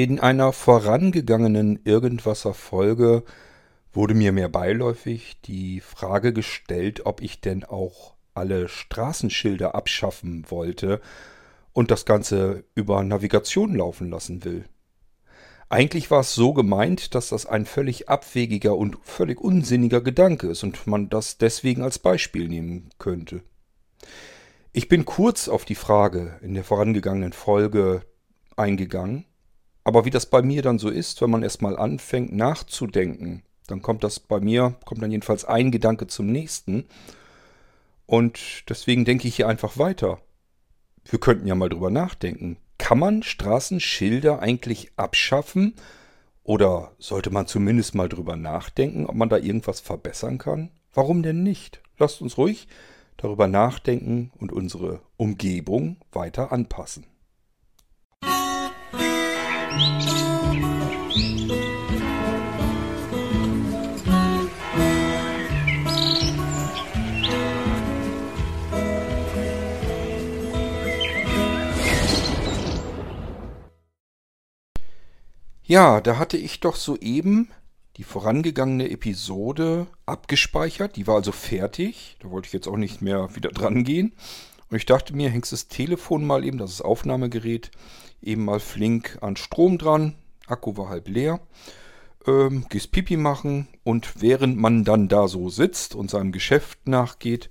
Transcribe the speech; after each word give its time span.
In 0.00 0.18
einer 0.18 0.54
vorangegangenen 0.54 1.80
Irgendwasser-Folge 1.84 3.22
wurde 3.92 4.14
mir 4.14 4.32
mehr 4.32 4.48
beiläufig 4.48 5.42
die 5.44 5.80
Frage 5.80 6.32
gestellt, 6.32 7.04
ob 7.04 7.20
ich 7.20 7.42
denn 7.42 7.64
auch 7.64 8.14
alle 8.32 8.70
Straßenschilder 8.70 9.74
abschaffen 9.74 10.46
wollte 10.48 11.02
und 11.74 11.90
das 11.90 12.06
Ganze 12.06 12.64
über 12.74 13.04
Navigation 13.04 13.74
laufen 13.74 14.08
lassen 14.08 14.42
will. 14.42 14.64
Eigentlich 15.68 16.10
war 16.10 16.20
es 16.20 16.34
so 16.34 16.54
gemeint, 16.54 17.14
dass 17.14 17.28
das 17.28 17.44
ein 17.44 17.66
völlig 17.66 18.08
abwegiger 18.08 18.78
und 18.78 18.96
völlig 19.02 19.38
unsinniger 19.38 20.00
Gedanke 20.00 20.46
ist 20.46 20.62
und 20.62 20.86
man 20.86 21.10
das 21.10 21.36
deswegen 21.36 21.82
als 21.82 21.98
Beispiel 21.98 22.48
nehmen 22.48 22.88
könnte. 22.96 23.42
Ich 24.72 24.88
bin 24.88 25.04
kurz 25.04 25.48
auf 25.48 25.66
die 25.66 25.74
Frage 25.74 26.38
in 26.40 26.54
der 26.54 26.64
vorangegangenen 26.64 27.34
Folge 27.34 28.00
eingegangen 28.56 29.26
aber 29.84 30.04
wie 30.04 30.10
das 30.10 30.26
bei 30.26 30.42
mir 30.42 30.62
dann 30.62 30.78
so 30.78 30.90
ist, 30.90 31.20
wenn 31.22 31.30
man 31.30 31.42
erstmal 31.42 31.76
anfängt 31.76 32.32
nachzudenken, 32.34 33.42
dann 33.66 33.82
kommt 33.82 34.04
das 34.04 34.20
bei 34.20 34.40
mir, 34.40 34.74
kommt 34.84 35.02
dann 35.02 35.10
jedenfalls 35.10 35.44
ein 35.44 35.70
Gedanke 35.70 36.06
zum 36.06 36.26
nächsten. 36.26 36.86
Und 38.06 38.68
deswegen 38.68 39.04
denke 39.04 39.28
ich 39.28 39.36
hier 39.36 39.48
einfach 39.48 39.78
weiter. 39.78 40.20
Wir 41.04 41.20
könnten 41.20 41.46
ja 41.46 41.54
mal 41.54 41.68
drüber 41.68 41.90
nachdenken. 41.90 42.56
Kann 42.78 42.98
man 42.98 43.22
Straßenschilder 43.22 44.40
eigentlich 44.40 44.90
abschaffen? 44.96 45.74
Oder 46.42 46.92
sollte 46.98 47.30
man 47.30 47.46
zumindest 47.46 47.94
mal 47.94 48.08
drüber 48.08 48.36
nachdenken, 48.36 49.06
ob 49.06 49.14
man 49.14 49.28
da 49.28 49.36
irgendwas 49.36 49.80
verbessern 49.80 50.38
kann? 50.38 50.70
Warum 50.92 51.22
denn 51.22 51.42
nicht? 51.42 51.80
Lasst 51.98 52.20
uns 52.20 52.36
ruhig 52.38 52.66
darüber 53.16 53.46
nachdenken 53.46 54.32
und 54.38 54.50
unsere 54.50 55.00
Umgebung 55.16 55.98
weiter 56.10 56.52
anpassen. 56.52 57.04
Ja, 75.70 76.00
da 76.00 76.18
hatte 76.18 76.36
ich 76.36 76.58
doch 76.58 76.74
soeben 76.74 77.48
die 77.96 78.02
vorangegangene 78.02 78.90
Episode 78.90 79.86
abgespeichert. 80.04 80.96
Die 80.96 81.06
war 81.06 81.14
also 81.14 81.30
fertig. 81.30 82.16
Da 82.18 82.32
wollte 82.32 82.46
ich 82.48 82.52
jetzt 82.52 82.66
auch 82.66 82.76
nicht 82.76 83.02
mehr 83.02 83.36
wieder 83.36 83.50
dran 83.54 83.84
gehen. 83.84 84.16
Und 84.68 84.78
ich 84.78 84.84
dachte 84.84 85.14
mir, 85.14 85.30
hängst 85.30 85.52
das 85.52 85.68
Telefon 85.68 86.26
mal 86.26 86.44
eben, 86.44 86.58
das 86.58 86.72
ist 86.72 86.80
Aufnahmegerät, 86.80 87.70
eben 88.22 88.44
mal 88.44 88.60
flink 88.60 89.18
an 89.20 89.36
Strom 89.36 89.78
dran. 89.78 90.14
Akku 90.46 90.76
war 90.76 90.88
halb 90.88 91.08
leer. 91.08 91.40
Ähm, 92.26 92.66
gehst 92.68 92.92
Pipi 92.92 93.16
machen 93.16 93.68
und 93.82 94.20
während 94.20 94.58
man 94.58 94.84
dann 94.84 95.08
da 95.08 95.26
so 95.28 95.48
sitzt 95.48 95.94
und 95.94 96.10
seinem 96.10 96.32
Geschäft 96.32 96.86
nachgeht, 96.86 97.48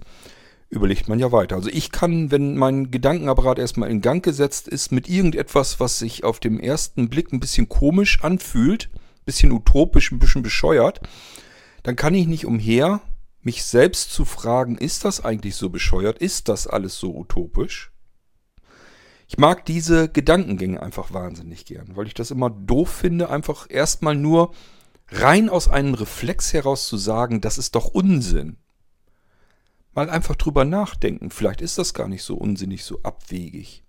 überlegt 0.70 1.08
man 1.08 1.18
ja 1.18 1.32
weiter. 1.32 1.56
Also 1.56 1.70
ich 1.70 1.92
kann, 1.92 2.30
wenn 2.30 2.56
mein 2.56 2.92
Gedankenapparat 2.92 3.58
erstmal 3.58 3.90
in 3.90 4.02
Gang 4.02 4.24
gesetzt 4.24 4.68
ist, 4.68 4.92
mit 4.92 5.10
irgendetwas, 5.10 5.80
was 5.80 5.98
sich 5.98 6.24
auf 6.24 6.40
dem 6.40 6.60
ersten 6.60 7.10
Blick 7.10 7.34
ein 7.34 7.40
bisschen 7.40 7.68
komisch 7.68 8.24
anfühlt, 8.24 8.90
ein 8.94 9.26
bisschen 9.26 9.52
utopisch, 9.52 10.12
ein 10.12 10.20
bisschen 10.20 10.44
bescheuert, 10.44 11.02
dann 11.82 11.96
kann 11.96 12.14
ich 12.14 12.28
nicht 12.28 12.46
umher, 12.46 13.02
mich 13.42 13.64
selbst 13.64 14.12
zu 14.12 14.26
fragen, 14.26 14.78
ist 14.78 15.06
das 15.06 15.24
eigentlich 15.24 15.56
so 15.56 15.70
bescheuert? 15.70 16.20
Ist 16.20 16.50
das 16.50 16.68
alles 16.68 17.00
so 17.00 17.16
utopisch? 17.16 17.92
Ich 19.30 19.38
mag 19.38 19.64
diese 19.64 20.10
Gedankengänge 20.10 20.82
einfach 20.82 21.14
wahnsinnig 21.14 21.66
gern, 21.66 21.96
weil 21.96 22.08
ich 22.08 22.16
das 22.16 22.32
immer 22.32 22.50
doof 22.50 22.90
finde, 22.90 23.30
einfach 23.30 23.68
erstmal 23.70 24.16
nur 24.16 24.56
rein 25.10 25.50
aus 25.50 25.68
einem 25.68 25.94
Reflex 25.94 26.52
heraus 26.52 26.88
zu 26.88 26.98
sagen, 26.98 27.40
das 27.40 27.60
ist 27.60 27.76
doch 27.76 27.86
Unsinn. 27.86 28.58
Mal 29.94 30.10
einfach 30.10 30.36
drüber 30.36 30.66
nachdenken, 30.66 31.30
vielleicht 31.30 31.62
ist 31.62 31.78
das 31.78 31.94
gar 31.94 32.08
nicht 32.08 32.24
so 32.24 32.38
unsinnig, 32.38 32.84
so 32.84 33.04
abwegig. 33.04 33.84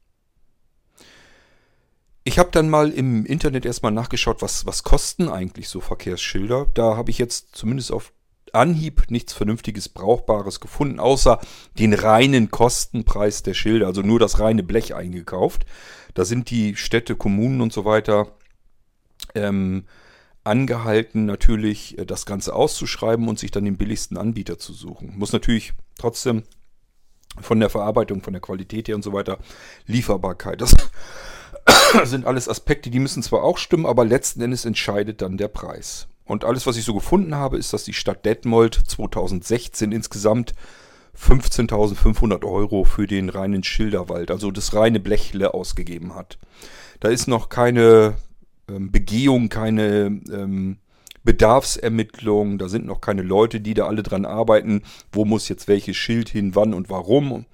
Ich 2.23 2.39
habe 2.39 2.51
dann 2.51 2.69
mal 2.69 2.91
im 2.91 3.25
Internet 3.25 3.65
erstmal 3.65 3.93
nachgeschaut, 3.93 4.43
was, 4.43 4.67
was 4.67 4.83
kosten 4.83 5.31
eigentlich 5.31 5.71
so 5.71 5.81
Verkehrsschilder. 5.81 6.67
Da 6.75 6.99
habe 6.99 7.11
ich 7.11 7.17
jetzt 7.17 7.57
zumindest 7.57 7.93
auf 7.93 8.13
Anhieb 8.55 9.11
nichts 9.11 9.33
Vernünftiges, 9.33 9.89
Brauchbares 9.89 10.61
gefunden, 10.61 11.01
außer 11.01 11.41
den 11.79 11.95
reinen 11.95 12.51
Kostenpreis 12.51 13.43
der 13.43 13.55
Schilder, 13.55 13.87
also 13.87 14.03
nur 14.03 14.19
das 14.19 14.39
reine 14.39 14.63
Blech 14.63 14.95
eingekauft. 14.95 15.65
Da 16.15 16.25
sind 16.25 16.51
die 16.51 16.77
Städte, 16.77 17.17
Kommunen 17.17 17.61
und 17.61 17.73
so 17.73 17.85
weiter 17.85 18.33
ähm, 19.35 19.85
angehalten, 20.45 21.27
natürlich 21.27 21.99
äh, 21.99 22.07
das 22.07 22.27
Ganze 22.27 22.55
auszuschreiben 22.55 23.29
und 23.29 23.39
sich 23.39 23.51
dann 23.51 23.65
den 23.65 23.77
billigsten 23.77 24.17
Anbieter 24.17 24.59
zu 24.59 24.73
suchen. 24.73 25.15
Muss 25.17 25.33
natürlich 25.33 25.73
trotzdem 25.99 26.45
von 27.41 27.61
der 27.61 27.71
Verarbeitung, 27.71 28.23
von 28.23 28.33
der 28.33 28.43
Qualität 28.43 28.89
her 28.89 28.97
und 28.97 29.03
so 29.03 29.13
weiter, 29.13 29.39
Lieferbarkeit. 29.87 30.61
Das 30.61 30.75
sind 32.05 32.27
alles 32.27 32.49
Aspekte, 32.49 32.91
die 32.91 32.99
müssen 32.99 33.23
zwar 33.23 33.43
auch 33.43 33.59
stimmen, 33.59 33.87
aber 33.87 34.05
letzten 34.05 34.41
Endes 34.41 34.65
entscheidet 34.65 35.23
dann 35.23 35.37
der 35.37 35.49
Preis. 35.49 36.09
Und 36.31 36.45
alles, 36.45 36.65
was 36.69 36.77
ich 36.77 36.85
so 36.85 36.95
gefunden 36.95 37.35
habe, 37.35 37.59
ist, 37.59 37.73
dass 37.73 37.83
die 37.83 37.93
Stadt 37.93 38.25
Detmold 38.25 38.75
2016 38.87 39.91
insgesamt 39.91 40.55
15.500 41.19 42.45
Euro 42.45 42.85
für 42.85 43.09
den 43.09 43.31
reinen 43.31 43.65
Schilderwald, 43.65 44.31
also 44.31 44.53
das 44.53 44.73
reine 44.73 45.01
Blechle, 45.01 45.53
ausgegeben 45.55 46.15
hat. 46.15 46.39
Da 47.01 47.09
ist 47.09 47.27
noch 47.27 47.49
keine 47.49 48.15
ähm, 48.69 48.93
Begehung, 48.93 49.49
keine 49.49 50.21
ähm, 50.31 50.77
Bedarfsermittlung, 51.25 52.59
da 52.59 52.69
sind 52.69 52.87
noch 52.87 53.01
keine 53.01 53.23
Leute, 53.23 53.61
die 53.61 53.75
da 53.75 53.89
alle 53.89 54.05
dran 54.05 54.25
arbeiten, 54.25 54.83
wo 55.11 55.25
muss 55.25 55.49
jetzt 55.49 55.67
welches 55.67 55.97
Schild 55.97 56.29
hin, 56.29 56.55
wann 56.55 56.75
und 56.75 56.91
warum. 56.91 57.45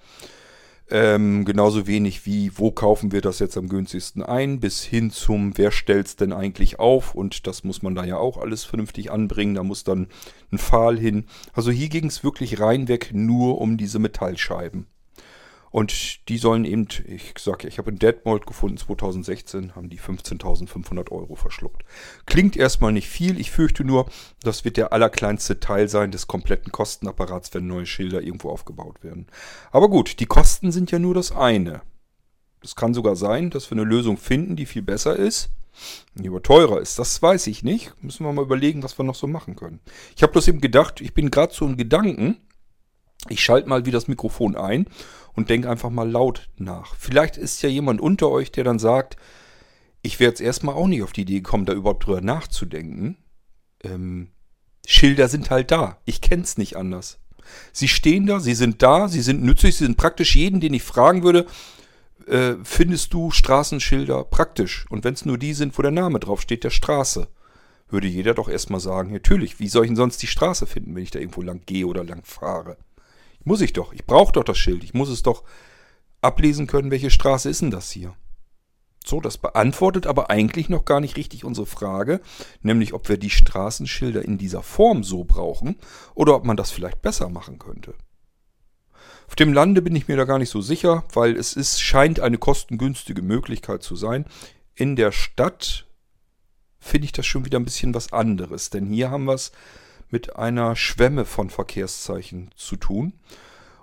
Ähm, 0.88 1.44
genauso 1.44 1.88
wenig 1.88 2.26
wie, 2.26 2.52
wo 2.56 2.70
kaufen 2.70 3.10
wir 3.10 3.20
das 3.20 3.40
jetzt 3.40 3.56
am 3.56 3.68
günstigsten 3.68 4.22
ein, 4.22 4.60
bis 4.60 4.84
hin 4.84 5.10
zum, 5.10 5.58
wer 5.58 5.72
stellt 5.72 6.06
es 6.06 6.16
denn 6.16 6.32
eigentlich 6.32 6.78
auf? 6.78 7.14
Und 7.14 7.48
das 7.48 7.64
muss 7.64 7.82
man 7.82 7.96
da 7.96 8.04
ja 8.04 8.18
auch 8.18 8.38
alles 8.38 8.64
vernünftig 8.64 9.10
anbringen. 9.10 9.56
Da 9.56 9.64
muss 9.64 9.82
dann 9.82 10.06
ein 10.52 10.58
Pfahl 10.58 10.98
hin. 10.98 11.24
Also 11.52 11.72
hier 11.72 11.88
ging 11.88 12.06
es 12.06 12.22
wirklich 12.22 12.60
reinweg 12.60 13.10
nur 13.12 13.60
um 13.60 13.76
diese 13.76 13.98
Metallscheiben. 13.98 14.86
Und 15.76 16.30
die 16.30 16.38
sollen 16.38 16.64
eben, 16.64 16.88
ich 17.04 17.34
sag 17.38 17.62
ja, 17.62 17.68
ich 17.68 17.76
habe 17.76 17.90
in 17.90 17.98
Deadmold 17.98 18.46
gefunden, 18.46 18.78
2016 18.78 19.76
haben 19.76 19.90
die 19.90 20.00
15.500 20.00 21.12
Euro 21.12 21.34
verschluckt. 21.34 21.84
Klingt 22.24 22.56
erstmal 22.56 22.92
nicht 22.92 23.10
viel, 23.10 23.38
ich 23.38 23.50
fürchte 23.50 23.84
nur, 23.84 24.06
das 24.42 24.64
wird 24.64 24.78
der 24.78 24.94
allerkleinste 24.94 25.60
Teil 25.60 25.90
sein 25.90 26.12
des 26.12 26.28
kompletten 26.28 26.72
Kostenapparats, 26.72 27.52
wenn 27.52 27.66
neue 27.66 27.84
Schilder 27.84 28.22
irgendwo 28.22 28.48
aufgebaut 28.48 29.04
werden. 29.04 29.26
Aber 29.70 29.90
gut, 29.90 30.18
die 30.18 30.24
Kosten 30.24 30.72
sind 30.72 30.92
ja 30.92 30.98
nur 30.98 31.12
das 31.12 31.30
eine. 31.30 31.82
Es 32.62 32.74
kann 32.74 32.94
sogar 32.94 33.14
sein, 33.14 33.50
dass 33.50 33.70
wir 33.70 33.76
eine 33.76 33.84
Lösung 33.84 34.16
finden, 34.16 34.56
die 34.56 34.64
viel 34.64 34.80
besser 34.80 35.14
ist, 35.14 35.50
die 36.14 36.28
aber 36.28 36.42
teurer 36.42 36.80
ist. 36.80 36.98
Das 36.98 37.20
weiß 37.20 37.48
ich 37.48 37.64
nicht. 37.64 37.92
Müssen 38.02 38.24
wir 38.24 38.32
mal 38.32 38.46
überlegen, 38.46 38.82
was 38.82 38.98
wir 38.98 39.04
noch 39.04 39.14
so 39.14 39.26
machen 39.26 39.56
können. 39.56 39.80
Ich 40.16 40.22
habe 40.22 40.32
bloß 40.32 40.48
eben 40.48 40.62
gedacht, 40.62 41.02
ich 41.02 41.12
bin 41.12 41.30
gerade 41.30 41.52
so 41.52 41.66
im 41.66 41.76
Gedanken, 41.76 42.38
ich 43.28 43.42
schalte 43.42 43.68
mal 43.68 43.84
wieder 43.84 43.96
das 43.98 44.08
Mikrofon 44.08 44.56
ein 44.56 44.86
und 45.36 45.50
denke 45.50 45.70
einfach 45.70 45.90
mal 45.90 46.10
laut 46.10 46.48
nach. 46.56 46.96
Vielleicht 46.96 47.36
ist 47.36 47.62
ja 47.62 47.68
jemand 47.68 48.00
unter 48.00 48.30
euch, 48.30 48.50
der 48.50 48.64
dann 48.64 48.78
sagt, 48.78 49.16
ich 50.02 50.18
wäre 50.18 50.30
jetzt 50.30 50.40
erstmal 50.40 50.74
auch 50.74 50.88
nicht 50.88 51.02
auf 51.02 51.12
die 51.12 51.22
Idee 51.22 51.36
gekommen, 51.36 51.66
da 51.66 51.72
überhaupt 51.72 52.06
drüber 52.06 52.20
nachzudenken. 52.20 53.18
Ähm, 53.84 54.28
Schilder 54.86 55.28
sind 55.28 55.50
halt 55.50 55.70
da. 55.70 55.98
Ich 56.04 56.20
kenne 56.20 56.42
es 56.42 56.58
nicht 56.58 56.76
anders. 56.76 57.18
Sie 57.72 57.88
stehen 57.88 58.26
da, 58.26 58.40
sie 58.40 58.54
sind 58.54 58.82
da, 58.82 59.08
sie 59.08 59.20
sind 59.20 59.42
nützlich, 59.42 59.76
sie 59.76 59.84
sind 59.84 59.96
praktisch. 59.96 60.34
Jeden, 60.34 60.60
den 60.60 60.74
ich 60.74 60.82
fragen 60.82 61.22
würde, 61.22 61.46
äh, 62.26 62.54
findest 62.64 63.12
du 63.12 63.30
Straßenschilder 63.30 64.24
praktisch? 64.24 64.86
Und 64.88 65.04
wenn 65.04 65.14
es 65.14 65.24
nur 65.24 65.38
die 65.38 65.54
sind, 65.54 65.76
wo 65.78 65.82
der 65.82 65.90
Name 65.90 66.18
draufsteht, 66.18 66.64
der 66.64 66.70
Straße, 66.70 67.28
würde 67.88 68.08
jeder 68.08 68.34
doch 68.34 68.48
erstmal 68.48 68.80
sagen, 68.80 69.12
natürlich, 69.12 69.60
wie 69.60 69.68
soll 69.68 69.84
ich 69.84 69.90
denn 69.90 69.96
sonst 69.96 70.22
die 70.22 70.26
Straße 70.26 70.66
finden, 70.66 70.94
wenn 70.94 71.02
ich 71.02 71.12
da 71.12 71.20
irgendwo 71.20 71.42
lang 71.42 71.62
gehe 71.66 71.86
oder 71.86 72.02
lang 72.02 72.24
fahre? 72.24 72.76
Muss 73.46 73.60
ich 73.60 73.72
doch. 73.72 73.92
Ich 73.92 74.04
brauche 74.04 74.32
doch 74.32 74.42
das 74.42 74.58
Schild. 74.58 74.82
Ich 74.82 74.92
muss 74.92 75.08
es 75.08 75.22
doch 75.22 75.44
ablesen 76.20 76.66
können, 76.66 76.90
welche 76.90 77.10
Straße 77.10 77.48
ist 77.48 77.62
denn 77.62 77.70
das 77.70 77.92
hier? 77.92 78.16
So, 79.04 79.20
das 79.20 79.38
beantwortet 79.38 80.08
aber 80.08 80.30
eigentlich 80.30 80.68
noch 80.68 80.84
gar 80.84 81.00
nicht 81.00 81.16
richtig 81.16 81.44
unsere 81.44 81.66
Frage, 81.66 82.20
nämlich 82.62 82.92
ob 82.92 83.08
wir 83.08 83.18
die 83.18 83.30
Straßenschilder 83.30 84.24
in 84.24 84.36
dieser 84.36 84.64
Form 84.64 85.04
so 85.04 85.22
brauchen 85.22 85.76
oder 86.16 86.34
ob 86.34 86.44
man 86.44 86.56
das 86.56 86.72
vielleicht 86.72 87.02
besser 87.02 87.28
machen 87.28 87.60
könnte. 87.60 87.94
Auf 89.28 89.36
dem 89.36 89.52
Lande 89.52 89.80
bin 89.80 89.94
ich 89.94 90.08
mir 90.08 90.16
da 90.16 90.24
gar 90.24 90.40
nicht 90.40 90.50
so 90.50 90.60
sicher, 90.60 91.04
weil 91.12 91.36
es 91.36 91.52
ist, 91.52 91.80
scheint 91.80 92.18
eine 92.18 92.38
kostengünstige 92.38 93.22
Möglichkeit 93.22 93.84
zu 93.84 93.94
sein. 93.94 94.24
In 94.74 94.96
der 94.96 95.12
Stadt 95.12 95.86
finde 96.80 97.04
ich 97.04 97.12
das 97.12 97.26
schon 97.26 97.44
wieder 97.44 97.60
ein 97.60 97.64
bisschen 97.64 97.94
was 97.94 98.12
anderes, 98.12 98.70
denn 98.70 98.86
hier 98.86 99.12
haben 99.12 99.26
wir 99.26 99.34
es 99.34 99.52
mit 100.10 100.36
einer 100.36 100.76
Schwemme 100.76 101.24
von 101.24 101.50
Verkehrszeichen 101.50 102.50
zu 102.56 102.76
tun. 102.76 103.14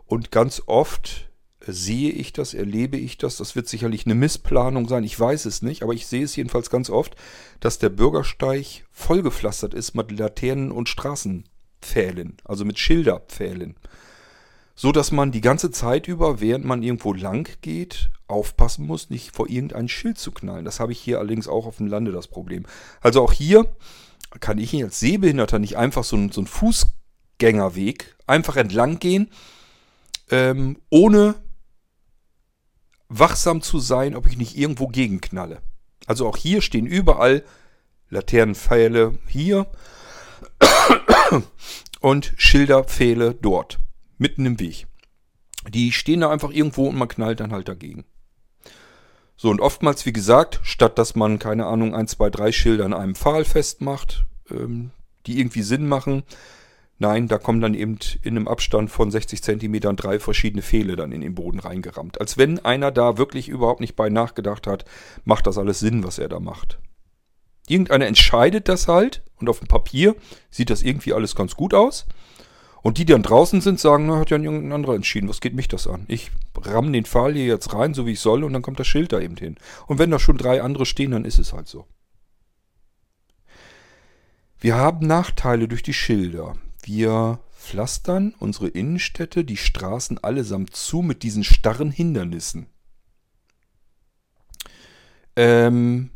Und 0.05 0.31
ganz 0.31 0.63
oft 0.65 1.29
sehe 1.65 2.11
ich 2.11 2.33
das, 2.33 2.53
erlebe 2.53 2.97
ich 2.97 3.17
das. 3.17 3.37
Das 3.37 3.55
wird 3.55 3.67
sicherlich 3.67 4.05
eine 4.05 4.15
Missplanung 4.15 4.87
sein, 4.87 5.03
ich 5.03 5.19
weiß 5.19 5.45
es 5.45 5.61
nicht, 5.61 5.83
aber 5.83 5.93
ich 5.93 6.07
sehe 6.07 6.23
es 6.23 6.35
jedenfalls 6.35 6.69
ganz 6.69 6.89
oft, 6.89 7.15
dass 7.59 7.79
der 7.79 7.89
Bürgersteig 7.89 8.85
vollgepflastert 8.91 9.73
ist 9.73 9.95
mit 9.95 10.11
Laternen 10.11 10.71
und 10.71 10.89
Straßenpfählen, 10.89 12.37
also 12.43 12.65
mit 12.65 12.79
Schilderpfählen. 12.79 13.75
So 14.75 14.91
dass 14.91 15.11
man 15.11 15.31
die 15.31 15.41
ganze 15.41 15.69
Zeit 15.69 16.07
über, 16.07 16.41
während 16.41 16.65
man 16.65 16.81
irgendwo 16.81 17.13
lang 17.13 17.47
geht, 17.61 18.09
aufpassen 18.27 18.87
muss, 18.87 19.11
nicht 19.11 19.35
vor 19.35 19.47
irgendein 19.47 19.87
Schild 19.87 20.17
zu 20.17 20.31
knallen. 20.31 20.65
Das 20.65 20.79
habe 20.79 20.91
ich 20.91 20.99
hier 20.99 21.19
allerdings 21.19 21.47
auch 21.47 21.67
auf 21.67 21.77
dem 21.77 21.87
Lande 21.87 22.11
das 22.11 22.27
Problem. 22.27 22.65
Also 22.99 23.21
auch 23.21 23.31
hier 23.31 23.67
kann 24.39 24.57
ich 24.57 24.73
als 24.83 24.99
Sehbehinderter 24.99 25.59
nicht 25.59 25.77
einfach 25.77 26.03
so, 26.03 26.17
so 26.31 26.41
einen 26.41 26.47
Fußgängerweg 26.47 28.15
einfach 28.27 28.55
entlang 28.55 28.99
gehen, 28.99 29.29
ähm, 30.31 30.77
ohne 30.89 31.35
wachsam 33.09 33.61
zu 33.61 33.79
sein, 33.79 34.15
ob 34.15 34.27
ich 34.27 34.37
nicht 34.37 34.57
irgendwo 34.57 34.87
gegenknalle. 34.87 35.61
Also 36.07 36.27
auch 36.27 36.37
hier 36.37 36.61
stehen 36.61 36.85
überall 36.85 37.43
Laternenpfähle 38.09 39.17
hier 39.27 39.67
und 42.01 42.33
Schilderpfähle 42.37 43.35
dort, 43.35 43.79
mitten 44.17 44.45
im 44.45 44.59
Weg. 44.59 44.87
Die 45.69 45.91
stehen 45.91 46.21
da 46.21 46.29
einfach 46.29 46.51
irgendwo 46.51 46.87
und 46.87 46.97
man 46.97 47.07
knallt 47.07 47.39
dann 47.39 47.53
halt 47.53 47.67
dagegen. 47.67 48.03
So, 49.35 49.49
und 49.49 49.61
oftmals, 49.61 50.05
wie 50.05 50.13
gesagt, 50.13 50.59
statt 50.63 50.97
dass 50.97 51.15
man, 51.15 51.39
keine 51.39 51.65
Ahnung, 51.65 51.95
ein, 51.95 52.07
zwei, 52.07 52.29
drei 52.29 52.51
Schilder 52.51 52.85
an 52.85 52.93
einem 52.93 53.15
Pfahl 53.15 53.45
festmacht, 53.45 54.25
ähm, 54.49 54.91
die 55.25 55.39
irgendwie 55.39 55.63
Sinn 55.63 55.87
machen, 55.87 56.23
Nein, 56.99 57.27
da 57.27 57.37
kommen 57.37 57.59
dann 57.59 57.73
eben 57.73 57.97
in 58.21 58.37
einem 58.37 58.47
Abstand 58.47 58.89
von 58.89 59.11
60 59.11 59.43
Zentimetern 59.43 59.97
drei 59.97 60.19
verschiedene 60.19 60.61
Pfähle 60.61 60.95
dann 60.95 61.11
in 61.11 61.19
den 61.19 61.35
Boden 61.35 61.59
reingerammt. 61.59 62.21
Als 62.21 62.37
wenn 62.37 62.63
einer 62.63 62.91
da 62.91 63.17
wirklich 63.17 63.49
überhaupt 63.49 63.81
nicht 63.81 63.97
bei 63.97 64.09
nachgedacht 64.09 64.67
hat, 64.67 64.85
macht 65.25 65.45
das 65.45 65.57
alles 65.57 65.79
Sinn, 65.79 66.05
was 66.05 66.17
er 66.17 66.29
da 66.29 66.39
macht. 66.39 66.79
Irgendeiner 67.67 68.05
entscheidet 68.05 68.69
das 68.69 68.87
halt 68.87 69.21
und 69.37 69.49
auf 69.49 69.59
dem 69.59 69.67
Papier 69.67 70.15
sieht 70.49 70.69
das 70.69 70.81
irgendwie 70.81 71.13
alles 71.13 71.35
ganz 71.35 71.55
gut 71.55 71.73
aus. 71.73 72.05
Und 72.83 72.97
die, 72.97 73.05
die 73.05 73.13
dann 73.13 73.23
draußen 73.23 73.61
sind, 73.61 73.79
sagen, 73.79 74.07
na, 74.07 74.19
hat 74.19 74.29
ja 74.29 74.37
irgendein 74.37 74.73
anderer 74.73 74.95
entschieden. 74.95 75.29
Was 75.29 75.39
geht 75.39 75.55
mich 75.55 75.69
das 75.69 75.87
an? 75.87 76.03
Ich 76.09 76.31
ramm 76.53 76.91
den 76.91 77.05
Pfahl 77.05 77.33
hier 77.33 77.45
jetzt 77.45 77.73
rein, 77.73 77.93
so 77.93 78.05
wie 78.05 78.11
ich 78.11 78.19
soll, 78.19 78.43
und 78.43 78.51
dann 78.51 78.61
kommt 78.61 78.77
das 78.77 78.87
Schild 78.87 79.13
da 79.13 79.21
eben 79.21 79.37
hin. 79.37 79.55
Und 79.87 79.99
wenn 79.99 80.11
da 80.11 80.19
schon 80.19 80.37
drei 80.37 80.61
andere 80.61 80.85
stehen, 80.85 81.11
dann 81.11 81.23
ist 81.23 81.39
es 81.39 81.53
halt 81.53 81.69
so. 81.69 81.87
Wir 84.59 84.75
haben 84.75 85.07
Nachteile 85.07 85.69
durch 85.69 85.81
die 85.81 85.93
Schilder. 85.93 86.57
Wir 86.83 87.39
pflastern 87.57 88.35
unsere 88.39 88.67
Innenstädte, 88.67 89.45
die 89.45 89.57
Straßen 89.57 90.21
allesamt 90.21 90.75
zu 90.75 91.01
mit 91.01 91.23
diesen 91.23 91.45
starren 91.45 91.89
Hindernissen. 91.89 92.67
Ähm, 95.37 96.11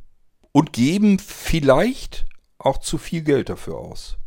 und 0.51 0.73
geben 0.73 1.17
vielleicht 1.17 2.25
auch 2.57 2.79
zu 2.79 2.97
viel 2.97 3.21
Geld 3.21 3.47
dafür 3.47 3.77
aus. 3.77 4.17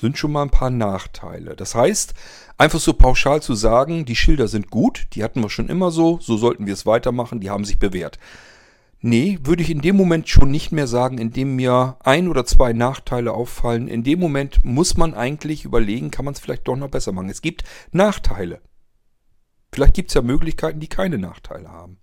Sind 0.00 0.16
schon 0.16 0.32
mal 0.32 0.42
ein 0.42 0.50
paar 0.50 0.70
Nachteile. 0.70 1.56
Das 1.56 1.74
heißt, 1.74 2.14
einfach 2.56 2.78
so 2.78 2.92
pauschal 2.92 3.42
zu 3.42 3.54
sagen, 3.54 4.04
die 4.04 4.14
Schilder 4.14 4.46
sind 4.46 4.70
gut, 4.70 5.08
die 5.12 5.24
hatten 5.24 5.42
wir 5.42 5.50
schon 5.50 5.68
immer 5.68 5.90
so, 5.90 6.18
so 6.20 6.36
sollten 6.36 6.66
wir 6.66 6.74
es 6.74 6.86
weitermachen, 6.86 7.40
die 7.40 7.50
haben 7.50 7.64
sich 7.64 7.78
bewährt. 7.78 8.18
Nee, 9.00 9.38
würde 9.42 9.62
ich 9.62 9.70
in 9.70 9.80
dem 9.80 9.96
Moment 9.96 10.28
schon 10.28 10.50
nicht 10.50 10.72
mehr 10.72 10.86
sagen, 10.86 11.18
in 11.18 11.32
dem 11.32 11.56
mir 11.56 11.96
ein 12.02 12.28
oder 12.28 12.44
zwei 12.44 12.72
Nachteile 12.72 13.32
auffallen. 13.32 13.86
In 13.86 14.02
dem 14.02 14.18
Moment 14.18 14.64
muss 14.64 14.96
man 14.96 15.14
eigentlich 15.14 15.64
überlegen, 15.64 16.10
kann 16.10 16.24
man 16.24 16.34
es 16.34 16.40
vielleicht 16.40 16.66
doch 16.66 16.76
noch 16.76 16.90
besser 16.90 17.12
machen. 17.12 17.28
Es 17.28 17.42
gibt 17.42 17.64
Nachteile. 17.92 18.60
Vielleicht 19.72 19.94
gibt 19.94 20.10
es 20.10 20.14
ja 20.14 20.22
Möglichkeiten, 20.22 20.80
die 20.80 20.88
keine 20.88 21.18
Nachteile 21.18 21.68
haben. 21.68 21.98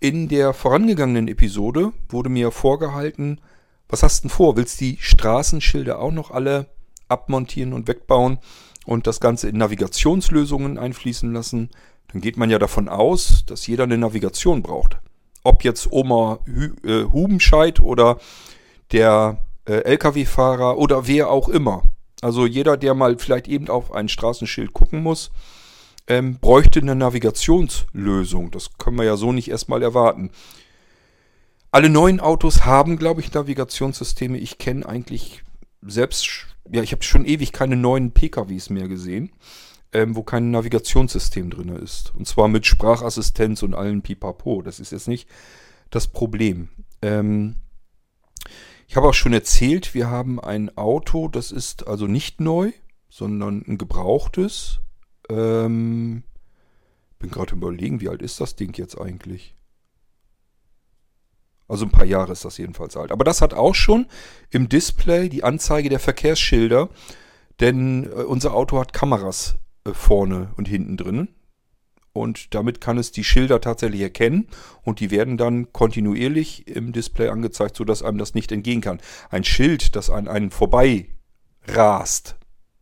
In 0.00 0.28
der 0.28 0.52
vorangegangenen 0.52 1.28
Episode 1.28 1.92
wurde 2.08 2.28
mir 2.28 2.50
vorgehalten, 2.50 3.40
was 3.88 4.02
hast 4.02 4.18
du 4.18 4.28
denn 4.28 4.30
vor? 4.30 4.56
Willst 4.56 4.80
du 4.80 4.84
die 4.84 4.98
Straßenschilder 5.00 5.98
auch 5.98 6.12
noch 6.12 6.30
alle 6.30 6.66
abmontieren 7.08 7.72
und 7.72 7.88
wegbauen 7.88 8.38
und 8.86 9.06
das 9.06 9.20
Ganze 9.20 9.48
in 9.48 9.56
Navigationslösungen 9.56 10.78
einfließen 10.78 11.32
lassen? 11.32 11.70
Dann 12.12 12.20
geht 12.20 12.36
man 12.36 12.50
ja 12.50 12.58
davon 12.58 12.88
aus, 12.88 13.44
dass 13.46 13.66
jeder 13.66 13.84
eine 13.84 13.98
Navigation 13.98 14.62
braucht 14.62 14.98
ob 15.48 15.64
jetzt 15.64 15.90
Oma 15.90 16.40
Hü 16.44 16.74
äh, 16.84 17.04
Hubenscheid 17.04 17.80
oder 17.80 18.18
der 18.92 19.38
äh, 19.66 19.80
Lkw-Fahrer 19.80 20.76
oder 20.78 21.06
wer 21.06 21.30
auch 21.30 21.48
immer. 21.48 21.82
Also 22.20 22.46
jeder, 22.46 22.76
der 22.76 22.94
mal 22.94 23.16
vielleicht 23.18 23.48
eben 23.48 23.68
auf 23.68 23.92
ein 23.92 24.08
Straßenschild 24.08 24.72
gucken 24.72 25.02
muss, 25.02 25.30
ähm, 26.06 26.38
bräuchte 26.38 26.80
eine 26.80 26.94
Navigationslösung. 26.94 28.50
Das 28.50 28.70
können 28.78 28.98
wir 28.98 29.04
ja 29.04 29.16
so 29.16 29.32
nicht 29.32 29.48
erstmal 29.48 29.82
erwarten. 29.82 30.30
Alle 31.70 31.90
neuen 31.90 32.20
Autos 32.20 32.64
haben, 32.64 32.96
glaube 32.96 33.20
ich, 33.20 33.32
Navigationssysteme. 33.32 34.38
Ich 34.38 34.58
kenne 34.58 34.86
eigentlich 34.86 35.42
selbst, 35.82 36.46
ja, 36.70 36.82
ich 36.82 36.92
habe 36.92 37.02
schon 37.02 37.24
ewig 37.24 37.52
keine 37.52 37.76
neuen 37.76 38.12
PKWs 38.12 38.70
mehr 38.70 38.88
gesehen 38.88 39.32
ähm, 39.92 40.16
wo 40.16 40.22
kein 40.22 40.50
Navigationssystem 40.50 41.50
drin 41.50 41.68
ist. 41.70 42.14
Und 42.14 42.26
zwar 42.26 42.48
mit 42.48 42.66
Sprachassistenz 42.66 43.62
und 43.62 43.74
allen 43.74 44.02
Pipapo. 44.02 44.62
Das 44.62 44.80
ist 44.80 44.92
jetzt 44.92 45.08
nicht 45.08 45.28
das 45.90 46.08
Problem. 46.08 46.68
Ähm, 47.00 47.56
ich 48.86 48.96
habe 48.96 49.08
auch 49.08 49.14
schon 49.14 49.32
erzählt, 49.32 49.94
wir 49.94 50.08
haben 50.08 50.40
ein 50.40 50.76
Auto, 50.76 51.28
das 51.28 51.52
ist 51.52 51.86
also 51.86 52.06
nicht 52.06 52.40
neu, 52.40 52.72
sondern 53.08 53.64
ein 53.66 53.78
gebrauchtes. 53.78 54.80
Ähm, 55.30 56.22
bin 57.18 57.30
gerade 57.30 57.54
überlegen, 57.54 58.00
wie 58.00 58.08
alt 58.08 58.22
ist 58.22 58.40
das 58.40 58.56
Ding 58.56 58.76
jetzt 58.76 58.98
eigentlich? 58.98 59.54
Also 61.68 61.84
ein 61.84 61.90
paar 61.90 62.06
Jahre 62.06 62.32
ist 62.32 62.44
das 62.44 62.56
jedenfalls 62.56 62.96
alt. 62.96 63.12
Aber 63.12 63.24
das 63.24 63.42
hat 63.42 63.54
auch 63.54 63.74
schon 63.74 64.06
im 64.50 64.68
Display 64.68 65.28
die 65.28 65.44
Anzeige 65.44 65.90
der 65.90 66.00
Verkehrsschilder, 66.00 66.88
denn 67.60 68.04
äh, 68.04 68.22
unser 68.22 68.54
Auto 68.54 68.80
hat 68.80 68.92
Kameras 68.92 69.56
äh, 69.84 69.92
vorne 69.92 70.52
und 70.56 70.66
hinten 70.66 70.96
drin. 70.96 71.28
Und 72.14 72.54
damit 72.54 72.80
kann 72.80 72.98
es 72.98 73.12
die 73.12 73.22
Schilder 73.22 73.60
tatsächlich 73.60 74.00
erkennen 74.00 74.48
und 74.82 74.98
die 74.98 75.10
werden 75.10 75.36
dann 75.36 75.72
kontinuierlich 75.72 76.66
im 76.66 76.92
Display 76.92 77.28
angezeigt, 77.28 77.76
sodass 77.76 78.02
einem 78.02 78.18
das 78.18 78.34
nicht 78.34 78.50
entgehen 78.50 78.80
kann. 78.80 79.00
Ein 79.30 79.44
Schild, 79.44 79.94
das 79.94 80.10
an 80.10 80.26
einen 80.26 80.50
vorbei 80.50 81.10
rast 81.66 82.36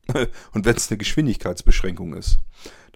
und 0.53 0.65
wenn 0.65 0.77
es 0.77 0.91
eine 0.91 0.99
Geschwindigkeitsbeschränkung 0.99 2.15
ist. 2.15 2.39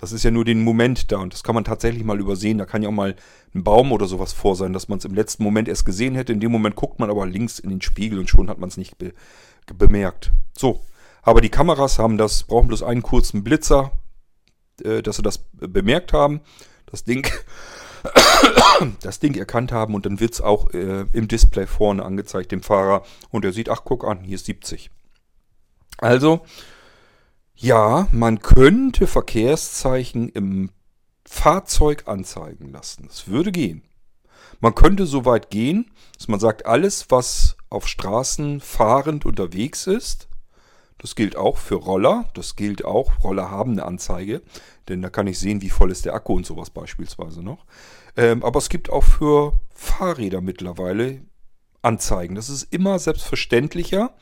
Das 0.01 0.13
ist 0.13 0.25
ja 0.25 0.31
nur 0.31 0.45
den 0.45 0.65
Moment 0.65 1.13
da 1.13 1.19
und 1.19 1.35
das 1.35 1.43
kann 1.43 1.55
man 1.55 1.65
tatsächlich 1.65 2.05
mal 2.05 2.19
übersehen. 2.19 2.59
Da 2.59 2.65
kann 2.65 2.83
ja 2.83 2.89
auch 2.89 2.93
mal 2.95 3.17
ein 3.55 3.65
Baum 3.65 3.93
oder 3.93 4.07
sowas 4.07 4.33
vor 4.33 4.57
sein, 4.57 4.73
dass 4.73 4.89
man 4.89 4.99
es 4.99 5.05
im 5.05 5.15
letzten 5.15 5.45
Moment 5.45 5.69
erst 5.69 5.85
gesehen 5.85 6.15
hätte. 6.15 6.33
In 6.33 6.41
dem 6.41 6.53
Moment 6.53 6.75
guckt 6.75 6.99
man 6.99 7.11
aber 7.11 7.27
links 7.27 7.59
in 7.59 7.71
den 7.71 7.83
Spiegel 7.83 8.19
und 8.19 8.29
schon 8.29 8.49
hat 8.49 8.59
man 8.59 8.69
es 8.69 8.77
nicht 8.77 8.99
be 8.99 9.13
bemerkt. 9.77 10.33
So, 10.57 10.81
aber 11.23 11.41
die 11.41 11.51
Kameras 11.51 11.99
haben 11.99 12.19
das, 12.19 12.43
brauchen 12.45 12.69
bloß 12.69 12.83
einen 12.83 13.03
kurzen 13.03 13.45
Blitzer, 13.45 13.93
äh, 14.83 15.03
dass 15.03 15.17
sie 15.17 15.23
das 15.23 15.39
bemerkt 15.53 16.13
haben, 16.13 16.41
das 16.87 17.05
Ding, 17.05 17.29
das 19.03 19.21
Ding 19.21 19.37
erkannt 19.37 19.71
haben 19.71 19.95
und 19.95 20.07
dann 20.07 20.19
wird 20.19 20.33
es 20.33 20.41
auch 20.41 20.71
äh, 20.73 21.05
im 21.13 21.29
Display 21.29 21.67
vorne 21.67 22.05
angezeigt, 22.05 22.51
dem 22.53 22.63
Fahrer. 22.63 23.05
Und 23.31 23.45
er 23.45 23.53
sieht, 23.53 23.69
ach 23.69 23.83
guck 23.85 24.05
an, 24.05 24.25
hier 24.25 24.37
ist 24.37 24.47
70. 24.47 24.91
Also, 25.99 26.41
ja, 27.61 28.09
man 28.11 28.41
könnte 28.41 29.07
Verkehrszeichen 29.07 30.31
im 30.31 30.71
Fahrzeug 31.27 32.05
anzeigen 32.07 32.73
lassen. 32.73 33.05
Das 33.07 33.29
würde 33.29 33.53
gehen. 33.53 33.83
Man 34.61 34.75
könnte 34.75 35.05
so 35.05 35.27
weit 35.27 35.51
gehen, 35.51 35.91
dass 36.17 36.29
man 36.29 36.41
sagt, 36.41 36.65
alles, 36.65 37.11
was 37.11 37.57
auf 37.69 37.87
Straßen 37.87 38.61
fahrend 38.61 39.27
unterwegs 39.27 39.87
ist, 39.87 40.29
das 40.97 41.15
gilt 41.15 41.37
auch 41.37 41.59
für 41.59 41.77
Roller. 41.77 42.31
Das 42.35 42.57
gilt 42.57 42.85
auch, 42.85 43.23
Roller 43.23 43.51
haben 43.51 43.73
eine 43.73 43.85
Anzeige, 43.85 44.43
denn 44.89 45.03
da 45.03 45.11
kann 45.11 45.27
ich 45.27 45.39
sehen, 45.39 45.61
wie 45.61 45.71
voll 45.71 45.91
ist 45.91 46.07
der 46.07 46.15
Akku 46.15 46.35
und 46.35 46.47
sowas 46.47 46.71
beispielsweise 46.71 47.43
noch. 47.43 47.67
Ähm, 48.17 48.43
aber 48.43 48.59
es 48.59 48.71
gibt 48.71 48.91
auch 48.91 49.05
für 49.05 49.53
Fahrräder 49.75 50.41
mittlerweile 50.41 51.23
Anzeigen. 51.83 52.35
Das 52.35 52.49
ist 52.49 52.73
immer 52.73 52.99
selbstverständlicher. 52.99 54.15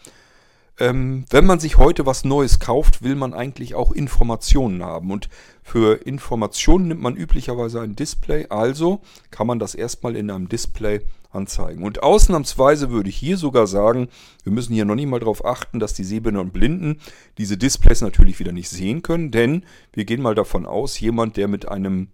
Ähm, 0.80 1.24
wenn 1.30 1.44
man 1.44 1.58
sich 1.58 1.76
heute 1.76 2.06
was 2.06 2.24
Neues 2.24 2.60
kauft, 2.60 3.02
will 3.02 3.16
man 3.16 3.34
eigentlich 3.34 3.74
auch 3.74 3.92
Informationen 3.92 4.82
haben. 4.82 5.10
Und 5.10 5.28
für 5.62 6.06
Informationen 6.06 6.88
nimmt 6.88 7.02
man 7.02 7.16
üblicherweise 7.16 7.80
ein 7.80 7.96
Display. 7.96 8.46
Also 8.48 9.00
kann 9.30 9.46
man 9.46 9.58
das 9.58 9.74
erstmal 9.74 10.16
in 10.16 10.30
einem 10.30 10.48
Display 10.48 11.00
anzeigen. 11.30 11.84
Und 11.84 12.02
ausnahmsweise 12.02 12.90
würde 12.90 13.10
ich 13.10 13.16
hier 13.16 13.36
sogar 13.36 13.66
sagen, 13.66 14.08
wir 14.44 14.52
müssen 14.52 14.72
hier 14.72 14.84
noch 14.84 14.94
nicht 14.94 15.08
mal 15.08 15.20
darauf 15.20 15.44
achten, 15.44 15.78
dass 15.78 15.94
die 15.94 16.04
Sehbehinderten 16.04 16.48
und 16.48 16.52
Blinden 16.52 17.00
diese 17.36 17.56
Displays 17.56 18.00
natürlich 18.00 18.38
wieder 18.38 18.52
nicht 18.52 18.70
sehen 18.70 19.02
können, 19.02 19.30
denn 19.30 19.64
wir 19.92 20.04
gehen 20.04 20.22
mal 20.22 20.34
davon 20.34 20.64
aus, 20.64 20.98
jemand, 21.00 21.36
der 21.36 21.48
mit 21.48 21.68
einem 21.68 22.08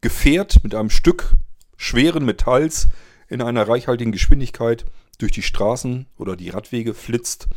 Gefährt, 0.00 0.62
mit 0.62 0.74
einem 0.74 0.90
Stück 0.90 1.34
schweren 1.76 2.24
Metalls 2.24 2.88
in 3.28 3.42
einer 3.42 3.68
reichhaltigen 3.68 4.12
Geschwindigkeit 4.12 4.86
durch 5.18 5.32
die 5.32 5.42
Straßen 5.42 6.06
oder 6.16 6.36
die 6.36 6.50
Radwege 6.50 6.94
flitzt, 6.94 7.48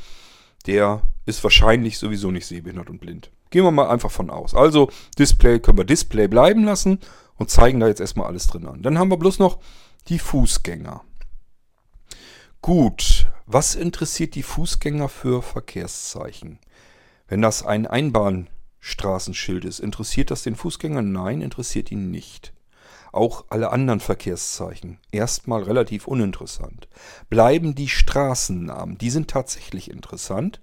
der 0.65 1.01
ist 1.25 1.43
wahrscheinlich 1.43 1.97
sowieso 1.97 2.31
nicht 2.31 2.45
sehbehindert 2.45 2.89
und 2.89 2.99
blind. 2.99 3.31
Gehen 3.49 3.63
wir 3.63 3.71
mal 3.71 3.89
einfach 3.89 4.11
von 4.11 4.29
aus. 4.29 4.53
Also 4.53 4.89
Display 5.17 5.59
können 5.59 5.77
wir 5.77 5.85
Display 5.85 6.27
bleiben 6.27 6.63
lassen 6.63 6.99
und 7.37 7.49
zeigen 7.49 7.79
da 7.79 7.87
jetzt 7.87 8.01
erstmal 8.01 8.27
alles 8.27 8.47
drin 8.47 8.65
an. 8.65 8.81
Dann 8.81 8.99
haben 8.99 9.09
wir 9.09 9.17
bloß 9.17 9.39
noch 9.39 9.59
die 10.07 10.19
Fußgänger. 10.19 11.03
Gut, 12.61 13.27
was 13.45 13.75
interessiert 13.75 14.35
die 14.35 14.43
Fußgänger 14.43 15.09
für 15.09 15.41
Verkehrszeichen? 15.41 16.59
Wenn 17.27 17.41
das 17.41 17.63
ein 17.63 17.87
Einbahnstraßenschild 17.87 19.65
ist, 19.65 19.79
interessiert 19.79 20.29
das 20.29 20.43
den 20.43 20.55
Fußgänger? 20.55 21.01
Nein, 21.01 21.41
interessiert 21.41 21.91
ihn 21.91 22.11
nicht. 22.11 22.53
Auch 23.11 23.45
alle 23.49 23.71
anderen 23.71 23.99
Verkehrszeichen. 23.99 24.99
Erstmal 25.11 25.63
relativ 25.63 26.07
uninteressant. 26.07 26.87
Bleiben 27.29 27.75
die 27.75 27.89
Straßennamen. 27.89 28.97
Die 28.97 29.09
sind 29.09 29.29
tatsächlich 29.29 29.89
interessant. 29.89 30.61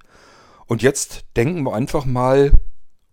Und 0.66 0.82
jetzt 0.82 1.24
denken 1.36 1.62
wir 1.64 1.74
einfach 1.74 2.04
mal 2.04 2.52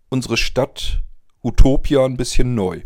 unsere 0.09 0.37
Stadt 0.37 1.03
Utopia 1.43 2.05
ein 2.05 2.17
bisschen 2.17 2.55
neu. 2.55 2.83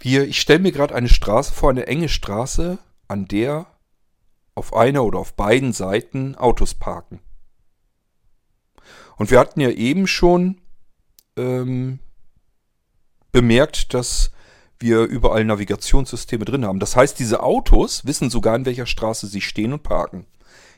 Wir, 0.00 0.26
ich 0.26 0.40
stelle 0.40 0.58
mir 0.58 0.72
gerade 0.72 0.94
eine 0.94 1.08
Straße 1.08 1.52
vor, 1.52 1.70
eine 1.70 1.86
enge 1.86 2.08
Straße, 2.08 2.78
an 3.06 3.26
der 3.28 3.66
auf 4.54 4.74
einer 4.74 5.04
oder 5.04 5.20
auf 5.20 5.34
beiden 5.34 5.72
Seiten 5.72 6.34
Autos 6.34 6.74
parken. 6.74 7.20
Und 9.16 9.30
wir 9.30 9.38
hatten 9.38 9.60
ja 9.60 9.70
eben 9.70 10.08
schon 10.08 10.60
ähm, 11.36 12.00
bemerkt, 13.30 13.94
dass 13.94 14.31
wir 14.82 15.02
überall 15.04 15.44
Navigationssysteme 15.44 16.44
drin 16.44 16.64
haben. 16.64 16.80
Das 16.80 16.96
heißt, 16.96 17.18
diese 17.18 17.42
Autos 17.42 18.04
wissen 18.04 18.28
sogar, 18.28 18.56
in 18.56 18.66
welcher 18.66 18.86
Straße 18.86 19.26
sie 19.26 19.40
stehen 19.40 19.72
und 19.72 19.82
parken. 19.82 20.26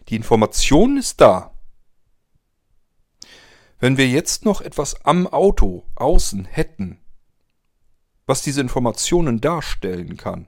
Die 0.08 0.16
Information 0.16 0.96
ist 0.96 1.20
da. 1.20 1.52
Wenn 3.80 3.96
wir 3.96 4.08
jetzt 4.08 4.44
noch 4.44 4.60
etwas 4.60 5.04
am 5.04 5.26
Auto 5.26 5.84
außen 5.96 6.44
hätten, 6.44 6.98
was 8.26 8.42
diese 8.42 8.60
Informationen 8.60 9.40
darstellen 9.40 10.16
kann, 10.16 10.46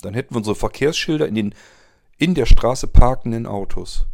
dann 0.00 0.14
hätten 0.14 0.34
wir 0.34 0.38
unsere 0.38 0.56
Verkehrsschilder 0.56 1.26
in 1.26 1.34
den 1.34 1.54
in 2.18 2.34
der 2.34 2.46
Straße 2.46 2.86
parkenden 2.86 3.46
Autos. 3.46 4.06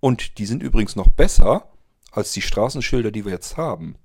Und 0.00 0.38
die 0.38 0.46
sind 0.46 0.62
übrigens 0.62 0.96
noch 0.96 1.08
besser, 1.08 1.70
als 2.16 2.32
die 2.32 2.42
Straßenschilder, 2.42 3.10
die 3.10 3.24
wir 3.24 3.32
jetzt 3.32 3.56
haben. 3.56 3.96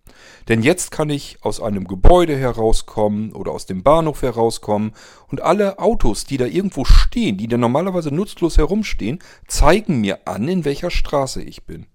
Denn 0.48 0.62
jetzt 0.62 0.92
kann 0.92 1.10
ich 1.10 1.38
aus 1.42 1.62
einem 1.62 1.88
Gebäude 1.88 2.38
herauskommen 2.38 3.34
oder 3.34 3.52
aus 3.52 3.66
dem 3.66 3.84
Bahnhof 3.84 4.22
herauskommen 4.22 4.94
und 5.28 5.42
alle 5.42 5.80
Autos, 5.80 6.26
die 6.26 6.38
da 6.38 6.46
irgendwo 6.46 6.86
stehen, 6.86 7.38
die 7.38 7.48
da 7.48 7.58
normalerweise 7.58 8.14
nutzlos 8.14 8.58
herumstehen, 8.58 9.20
zeigen 9.48 10.02
mir 10.02 10.28
an, 10.28 10.48
in 10.48 10.66
welcher 10.66 10.92
Straße 10.92 11.42
ich 11.42 11.66
bin. 11.66 11.88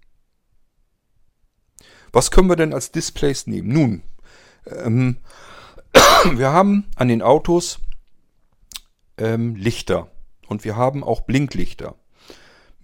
Was 2.12 2.30
können 2.30 2.48
wir 2.48 2.56
denn 2.56 2.72
als 2.72 2.92
Displays 2.92 3.46
nehmen? 3.46 3.68
Nun, 3.68 4.02
ähm, 4.66 5.18
wir 6.32 6.52
haben 6.52 6.86
an 6.96 7.08
den 7.08 7.22
Autos 7.22 7.78
ähm, 9.18 9.54
Lichter 9.54 10.10
und 10.48 10.64
wir 10.64 10.76
haben 10.76 11.04
auch 11.04 11.22
Blinklichter. 11.22 11.94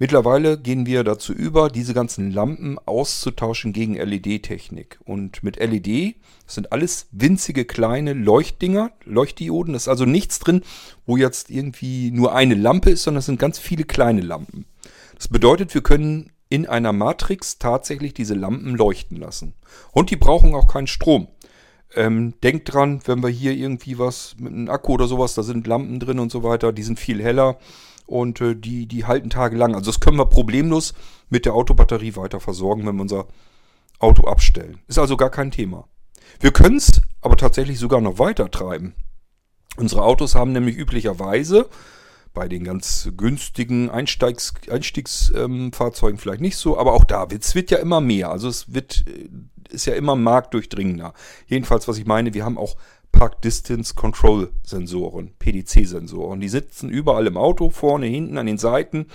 Mittlerweile 0.03 0.59
gehen 0.59 0.85
wir 0.85 1.05
dazu 1.05 1.33
über, 1.33 1.69
diese 1.69 1.95
ganzen 1.95 2.33
Lampen 2.33 2.77
auszutauschen 2.87 3.73
gegen 3.73 3.95
LED-Technik. 3.95 4.99
Und 5.05 5.45
mit 5.45 5.61
LED 5.61 6.17
sind 6.45 6.73
alles 6.73 7.07
winzige 7.13 7.65
kleine 7.65 8.13
Leuchtdinger, 8.13 8.91
Leuchtdioden. 9.05 9.75
Das 9.75 9.83
ist 9.83 9.89
also 9.89 10.05
nichts 10.05 10.41
drin, 10.41 10.63
wo 11.07 11.17
jetzt 11.17 11.51
irgendwie 11.51 12.11
nur 12.11 12.35
eine 12.35 12.57
Lampe 12.57 12.91
ist, 12.91 13.05
sondern 13.05 13.21
es 13.21 13.27
sind 13.27 13.39
ganz 13.39 13.61
viele 13.61 13.85
kleine 13.85 14.23
Lampen. 14.23 14.65
Das 15.15 15.29
bedeutet, 15.29 15.73
wir 15.73 15.85
können 15.85 16.33
in 16.49 16.67
einer 16.67 16.93
Matrix 16.93 17.61
tatsächlich 17.61 18.13
diese 18.13 18.35
Lampen 18.35 18.75
leuchten 18.75 19.19
lassen. 19.19 19.55
Und 19.93 20.11
die 20.11 20.17
brauchen 20.17 20.57
auch 20.57 20.67
keinen 20.67 20.89
Strom. 20.89 21.29
Ähm, 21.95 22.35
denkt 22.43 22.75
dran, 22.75 23.03
wenn 23.05 23.23
wir 23.23 23.31
hier 23.31 23.53
irgendwie 23.53 24.01
was 24.01 24.35
mit 24.41 24.53
einem 24.53 24.69
Akku 24.69 24.95
oder 24.95 25.07
sowas, 25.07 25.35
da 25.35 25.45
sind 25.45 25.69
Lampen 25.69 26.01
drin 26.01 26.19
und 26.19 26.33
so 26.33 26.43
weiter, 26.43 26.73
die 26.73 26.83
sind 26.83 26.99
viel 26.99 27.23
heller 27.23 27.57
und 28.07 28.41
äh, 28.41 28.55
die, 28.55 28.87
die 28.87 29.05
halten 29.05 29.31
tagelang. 29.31 29.75
Also 29.75 29.91
das 29.91 30.01
können 30.01 30.19
wir 30.19 30.27
problemlos 30.27 30.95
mit 31.29 31.45
der 31.45 31.55
Autobatterie 31.55 32.17
weiter 32.17 32.41
versorgen, 32.41 32.87
wenn 32.87 32.97
wir 32.97 33.03
unser 33.03 33.27
Auto 33.99 34.25
abstellen. 34.25 34.81
Ist 34.89 34.99
also 34.99 35.17
gar 35.17 35.31
kein 35.31 35.51
Thema. 35.51 35.89
Wir 36.41 36.53
können 36.53 36.77
es 36.77 37.01
aber 37.21 37.37
tatsächlich 37.37 37.79
sogar 37.79 38.01
noch 38.01 38.19
weiter 38.19 38.51
treiben. 38.51 38.95
Unsere 39.77 40.03
Autos 40.03 40.35
haben 40.35 40.53
nämlich 40.53 40.77
üblicherweise 40.77 41.69
bei 42.35 42.49
den 42.49 42.65
ganz 42.65 43.11
günstigen 43.17 43.91
Einsteigs 43.91 44.55
Einstiegsfahrzeugen 44.71 46.17
ähm, 46.17 46.19
vielleicht 46.19 46.41
nicht 46.41 46.57
so, 46.57 46.79
aber 46.79 46.95
auch 46.95 47.05
da 47.05 47.31
wird 47.31 47.45
es 47.45 47.71
ja 47.71 47.79
immer 47.79 48.01
mehr. 48.01 48.31
Also 48.31 48.49
es 48.49 48.73
wird 48.73 49.05
äh, 49.07 49.29
ist 49.73 49.87
ja 49.87 49.95
immer 49.95 50.17
marktdurchdringender. 50.17 51.15
Jedenfalls, 51.47 51.89
was 51.89 51.99
ich 51.99 52.07
meine, 52.07 52.35
wir 52.35 52.45
haben 52.45 52.59
auch 52.59 52.77
Park 53.13 53.43
Distance 53.43 53.95
Control 53.95 54.51
Sensoren, 54.65 55.33
PDC-Sensoren. 55.39 56.41
Die 56.41 56.49
sitzen 56.49 56.89
überall 56.89 57.27
im 57.27 57.37
Auto, 57.37 57.71
vorne, 57.71 58.07
hinten, 58.07 58.39
an 58.39 58.47
den 58.47 58.59
Seiten, 58.59 59.07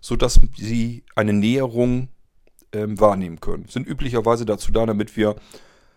sodass 0.00 0.40
sie 0.56 1.04
eine 1.14 1.32
Näherung 1.32 2.08
ähm, 2.72 2.98
wahrnehmen 2.98 3.40
können. 3.40 3.66
Sind 3.68 3.86
üblicherweise 3.86 4.44
dazu 4.44 4.72
da, 4.72 4.86
damit 4.86 5.16
wir 5.16 5.36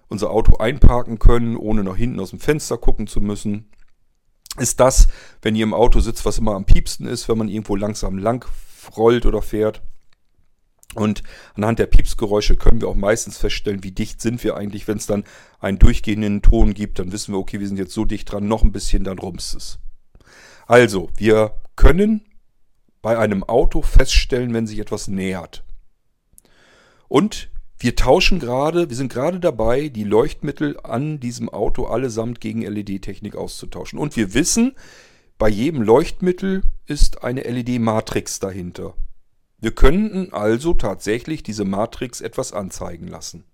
unser 0.08 0.30
Auto 0.30 0.58
einparken 0.58 1.18
können, 1.18 1.58
ohne 1.58 1.84
nach 1.84 1.98
hinten 1.98 2.20
aus 2.20 2.30
dem 2.30 2.40
Fenster 2.40 2.78
gucken 2.78 3.08
zu 3.08 3.22
müssen. 3.22 3.70
Ist 4.58 4.80
das, 4.80 5.08
wenn 5.42 5.56
ihr 5.56 5.64
im 5.64 5.74
Auto 5.74 6.00
sitzt, 6.00 6.26
was 6.26 6.38
immer 6.38 6.54
am 6.54 6.66
piepsten 6.66 7.08
ist, 7.08 7.28
wenn 7.28 7.38
man 7.38 7.50
irgendwo 7.50 7.76
langsam 7.76 8.18
lang 8.18 8.46
rollt 8.96 9.26
oder 9.26 9.42
fährt. 9.42 9.82
Und 10.96 11.24
anhand 11.56 11.80
der 11.80 11.86
Piepsgeräusche 11.86 12.56
können 12.56 12.82
wir 12.82 12.88
auch 12.88 12.96
meistens 12.96 13.38
feststellen, 13.38 13.84
wie 13.84 13.92
dicht 13.92 14.22
sind 14.22 14.44
wir 14.44 14.56
eigentlich. 14.56 14.88
Wenn 14.88 14.98
es 14.98 15.06
dann 15.06 15.26
einen 15.60 15.80
durchgehenden 15.80 16.42
Ton 16.42 16.74
gibt, 16.74 17.00
dann 17.00 17.12
wissen 17.12 17.34
wir, 17.34 17.40
okay, 17.40 17.60
wir 17.60 17.68
sind 17.68 17.78
jetzt 17.78 17.94
so 17.94 18.06
dicht 18.06 18.32
dran, 18.32 18.48
noch 18.48 18.64
ein 18.64 18.72
bisschen, 18.72 19.04
dann 19.04 19.20
rumst 19.20 19.56
es. 19.56 19.80
Also, 20.68 21.10
wir 21.18 21.56
können 21.76 22.26
bei 23.02 23.18
einem 23.20 23.44
Auto 23.44 23.82
feststellen, 23.82 24.54
wenn 24.54 24.66
sich 24.66 24.80
etwas 24.80 25.08
nähert. 25.08 25.64
Und 27.08 27.50
wir 27.78 27.96
tauschen 27.96 28.40
gerade, 28.40 28.90
wir 28.90 28.96
sind 28.96 29.12
gerade 29.12 29.40
dabei, 29.40 29.90
die 29.90 30.06
Leuchtmittel 30.06 30.80
an 30.82 31.20
diesem 31.20 31.50
Auto 31.50 31.86
allesamt 31.86 32.40
gegen 32.40 32.62
LED-Technik 32.62 33.36
auszutauschen. 33.36 34.00
Und 34.00 34.16
wir 34.16 34.34
wissen, 34.34 34.76
bei 35.38 35.50
jedem 35.50 35.82
Leuchtmittel 35.82 36.64
ist 36.86 37.24
eine 37.24 37.42
LED-Matrix 37.42 38.40
dahinter. 38.40 38.96
Wir 39.66 39.74
könnten 39.74 40.32
also 40.32 40.76
tatsächlich 40.76 41.42
diese 41.42 41.66
Matrix 41.66 42.22
etwas 42.22 42.54
anzeigen 42.54 43.08
lassen. 43.08 43.46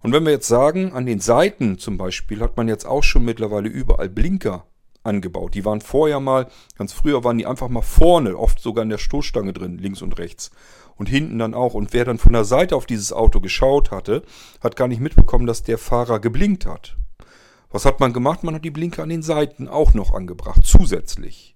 Und 0.00 0.12
wenn 0.12 0.24
wir 0.24 0.32
jetzt 0.32 0.48
sagen, 0.48 0.92
an 0.92 1.06
den 1.06 1.20
Seiten 1.20 1.78
zum 1.78 1.98
Beispiel 1.98 2.40
hat 2.40 2.56
man 2.56 2.66
jetzt 2.66 2.84
auch 2.84 3.04
schon 3.04 3.24
mittlerweile 3.24 3.68
überall 3.68 4.08
Blinker 4.08 4.66
angebaut. 5.04 5.54
Die 5.54 5.64
waren 5.64 5.82
vorher 5.82 6.18
mal, 6.18 6.48
ganz 6.76 6.92
früher 6.92 7.22
waren 7.22 7.38
die 7.38 7.46
einfach 7.46 7.68
mal 7.68 7.80
vorne, 7.80 8.36
oft 8.36 8.58
sogar 8.58 8.82
in 8.82 8.88
der 8.88 8.98
Stoßstange 8.98 9.52
drin, 9.52 9.78
links 9.78 10.02
und 10.02 10.18
rechts. 10.18 10.50
Und 10.96 11.08
hinten 11.08 11.38
dann 11.38 11.54
auch. 11.54 11.74
Und 11.74 11.92
wer 11.92 12.04
dann 12.04 12.18
von 12.18 12.32
der 12.32 12.44
Seite 12.44 12.74
auf 12.74 12.86
dieses 12.86 13.12
Auto 13.12 13.40
geschaut 13.40 13.92
hatte, 13.92 14.24
hat 14.60 14.74
gar 14.74 14.88
nicht 14.88 15.00
mitbekommen, 15.00 15.46
dass 15.46 15.62
der 15.62 15.78
Fahrer 15.78 16.18
geblinkt 16.18 16.66
hat. 16.66 16.96
Was 17.70 17.84
hat 17.84 18.00
man 18.00 18.12
gemacht? 18.12 18.42
Man 18.42 18.56
hat 18.56 18.64
die 18.64 18.72
Blinker 18.72 19.04
an 19.04 19.10
den 19.10 19.22
Seiten 19.22 19.68
auch 19.68 19.94
noch 19.94 20.12
angebracht, 20.12 20.62
zusätzlich. 20.64 21.51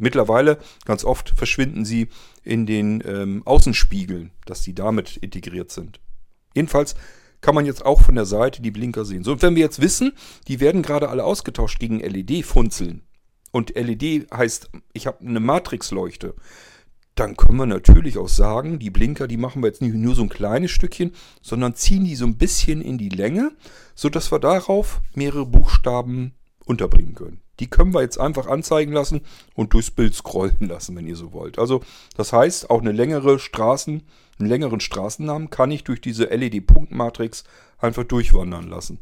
Mittlerweile, 0.00 0.58
ganz 0.84 1.04
oft, 1.04 1.30
verschwinden 1.30 1.84
sie 1.84 2.08
in 2.44 2.66
den 2.66 3.02
ähm, 3.06 3.42
Außenspiegeln, 3.44 4.30
dass 4.46 4.62
sie 4.62 4.74
damit 4.74 5.16
integriert 5.16 5.70
sind. 5.72 6.00
Jedenfalls 6.54 6.94
kann 7.40 7.54
man 7.54 7.66
jetzt 7.66 7.84
auch 7.84 8.00
von 8.00 8.14
der 8.14 8.26
Seite 8.26 8.62
die 8.62 8.70
Blinker 8.70 9.04
sehen. 9.04 9.24
So, 9.24 9.32
und 9.32 9.42
wenn 9.42 9.54
wir 9.54 9.62
jetzt 9.62 9.80
wissen, 9.80 10.12
die 10.48 10.60
werden 10.60 10.82
gerade 10.82 11.08
alle 11.08 11.24
ausgetauscht 11.24 11.78
gegen 11.78 12.00
LED-Funzeln. 12.00 13.02
Und 13.50 13.74
LED 13.74 14.30
heißt, 14.32 14.70
ich 14.92 15.06
habe 15.06 15.20
eine 15.20 15.40
Matrixleuchte. 15.40 16.34
Dann 17.14 17.36
können 17.36 17.58
wir 17.58 17.66
natürlich 17.66 18.18
auch 18.18 18.28
sagen, 18.28 18.78
die 18.78 18.90
Blinker, 18.90 19.26
die 19.26 19.36
machen 19.36 19.62
wir 19.62 19.68
jetzt 19.68 19.82
nicht 19.82 19.94
nur 19.94 20.14
so 20.14 20.22
ein 20.22 20.28
kleines 20.28 20.70
Stückchen, 20.70 21.12
sondern 21.42 21.74
ziehen 21.74 22.04
die 22.04 22.14
so 22.14 22.24
ein 22.24 22.38
bisschen 22.38 22.80
in 22.80 22.98
die 22.98 23.08
Länge, 23.08 23.52
sodass 23.96 24.30
wir 24.30 24.38
darauf 24.38 25.00
mehrere 25.14 25.46
Buchstaben 25.46 26.34
unterbringen 26.68 27.14
können. 27.14 27.40
Die 27.60 27.68
können 27.68 27.94
wir 27.94 28.02
jetzt 28.02 28.18
einfach 28.20 28.46
anzeigen 28.46 28.92
lassen 28.92 29.22
und 29.54 29.72
durchs 29.72 29.90
Bild 29.90 30.14
scrollen 30.14 30.68
lassen, 30.68 30.94
wenn 30.96 31.06
ihr 31.06 31.16
so 31.16 31.32
wollt. 31.32 31.58
Also 31.58 31.82
das 32.16 32.32
heißt, 32.32 32.70
auch 32.70 32.80
eine 32.80 32.92
längere 32.92 33.38
Straßen, 33.38 34.02
einen 34.38 34.48
längeren 34.48 34.80
Straßennamen 34.80 35.50
kann 35.50 35.70
ich 35.70 35.84
durch 35.84 36.00
diese 36.00 36.24
LED-Punktmatrix 36.24 37.44
einfach 37.78 38.04
durchwandern 38.04 38.68
lassen. 38.68 39.00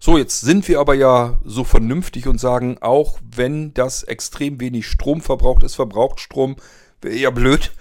So, 0.00 0.16
jetzt 0.16 0.40
sind 0.40 0.68
wir 0.68 0.78
aber 0.78 0.94
ja 0.94 1.38
so 1.44 1.64
vernünftig 1.64 2.28
und 2.28 2.38
sagen, 2.38 2.78
auch 2.80 3.18
wenn 3.22 3.74
das 3.74 4.04
extrem 4.04 4.60
wenig 4.60 4.86
Strom 4.86 5.20
verbraucht, 5.20 5.62
ist 5.64 5.74
verbraucht 5.74 6.20
Strom, 6.20 6.56
wäre 7.00 7.14
eher 7.14 7.32
blöd. 7.32 7.72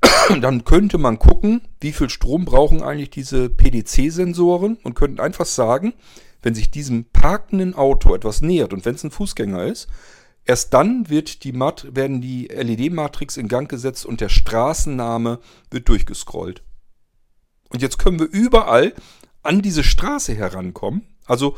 Dann 0.40 0.64
könnte 0.64 0.98
man 0.98 1.18
gucken, 1.18 1.62
wie 1.80 1.92
viel 1.92 2.10
Strom 2.10 2.44
brauchen 2.44 2.82
eigentlich 2.82 3.10
diese 3.10 3.48
PDC-Sensoren 3.48 4.78
und 4.82 4.94
könnten 4.94 5.20
einfach 5.20 5.46
sagen, 5.46 5.94
wenn 6.42 6.54
sich 6.54 6.70
diesem 6.70 7.04
parkenden 7.06 7.74
Auto 7.74 8.14
etwas 8.14 8.40
nähert 8.40 8.72
und 8.72 8.84
wenn 8.84 8.94
es 8.94 9.04
ein 9.04 9.10
Fußgänger 9.10 9.64
ist, 9.64 9.88
erst 10.44 10.72
dann 10.74 11.08
wird 11.08 11.44
die 11.44 11.52
Mat 11.52 11.94
werden 11.94 12.20
die 12.20 12.46
LED-Matrix 12.46 13.36
in 13.36 13.48
Gang 13.48 13.68
gesetzt 13.68 14.06
und 14.06 14.20
der 14.20 14.28
Straßenname 14.28 15.40
wird 15.70 15.88
durchgescrollt. 15.88 16.62
Und 17.70 17.82
jetzt 17.82 17.98
können 17.98 18.18
wir 18.18 18.26
überall 18.26 18.94
an 19.42 19.62
diese 19.62 19.84
Straße 19.84 20.34
herankommen. 20.34 21.02
Also 21.26 21.56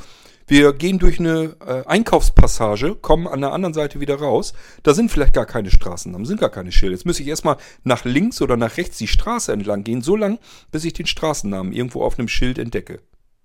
wir 0.50 0.72
gehen 0.72 0.98
durch 0.98 1.20
eine 1.20 1.54
äh, 1.64 1.86
Einkaufspassage, 1.86 2.96
kommen 2.96 3.28
an 3.28 3.40
der 3.40 3.52
anderen 3.52 3.72
Seite 3.72 4.00
wieder 4.00 4.16
raus. 4.16 4.52
Da 4.82 4.94
sind 4.94 5.08
vielleicht 5.08 5.34
gar 5.34 5.46
keine 5.46 5.70
Straßennamen, 5.70 6.26
sind 6.26 6.40
gar 6.40 6.50
keine 6.50 6.72
Schilder. 6.72 6.96
Jetzt 6.96 7.06
muss 7.06 7.20
ich 7.20 7.28
erstmal 7.28 7.56
nach 7.84 8.04
links 8.04 8.42
oder 8.42 8.56
nach 8.56 8.76
rechts 8.76 8.98
die 8.98 9.06
Straße 9.06 9.52
entlang 9.52 9.84
gehen, 9.84 10.02
so 10.02 10.16
lang, 10.16 10.40
bis 10.72 10.84
ich 10.84 10.92
den 10.92 11.06
Straßennamen 11.06 11.72
irgendwo 11.72 12.02
auf 12.02 12.18
einem 12.18 12.26
Schild 12.26 12.58
entdecke. 12.58 13.00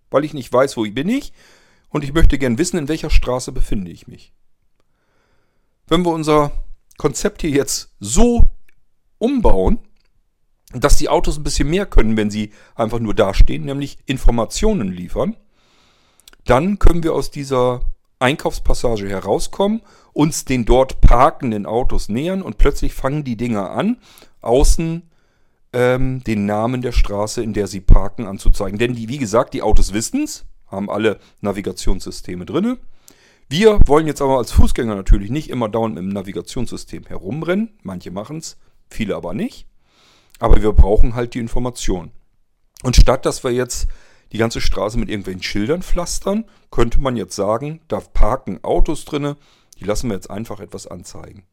Weil 0.09 0.25
ich 0.25 0.33
nicht 0.33 0.51
weiß, 0.51 0.77
wo 0.77 0.83
bin 0.83 1.09
ich 1.09 1.33
und 1.89 2.03
ich 2.03 2.13
möchte 2.13 2.38
gern 2.38 2.57
wissen, 2.57 2.77
in 2.77 2.88
welcher 2.88 3.09
Straße 3.09 3.51
befinde 3.51 3.91
ich 3.91 4.07
mich. 4.07 4.33
Wenn 5.88 6.03
wir 6.03 6.12
unser 6.12 6.51
Konzept 6.97 7.41
hier 7.41 7.51
jetzt 7.51 7.93
so 8.00 8.43
umbauen, 9.17 9.79
dass 10.74 10.97
die 10.97 11.09
Autos 11.09 11.38
ein 11.38 11.43
bisschen 11.43 11.69
mehr 11.69 11.85
können, 11.85 12.17
wenn 12.17 12.29
sie 12.29 12.51
einfach 12.75 13.00
nur 13.00 13.13
dastehen, 13.13 13.65
nämlich 13.65 14.00
Informationen 14.05 14.91
liefern, 14.91 15.38
dann 16.45 16.79
können 16.79 17.03
wir 17.03 17.13
aus 17.13 17.31
dieser 17.31 17.81
Einkaufspassage 18.19 19.07
herauskommen, 19.07 19.81
uns 20.13 20.45
den 20.45 20.65
dort 20.65 21.01
parkenden 21.01 21.65
Autos 21.65 22.09
nähern 22.09 22.41
und 22.41 22.57
plötzlich 22.57 22.93
fangen 22.93 23.24
die 23.24 23.38
Dinger 23.38 23.71
an, 23.71 23.97
außen 24.41 25.03
ähm, 25.75 26.24
den 26.24 26.46
Namen 26.46 26.82
der 26.82 26.94
Straße, 26.94 27.44
in 27.44 27.53
der 27.53 27.67
sie 27.67 27.82
parken, 27.82 28.25
anzuzeigen. 28.25 28.79
Denn 28.79 28.96
die, 28.96 29.10
wie 29.10 29.17
gesagt, 29.17 29.53
die 29.53 29.62
Autos 29.62 29.94
wissen 29.94 30.24
es, 30.24 30.46
haben 30.67 30.89
alle 30.89 31.20
Navigationssysteme 31.41 32.46
drin. 32.46 32.77
Wir 33.50 33.79
wollen 33.86 34.08
jetzt 34.08 34.22
aber 34.22 34.38
als 34.38 34.51
Fußgänger 34.53 34.96
natürlich 34.96 35.29
nicht 35.29 35.50
immer 35.50 35.67
dauernd 35.67 35.96
mit 35.96 36.03
dem 36.03 36.10
Navigationssystem 36.10 37.05
herumrennen. 37.08 37.77
Manche 37.84 38.10
machen 38.10 38.38
es, 38.38 38.58
viele 38.89 39.17
aber 39.17 39.34
nicht. 39.34 39.67
Aber 40.39 40.62
wir 40.62 40.72
brauchen 40.72 41.13
halt 41.13 41.34
die 41.34 41.39
Information. 41.39 42.12
Und 42.82 42.96
statt 42.96 43.25
dass 43.25 43.44
wir 43.44 43.51
jetzt 43.51 43.88
die 44.32 44.38
ganze 44.38 44.62
Straße 44.62 44.98
mit 44.98 45.10
irgendwelchen 45.10 45.44
Schildern 45.44 45.82
pflastern, 45.82 46.46
könnte 46.72 47.00
man 47.00 47.17
jetzt 47.17 47.36
sagen, 47.36 47.82
da 47.89 48.00
parken 48.00 48.63
Autos 48.63 49.03
drinne, 49.03 49.36
die 49.77 49.84
lassen 49.84 50.10
wir 50.10 50.15
jetzt 50.15 50.32
einfach 50.32 50.62
etwas 50.62 50.88
anzeigen. 50.88 51.44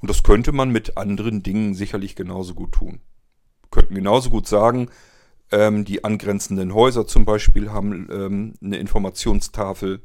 Und 0.00 0.08
das 0.08 0.22
könnte 0.22 0.52
man 0.52 0.70
mit 0.70 0.96
anderen 0.96 1.42
Dingen 1.42 1.74
sicherlich 1.74 2.16
genauso 2.16 2.54
gut 2.54 2.72
tun. 2.72 3.00
Wir 3.62 3.70
könnten 3.70 3.94
genauso 3.94 4.30
gut 4.30 4.46
sagen, 4.46 4.88
ähm, 5.52 5.84
die 5.84 6.04
angrenzenden 6.04 6.74
Häuser 6.74 7.06
zum 7.06 7.24
Beispiel 7.24 7.70
haben 7.70 8.08
ähm, 8.10 8.54
eine 8.62 8.78
Informationstafel. 8.78 10.00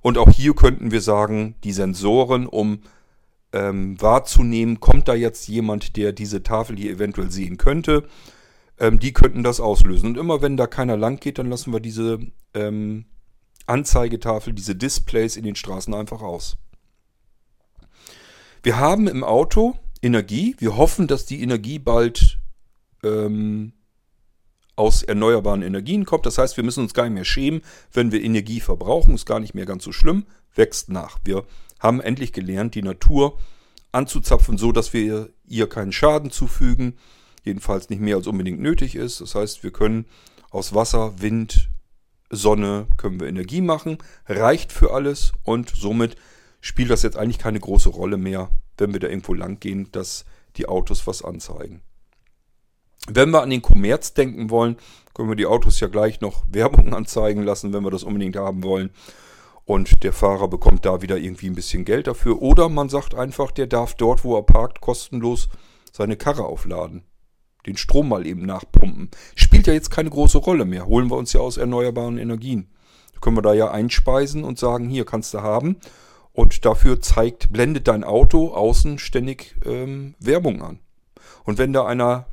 Und 0.00 0.18
auch 0.18 0.30
hier 0.30 0.54
könnten 0.54 0.90
wir 0.90 1.00
sagen, 1.00 1.54
die 1.64 1.72
Sensoren, 1.72 2.46
um 2.46 2.80
ähm, 3.52 4.00
wahrzunehmen, 4.00 4.80
kommt 4.80 5.08
da 5.08 5.14
jetzt 5.14 5.48
jemand, 5.48 5.96
der 5.96 6.12
diese 6.12 6.42
Tafel 6.42 6.76
hier 6.76 6.92
eventuell 6.92 7.30
sehen 7.30 7.58
könnte, 7.58 8.04
ähm, 8.78 8.98
die 8.98 9.12
könnten 9.12 9.42
das 9.42 9.60
auslösen. 9.60 10.10
Und 10.10 10.18
immer 10.18 10.42
wenn 10.42 10.56
da 10.56 10.66
keiner 10.66 10.96
lang 10.96 11.20
geht, 11.20 11.38
dann 11.38 11.50
lassen 11.50 11.72
wir 11.72 11.80
diese 11.80 12.18
ähm, 12.54 13.06
Anzeigetafel, 13.66 14.52
diese 14.52 14.74
Displays 14.74 15.36
in 15.36 15.44
den 15.44 15.56
Straßen 15.56 15.94
einfach 15.94 16.22
aus. 16.22 16.56
Wir 18.62 18.78
haben 18.78 19.08
im 19.08 19.24
Auto 19.24 19.76
Energie. 20.02 20.56
Wir 20.58 20.76
hoffen, 20.76 21.06
dass 21.06 21.26
die 21.26 21.42
Energie 21.42 21.78
bald 21.78 22.38
ähm, 23.02 23.72
aus 24.76 25.02
erneuerbaren 25.02 25.62
Energien 25.62 26.04
kommt. 26.04 26.26
Das 26.26 26.38
heißt, 26.38 26.56
wir 26.56 26.64
müssen 26.64 26.82
uns 26.82 26.94
gar 26.94 27.04
nicht 27.04 27.14
mehr 27.14 27.24
schämen, 27.24 27.62
wenn 27.92 28.12
wir 28.12 28.22
Energie 28.22 28.60
verbrauchen. 28.60 29.14
Ist 29.14 29.26
gar 29.26 29.40
nicht 29.40 29.54
mehr 29.54 29.66
ganz 29.66 29.84
so 29.84 29.92
schlimm. 29.92 30.26
Wächst 30.54 30.88
nach. 30.88 31.18
Wir 31.24 31.44
haben 31.78 32.00
endlich 32.00 32.32
gelernt, 32.32 32.74
die 32.74 32.82
Natur 32.82 33.38
anzuzapfen, 33.90 34.58
so 34.58 34.72
dass 34.72 34.92
wir 34.92 35.30
ihr 35.46 35.68
keinen 35.68 35.92
Schaden 35.92 36.30
zufügen 36.30 36.94
jedenfalls 37.44 37.90
nicht 37.90 38.00
mehr 38.00 38.16
als 38.16 38.26
unbedingt 38.26 38.60
nötig 38.60 38.94
ist. 38.94 39.20
Das 39.20 39.34
heißt, 39.34 39.62
wir 39.62 39.72
können 39.72 40.06
aus 40.50 40.74
Wasser, 40.74 41.20
Wind, 41.20 41.68
Sonne 42.30 42.86
können 42.96 43.20
wir 43.20 43.28
Energie 43.28 43.60
machen, 43.60 43.98
reicht 44.26 44.72
für 44.72 44.92
alles 44.92 45.32
und 45.42 45.70
somit 45.70 46.16
spielt 46.62 46.88
das 46.88 47.02
jetzt 47.02 47.18
eigentlich 47.18 47.38
keine 47.38 47.60
große 47.60 47.90
Rolle 47.90 48.16
mehr, 48.16 48.48
wenn 48.78 48.94
wir 48.94 49.00
da 49.00 49.08
irgendwo 49.08 49.34
lang 49.34 49.60
gehen, 49.60 49.92
dass 49.92 50.24
die 50.56 50.66
Autos 50.66 51.06
was 51.06 51.22
anzeigen. 51.22 51.82
Wenn 53.06 53.30
wir 53.30 53.42
an 53.42 53.50
den 53.50 53.60
Kommerz 53.60 54.14
denken 54.14 54.48
wollen, 54.48 54.76
können 55.12 55.28
wir 55.28 55.36
die 55.36 55.44
Autos 55.44 55.80
ja 55.80 55.88
gleich 55.88 56.22
noch 56.22 56.44
Werbung 56.50 56.94
anzeigen 56.94 57.42
lassen, 57.42 57.74
wenn 57.74 57.84
wir 57.84 57.90
das 57.90 58.04
unbedingt 58.04 58.36
haben 58.36 58.62
wollen. 58.62 58.88
Und 59.64 60.02
der 60.02 60.14
Fahrer 60.14 60.48
bekommt 60.48 60.86
da 60.86 61.02
wieder 61.02 61.18
irgendwie 61.18 61.48
ein 61.48 61.54
bisschen 61.54 61.84
Geld 61.84 62.06
dafür. 62.06 62.40
Oder 62.40 62.70
man 62.70 62.88
sagt 62.88 63.14
einfach, 63.14 63.52
der 63.52 63.66
darf 63.66 63.94
dort, 63.94 64.24
wo 64.24 64.36
er 64.36 64.42
parkt, 64.42 64.80
kostenlos 64.80 65.50
seine 65.92 66.16
Karre 66.16 66.44
aufladen 66.46 67.04
den 67.66 67.76
Strom 67.76 68.08
mal 68.08 68.26
eben 68.26 68.44
nachpumpen. 68.44 69.10
Spielt 69.34 69.66
ja 69.66 69.72
jetzt 69.72 69.90
keine 69.90 70.10
große 70.10 70.38
Rolle 70.38 70.64
mehr. 70.64 70.86
Holen 70.86 71.10
wir 71.10 71.16
uns 71.16 71.32
ja 71.32 71.40
aus 71.40 71.56
erneuerbaren 71.56 72.18
Energien. 72.18 72.68
Können 73.20 73.36
wir 73.36 73.42
da 73.42 73.54
ja 73.54 73.70
einspeisen 73.70 74.42
und 74.42 74.58
sagen, 74.58 74.88
hier 74.88 75.04
kannst 75.04 75.32
du 75.32 75.42
haben. 75.42 75.76
Und 76.32 76.64
dafür 76.64 77.00
zeigt, 77.00 77.52
blendet 77.52 77.88
dein 77.88 78.04
Auto 78.04 78.52
außen 78.54 78.98
ständig 78.98 79.54
ähm, 79.66 80.14
Werbung 80.18 80.62
an. 80.62 80.78
Und 81.44 81.58
wenn 81.58 81.72
da 81.72 81.84
einer 81.84 82.26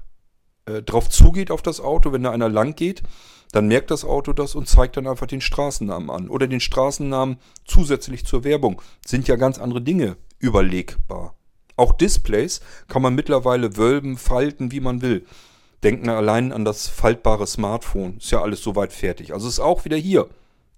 äh, 0.65 0.81
drauf 0.81 1.09
zugeht 1.09 1.51
auf 1.51 1.61
das 1.61 1.81
Auto, 1.81 2.11
wenn 2.13 2.23
da 2.23 2.31
einer 2.31 2.49
lang 2.49 2.75
geht, 2.75 3.03
dann 3.51 3.67
merkt 3.67 3.91
das 3.91 4.05
Auto 4.05 4.31
das 4.31 4.55
und 4.55 4.67
zeigt 4.67 4.95
dann 4.95 5.07
einfach 5.07 5.27
den 5.27 5.41
Straßennamen 5.41 6.09
an. 6.09 6.29
Oder 6.29 6.47
den 6.47 6.59
Straßennamen 6.59 7.37
zusätzlich 7.65 8.25
zur 8.25 8.43
Werbung. 8.43 8.81
Sind 9.05 9.27
ja 9.27 9.35
ganz 9.35 9.57
andere 9.57 9.81
Dinge 9.81 10.17
überlegbar. 10.37 11.35
Auch 11.75 11.93
Displays 11.93 12.61
kann 12.87 13.01
man 13.01 13.15
mittlerweile 13.15 13.77
wölben, 13.77 14.17
falten, 14.17 14.71
wie 14.71 14.81
man 14.81 15.01
will. 15.01 15.25
Denken 15.83 16.09
allein 16.09 16.51
an 16.51 16.65
das 16.65 16.87
faltbare 16.87 17.47
Smartphone. 17.47 18.17
Ist 18.17 18.31
ja 18.31 18.41
alles 18.41 18.61
soweit 18.61 18.93
fertig. 18.93 19.33
Also 19.33 19.47
ist 19.47 19.59
auch 19.59 19.85
wieder 19.85 19.97
hier 19.97 20.29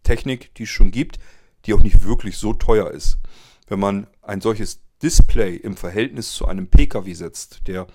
Technik, 0.03 0.53
die 0.55 0.63
es 0.63 0.69
schon 0.69 0.91
gibt, 0.91 1.19
die 1.65 1.73
auch 1.73 1.83
nicht 1.83 2.03
wirklich 2.03 2.37
so 2.37 2.53
teuer 2.53 2.91
ist. 2.91 3.19
Wenn 3.67 3.79
man 3.79 4.07
ein 4.21 4.41
solches 4.41 4.81
Display 5.01 5.55
im 5.55 5.77
Verhältnis 5.77 6.33
zu 6.33 6.45
einem 6.45 6.67
Pkw 6.67 7.13
setzt, 7.13 7.67
der 7.67 7.87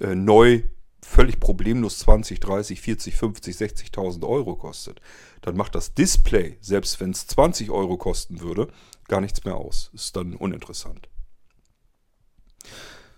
äh, 0.00 0.14
neu 0.14 0.62
völlig 1.04 1.40
problemlos 1.40 1.98
20, 2.00 2.40
30, 2.40 2.80
40, 2.80 3.16
50, 3.16 3.56
60.000 3.56 4.26
Euro 4.26 4.56
kostet, 4.56 5.00
dann 5.40 5.56
macht 5.56 5.74
das 5.74 5.94
Display, 5.94 6.58
selbst 6.60 7.00
wenn 7.00 7.10
es 7.10 7.26
20 7.26 7.70
Euro 7.70 7.96
kosten 7.96 8.40
würde, 8.40 8.68
gar 9.08 9.20
nichts 9.20 9.44
mehr 9.44 9.56
aus. 9.56 9.90
Ist 9.92 10.16
dann 10.16 10.36
uninteressant. 10.36 11.08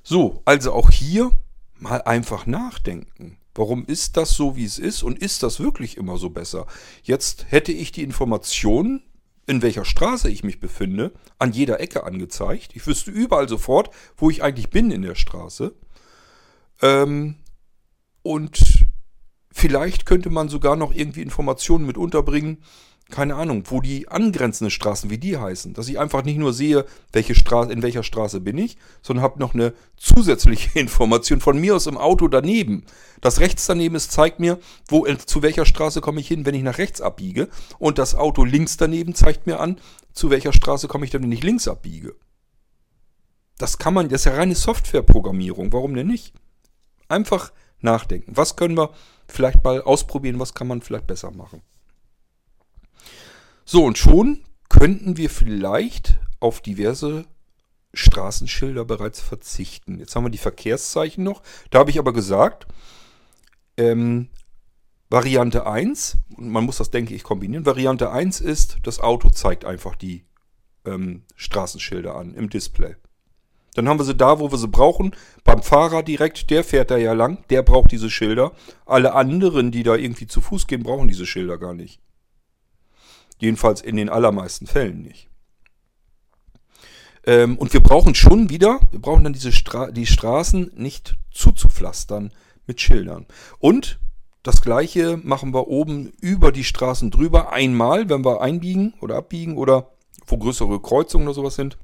So, 0.02 0.42
also 0.44 0.72
auch 0.72 0.90
hier 0.90 1.30
mal 1.78 2.02
einfach 2.02 2.46
nachdenken. 2.46 3.38
Warum 3.54 3.87
ist 3.87 4.16
das 4.16 4.33
so, 4.35 4.57
wie 4.57 4.64
es 4.64 4.78
ist? 4.78 5.02
Und 5.02 5.18
ist 5.18 5.42
das 5.42 5.61
wirklich 5.61 5.96
immer 5.96 6.18
so 6.18 6.30
besser? 6.30 6.66
Jetzt 7.02 7.46
hätte 7.50 7.72
ich 7.72 7.92
die 7.92 8.02
Informationen, 8.02 9.02
in 9.46 9.62
welcher 9.62 9.85
Straße 9.85 10.30
ich 10.30 10.44
mich 10.44 10.61
befinde, 10.61 11.12
an 11.38 11.52
jeder 11.52 11.80
Ecke 11.80 12.04
angezeigt. 12.04 12.74
Ich 12.74 12.87
wüsste 12.87 13.11
überall 13.11 13.48
sofort, 13.48 13.90
wo 14.16 14.30
ich 14.30 14.42
eigentlich 14.42 14.70
bin 14.70 14.90
in 14.90 15.02
der 15.02 15.14
Straße. 15.14 15.74
Ähm, 16.83 17.37
und 18.22 18.87
vielleicht 19.52 20.07
könnte 20.07 20.30
man 20.30 20.48
sogar 20.48 20.76
noch 20.76 20.94
irgendwie 20.94 21.22
Informationen 21.22 21.87
mit 21.87 21.98
unterbringen, 21.98 22.62
keine 23.11 23.35
Ahnung, 23.35 23.64
wo 23.67 23.81
die 23.81 24.09
angrenzenden 24.09 24.71
Straßen, 24.71 25.11
wie 25.11 25.19
die 25.19 25.37
heißen, 25.37 25.75
dass 25.75 25.88
ich 25.88 25.99
einfach 25.99 26.25
nicht 26.25 26.38
nur 26.38 26.53
sehe, 26.53 26.87
welche 27.12 27.35
Straße, 27.35 27.71
in 27.71 27.83
welcher 27.83 28.03
Straße 28.03 28.40
bin 28.40 28.57
ich, 28.57 28.79
sondern 29.03 29.23
habe 29.23 29.38
noch 29.38 29.55
eine 29.55 29.75
zusätzliche 29.97 30.79
Information 30.79 31.40
von 31.40 31.59
mir 31.59 31.77
aus 31.77 31.87
im 31.87 31.99
Auto 31.99 32.29
daneben. 32.29 32.85
Das 33.21 33.40
rechts 33.40 33.67
daneben 33.67 33.95
ist, 33.95 34.12
zeigt 34.12 34.40
mir, 34.40 34.59
wo, 34.88 35.07
zu 35.17 35.43
welcher 35.43 35.67
Straße 35.67 36.01
komme 36.01 36.21
ich 36.21 36.29
hin, 36.29 36.47
wenn 36.47 36.55
ich 36.55 36.62
nach 36.62 36.79
rechts 36.79 37.01
abbiege. 37.01 37.49
Und 37.79 37.99
das 37.99 38.14
Auto 38.14 38.45
links 38.45 38.77
daneben 38.77 39.14
zeigt 39.14 39.47
mir 39.47 39.61
an, 39.61 39.79
zu 40.12 40.31
welcher 40.31 40.53
Straße 40.53 40.88
komme 40.88 41.05
ich 41.05 41.11
dann, 41.11 41.23
wenn 41.23 41.33
ich 41.33 41.43
links 41.43 41.69
abbiege. 41.69 42.14
Das 43.59 43.79
kann 43.79 43.95
man, 43.95 44.09
das 44.09 44.23
ist 44.23 44.25
ja 44.27 44.35
reine 44.35 44.55
Softwareprogrammierung, 44.55 45.73
warum 45.73 45.95
denn 45.95 46.07
nicht? 46.07 46.33
Einfach 47.09 47.53
nachdenken. 47.81 48.33
Was 48.35 48.57
können 48.57 48.77
wir 48.77 48.90
vielleicht 49.29 49.62
mal 49.62 49.83
ausprobieren, 49.83 50.40
was 50.40 50.55
kann 50.55 50.67
man 50.67 50.81
vielleicht 50.81 51.07
besser 51.07 51.31
machen? 51.31 51.62
So, 53.64 53.85
und 53.85 53.98
schon 53.98 54.40
könnten 54.68 55.16
wir 55.16 55.31
vielleicht 55.31 56.18
auf 56.40 56.61
diverse 56.61 57.24
Straßenschilder 57.94 58.85
bereits 58.85 59.20
verzichten. 59.20 59.98
Jetzt 59.98 60.14
haben 60.14 60.24
wir 60.24 60.31
die 60.31 60.38
Verkehrszeichen 60.38 61.24
noch. 61.24 61.42
Da 61.70 61.79
habe 61.79 61.90
ich 61.90 61.98
aber 61.98 62.12
gesagt, 62.12 62.66
ähm, 63.77 64.29
Variante 65.11 65.66
1, 65.66 66.18
man 66.37 66.64
muss 66.64 66.79
das, 66.79 66.90
denke 66.90 67.14
ich, 67.14 67.22
kombinieren. 67.22 67.66
Variante 67.66 68.11
1 68.11 68.40
ist, 68.40 68.79
das 68.83 69.00
Auto 69.00 69.31
zeigt 69.31 69.64
einfach 69.64 69.94
die 69.94 70.24
ähm, 70.85 71.22
Straßenschilder 71.37 72.14
an 72.16 72.35
im 72.35 72.50
Display. 72.50 72.96
Dann 73.74 73.88
haben 73.88 73.98
wir 73.98 74.05
sie 74.05 74.14
da, 74.14 74.38
wo 74.38 74.50
wir 74.50 74.59
sie 74.59 74.68
brauchen. 74.68 75.14
Beim 75.42 75.62
Fahrer 75.62 76.03
direkt, 76.03 76.50
der 76.50 76.64
fährt 76.64 76.90
da 76.90 76.96
ja 76.96 77.12
lang, 77.12 77.44
der 77.50 77.62
braucht 77.62 77.92
diese 77.92 78.11
Schilder. 78.11 78.53
Alle 78.87 79.14
anderen, 79.14 79.70
die 79.70 79.83
da 79.83 79.96
irgendwie 79.96 80.27
zu 80.27 80.40
Fuß 80.40 80.66
gehen, 80.66 80.83
brauchen 80.83 81.09
diese 81.09 81.27
Schilder 81.27 81.59
gar 81.59 81.74
nicht. 81.74 82.00
Jedenfalls 83.44 83.83
in 83.83 83.96
den 83.96 84.09
allermeisten 84.09 84.66
Fällen 84.66 85.02
nicht. 85.02 85.28
Ähm, 87.26 87.59
und 87.59 87.74
wir 87.74 87.80
brauchen 87.80 88.14
schon 88.14 88.48
wieder, 88.48 88.80
wir 88.90 89.00
brauchen 89.00 89.22
dann 89.22 89.35
diese 89.35 89.52
Stra 89.52 89.90
die 89.90 90.07
Straßen 90.07 90.72
nicht 90.76 91.18
zuzupflastern 91.30 92.33
mit 92.66 92.80
Schildern. 92.80 93.26
Und 93.59 93.98
das 94.42 94.62
gleiche 94.62 95.18
machen 95.22 95.52
wir 95.52 95.68
oben 95.68 96.12
über 96.22 96.52
die 96.52 96.64
Straßen 96.64 97.11
drüber 97.11 97.52
einmal, 97.52 98.09
wenn 98.09 98.24
wir 98.24 98.40
einbiegen 98.40 98.94
oder 99.02 99.16
abbiegen 99.16 99.59
oder 99.59 99.90
wo 100.26 100.38
größere 100.38 100.80
Kreuzungen 100.80 101.26
oder 101.26 101.35
sowas 101.35 101.54
sind. 101.54 101.76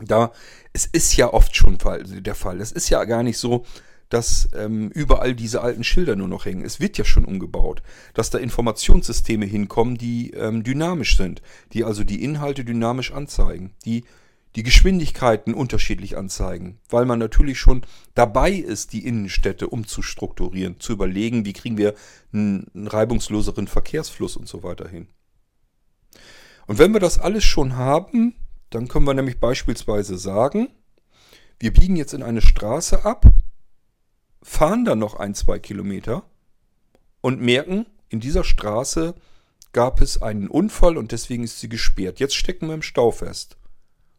Da, 0.00 0.30
es 0.72 0.86
ist 0.86 1.16
ja 1.16 1.32
oft 1.32 1.56
schon 1.56 1.78
der 1.78 2.34
Fall. 2.36 2.60
Es 2.60 2.70
ist 2.70 2.90
ja 2.90 3.04
gar 3.04 3.24
nicht 3.24 3.38
so, 3.38 3.64
dass 4.10 4.48
ähm, 4.54 4.90
überall 4.90 5.34
diese 5.34 5.62
alten 5.62 5.84
Schilder 5.84 6.16
nur 6.16 6.28
noch 6.28 6.44
hängen. 6.44 6.64
Es 6.64 6.80
wird 6.80 6.98
ja 6.98 7.04
schon 7.04 7.24
umgebaut, 7.24 7.82
dass 8.12 8.28
da 8.28 8.38
Informationssysteme 8.38 9.46
hinkommen, 9.46 9.96
die 9.96 10.32
ähm, 10.32 10.62
dynamisch 10.62 11.16
sind, 11.16 11.40
die 11.72 11.84
also 11.84 12.04
die 12.04 12.22
Inhalte 12.22 12.64
dynamisch 12.64 13.12
anzeigen, 13.12 13.72
die 13.84 14.04
die 14.56 14.64
Geschwindigkeiten 14.64 15.54
unterschiedlich 15.54 16.16
anzeigen, 16.16 16.80
weil 16.88 17.06
man 17.06 17.20
natürlich 17.20 17.60
schon 17.60 17.82
dabei 18.14 18.50
ist, 18.50 18.92
die 18.92 19.06
Innenstädte 19.06 19.68
umzustrukturieren, 19.68 20.80
zu 20.80 20.92
überlegen, 20.92 21.44
wie 21.44 21.52
kriegen 21.52 21.78
wir 21.78 21.94
einen, 22.32 22.66
einen 22.74 22.88
reibungsloseren 22.88 23.68
Verkehrsfluss 23.68 24.36
und 24.36 24.48
so 24.48 24.64
weiter 24.64 24.88
hin. 24.88 25.06
Und 26.66 26.78
wenn 26.78 26.92
wir 26.92 27.00
das 27.00 27.20
alles 27.20 27.44
schon 27.44 27.76
haben, 27.76 28.34
dann 28.70 28.88
können 28.88 29.06
wir 29.06 29.14
nämlich 29.14 29.38
beispielsweise 29.38 30.18
sagen, 30.18 30.68
wir 31.60 31.72
biegen 31.72 31.96
jetzt 31.96 32.14
in 32.14 32.22
eine 32.22 32.40
Straße 32.40 33.04
ab, 33.04 33.26
fahren 34.42 34.84
dann 34.84 34.98
noch 34.98 35.14
ein, 35.14 35.34
zwei 35.34 35.58
Kilometer 35.58 36.24
und 37.20 37.40
merken, 37.40 37.86
in 38.08 38.20
dieser 38.20 38.44
Straße 38.44 39.14
gab 39.72 40.00
es 40.00 40.20
einen 40.20 40.48
Unfall 40.48 40.96
und 40.96 41.12
deswegen 41.12 41.44
ist 41.44 41.60
sie 41.60 41.68
gesperrt. 41.68 42.18
Jetzt 42.18 42.34
stecken 42.34 42.66
wir 42.68 42.74
im 42.74 42.82
Stau 42.82 43.10
fest 43.10 43.56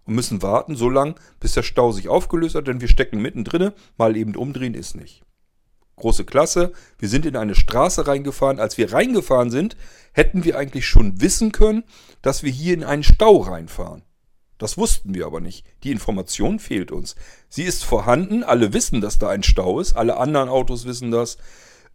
und 0.05 0.15
müssen 0.15 0.41
warten 0.41 0.75
so 0.75 0.89
lange, 0.89 1.15
bis 1.39 1.53
der 1.53 1.63
Stau 1.63 1.91
sich 1.91 2.07
aufgelöst 2.07 2.55
hat, 2.55 2.67
denn 2.67 2.81
wir 2.81 2.88
stecken 2.88 3.21
mittendrin, 3.21 3.71
mal 3.97 4.15
eben 4.15 4.36
umdrehen 4.36 4.73
ist 4.73 4.95
nicht. 4.95 5.23
Große 5.97 6.25
Klasse, 6.25 6.71
wir 6.97 7.10
sind 7.10 7.25
in 7.25 7.36
eine 7.36 7.53
Straße 7.53 8.07
reingefahren. 8.07 8.60
Als 8.60 8.77
wir 8.77 8.91
reingefahren 8.91 9.51
sind, 9.51 9.77
hätten 10.13 10.43
wir 10.43 10.57
eigentlich 10.57 10.88
schon 10.88 11.21
wissen 11.21 11.51
können, 11.51 11.84
dass 12.23 12.41
wir 12.41 12.51
hier 12.51 12.73
in 12.73 12.84
einen 12.84 13.03
Stau 13.03 13.38
reinfahren. 13.38 14.01
Das 14.62 14.78
wussten 14.78 15.15
wir 15.15 15.26
aber 15.26 15.41
nicht. 15.41 15.65
Die 15.84 15.89
Information 15.89 16.60
fehlt 16.60 16.91
uns. 16.91 17.15
Sie 17.50 17.63
ist 17.63 17.84
vorhanden, 17.84 18.43
alle 18.43 18.74
wissen, 18.74 19.02
dass 19.02 19.17
da 19.17 19.28
ein 19.28 19.41
Stau 19.41 19.80
ist, 19.80 19.93
alle 19.93 20.17
anderen 20.17 20.50
Autos 20.50 20.86
wissen 20.86 21.10
das, 21.10 21.39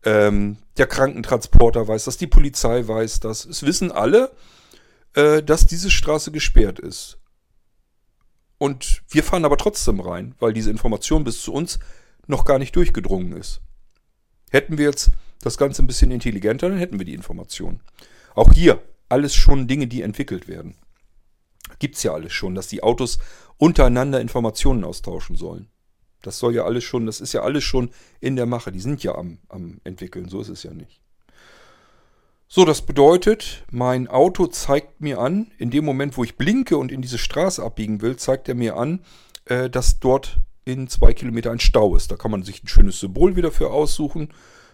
ähm, 0.03 0.57
der 0.77 0.89
Krankentransporter 0.89 1.87
weiß 1.87 2.07
das, 2.07 2.17
die 2.17 2.27
Polizei 2.27 2.89
weiß 2.89 3.21
das. 3.21 3.45
Es 3.45 3.63
wissen 3.63 3.93
alle, 3.93 4.33
äh, 5.15 5.45
dass 5.45 5.67
diese 5.67 5.93
Straße 5.93 6.33
gesperrt 6.33 6.81
ist. 6.81 7.19
Und 8.59 9.03
wir 9.11 9.23
fahren 9.23 9.45
aber 9.45 9.59
trotzdem 9.59 10.01
rein, 10.01 10.35
weil 10.41 10.53
diese 10.53 10.73
Information 10.73 11.23
bis 11.23 11.43
zu 11.43 11.53
uns 11.53 11.79
noch 12.27 12.45
gar 12.45 12.59
nicht 12.59 12.75
durchgedrungen 12.75 13.37
ist. 13.37 13.61
Hätten 14.51 14.77
wir 14.77 14.87
jetzt 14.87 15.13
das 15.41 15.57
Ganze 15.57 15.85
ein 15.85 15.87
bisschen 15.87 16.11
intelligenter, 16.11 16.69
dann 16.69 16.79
hätten 16.79 16.99
wir 16.99 17.07
die 17.07 17.15
Information. 17.15 17.81
Auch 18.35 18.53
hier 18.53 18.83
alles 19.09 19.37
schon 19.37 19.69
Dinge, 19.69 19.87
die 19.87 20.03
entwickelt 20.03 20.49
werden. 20.49 20.75
Gibt 21.79 21.97
es 21.97 22.03
ja 22.03 22.13
alles 22.13 22.33
schon, 22.33 22.55
dass 22.55 22.69
die 22.69 22.83
Autos 22.83 23.19
untereinander 23.59 24.21
Informationen 24.21 24.85
austauschen 24.85 25.37
sollen. 25.37 25.69
Das 26.23 26.39
soll 26.39 26.55
ja 26.55 26.65
alles 26.65 26.85
schon, 26.85 27.07
das 27.07 27.21
ist 27.21 27.33
ja 27.33 27.43
alles 27.43 27.65
schon 27.65 27.91
in 28.21 28.37
der 28.37 28.47
Mache. 28.47 28.73
Die 28.73 28.81
sind 28.81 29.03
ja 29.03 29.15
am, 29.15 29.39
am 29.49 29.81
entwickeln, 29.85 30.29
so 30.29 30.41
ist 30.41 30.49
es 30.49 30.63
ja 30.63 30.73
nicht. 30.73 31.01
So, 32.49 32.65
das 32.65 32.83
bedeutet, 32.83 33.65
mein 33.71 34.07
Auto 34.07 34.47
zeigt 34.47 35.01
mir 35.01 35.19
an, 35.19 35.51
in 35.59 35.71
dem 35.71 35.85
Moment, 35.85 36.17
wo 36.17 36.25
ich 36.25 36.37
blinke 36.37 36.77
und 36.77 36.93
in 36.93 37.03
diese 37.03 37.19
Straße 37.19 37.63
abbiegen 37.63 38.03
will, 38.03 38.17
zeigt 38.17 38.49
er 38.49 38.55
mir 38.55 38.77
an, 38.77 39.01
äh, 39.47 39.69
dass 39.69 39.99
dort 39.99 40.39
in 40.65 40.89
zwei 40.89 41.13
Kilometer 41.13 41.51
ein 41.51 41.61
Stau 41.61 41.97
ist. 41.97 42.11
Da 42.11 42.17
kann 42.17 42.31
man 42.31 42.45
sich 42.45 42.63
ein 42.63 42.69
schönes 42.69 43.01
Symbol 43.01 43.37
wieder 43.37 43.51
für 43.51 43.71
aussuchen. 43.71 44.29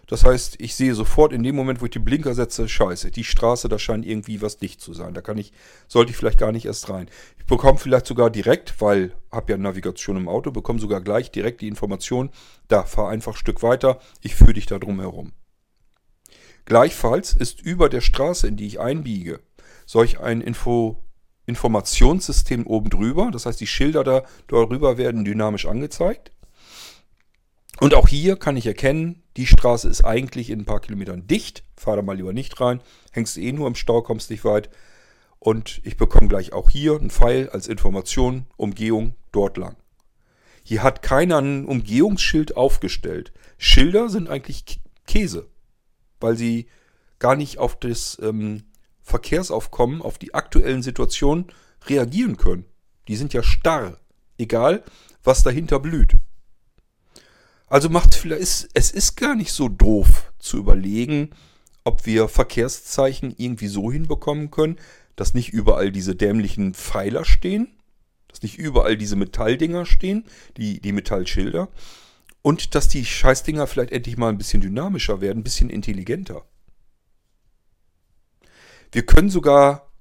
Das 0.07 0.25
heißt, 0.25 0.55
ich 0.59 0.75
sehe 0.75 0.93
sofort 0.95 1.31
in 1.31 1.43
dem 1.43 1.55
Moment, 1.55 1.81
wo 1.81 1.85
ich 1.85 1.91
die 1.91 1.99
Blinker 1.99 2.35
setze, 2.35 2.67
scheiße, 2.67 3.11
die 3.11 3.23
Straße, 3.23 3.69
da 3.69 3.79
scheint 3.79 4.05
irgendwie 4.05 4.41
was 4.41 4.57
dicht 4.57 4.81
zu 4.81 4.93
sein. 4.93 5.13
Da 5.13 5.21
kann 5.21 5.37
ich, 5.37 5.53
sollte 5.87 6.11
ich 6.11 6.17
vielleicht 6.17 6.39
gar 6.39 6.51
nicht 6.51 6.65
erst 6.65 6.89
rein. 6.89 7.07
Ich 7.39 7.45
bekomme 7.45 7.79
vielleicht 7.79 8.05
sogar 8.05 8.29
direkt, 8.29 8.81
weil 8.81 9.13
habe 9.31 9.53
ja 9.53 9.57
Navigation 9.57 10.17
im 10.17 10.27
Auto, 10.27 10.51
bekomme 10.51 10.79
sogar 10.79 11.01
gleich 11.01 11.31
direkt 11.31 11.61
die 11.61 11.69
Information, 11.69 12.31
da 12.67 12.83
fahr 12.83 13.09
einfach 13.09 13.33
ein 13.33 13.37
Stück 13.37 13.63
weiter, 13.63 13.99
ich 14.21 14.35
führe 14.35 14.53
dich 14.53 14.65
da 14.65 14.77
drum 14.77 14.99
herum. 14.99 15.31
Gleichfalls 16.65 17.33
ist 17.33 17.61
über 17.61 17.89
der 17.89 18.01
Straße, 18.01 18.47
in 18.47 18.57
die 18.57 18.67
ich 18.67 18.79
einbiege, 18.79 19.39
solch 19.85 20.19
ein 20.19 20.41
Info, 20.41 21.03
Informationssystem 21.45 22.65
oben 22.65 22.89
drüber. 22.89 23.29
Das 23.31 23.45
heißt, 23.45 23.59
die 23.59 23.67
Schilder 23.67 24.03
da 24.03 24.23
darüber 24.47 24.97
werden 24.97 25.25
dynamisch 25.25 25.65
angezeigt. 25.65 26.31
Und 27.79 27.93
auch 27.93 28.07
hier 28.07 28.37
kann 28.37 28.57
ich 28.57 28.65
erkennen, 28.65 29.23
die 29.35 29.47
Straße 29.47 29.89
ist 29.89 30.05
eigentlich 30.05 30.49
in 30.49 30.61
ein 30.61 30.65
paar 30.65 30.79
Kilometern 30.79 31.27
dicht. 31.27 31.63
Fahr 31.75 31.95
da 31.95 32.01
mal 32.01 32.15
lieber 32.15 32.33
nicht 32.33 32.59
rein. 32.61 32.81
Hängst 33.11 33.37
eh 33.37 33.51
nur 33.51 33.67
im 33.67 33.75
Stau, 33.75 34.01
kommst 34.01 34.29
nicht 34.29 34.45
weit. 34.45 34.69
Und 35.39 35.81
ich 35.83 35.97
bekomme 35.97 36.27
gleich 36.27 36.53
auch 36.53 36.69
hier 36.69 36.95
einen 36.95 37.09
Pfeil 37.09 37.49
als 37.49 37.67
Information, 37.67 38.45
Umgehung 38.55 39.15
dort 39.31 39.57
lang. 39.57 39.75
Hier 40.63 40.83
hat 40.83 41.01
keiner 41.01 41.39
ein 41.39 41.65
Umgehungsschild 41.65 42.55
aufgestellt. 42.55 43.33
Schilder 43.57 44.07
sind 44.07 44.29
eigentlich 44.29 44.79
Käse 45.05 45.49
weil 46.23 46.37
sie 46.37 46.67
gar 47.19 47.35
nicht 47.35 47.59
auf 47.59 47.77
das 47.77 48.17
ähm, 48.21 48.63
Verkehrsaufkommen, 49.01 50.01
auf 50.01 50.17
die 50.17 50.33
aktuellen 50.33 50.81
Situationen 50.81 51.47
reagieren 51.85 52.37
können. 52.37 52.65
Die 53.09 53.17
sind 53.17 53.33
ja 53.33 53.43
starr, 53.43 53.99
egal 54.37 54.83
was 55.23 55.43
dahinter 55.43 55.79
blüht. 55.79 56.15
Also 57.73 57.89
macht 57.89 58.13
vielleicht 58.13 58.69
es 58.75 58.91
ist 58.91 59.15
gar 59.15 59.33
nicht 59.33 59.51
so 59.51 59.67
doof 59.67 60.31
zu 60.37 60.57
überlegen, 60.57 61.31
ob 61.83 62.05
wir 62.05 62.27
Verkehrszeichen 62.27 63.33
irgendwie 63.35 63.67
so 63.67 63.91
hinbekommen 63.91 64.51
können, 64.51 64.77
dass 65.15 65.33
nicht 65.33 65.49
überall 65.53 65.91
diese 65.91 66.15
dämlichen 66.15 66.75
Pfeiler 66.75 67.25
stehen, 67.25 67.75
dass 68.27 68.43
nicht 68.43 68.59
überall 68.59 68.95
diese 68.95 69.15
Metalldinger 69.15 69.87
stehen, 69.87 70.25
die, 70.55 70.81
die 70.81 70.91
Metallschilder, 70.91 71.67
und 72.43 72.75
dass 72.75 72.89
die 72.89 73.05
Scheißdinger 73.05 73.65
vielleicht 73.65 73.91
endlich 73.91 74.17
mal 74.17 74.29
ein 74.29 74.37
bisschen 74.37 74.61
dynamischer 74.61 75.19
werden, 75.19 75.39
ein 75.39 75.43
bisschen 75.43 75.71
intelligenter. 75.71 76.45
Wir 78.91 79.03
können 79.03 79.31
sogar 79.31 79.91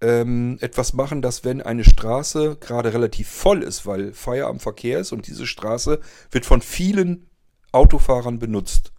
ähm, 0.00 0.58
etwas 0.60 0.92
machen, 0.92 1.22
dass 1.22 1.44
wenn 1.44 1.62
eine 1.62 1.84
Straße 1.84 2.56
gerade 2.60 2.92
relativ 2.92 3.28
voll 3.28 3.62
ist, 3.62 3.86
weil 3.86 4.12
Feierabendverkehr 4.12 5.00
ist 5.00 5.12
und 5.12 5.26
diese 5.26 5.46
Straße 5.46 6.00
wird 6.30 6.44
von 6.44 6.60
vielen 6.60 7.30
Autofahrern 7.72 8.38
benutzt. 8.38 8.92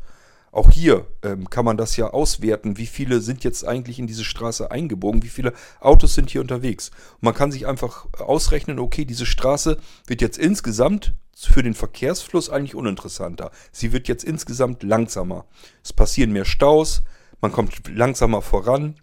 Auch 0.52 0.72
hier 0.72 1.06
ähm, 1.24 1.50
kann 1.50 1.66
man 1.66 1.78
das 1.78 1.98
ja 1.98 2.10
auswerten, 2.10 2.78
wie 2.78 2.88
viele 2.88 3.22
sind 3.22 3.44
jetzt 3.44 3.68
eigentlich 3.68 4.00
in 4.00 4.08
diese 4.08 4.24
Straße 4.24 4.72
eingebogen, 4.72 5.22
wie 5.22 5.30
viele 5.30 5.54
Autos 5.80 6.16
sind 6.16 6.32
hier 6.32 6.42
unterwegs. 6.42 6.90
Und 7.16 7.24
man 7.24 7.34
kann 7.36 7.52
sich 7.52 7.68
einfach 7.68 8.08
ausrechnen, 8.18 8.80
okay, 8.80 9.06
diese 9.06 9.26
Straße 9.26 9.78
wird 10.08 10.22
jetzt 10.22 10.38
insgesamt 10.38 11.14
für 11.36 11.62
den 11.62 11.76
Verkehrsfluss 11.76 12.50
eigentlich 12.50 12.74
uninteressanter. 12.74 13.52
Sie 13.72 13.92
wird 13.92 14.08
jetzt 14.08 14.24
insgesamt 14.24 14.82
langsamer. 14.82 15.46
Es 15.84 15.94
passieren 15.94 16.32
mehr 16.32 16.46
Staus, 16.46 17.04
man 17.40 17.52
kommt 17.52 17.88
langsamer 17.88 18.42
voran, 18.42 18.96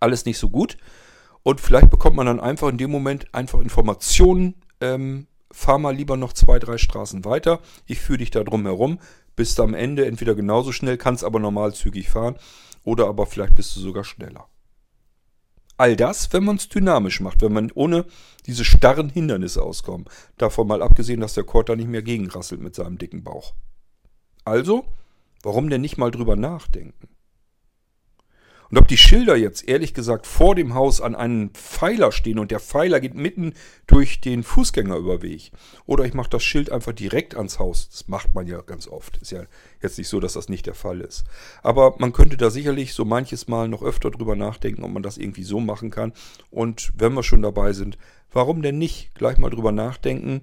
alles 0.00 0.24
nicht 0.24 0.38
so 0.38 0.50
gut. 0.50 0.76
Und 1.42 1.60
vielleicht 1.60 1.90
bekommt 1.90 2.16
man 2.16 2.26
dann 2.26 2.40
einfach 2.40 2.68
in 2.68 2.78
dem 2.78 2.90
Moment 2.90 3.32
einfach 3.34 3.60
Informationen, 3.60 4.54
ähm, 4.80 5.26
fahr 5.52 5.78
mal 5.78 5.94
lieber 5.94 6.16
noch 6.16 6.32
zwei, 6.32 6.58
drei 6.58 6.76
Straßen 6.76 7.24
weiter, 7.24 7.60
ich 7.86 8.00
führe 8.00 8.18
dich 8.18 8.30
da 8.30 8.42
drum 8.42 8.64
herum, 8.64 8.98
bist 9.36 9.60
am 9.60 9.74
Ende 9.74 10.06
entweder 10.06 10.34
genauso 10.34 10.72
schnell, 10.72 10.96
kannst 10.96 11.24
aber 11.24 11.38
normal 11.38 11.72
zügig 11.72 12.08
fahren 12.08 12.36
oder 12.82 13.06
aber 13.06 13.26
vielleicht 13.26 13.54
bist 13.54 13.76
du 13.76 13.80
sogar 13.80 14.04
schneller. 14.04 14.48
All 15.78 15.94
das, 15.94 16.32
wenn 16.32 16.44
man 16.44 16.56
es 16.56 16.68
dynamisch 16.68 17.20
macht, 17.20 17.42
wenn 17.42 17.52
man 17.52 17.70
ohne 17.74 18.06
diese 18.46 18.64
starren 18.64 19.10
Hindernisse 19.10 19.62
auskommt. 19.62 20.08
Davon 20.38 20.66
mal 20.66 20.82
abgesehen, 20.82 21.20
dass 21.20 21.34
der 21.34 21.44
Kord 21.44 21.68
da 21.68 21.76
nicht 21.76 21.88
mehr 21.88 22.02
gegenrasselt 22.02 22.62
mit 22.62 22.74
seinem 22.74 22.96
dicken 22.96 23.22
Bauch. 23.22 23.52
Also, 24.44 24.86
warum 25.42 25.68
denn 25.68 25.82
nicht 25.82 25.98
mal 25.98 26.10
drüber 26.10 26.34
nachdenken? 26.34 27.08
Und 28.70 28.78
ob 28.78 28.88
die 28.88 28.96
Schilder 28.96 29.36
jetzt 29.36 29.68
ehrlich 29.68 29.94
gesagt 29.94 30.26
vor 30.26 30.54
dem 30.54 30.74
Haus 30.74 31.00
an 31.00 31.14
einem 31.14 31.50
Pfeiler 31.50 32.10
stehen 32.10 32.38
und 32.38 32.50
der 32.50 32.60
Pfeiler 32.60 33.00
geht 33.00 33.14
mitten 33.14 33.54
durch 33.86 34.20
den 34.20 34.42
Fußgängerüberweg 34.42 35.52
oder 35.86 36.04
ich 36.04 36.14
mache 36.14 36.30
das 36.30 36.42
Schild 36.42 36.70
einfach 36.70 36.92
direkt 36.92 37.36
ans 37.36 37.58
Haus, 37.58 37.88
das 37.88 38.08
macht 38.08 38.34
man 38.34 38.46
ja 38.46 38.60
ganz 38.62 38.88
oft. 38.88 39.18
Ist 39.18 39.30
ja 39.30 39.44
jetzt 39.82 39.98
nicht 39.98 40.08
so, 40.08 40.20
dass 40.20 40.32
das 40.32 40.48
nicht 40.48 40.66
der 40.66 40.74
Fall 40.74 41.00
ist. 41.00 41.24
Aber 41.62 41.94
man 41.98 42.12
könnte 42.12 42.36
da 42.36 42.50
sicherlich 42.50 42.94
so 42.94 43.04
manches 43.04 43.46
Mal 43.48 43.68
noch 43.68 43.82
öfter 43.82 44.10
drüber 44.10 44.34
nachdenken, 44.34 44.82
ob 44.82 44.90
man 44.90 45.02
das 45.02 45.18
irgendwie 45.18 45.44
so 45.44 45.60
machen 45.60 45.90
kann. 45.90 46.12
Und 46.50 46.92
wenn 46.96 47.14
wir 47.14 47.22
schon 47.22 47.42
dabei 47.42 47.72
sind, 47.72 47.98
warum 48.32 48.62
denn 48.62 48.78
nicht 48.78 49.14
gleich 49.14 49.38
mal 49.38 49.50
drüber 49.50 49.72
nachdenken? 49.72 50.42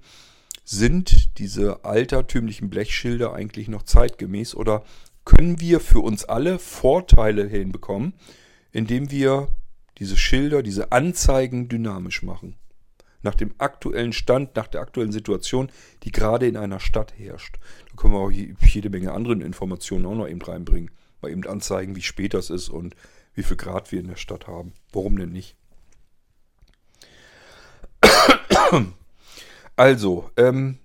Sind 0.65 1.37
diese 1.39 1.83
altertümlichen 1.83 2.69
Blechschilder 2.69 3.33
eigentlich 3.33 3.67
noch 3.67 3.83
zeitgemäß 3.83 4.55
oder 4.55 4.85
können 5.25 5.59
wir 5.59 5.79
für 5.79 5.99
uns 5.99 6.25
alle 6.25 6.59
Vorteile 6.59 7.47
hinbekommen, 7.47 8.13
indem 8.71 9.11
wir 9.11 9.49
diese 9.97 10.17
Schilder, 10.17 10.63
diese 10.63 10.91
Anzeigen 10.91 11.69
dynamisch 11.69 12.23
machen. 12.23 12.55
nach 13.23 13.35
dem 13.35 13.53
aktuellen 13.57 14.13
Stand, 14.13 14.55
nach 14.55 14.67
der 14.67 14.81
aktuellen 14.81 15.11
Situation, 15.11 15.71
die 16.03 16.11
gerade 16.11 16.45
in 16.47 16.57
einer 16.57 16.79
Stadt 16.79 17.13
herrscht. 17.17 17.57
Da 17.89 17.95
können 17.95 18.13
wir 18.13 18.19
auch 18.19 18.31
jede 18.31 18.89
Menge 18.89 19.13
andere 19.13 19.33
Informationen 19.33 20.05
auch 20.05 20.15
noch 20.15 20.27
eben 20.27 20.41
reinbringen. 20.41 20.91
Mal 21.21 21.31
eben 21.31 21.45
anzeigen, 21.47 21.95
wie 21.95 22.01
spät 22.01 22.33
das 22.33 22.49
ist 22.49 22.69
und 22.69 22.95
wie 23.33 23.43
viel 23.43 23.57
Grad 23.57 23.91
wir 23.91 23.99
in 23.99 24.09
der 24.09 24.17
Stadt 24.17 24.47
haben. 24.47 24.73
Warum 24.91 25.17
denn 25.17 25.31
nicht? 25.31 25.55
Also, 29.75 30.29
ähm, 30.37 30.77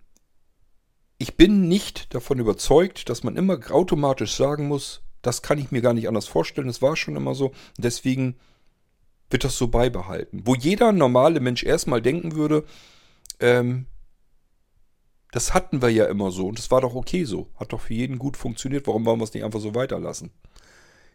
ich 1.18 1.36
bin 1.36 1.68
nicht 1.68 2.14
davon 2.14 2.38
überzeugt, 2.38 3.08
dass 3.08 3.24
man 3.24 3.36
immer 3.36 3.58
automatisch 3.70 4.34
sagen 4.36 4.68
muss, 4.68 5.02
das 5.20 5.42
kann 5.42 5.58
ich 5.58 5.72
mir 5.72 5.82
gar 5.82 5.94
nicht 5.94 6.08
anders 6.08 6.28
vorstellen, 6.28 6.68
es 6.68 6.80
war 6.80 6.96
schon 6.96 7.16
immer 7.16 7.34
so. 7.34 7.52
Deswegen 7.76 8.36
wird 9.30 9.44
das 9.44 9.58
so 9.58 9.68
beibehalten. 9.68 10.42
Wo 10.44 10.54
jeder 10.54 10.92
normale 10.92 11.40
Mensch 11.40 11.64
erstmal 11.64 12.00
denken 12.00 12.36
würde, 12.36 12.64
ähm, 13.40 13.86
das 15.32 15.52
hatten 15.52 15.82
wir 15.82 15.90
ja 15.90 16.06
immer 16.06 16.30
so 16.30 16.46
und 16.46 16.58
das 16.58 16.70
war 16.70 16.80
doch 16.80 16.94
okay 16.94 17.24
so. 17.24 17.48
Hat 17.56 17.72
doch 17.72 17.80
für 17.80 17.94
jeden 17.94 18.18
gut 18.18 18.36
funktioniert. 18.36 18.86
Warum 18.86 19.04
wollen 19.04 19.20
wir 19.20 19.24
es 19.24 19.34
nicht 19.34 19.44
einfach 19.44 19.60
so 19.60 19.74
weiterlassen? 19.74 20.30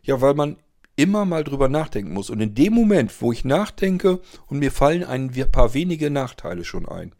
Ja, 0.04 0.22
weil 0.22 0.34
man 0.34 0.58
immer 0.96 1.26
mal 1.26 1.44
drüber 1.44 1.70
nachdenken 1.70 2.14
muss. 2.14 2.30
Und 2.30 2.42
in 2.42 2.54
dem 2.54 2.74
Moment, 2.74 3.22
wo 3.22 3.32
ich 3.32 3.46
nachdenke 3.46 4.20
und 4.48 4.60
mir 4.60 4.72
fallen 4.72 5.04
ein 5.04 5.32
paar 5.52 5.74
wenige 5.74 6.12
Nachteile 6.12 6.64
schon 6.64 6.88
ein, 6.88 7.16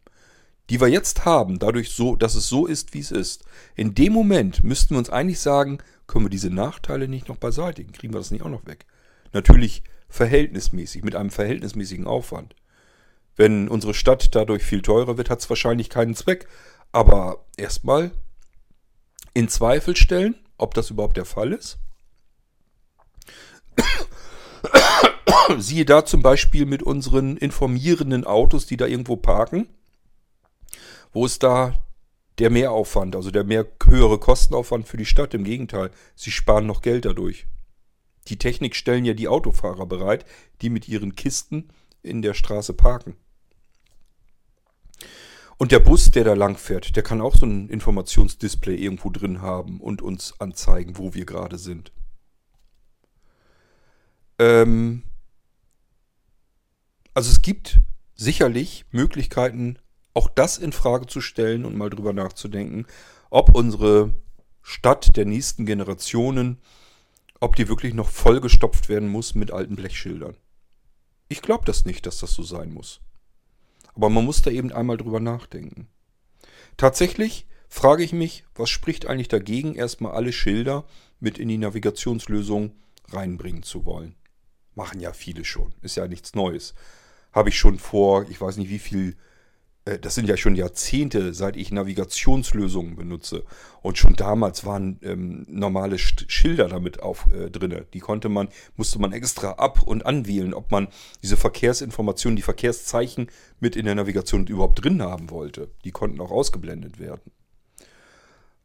die 0.70 0.80
wir 0.80 0.88
jetzt 0.88 1.26
haben, 1.26 1.60
dadurch 1.60 1.92
so, 1.92 2.16
dass 2.16 2.36
es 2.36 2.48
so 2.48 2.66
ist, 2.66 2.94
wie 2.94 3.00
es 3.00 3.12
ist, 3.12 3.46
in 3.76 3.96
dem 3.96 4.14
Moment 4.14 4.64
müssten 4.64 4.96
wir 4.96 5.00
uns 5.00 5.10
eigentlich 5.10 5.40
sagen, 5.40 5.80
können 6.08 6.26
wir 6.26 6.30
diese 6.30 6.50
Nachteile 6.50 7.08
nicht 7.08 7.28
noch 7.28 7.38
beseitigen? 7.38 7.92
Kriegen 7.92 8.14
wir 8.14 8.20
das 8.20 8.32
nicht 8.32 8.44
auch 8.44 8.50
noch 8.50 8.66
weg? 8.66 8.86
Natürlich 9.34 9.84
verhältnismäßig, 10.10 11.04
mit 11.04 11.16
einem 11.16 11.32
verhältnismäßigen 11.32 12.08
Aufwand. 12.08 12.56
Wenn 13.36 13.68
unsere 13.68 13.94
Stadt 13.94 14.36
dadurch 14.36 14.64
viel 14.64 14.82
teurer 14.82 15.18
wird, 15.18 15.30
hat 15.30 15.40
es 15.40 15.50
wahrscheinlich 15.50 15.90
keinen 15.90 16.16
Zweck. 16.16 16.48
Aber 16.92 17.46
erstmal 17.58 18.12
in 19.34 19.50
Zweifel 19.50 19.96
stellen, 19.96 20.36
ob 20.58 20.76
das 20.76 20.92
überhaupt 20.92 21.18
der 21.18 21.26
Fall 21.26 21.52
ist. 21.52 21.80
Siehe 25.58 25.86
da 25.86 26.06
zum 26.06 26.22
Beispiel 26.22 26.68
mit 26.68 26.84
unseren 26.84 27.38
informierenden 27.38 28.24
Autos, 28.26 28.68
die 28.68 28.78
da 28.78 28.86
irgendwo 28.86 29.16
parken. 29.16 29.68
Wo 31.14 31.26
ist 31.26 31.44
da 31.44 31.80
der 32.40 32.50
Mehraufwand, 32.50 33.16
also 33.16 33.30
der 33.30 33.44
mehr 33.44 33.68
höhere 33.86 34.18
Kostenaufwand 34.18 34.88
für 34.88 34.98
die 34.98 35.06
Stadt? 35.06 35.34
Im 35.34 35.44
Gegenteil, 35.44 35.92
sie 36.16 36.32
sparen 36.32 36.66
noch 36.66 36.82
Geld 36.82 37.06
dadurch. 37.06 37.46
Die 38.28 38.38
Technik 38.38 38.76
stellen 38.76 39.06
ja 39.06 39.14
die 39.14 39.28
Autofahrer 39.28 39.86
bereit, 39.86 40.26
die 40.62 40.70
mit 40.70 40.88
ihren 40.88 41.16
Kisten 41.16 41.70
in 42.02 42.22
der 42.22 42.34
Straße 42.34 42.74
parken. 42.74 43.16
Und 45.58 45.72
der 45.72 45.80
Bus, 45.80 46.10
der 46.10 46.24
da 46.24 46.34
lang 46.34 46.58
fährt, 46.58 46.96
der 46.96 47.04
kann 47.04 47.22
auch 47.22 47.36
so 47.36 47.46
ein 47.46 47.70
Informationsdisplay 47.70 48.76
irgendwo 48.76 49.10
drin 49.10 49.42
haben 49.42 49.80
und 49.80 50.02
uns 50.02 50.40
anzeigen, 50.40 50.98
wo 50.98 51.14
wir 51.14 51.26
gerade 51.26 51.58
sind. 51.58 51.92
Ähm 54.40 55.04
also 57.14 57.30
es 57.30 57.42
gibt 57.44 57.80
sicherlich 58.16 58.86
Möglichkeiten, 58.92 59.78
auch 60.14 60.30
das 60.30 60.58
in 60.58 60.72
Frage 60.72 61.08
zu 61.08 61.22
stellen 61.22 61.66
und 61.66 61.76
mal 61.76 61.90
drüber 61.90 62.14
nachzudenken, 62.14 62.86
ob 63.30 63.56
unsere 63.56 64.14
Stadt 64.62 65.18
der 65.18 65.26
nächsten 65.26 65.66
Generationen 65.66 66.60
ob 67.44 67.58
die 67.58 67.68
wirklich 67.68 67.94
noch 67.94 68.08
vollgestopft 68.08 68.88
werden 68.88 69.10
muss 69.10 69.36
mit 69.36 69.52
alten 69.52 69.76
Blechschildern. 69.76 70.38
Ich 71.28 71.42
glaube 71.42 71.66
das 71.66 71.84
nicht, 71.84 72.06
dass 72.06 72.20
das 72.20 72.34
so 72.34 72.42
sein 72.42 72.74
muss. 72.74 73.02
Aber 73.96 74.10
man 74.10 74.24
muss 74.24 74.42
da 74.42 74.50
eben 74.50 74.72
einmal 74.72 74.96
drüber 74.96 75.20
nachdenken. 75.20 75.90
Tatsächlich 76.78 77.46
frage 77.68 78.02
ich 78.02 78.14
mich, 78.14 78.46
was 78.56 78.70
spricht 78.70 79.08
eigentlich 79.08 79.28
dagegen, 79.28 79.76
erstmal 79.76 80.14
alle 80.14 80.32
Schilder 80.32 80.86
mit 81.20 81.38
in 81.38 81.50
die 81.50 81.58
Navigationslösung 81.58 82.72
reinbringen 83.10 83.64
zu 83.64 83.84
wollen. 83.84 84.16
Machen 84.74 85.02
ja 85.02 85.12
viele 85.12 85.44
schon, 85.44 85.76
ist 85.82 85.98
ja 85.98 86.08
nichts 86.08 86.36
Neues. 86.36 86.76
Habe 87.34 87.50
ich 87.50 87.58
schon 87.58 87.78
vor, 87.78 88.26
ich 88.30 88.40
weiß 88.40 88.56
nicht 88.56 88.70
wie 88.70 88.80
viel 88.80 89.18
das 89.86 90.16
sind 90.16 90.30
ja 90.30 90.38
schon 90.38 90.56
Jahrzehnte, 90.56 91.34
seit 91.34 91.58
ich 91.58 91.72
Navigationslösungen 91.72 92.96
benutze. 92.96 93.44
Und 93.82 93.98
schon 93.98 94.16
damals 94.16 94.66
waren 94.66 95.00
ähm, 95.04 95.46
normale 95.50 95.98
Schilder 96.00 96.70
damit 96.70 97.02
auf 97.02 97.28
äh, 97.34 97.50
drinne. 97.50 97.86
Die 97.94 98.00
konnte 98.00 98.30
man, 98.30 98.48
musste 98.78 99.00
man 99.00 99.12
extra 99.12 99.52
ab- 99.54 99.84
und 99.84 100.06
anwählen, 100.06 100.54
ob 100.54 100.72
man 100.72 100.88
diese 101.22 101.36
Verkehrsinformationen, 101.36 102.38
die 102.38 102.42
Verkehrszeichen 102.42 103.28
mit 103.60 103.76
in 103.76 103.86
der 103.86 103.96
Navigation 103.96 104.48
überhaupt 104.48 104.84
drin 104.84 105.02
haben 105.02 105.30
wollte. 105.30 105.70
Die 105.84 105.92
konnten 105.92 106.22
auch 106.22 106.32
ausgeblendet 106.32 107.00
werden. 107.00 107.32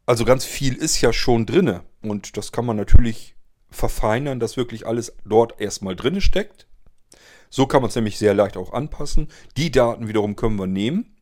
Also 0.07 0.25
ganz 0.25 0.45
viel 0.45 0.75
ist 0.75 1.01
ja 1.01 1.13
schon 1.13 1.47
drinne. 1.47 1.83
Und 2.01 2.37
das 2.37 2.53
kann 2.53 2.65
man 2.65 2.77
natürlich 2.77 3.35
verfeinern, 3.71 4.39
dass 4.39 4.57
wirklich 4.57 4.87
alles 4.87 5.15
dort 5.25 5.61
erstmal 5.61 5.97
drinne 5.97 6.21
steckt. 6.21 6.69
So 7.51 7.67
kann 7.67 7.83
man 7.83 7.89
es 7.89 7.95
nämlich 7.95 8.19
sehr 8.19 8.35
leicht 8.35 8.57
auch 8.57 8.73
anpassen. 8.73 9.29
Die 9.57 9.71
Daten 9.71 10.09
wiederum 10.09 10.37
können 10.37 10.57
wir 10.57 10.67
nehmen, 10.67 11.17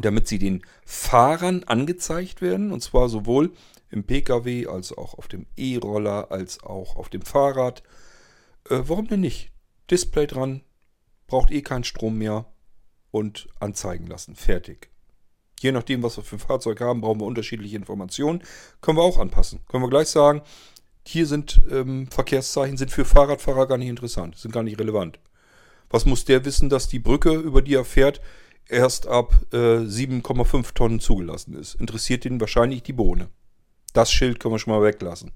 damit 0.00 0.28
sie 0.28 0.38
den 0.38 0.62
Fahrern 0.84 1.64
angezeigt 1.64 2.42
werden. 2.42 2.72
Und 2.72 2.82
zwar 2.82 3.08
sowohl 3.08 3.52
im 3.90 4.04
Pkw 4.04 4.66
als 4.66 4.96
auch 4.96 5.14
auf 5.14 5.28
dem 5.28 5.46
E-Roller 5.56 6.30
als 6.30 6.62
auch 6.62 6.96
auf 6.96 7.08
dem 7.08 7.22
Fahrrad. 7.22 7.82
Äh, 8.68 8.80
warum 8.84 9.08
denn 9.08 9.20
nicht? 9.20 9.52
Display 9.90 10.26
dran, 10.26 10.62
braucht 11.26 11.50
eh 11.50 11.62
keinen 11.62 11.84
Strom 11.84 12.18
mehr 12.18 12.46
und 13.10 13.48
anzeigen 13.60 14.06
lassen. 14.06 14.34
Fertig. 14.34 14.90
Je 15.60 15.72
nachdem, 15.72 16.02
was 16.02 16.16
wir 16.16 16.24
für 16.24 16.36
ein 16.36 16.40
Fahrzeug 16.40 16.80
haben, 16.80 17.00
brauchen 17.00 17.20
wir 17.20 17.26
unterschiedliche 17.26 17.76
Informationen. 17.76 18.42
Können 18.80 18.98
wir 18.98 19.02
auch 19.02 19.18
anpassen. 19.18 19.60
Können 19.68 19.84
wir 19.84 19.90
gleich 19.90 20.08
sagen, 20.08 20.42
hier 21.06 21.26
sind 21.26 21.62
ähm, 21.70 22.08
Verkehrszeichen, 22.08 22.76
sind 22.76 22.90
für 22.90 23.04
Fahrradfahrer 23.04 23.66
gar 23.66 23.78
nicht 23.78 23.88
interessant, 23.88 24.36
sind 24.36 24.52
gar 24.52 24.64
nicht 24.64 24.78
relevant. 24.78 25.20
Was 25.90 26.06
muss 26.06 26.24
der 26.24 26.44
wissen, 26.44 26.68
dass 26.68 26.88
die 26.88 26.98
Brücke, 26.98 27.32
über 27.32 27.62
die 27.62 27.74
er 27.74 27.84
fährt, 27.84 28.20
erst 28.68 29.06
ab 29.06 29.34
äh, 29.52 29.56
7,5 29.56 30.74
Tonnen 30.74 31.00
zugelassen 31.00 31.54
ist? 31.54 31.74
Interessiert 31.76 32.24
ihn 32.24 32.40
wahrscheinlich 32.40 32.82
die 32.82 32.92
Bohne. 32.92 33.28
Das 33.92 34.12
Schild 34.12 34.40
können 34.40 34.54
wir 34.54 34.58
schon 34.58 34.74
mal 34.74 34.82
weglassen. 34.82 35.32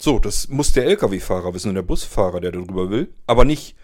So, 0.00 0.18
das 0.18 0.48
muss 0.48 0.72
der 0.72 0.86
Lkw-Fahrer 0.86 1.54
wissen 1.54 1.68
und 1.68 1.74
der 1.76 1.82
Busfahrer, 1.82 2.40
der 2.40 2.52
darüber 2.52 2.90
will, 2.90 3.14
aber 3.26 3.44
nicht 3.44 3.76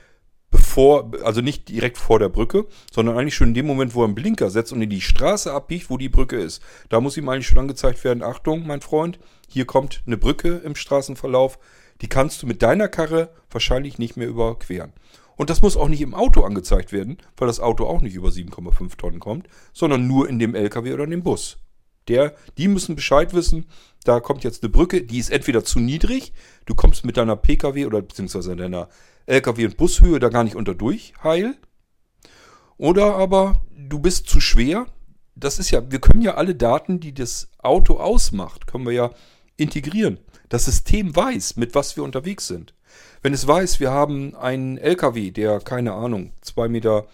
bevor, 0.51 1.11
also 1.23 1.41
nicht 1.41 1.69
direkt 1.69 1.99
vor 1.99 2.19
der 2.19 2.29
Brücke, 2.29 2.67
sondern 2.93 3.19
eigentlich 3.19 3.35
schon 3.35 3.49
in 3.49 3.55
dem 3.55 3.67
Moment, 3.67 3.95
wo 3.95 4.03
er 4.03 4.07
einen 4.07 4.15
Blinker 4.15 4.51
setzt 4.51 4.73
und 4.73 4.83
in 4.83 4.91
die 4.91 5.01
Straße 5.01 5.53
abbiegt, 5.53 5.91
wo 5.91 5.99
die 5.99 6.09
Brücke 6.09 6.37
ist. 6.37 6.63
Da 6.89 7.01
muss 7.01 7.17
ihm 7.17 7.29
eigentlich 7.29 7.47
schon 7.47 7.59
angezeigt 7.59 8.03
werden, 8.05 8.23
Achtung, 8.23 8.67
mein 8.67 8.81
Freund, 8.81 9.19
hier 9.49 9.67
kommt 9.67 10.03
eine 10.07 10.17
Brücke 10.17 10.61
im 10.65 10.75
Straßenverlauf, 10.75 11.59
die 12.01 12.09
kannst 12.09 12.43
du 12.43 12.47
mit 12.47 12.63
deiner 12.63 12.89
Karre 12.89 13.31
wahrscheinlich 13.51 13.99
nicht 13.99 14.17
mehr 14.17 14.29
überqueren. 14.29 14.93
Und 15.37 15.51
das 15.51 15.63
muss 15.63 15.77
auch 15.77 15.89
nicht 15.89 16.01
im 16.01 16.15
Auto 16.15 16.43
angezeigt 16.43 16.93
werden, 16.93 17.19
weil 17.37 17.47
das 17.47 17.61
Auto 17.61 17.87
auch 17.87 18.01
nicht 18.01 18.15
über 18.15 18.29
7,5 18.29 18.97
Tonnen 18.97 19.21
kommt, 19.21 19.49
sondern 19.73 20.07
nur 20.07 20.29
in 20.29 20.39
dem 20.39 20.55
LKW 20.55 20.93
oder 20.93 21.05
in 21.05 21.11
dem 21.11 21.23
Bus. 21.23 21.59
Der, 22.09 22.35
die 22.57 22.69
müssen 22.69 22.97
Bescheid 22.97 23.35
wissen, 23.35 23.67
da 24.05 24.19
kommt 24.19 24.43
jetzt 24.43 24.63
eine 24.63 24.71
Brücke, 24.71 25.03
die 25.03 25.19
ist 25.19 25.31
entweder 25.31 25.63
zu 25.63 25.79
niedrig, 25.79 26.33
du 26.65 26.75
kommst 26.75 27.05
mit 27.05 27.17
deiner 27.17 27.37
PKW 27.37 27.87
oder 27.87 28.03
beziehungsweise 28.03 28.57
deiner 28.57 28.89
LKW- 29.27 29.67
und 29.67 29.77
Bushöhe 29.77 30.19
da 30.19 30.29
gar 30.29 30.43
nicht 30.43 30.57
unter 30.57 30.75
durch, 30.75 31.13
heil. 31.23 31.55
Oder 32.79 33.17
aber 33.17 33.61
du 33.77 33.99
bist 33.99 34.29
zu 34.29 34.41
schwer. 34.41 34.87
Das 35.35 35.59
ist 35.59 35.71
ja, 35.71 35.89
wir 35.91 36.01
können 36.01 36.23
ja 36.23 36.35
alle 36.35 36.55
Daten, 36.55 36.99
die 36.99 37.15
das 37.15 37.49
Auto 37.59 37.99
ausmacht, 37.99 38.67
können 38.67 38.87
wir 38.87 38.93
ja 38.93 39.11
integrieren. 39.57 40.19
Das 40.49 40.65
System 40.65 41.15
weiß, 41.15 41.57
mit 41.57 41.75
was 41.75 41.97
wir 41.97 42.05
unterwegs 42.05 42.47
sind. 42.47 42.75
Wenn 43.23 43.35
es 43.35 43.47
weiß, 43.47 43.81
wir 43.81 43.91
haben 43.91 44.35
einen 44.35 44.79
LKW, 44.79 45.31
der, 45.31 45.61
keine 45.61 45.93
Ahnung, 45.93 46.33
2,60 46.45 46.69
Meter 46.69 47.07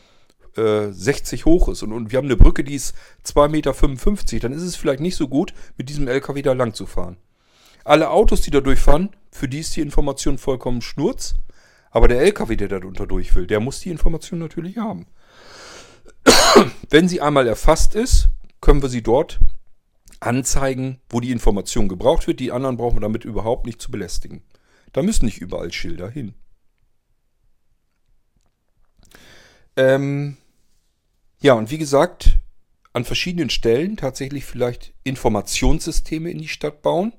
äh, 0.57 0.93
60 0.93 1.45
hoch 1.47 1.69
ist 1.69 1.83
und, 1.83 1.93
und 1.93 2.13
wir 2.13 2.19
haben 2.19 2.27
eine 2.27 2.37
Brücke, 2.37 2.63
die 2.63 2.75
ist 2.75 2.95
2,55 3.27 3.49
Meter, 3.49 4.49
dann 4.49 4.53
ist 4.53 4.63
es 4.63 4.77
vielleicht 4.77 5.01
nicht 5.01 5.17
so 5.17 5.29
gut, 5.29 5.53
mit 5.77 5.89
diesem 5.89 6.07
LKW 6.07 6.43
da 6.43 6.53
lang 6.53 6.75
zu 6.75 6.87
fahren. 6.87 7.17
Alle 7.85 8.11
Autos, 8.11 8.41
die 8.41 8.51
da 8.51 8.61
durchfahren, 8.61 9.11
für 9.31 9.49
die 9.49 9.61
ist 9.61 9.77
die 9.77 9.83
Information 9.83 10.39
vollkommen 10.39 10.81
schnurz. 10.81 11.35
Aber 11.91 12.09
der 12.09 12.21
LKW, 12.21 12.57
der 12.57 12.69
da 12.69 12.81
drunter 12.81 13.07
durch 13.07 13.35
will, 13.37 13.47
der 13.47 13.61
muss 13.61 13.81
die 13.81 13.91
Information 13.91 14.41
natürlich 14.41 14.79
haben. 14.79 15.07
Wenn 16.91 17.09
sie 17.09 17.21
einmal 17.21 17.47
erfasst 17.47 17.95
ist, 17.95 18.31
können 18.61 18.83
wir 18.83 18.89
sie 18.89 19.03
dort 19.03 19.39
anzeigen, 20.27 21.01
wo 21.09 21.21
die 21.21 21.31
Information 21.31 21.89
gebraucht 21.89 22.27
wird. 22.27 22.41
Die 22.41 22.53
anderen 22.53 22.77
brauchen 22.77 22.97
wir 22.97 23.01
damit 23.01 23.25
überhaupt 23.25 23.67
nicht 23.67 23.81
zu 23.81 23.91
belästigen. 23.91 24.43
Da 24.93 25.03
müssen 25.03 25.25
nicht 25.27 25.41
überall 25.41 25.73
Schilder 25.73 26.09
hin. 26.09 26.35
Ähm, 29.77 30.37
ja, 31.41 31.55
und 31.55 31.71
wie 31.71 31.79
gesagt, 31.79 32.39
an 32.93 33.05
verschiedenen 33.05 33.51
Stellen 33.51 33.97
tatsächlich 33.97 34.45
vielleicht 34.45 34.95
Informationssysteme 35.03 36.31
in 36.31 36.39
die 36.39 36.49
Stadt 36.49 36.81
bauen, 36.81 37.13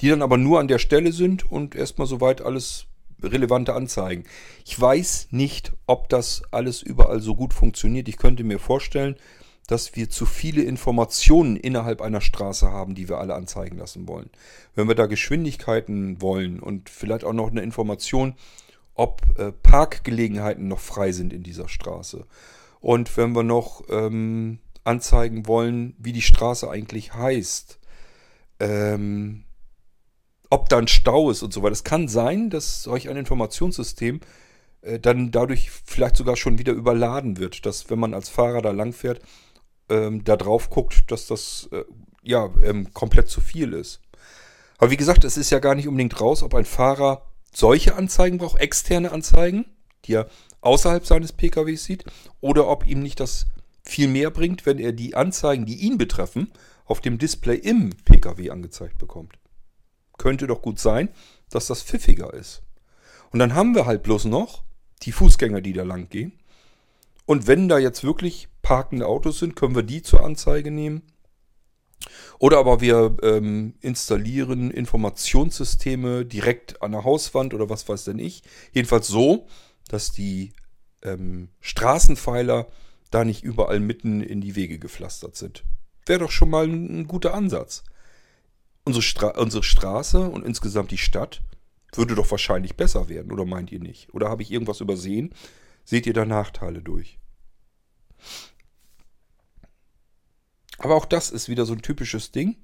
die 0.00 0.08
dann 0.08 0.22
aber 0.22 0.36
nur 0.36 0.60
an 0.60 0.68
der 0.68 0.78
Stelle 0.78 1.12
sind 1.12 1.50
und 1.50 1.74
erstmal 1.74 2.06
soweit 2.06 2.42
alles 2.42 2.86
relevante 3.22 3.74
Anzeigen. 3.74 4.24
Ich 4.66 4.78
weiß 4.78 5.28
nicht, 5.30 5.72
ob 5.86 6.10
das 6.10 6.42
alles 6.50 6.82
überall 6.82 7.20
so 7.20 7.34
gut 7.34 7.54
funktioniert. 7.54 8.08
Ich 8.08 8.18
könnte 8.18 8.44
mir 8.44 8.58
vorstellen, 8.58 9.16
dass 9.66 9.96
wir 9.96 10.10
zu 10.10 10.26
viele 10.26 10.62
Informationen 10.62 11.56
innerhalb 11.56 12.00
einer 12.00 12.20
Straße 12.20 12.70
haben, 12.70 12.94
die 12.94 13.08
wir 13.08 13.18
alle 13.18 13.34
anzeigen 13.34 13.78
lassen 13.78 14.06
wollen. 14.06 14.30
Wenn 14.74 14.88
wir 14.88 14.94
da 14.94 15.06
Geschwindigkeiten 15.06 16.20
wollen 16.20 16.60
und 16.60 16.88
vielleicht 16.88 17.24
auch 17.24 17.32
noch 17.32 17.50
eine 17.50 17.62
Information, 17.62 18.34
ob 18.94 19.22
äh, 19.38 19.52
Parkgelegenheiten 19.52 20.68
noch 20.68 20.80
frei 20.80 21.12
sind 21.12 21.32
in 21.32 21.42
dieser 21.42 21.68
Straße. 21.68 22.26
Und 22.80 23.16
wenn 23.16 23.34
wir 23.34 23.42
noch 23.42 23.82
ähm, 23.90 24.58
anzeigen 24.84 25.46
wollen, 25.46 25.94
wie 25.98 26.12
die 26.12 26.22
Straße 26.22 26.70
eigentlich 26.70 27.14
heißt, 27.14 27.78
ähm, 28.60 29.44
ob 30.48 30.68
da 30.68 30.78
ein 30.78 30.88
Stau 30.88 31.30
ist 31.30 31.42
und 31.42 31.52
so 31.52 31.62
weiter. 31.62 31.72
Es 31.72 31.84
kann 31.84 32.08
sein, 32.08 32.50
dass 32.50 32.84
solch 32.84 33.08
ein 33.08 33.16
Informationssystem 33.16 34.20
äh, 34.82 34.98
dann 34.98 35.30
dadurch 35.30 35.70
vielleicht 35.70 36.16
sogar 36.16 36.36
schon 36.36 36.58
wieder 36.58 36.72
überladen 36.72 37.38
wird, 37.38 37.66
dass 37.66 37.90
wenn 37.90 37.98
man 37.98 38.14
als 38.14 38.28
Fahrer 38.28 38.62
da 38.62 38.70
langfährt, 38.70 39.20
ähm, 39.88 40.24
da 40.24 40.36
drauf 40.36 40.70
guckt, 40.70 41.10
dass 41.10 41.26
das 41.26 41.68
äh, 41.72 41.84
ja 42.22 42.50
ähm, 42.62 42.92
komplett 42.92 43.28
zu 43.28 43.40
viel 43.40 43.72
ist. 43.72 44.00
Aber 44.78 44.90
wie 44.90 44.96
gesagt, 44.96 45.24
es 45.24 45.36
ist 45.36 45.50
ja 45.50 45.58
gar 45.58 45.74
nicht 45.74 45.88
unbedingt 45.88 46.20
raus, 46.20 46.42
ob 46.42 46.54
ein 46.54 46.64
Fahrer 46.64 47.22
solche 47.54 47.94
Anzeigen 47.94 48.38
braucht, 48.38 48.60
externe 48.60 49.12
Anzeigen, 49.12 49.64
die 50.04 50.14
er 50.14 50.28
außerhalb 50.60 51.06
seines 51.06 51.32
PKWs 51.32 51.84
sieht, 51.84 52.04
oder 52.40 52.68
ob 52.68 52.86
ihm 52.86 53.00
nicht 53.00 53.20
das 53.20 53.46
viel 53.82 54.08
mehr 54.08 54.30
bringt, 54.30 54.66
wenn 54.66 54.78
er 54.78 54.92
die 54.92 55.14
Anzeigen, 55.14 55.64
die 55.64 55.76
ihn 55.76 55.96
betreffen, 55.96 56.52
auf 56.84 57.00
dem 57.00 57.18
Display 57.18 57.56
im 57.56 57.90
PKW 57.90 58.50
angezeigt 58.50 58.98
bekommt. 58.98 59.38
Könnte 60.18 60.46
doch 60.46 60.62
gut 60.62 60.78
sein, 60.78 61.08
dass 61.50 61.66
das 61.66 61.82
pfiffiger 61.82 62.34
ist. 62.34 62.62
Und 63.30 63.38
dann 63.38 63.54
haben 63.54 63.74
wir 63.74 63.86
halt 63.86 64.02
bloß 64.02 64.26
noch 64.26 64.62
die 65.02 65.12
Fußgänger, 65.12 65.60
die 65.60 65.72
da 65.72 65.82
lang 65.82 66.08
gehen. 66.08 66.32
Und 67.26 67.46
wenn 67.46 67.68
da 67.68 67.78
jetzt 67.78 68.04
wirklich 68.04 68.48
parkende 68.66 69.06
Autos 69.06 69.38
sind, 69.38 69.54
können 69.54 69.76
wir 69.76 69.84
die 69.84 70.02
zur 70.02 70.24
Anzeige 70.24 70.72
nehmen. 70.72 71.02
Oder 72.40 72.58
aber 72.58 72.80
wir 72.80 73.16
ähm, 73.22 73.74
installieren 73.80 74.72
Informationssysteme 74.72 76.24
direkt 76.24 76.82
an 76.82 76.90
der 76.90 77.04
Hauswand 77.04 77.54
oder 77.54 77.70
was 77.70 77.88
weiß 77.88 78.02
denn 78.06 78.18
ich. 78.18 78.42
Jedenfalls 78.72 79.06
so, 79.06 79.46
dass 79.86 80.10
die 80.10 80.52
ähm, 81.02 81.48
Straßenpfeiler 81.60 82.66
da 83.12 83.24
nicht 83.24 83.44
überall 83.44 83.78
mitten 83.78 84.20
in 84.20 84.40
die 84.40 84.56
Wege 84.56 84.80
gepflastert 84.80 85.36
sind. 85.36 85.62
Wäre 86.04 86.18
doch 86.18 86.32
schon 86.32 86.50
mal 86.50 86.66
ein, 86.66 87.02
ein 87.02 87.06
guter 87.06 87.34
Ansatz. 87.34 87.84
Unsere, 88.84 89.02
Stra 89.02 89.28
unsere 89.40 89.62
Straße 89.62 90.28
und 90.28 90.44
insgesamt 90.44 90.90
die 90.90 90.98
Stadt 90.98 91.40
würde 91.94 92.16
doch 92.16 92.32
wahrscheinlich 92.32 92.74
besser 92.74 93.08
werden, 93.08 93.30
oder 93.30 93.44
meint 93.44 93.70
ihr 93.70 93.80
nicht? 93.80 94.12
Oder 94.12 94.28
habe 94.28 94.42
ich 94.42 94.50
irgendwas 94.50 94.80
übersehen? 94.80 95.32
Seht 95.84 96.08
ihr 96.08 96.14
da 96.14 96.24
Nachteile 96.24 96.82
durch? 96.82 97.20
Aber 100.78 100.94
auch 100.94 101.04
das 101.04 101.30
ist 101.30 101.48
wieder 101.48 101.64
so 101.64 101.72
ein 101.72 101.82
typisches 101.82 102.32
Ding. 102.32 102.56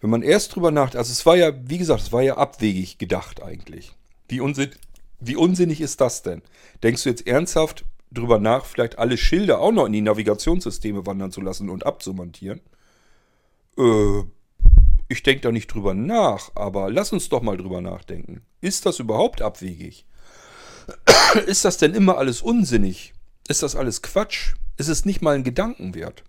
Wenn 0.00 0.10
man 0.10 0.22
erst 0.22 0.54
drüber 0.54 0.70
nachdenkt, 0.70 0.96
also 0.96 1.12
es 1.12 1.26
war 1.26 1.36
ja, 1.36 1.52
wie 1.68 1.78
gesagt, 1.78 2.02
es 2.02 2.12
war 2.12 2.22
ja 2.22 2.36
abwegig 2.36 2.98
gedacht 2.98 3.42
eigentlich. 3.42 3.94
Wie, 4.28 4.40
unsinn, 4.40 4.70
wie 5.18 5.36
unsinnig 5.36 5.80
ist 5.80 6.00
das 6.00 6.22
denn? 6.22 6.42
Denkst 6.82 7.02
du 7.02 7.08
jetzt 7.08 7.26
ernsthaft 7.26 7.84
drüber 8.12 8.38
nach, 8.38 8.64
vielleicht 8.64 8.98
alle 8.98 9.16
Schilder 9.16 9.60
auch 9.60 9.72
noch 9.72 9.86
in 9.86 9.92
die 9.92 10.00
Navigationssysteme 10.00 11.04
wandern 11.06 11.32
zu 11.32 11.40
lassen 11.40 11.68
und 11.68 11.84
abzumontieren? 11.84 12.60
Äh, 13.76 14.22
ich 15.08 15.22
denke 15.22 15.40
da 15.40 15.50
nicht 15.50 15.68
drüber 15.68 15.94
nach, 15.94 16.52
aber 16.54 16.90
lass 16.90 17.12
uns 17.12 17.28
doch 17.28 17.42
mal 17.42 17.56
drüber 17.56 17.80
nachdenken. 17.80 18.42
Ist 18.60 18.86
das 18.86 19.00
überhaupt 19.00 19.42
abwegig? 19.42 20.04
ist 21.46 21.64
das 21.64 21.78
denn 21.78 21.94
immer 21.94 22.18
alles 22.18 22.42
unsinnig? 22.42 23.14
Ist 23.48 23.62
das 23.62 23.74
alles 23.74 24.02
Quatsch? 24.02 24.54
Ist 24.76 24.88
es 24.88 25.04
nicht 25.04 25.22
mal 25.22 25.34
ein 25.34 25.44
Gedankenwert? 25.44 26.24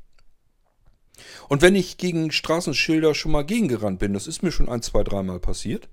Und 1.47 1.61
wenn 1.61 1.75
ich 1.75 1.97
gegen 1.97 2.31
Straßenschilder 2.31 3.13
schon 3.15 3.31
mal 3.31 3.45
gegengerannt 3.45 3.99
bin, 3.99 4.13
das 4.13 4.27
ist 4.27 4.43
mir 4.43 4.51
schon 4.51 4.69
ein, 4.69 4.81
zwei, 4.81 5.03
dreimal 5.03 5.39
passiert, 5.39 5.89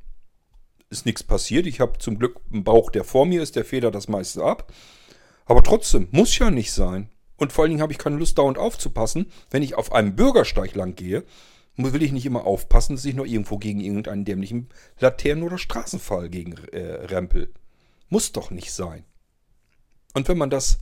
ist 0.91 1.07
nichts 1.07 1.23
passiert. 1.23 1.67
Ich 1.67 1.81
habe 1.81 1.99
zum 1.99 2.19
Glück 2.19 2.41
einen 2.53 2.65
Bauch, 2.65 2.91
der 2.91 3.05
vor 3.05 3.27
mir 3.27 3.43
ist, 3.43 3.57
der 3.57 3.65
federt 3.65 3.95
das 3.95 4.09
meiste 4.09 4.43
ab. 4.43 4.73
Aber 5.47 5.63
trotzdem, 5.63 6.09
muss 6.11 6.39
ja 6.39 6.51
nicht 6.51 6.73
sein. 6.73 7.09
Und 7.37 7.53
vor 7.53 7.63
allen 7.63 7.71
Dingen 7.71 7.83
habe 7.83 7.93
ich 7.93 7.99
keine 7.99 8.17
Lust, 8.17 8.39
dauernd 8.39 8.59
aufzupassen. 8.59 9.31
Wenn 9.51 9.63
ich 9.63 9.75
auf 9.75 9.93
einem 9.93 10.17
Bürgersteig 10.17 10.75
lang 10.75 10.95
gehe, 10.95 11.25
will 11.77 12.03
ich 12.03 12.13
nicht 12.13 12.27
immer 12.27 12.47
aufpassen, 12.47 12.97
dass 12.97 13.05
ich 13.05 13.15
noch 13.15 13.27
irgendwo 13.27 13.59
gegen 13.59 13.81
irgendeinen 13.81 14.25
dämlichen 14.25 14.69
Laternen- 14.99 15.45
oder 15.45 15.59
Straßenfall 15.59 16.31
gegen 16.31 16.57
äh, 16.73 17.05
rempel. 17.07 17.53
Muss 18.09 18.33
doch 18.33 18.51
nicht 18.51 18.73
sein. 18.73 19.05
Und 20.15 20.29
wenn 20.29 20.39
man 20.39 20.51
das 20.51 20.79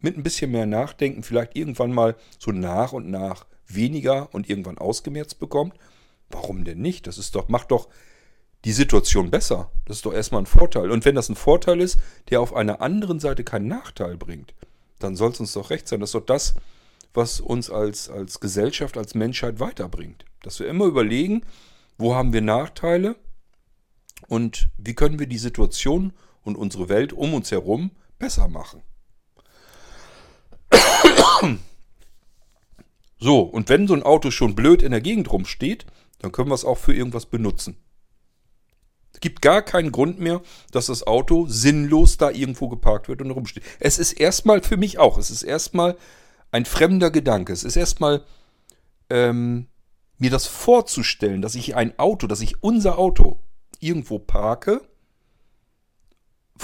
mit 0.00 0.16
ein 0.16 0.22
bisschen 0.22 0.50
mehr 0.50 0.66
Nachdenken 0.66 1.22
vielleicht 1.22 1.56
irgendwann 1.56 1.92
mal 1.92 2.16
so 2.38 2.52
nach 2.52 2.92
und 2.92 3.08
nach 3.08 3.46
weniger 3.66 4.32
und 4.34 4.48
irgendwann 4.48 4.78
ausgemerzt 4.78 5.38
bekommt, 5.38 5.74
warum 6.30 6.64
denn 6.64 6.80
nicht? 6.80 7.06
Das 7.06 7.18
ist 7.18 7.34
doch, 7.34 7.48
macht 7.48 7.70
doch 7.70 7.88
die 8.64 8.72
Situation 8.72 9.30
besser. 9.30 9.70
Das 9.84 9.98
ist 9.98 10.06
doch 10.06 10.12
erstmal 10.12 10.42
ein 10.42 10.46
Vorteil. 10.46 10.90
Und 10.90 11.04
wenn 11.04 11.14
das 11.14 11.28
ein 11.28 11.36
Vorteil 11.36 11.80
ist, 11.80 11.98
der 12.30 12.40
auf 12.40 12.54
einer 12.54 12.80
anderen 12.80 13.20
Seite 13.20 13.44
keinen 13.44 13.68
Nachteil 13.68 14.16
bringt, 14.16 14.54
dann 14.98 15.14
soll 15.14 15.30
es 15.30 15.40
uns 15.40 15.52
doch 15.52 15.70
recht 15.70 15.86
sein. 15.86 16.00
Das 16.00 16.08
ist 16.10 16.14
doch 16.14 16.26
das, 16.26 16.54
was 17.14 17.40
uns 17.40 17.70
als, 17.70 18.08
als 18.08 18.40
Gesellschaft, 18.40 18.96
als 18.96 19.14
Menschheit 19.14 19.60
weiterbringt. 19.60 20.24
Dass 20.42 20.58
wir 20.58 20.68
immer 20.68 20.86
überlegen, 20.86 21.42
wo 21.98 22.14
haben 22.14 22.32
wir 22.32 22.42
Nachteile 22.42 23.16
und 24.28 24.68
wie 24.78 24.94
können 24.94 25.18
wir 25.18 25.26
die 25.26 25.38
Situation 25.38 26.12
und 26.42 26.56
unsere 26.56 26.88
Welt 26.88 27.12
um 27.12 27.34
uns 27.34 27.50
herum 27.50 27.90
besser 28.18 28.48
machen. 28.48 28.82
So, 33.18 33.40
und 33.40 33.68
wenn 33.68 33.88
so 33.88 33.94
ein 33.94 34.02
Auto 34.02 34.30
schon 34.30 34.54
blöd 34.54 34.82
in 34.82 34.92
der 34.92 35.00
Gegend 35.00 35.32
rumsteht, 35.32 35.86
dann 36.18 36.32
können 36.32 36.50
wir 36.50 36.54
es 36.54 36.64
auch 36.64 36.78
für 36.78 36.94
irgendwas 36.94 37.26
benutzen. 37.26 37.76
Es 39.12 39.20
gibt 39.20 39.40
gar 39.40 39.62
keinen 39.62 39.92
Grund 39.92 40.20
mehr, 40.20 40.42
dass 40.72 40.86
das 40.86 41.06
Auto 41.06 41.46
sinnlos 41.48 42.18
da 42.18 42.30
irgendwo 42.30 42.68
geparkt 42.68 43.08
wird 43.08 43.22
und 43.22 43.30
rumsteht. 43.30 43.62
Es 43.80 43.98
ist 43.98 44.12
erstmal 44.12 44.62
für 44.62 44.76
mich 44.76 44.98
auch, 44.98 45.16
es 45.16 45.30
ist 45.30 45.42
erstmal 45.42 45.96
ein 46.50 46.66
fremder 46.66 47.10
Gedanke. 47.10 47.52
Es 47.52 47.64
ist 47.64 47.76
erstmal 47.76 48.24
ähm, 49.08 49.68
mir 50.18 50.30
das 50.30 50.46
vorzustellen, 50.46 51.40
dass 51.40 51.54
ich 51.54 51.74
ein 51.74 51.98
Auto, 51.98 52.26
dass 52.26 52.40
ich 52.40 52.62
unser 52.62 52.98
Auto 52.98 53.40
irgendwo 53.80 54.18
parke, 54.18 54.82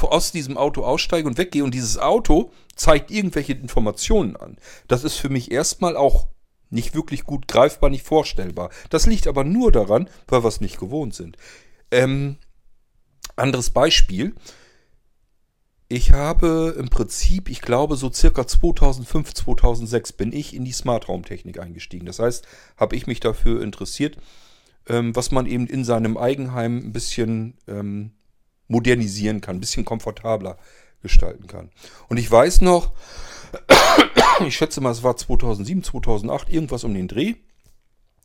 aus 0.00 0.32
diesem 0.32 0.56
Auto 0.56 0.84
aussteige 0.84 1.28
und 1.28 1.38
weggehe 1.38 1.64
und 1.64 1.74
dieses 1.74 1.98
Auto 1.98 2.50
zeigt 2.74 3.10
irgendwelche 3.10 3.52
Informationen 3.52 4.36
an. 4.36 4.56
Das 4.88 5.04
ist 5.04 5.16
für 5.16 5.28
mich 5.28 5.50
erstmal 5.50 5.96
auch 5.96 6.28
nicht 6.72 6.94
wirklich 6.94 7.24
gut 7.24 7.46
greifbar, 7.48 7.90
nicht 7.90 8.04
vorstellbar. 8.04 8.70
Das 8.90 9.06
liegt 9.06 9.26
aber 9.26 9.44
nur 9.44 9.70
daran, 9.70 10.08
weil 10.26 10.42
wir 10.42 10.48
es 10.48 10.60
nicht 10.60 10.78
gewohnt 10.78 11.14
sind. 11.14 11.36
Ähm, 11.90 12.38
anderes 13.36 13.70
Beispiel. 13.70 14.34
Ich 15.88 16.12
habe 16.12 16.74
im 16.78 16.88
Prinzip, 16.88 17.50
ich 17.50 17.60
glaube, 17.60 17.96
so 17.96 18.10
circa 18.10 18.46
2005, 18.46 19.34
2006 19.34 20.14
bin 20.14 20.32
ich 20.32 20.56
in 20.56 20.64
die 20.64 20.72
Smart 20.72 21.06
Home 21.06 21.22
Technik 21.22 21.60
eingestiegen. 21.60 22.06
Das 22.06 22.18
heißt, 22.18 22.46
habe 22.78 22.96
ich 22.96 23.06
mich 23.06 23.20
dafür 23.20 23.62
interessiert, 23.62 24.16
ähm, 24.88 25.14
was 25.14 25.30
man 25.30 25.44
eben 25.44 25.66
in 25.66 25.84
seinem 25.84 26.16
Eigenheim 26.16 26.78
ein 26.78 26.92
bisschen 26.92 27.58
ähm, 27.68 28.12
modernisieren 28.68 29.42
kann, 29.42 29.56
ein 29.56 29.60
bisschen 29.60 29.84
komfortabler 29.84 30.56
gestalten 31.02 31.46
kann. 31.46 31.70
Und 32.08 32.16
ich 32.16 32.30
weiß 32.30 32.62
noch, 32.62 32.92
ich 34.46 34.56
schätze 34.56 34.80
mal, 34.80 34.90
es 34.90 35.02
war 35.02 35.16
2007, 35.16 35.82
2008, 35.82 36.50
irgendwas 36.50 36.84
um 36.84 36.94
den 36.94 37.08
Dreh. 37.08 37.34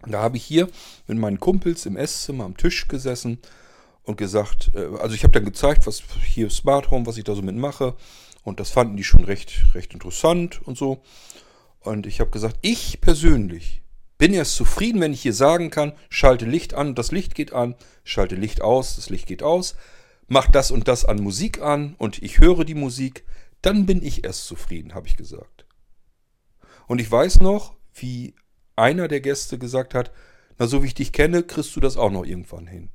Da 0.05 0.21
habe 0.21 0.37
ich 0.37 0.43
hier 0.43 0.69
mit 1.07 1.17
meinen 1.17 1.39
Kumpels 1.39 1.85
im 1.85 1.97
Esszimmer 1.97 2.45
am 2.45 2.55
Tisch 2.55 2.87
gesessen 2.87 3.39
und 4.03 4.17
gesagt, 4.17 4.71
äh, 4.75 4.87
also 4.99 5.15
ich 5.15 5.23
habe 5.23 5.33
dann 5.33 5.45
gezeigt, 5.45 5.87
was 5.87 6.03
hier 6.23 6.49
Smart 6.49 6.91
Home, 6.91 7.05
was 7.05 7.17
ich 7.17 7.23
da 7.23 7.35
so 7.35 7.41
mitmache. 7.41 7.95
Und 8.43 8.59
das 8.59 8.69
fanden 8.69 8.95
die 8.95 9.03
schon 9.03 9.25
recht, 9.25 9.65
recht 9.73 9.93
interessant 9.93 10.61
und 10.65 10.77
so. 10.77 11.01
Und 11.81 12.07
ich 12.07 12.19
habe 12.19 12.31
gesagt, 12.31 12.57
ich 12.61 13.01
persönlich 13.01 13.81
bin 14.17 14.33
erst 14.33 14.55
zufrieden, 14.55 15.01
wenn 15.01 15.13
ich 15.13 15.21
hier 15.21 15.33
sagen 15.33 15.69
kann, 15.69 15.93
schalte 16.09 16.45
Licht 16.45 16.73
an, 16.73 16.95
das 16.95 17.11
Licht 17.11 17.35
geht 17.35 17.53
an, 17.53 17.75
schalte 18.03 18.35
Licht 18.35 18.61
aus, 18.61 18.95
das 18.95 19.09
Licht 19.09 19.27
geht 19.27 19.43
aus, 19.43 19.75
mach 20.27 20.49
das 20.49 20.71
und 20.71 20.87
das 20.87 21.05
an 21.05 21.21
Musik 21.21 21.61
an 21.61 21.95
und 21.97 22.23
ich 22.23 22.39
höre 22.39 22.65
die 22.65 22.73
Musik, 22.73 23.25
dann 23.61 23.85
bin 23.85 24.03
ich 24.03 24.23
erst 24.23 24.47
zufrieden, 24.47 24.95
habe 24.95 25.07
ich 25.07 25.17
gesagt. 25.17 25.66
Und 26.87 26.99
ich 26.99 27.11
weiß 27.11 27.41
noch, 27.41 27.75
wie 27.93 28.33
einer 28.75 29.07
der 29.07 29.21
Gäste 29.21 29.57
gesagt 29.57 29.93
hat, 29.93 30.11
na 30.57 30.67
so 30.67 30.81
wie 30.81 30.87
ich 30.87 30.95
dich 30.95 31.11
kenne, 31.11 31.43
kriegst 31.43 31.75
du 31.75 31.79
das 31.79 31.97
auch 31.97 32.11
noch 32.11 32.25
irgendwann 32.25 32.67
hin. 32.67 32.89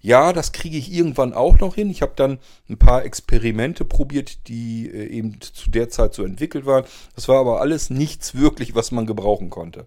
Ja, 0.00 0.32
das 0.32 0.50
kriege 0.50 0.76
ich 0.76 0.92
irgendwann 0.92 1.32
auch 1.32 1.60
noch 1.60 1.76
hin. 1.76 1.88
Ich 1.88 2.02
habe 2.02 2.14
dann 2.16 2.40
ein 2.68 2.76
paar 2.76 3.04
Experimente 3.04 3.84
probiert, 3.84 4.48
die 4.48 4.88
äh, 4.88 5.06
eben 5.06 5.40
zu 5.40 5.70
der 5.70 5.90
Zeit 5.90 6.12
so 6.14 6.24
entwickelt 6.24 6.66
waren. 6.66 6.84
Das 7.14 7.28
war 7.28 7.38
aber 7.38 7.60
alles 7.60 7.88
nichts 7.88 8.34
wirklich, 8.34 8.74
was 8.74 8.90
man 8.90 9.06
gebrauchen 9.06 9.48
konnte. 9.48 9.86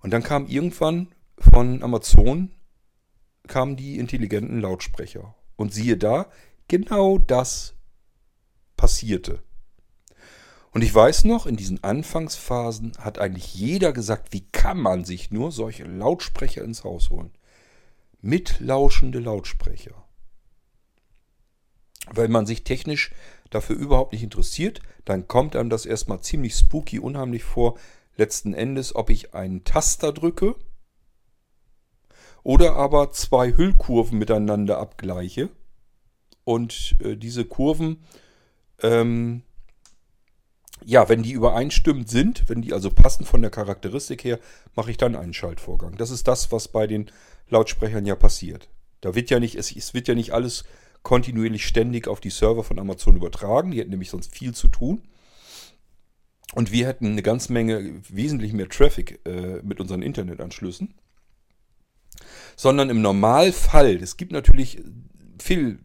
Und 0.00 0.12
dann 0.12 0.22
kam 0.22 0.46
irgendwann 0.46 1.08
von 1.38 1.82
Amazon 1.82 2.52
kamen 3.48 3.76
die 3.76 3.98
intelligenten 3.98 4.60
Lautsprecher. 4.60 5.34
Und 5.56 5.74
siehe 5.74 5.96
da, 5.96 6.26
genau 6.68 7.18
das 7.18 7.74
passierte. 8.76 9.42
Und 10.72 10.82
ich 10.82 10.94
weiß 10.94 11.24
noch, 11.24 11.46
in 11.46 11.56
diesen 11.56 11.84
Anfangsphasen 11.84 12.92
hat 12.98 13.18
eigentlich 13.18 13.54
jeder 13.54 13.92
gesagt, 13.92 14.32
wie 14.32 14.46
kann 14.52 14.80
man 14.80 15.04
sich 15.04 15.30
nur 15.30 15.52
solche 15.52 15.84
Lautsprecher 15.84 16.64
ins 16.64 16.82
Haus 16.82 17.10
holen? 17.10 17.30
Mitlauschende 18.22 19.18
Lautsprecher. 19.18 19.94
Weil 22.10 22.28
man 22.28 22.46
sich 22.46 22.64
technisch 22.64 23.12
dafür 23.50 23.76
überhaupt 23.76 24.14
nicht 24.14 24.22
interessiert, 24.22 24.80
dann 25.04 25.28
kommt 25.28 25.56
einem 25.56 25.68
das 25.68 25.84
erstmal 25.84 26.22
ziemlich 26.22 26.54
spooky, 26.54 26.98
unheimlich 26.98 27.44
vor. 27.44 27.78
Letzten 28.16 28.54
Endes, 28.54 28.94
ob 28.94 29.10
ich 29.10 29.34
einen 29.34 29.64
Taster 29.64 30.12
drücke 30.12 30.54
oder 32.42 32.76
aber 32.76 33.12
zwei 33.12 33.54
Hüllkurven 33.54 34.18
miteinander 34.18 34.78
abgleiche. 34.78 35.50
Und 36.44 36.96
äh, 37.00 37.16
diese 37.16 37.44
Kurven 37.44 38.04
ähm, 38.82 39.42
ja, 40.84 41.08
wenn 41.08 41.22
die 41.22 41.32
übereinstimmend 41.32 42.08
sind, 42.08 42.48
wenn 42.48 42.62
die 42.62 42.72
also 42.72 42.90
passen 42.90 43.24
von 43.24 43.42
der 43.42 43.50
Charakteristik 43.50 44.24
her, 44.24 44.38
mache 44.74 44.90
ich 44.90 44.96
dann 44.96 45.16
einen 45.16 45.34
Schaltvorgang. 45.34 45.96
Das 45.96 46.10
ist 46.10 46.28
das, 46.28 46.52
was 46.52 46.68
bei 46.68 46.86
den 46.86 47.10
Lautsprechern 47.48 48.06
ja 48.06 48.14
passiert. 48.14 48.68
Da 49.00 49.14
wird 49.14 49.30
ja 49.30 49.40
nicht, 49.40 49.56
es, 49.56 49.74
es 49.74 49.94
wird 49.94 50.08
ja 50.08 50.14
nicht 50.14 50.32
alles 50.32 50.64
kontinuierlich 51.02 51.66
ständig 51.66 52.08
auf 52.08 52.20
die 52.20 52.30
Server 52.30 52.64
von 52.64 52.78
Amazon 52.78 53.16
übertragen. 53.16 53.70
Die 53.70 53.80
hätten 53.80 53.90
nämlich 53.90 54.10
sonst 54.10 54.34
viel 54.34 54.54
zu 54.54 54.68
tun. 54.68 55.02
Und 56.54 56.70
wir 56.70 56.86
hätten 56.86 57.06
eine 57.06 57.22
ganze 57.22 57.52
Menge, 57.52 58.02
wesentlich 58.08 58.52
mehr 58.52 58.68
Traffic 58.68 59.20
äh, 59.26 59.60
mit 59.62 59.80
unseren 59.80 60.02
Internetanschlüssen. 60.02 60.94
Sondern 62.56 62.90
im 62.90 63.00
Normalfall, 63.02 63.96
es 63.96 64.16
gibt 64.16 64.32
natürlich 64.32 64.80
viel, 65.40 65.78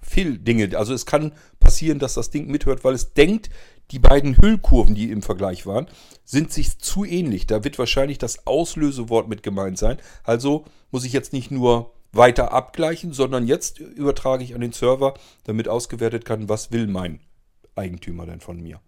viel 0.00 0.38
Dinge. 0.38 0.78
Also 0.78 0.94
es 0.94 1.06
kann 1.06 1.32
passieren, 1.60 1.98
dass 1.98 2.14
das 2.14 2.30
Ding 2.30 2.46
mithört, 2.50 2.84
weil 2.84 2.94
es 2.94 3.12
denkt, 3.12 3.50
die 3.90 3.98
beiden 3.98 4.36
Hüllkurven, 4.36 4.94
die 4.94 5.10
im 5.10 5.22
Vergleich 5.22 5.66
waren, 5.66 5.86
sind 6.24 6.52
sich 6.52 6.78
zu 6.78 7.04
ähnlich. 7.04 7.46
Da 7.46 7.64
wird 7.64 7.78
wahrscheinlich 7.78 8.18
das 8.18 8.46
Auslösewort 8.46 9.28
mit 9.28 9.42
gemeint 9.42 9.78
sein. 9.78 9.98
Also 10.24 10.64
muss 10.90 11.04
ich 11.04 11.12
jetzt 11.12 11.32
nicht 11.32 11.50
nur 11.50 11.92
weiter 12.12 12.52
abgleichen, 12.52 13.12
sondern 13.12 13.46
jetzt 13.46 13.80
übertrage 13.80 14.44
ich 14.44 14.54
an 14.54 14.60
den 14.60 14.72
Server, 14.72 15.14
damit 15.44 15.68
ausgewertet 15.68 16.24
kann, 16.24 16.48
was 16.48 16.70
will 16.70 16.86
mein 16.86 17.20
Eigentümer 17.74 18.26
denn 18.26 18.40
von 18.40 18.60
mir. 18.60 18.80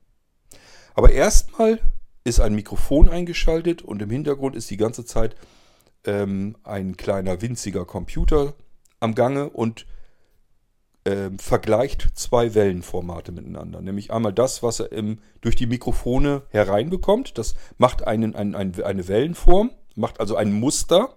Aber 0.94 1.10
erstmal 1.10 1.80
ist 2.22 2.40
ein 2.40 2.54
Mikrofon 2.54 3.08
eingeschaltet 3.08 3.82
und 3.82 4.00
im 4.00 4.10
Hintergrund 4.10 4.56
ist 4.56 4.70
die 4.70 4.76
ganze 4.76 5.04
Zeit 5.04 5.36
ähm, 6.04 6.56
ein 6.62 6.96
kleiner 6.96 7.42
winziger 7.42 7.84
Computer 7.84 8.54
am 9.00 9.14
Gange 9.14 9.50
und 9.50 9.86
äh, 11.04 11.30
vergleicht 11.38 12.08
zwei 12.14 12.54
Wellenformate 12.54 13.32
miteinander. 13.32 13.80
Nämlich 13.80 14.12
einmal 14.12 14.32
das, 14.32 14.62
was 14.62 14.80
er 14.80 14.92
im, 14.92 15.18
durch 15.40 15.56
die 15.56 15.66
Mikrofone 15.66 16.42
hereinbekommt. 16.48 17.38
Das 17.38 17.54
macht 17.78 18.06
einen, 18.06 18.34
ein, 18.34 18.54
ein, 18.54 18.82
eine 18.82 19.08
Wellenform, 19.08 19.70
macht 19.94 20.20
also 20.20 20.36
ein 20.36 20.52
Muster 20.52 21.14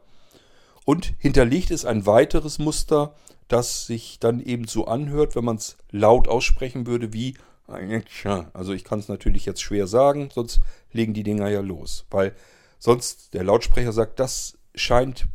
und 0.86 1.14
hinterlegt 1.18 1.72
es 1.72 1.86
ein 1.86 2.06
weiteres 2.06 2.60
Muster, 2.60 3.16
das 3.48 3.86
sich 3.86 4.20
dann 4.20 4.40
eben 4.42 4.68
so 4.68 4.86
anhört, 4.86 5.36
wenn 5.36 5.46
man 5.46 5.56
es 5.56 5.78
laut 5.90 6.28
aussprechen 6.28 6.86
würde, 6.86 7.14
wie 7.14 7.36
also 7.68 8.72
ich 8.72 8.86
kann 8.86 9.00
es 9.00 9.10
natürlich 9.10 9.46
jetzt 9.46 9.62
schwer 9.62 9.88
sagen, 9.88 10.30
sonst 10.34 10.62
legen 10.94 11.14
die 11.14 11.24
Dinger 11.24 11.50
ja 11.50 11.60
los. 11.60 12.06
Weil 12.10 12.34
sonst 12.80 13.34
der 13.34 13.44
Lautsprecher 13.44 13.92
sagt, 13.92 14.20
das 14.22 14.58
scheint 14.74 15.28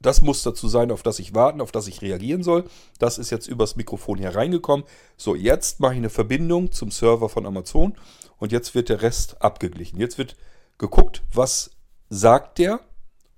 das 0.00 0.22
Muster 0.22 0.54
zu 0.54 0.68
sein, 0.68 0.90
auf 0.90 1.02
das 1.02 1.18
ich 1.18 1.34
warten, 1.34 1.60
auf 1.60 1.72
das 1.72 1.88
ich 1.88 2.02
reagieren 2.02 2.42
soll. 2.42 2.64
Das 2.98 3.18
ist 3.18 3.30
jetzt 3.30 3.48
übers 3.48 3.76
Mikrofon 3.76 4.18
hereingekommen. 4.18 4.86
So, 5.16 5.34
jetzt 5.34 5.80
mache 5.80 5.94
ich 5.94 5.98
eine 5.98 6.10
Verbindung 6.10 6.72
zum 6.72 6.90
Server 6.90 7.28
von 7.28 7.46
Amazon 7.46 7.94
und 8.38 8.52
jetzt 8.52 8.74
wird 8.74 8.88
der 8.88 9.02
Rest 9.02 9.42
abgeglichen. 9.42 9.98
Jetzt 9.98 10.18
wird 10.18 10.36
geguckt, 10.78 11.22
was 11.32 11.70
sagt 12.08 12.58
der 12.58 12.80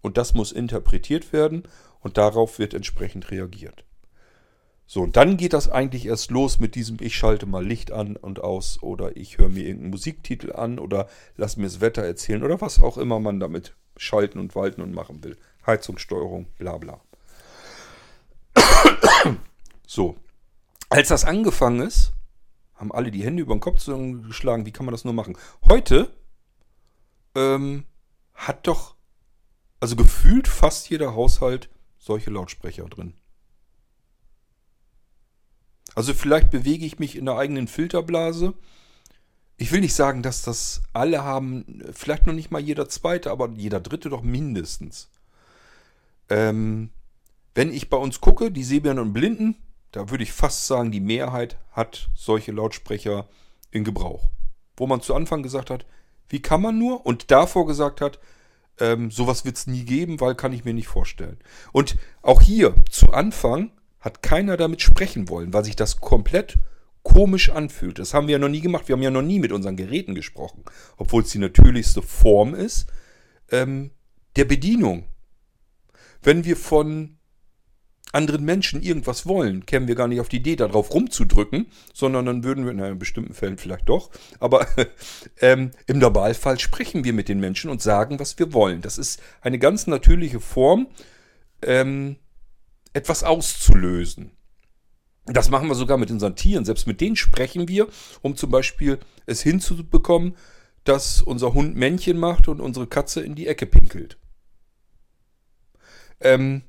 und 0.02 0.18
das 0.18 0.34
muss 0.34 0.52
interpretiert 0.52 1.32
werden 1.32 1.64
und 2.00 2.18
darauf 2.18 2.58
wird 2.58 2.74
entsprechend 2.74 3.30
reagiert. 3.30 3.84
So, 4.86 5.02
und 5.02 5.16
dann 5.16 5.36
geht 5.36 5.52
das 5.52 5.68
eigentlich 5.68 6.06
erst 6.06 6.32
los 6.32 6.58
mit 6.58 6.74
diesem, 6.74 6.96
ich 7.00 7.14
schalte 7.14 7.46
mal 7.46 7.64
Licht 7.64 7.92
an 7.92 8.16
und 8.16 8.42
aus 8.42 8.82
oder 8.82 9.16
ich 9.16 9.38
höre 9.38 9.48
mir 9.48 9.64
irgendeinen 9.64 9.92
Musiktitel 9.92 10.52
an 10.52 10.80
oder 10.80 11.08
lass 11.36 11.56
mir 11.56 11.62
das 11.64 11.80
Wetter 11.80 12.02
erzählen 12.02 12.42
oder 12.42 12.60
was 12.60 12.82
auch 12.82 12.98
immer 12.98 13.20
man 13.20 13.38
damit 13.38 13.76
schalten 13.96 14.40
und 14.40 14.56
walten 14.56 14.82
und 14.82 14.92
machen 14.92 15.22
will. 15.22 15.36
Heizungssteuerung, 15.70 16.46
bla 16.58 16.78
bla. 16.78 17.00
so, 19.86 20.16
als 20.88 21.08
das 21.08 21.24
angefangen 21.24 21.80
ist, 21.80 22.12
haben 22.74 22.92
alle 22.92 23.10
die 23.10 23.24
Hände 23.24 23.42
über 23.42 23.54
den 23.54 23.60
Kopf 23.60 23.84
geschlagen, 23.84 24.66
wie 24.66 24.72
kann 24.72 24.86
man 24.86 24.92
das 24.92 25.04
nur 25.04 25.14
machen? 25.14 25.36
Heute 25.68 26.10
ähm, 27.34 27.84
hat 28.34 28.66
doch, 28.66 28.96
also 29.80 29.96
gefühlt 29.96 30.48
fast 30.48 30.88
jeder 30.90 31.14
Haushalt 31.14 31.68
solche 31.98 32.30
Lautsprecher 32.30 32.84
drin. 32.84 33.14
Also 35.94 36.14
vielleicht 36.14 36.50
bewege 36.50 36.86
ich 36.86 36.98
mich 36.98 37.16
in 37.16 37.26
der 37.26 37.36
eigenen 37.36 37.68
Filterblase. 37.68 38.54
Ich 39.56 39.72
will 39.72 39.80
nicht 39.80 39.94
sagen, 39.94 40.22
dass 40.22 40.42
das 40.42 40.82
alle 40.92 41.22
haben, 41.22 41.82
vielleicht 41.92 42.26
noch 42.26 42.32
nicht 42.32 42.50
mal 42.50 42.60
jeder 42.60 42.88
zweite, 42.88 43.30
aber 43.30 43.50
jeder 43.50 43.80
dritte 43.80 44.08
doch 44.08 44.22
mindestens. 44.22 45.10
Ähm, 46.30 46.90
wenn 47.54 47.72
ich 47.72 47.90
bei 47.90 47.96
uns 47.96 48.20
gucke, 48.20 48.50
die 48.50 48.64
Sehbehinderten 48.64 49.08
und 49.08 49.12
Blinden, 49.12 49.56
da 49.92 50.08
würde 50.10 50.22
ich 50.22 50.32
fast 50.32 50.66
sagen, 50.66 50.92
die 50.92 51.00
Mehrheit 51.00 51.58
hat 51.72 52.08
solche 52.14 52.52
Lautsprecher 52.52 53.28
in 53.70 53.84
Gebrauch. 53.84 54.30
Wo 54.76 54.86
man 54.86 55.02
zu 55.02 55.14
Anfang 55.14 55.42
gesagt 55.42 55.68
hat, 55.68 55.84
wie 56.28 56.40
kann 56.40 56.62
man 56.62 56.78
nur? 56.78 57.04
Und 57.04 57.30
davor 57.30 57.66
gesagt 57.66 58.00
hat, 58.00 58.20
ähm, 58.78 59.10
sowas 59.10 59.44
wird 59.44 59.56
es 59.56 59.66
nie 59.66 59.84
geben, 59.84 60.20
weil 60.20 60.34
kann 60.34 60.52
ich 60.52 60.64
mir 60.64 60.72
nicht 60.72 60.88
vorstellen. 60.88 61.38
Und 61.72 61.96
auch 62.22 62.40
hier 62.40 62.74
zu 62.88 63.12
Anfang 63.12 63.72
hat 63.98 64.22
keiner 64.22 64.56
damit 64.56 64.80
sprechen 64.80 65.28
wollen, 65.28 65.52
weil 65.52 65.64
sich 65.64 65.76
das 65.76 66.00
komplett 66.00 66.58
komisch 67.02 67.50
anfühlt. 67.50 67.98
Das 67.98 68.14
haben 68.14 68.26
wir 68.26 68.32
ja 68.32 68.38
noch 68.38 68.48
nie 68.48 68.60
gemacht. 68.60 68.88
Wir 68.88 68.94
haben 68.94 69.02
ja 69.02 69.10
noch 69.10 69.22
nie 69.22 69.38
mit 69.38 69.52
unseren 69.52 69.76
Geräten 69.76 70.14
gesprochen, 70.14 70.64
obwohl 70.96 71.22
es 71.22 71.30
die 71.30 71.38
natürlichste 71.38 72.02
Form 72.02 72.54
ist 72.54 72.86
ähm, 73.50 73.90
der 74.36 74.44
Bedienung. 74.44 75.04
Wenn 76.22 76.44
wir 76.44 76.56
von 76.56 77.16
anderen 78.12 78.44
Menschen 78.44 78.82
irgendwas 78.82 79.26
wollen, 79.26 79.66
kämen 79.66 79.86
wir 79.86 79.94
gar 79.94 80.08
nicht 80.08 80.20
auf 80.20 80.28
die 80.28 80.38
Idee, 80.38 80.56
darauf 80.56 80.92
rumzudrücken, 80.92 81.66
sondern 81.94 82.26
dann 82.26 82.44
würden 82.44 82.64
wir, 82.66 82.72
in 82.72 82.98
bestimmten 82.98 83.34
Fällen 83.34 83.58
vielleicht 83.58 83.88
doch, 83.88 84.10
aber 84.40 84.66
ähm, 85.40 85.70
im 85.86 85.98
Normalfall 85.98 86.58
sprechen 86.58 87.04
wir 87.04 87.12
mit 87.12 87.28
den 87.28 87.40
Menschen 87.40 87.70
und 87.70 87.82
sagen, 87.82 88.18
was 88.18 88.38
wir 88.38 88.52
wollen. 88.52 88.80
Das 88.82 88.98
ist 88.98 89.20
eine 89.40 89.58
ganz 89.58 89.86
natürliche 89.86 90.40
Form, 90.40 90.88
ähm, 91.62 92.16
etwas 92.92 93.22
auszulösen. 93.22 94.32
Das 95.26 95.50
machen 95.50 95.68
wir 95.68 95.76
sogar 95.76 95.96
mit 95.96 96.10
unseren 96.10 96.34
Tieren. 96.34 96.64
Selbst 96.64 96.88
mit 96.88 97.00
denen 97.00 97.14
sprechen 97.14 97.68
wir, 97.68 97.86
um 98.22 98.36
zum 98.36 98.50
Beispiel 98.50 98.98
es 99.26 99.42
hinzubekommen, 99.42 100.36
dass 100.82 101.22
unser 101.22 101.54
Hund 101.54 101.76
Männchen 101.76 102.18
macht 102.18 102.48
und 102.48 102.60
unsere 102.60 102.88
Katze 102.88 103.20
in 103.20 103.36
die 103.36 103.46
Ecke 103.46 103.66
pinkelt. 103.66 104.18
Ähm, 106.20 106.62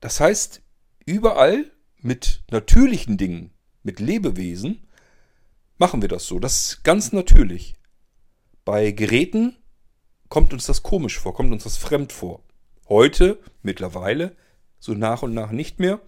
das 0.00 0.20
heißt, 0.20 0.62
überall 1.04 1.70
mit 2.00 2.42
natürlichen 2.50 3.16
Dingen, 3.16 3.50
mit 3.82 4.00
Lebewesen, 4.00 4.86
machen 5.78 6.02
wir 6.02 6.08
das 6.08 6.26
so. 6.26 6.38
Das 6.38 6.68
ist 6.68 6.84
ganz 6.84 7.12
natürlich. 7.12 7.74
Bei 8.64 8.90
Geräten 8.90 9.56
kommt 10.28 10.52
uns 10.52 10.66
das 10.66 10.82
komisch 10.82 11.18
vor, 11.18 11.34
kommt 11.34 11.52
uns 11.52 11.64
das 11.64 11.76
fremd 11.76 12.12
vor. 12.12 12.42
Heute, 12.88 13.38
mittlerweile, 13.62 14.36
so 14.78 14.94
nach 14.94 15.22
und 15.22 15.34
nach 15.34 15.50
nicht 15.50 15.80
mehr. 15.80 16.00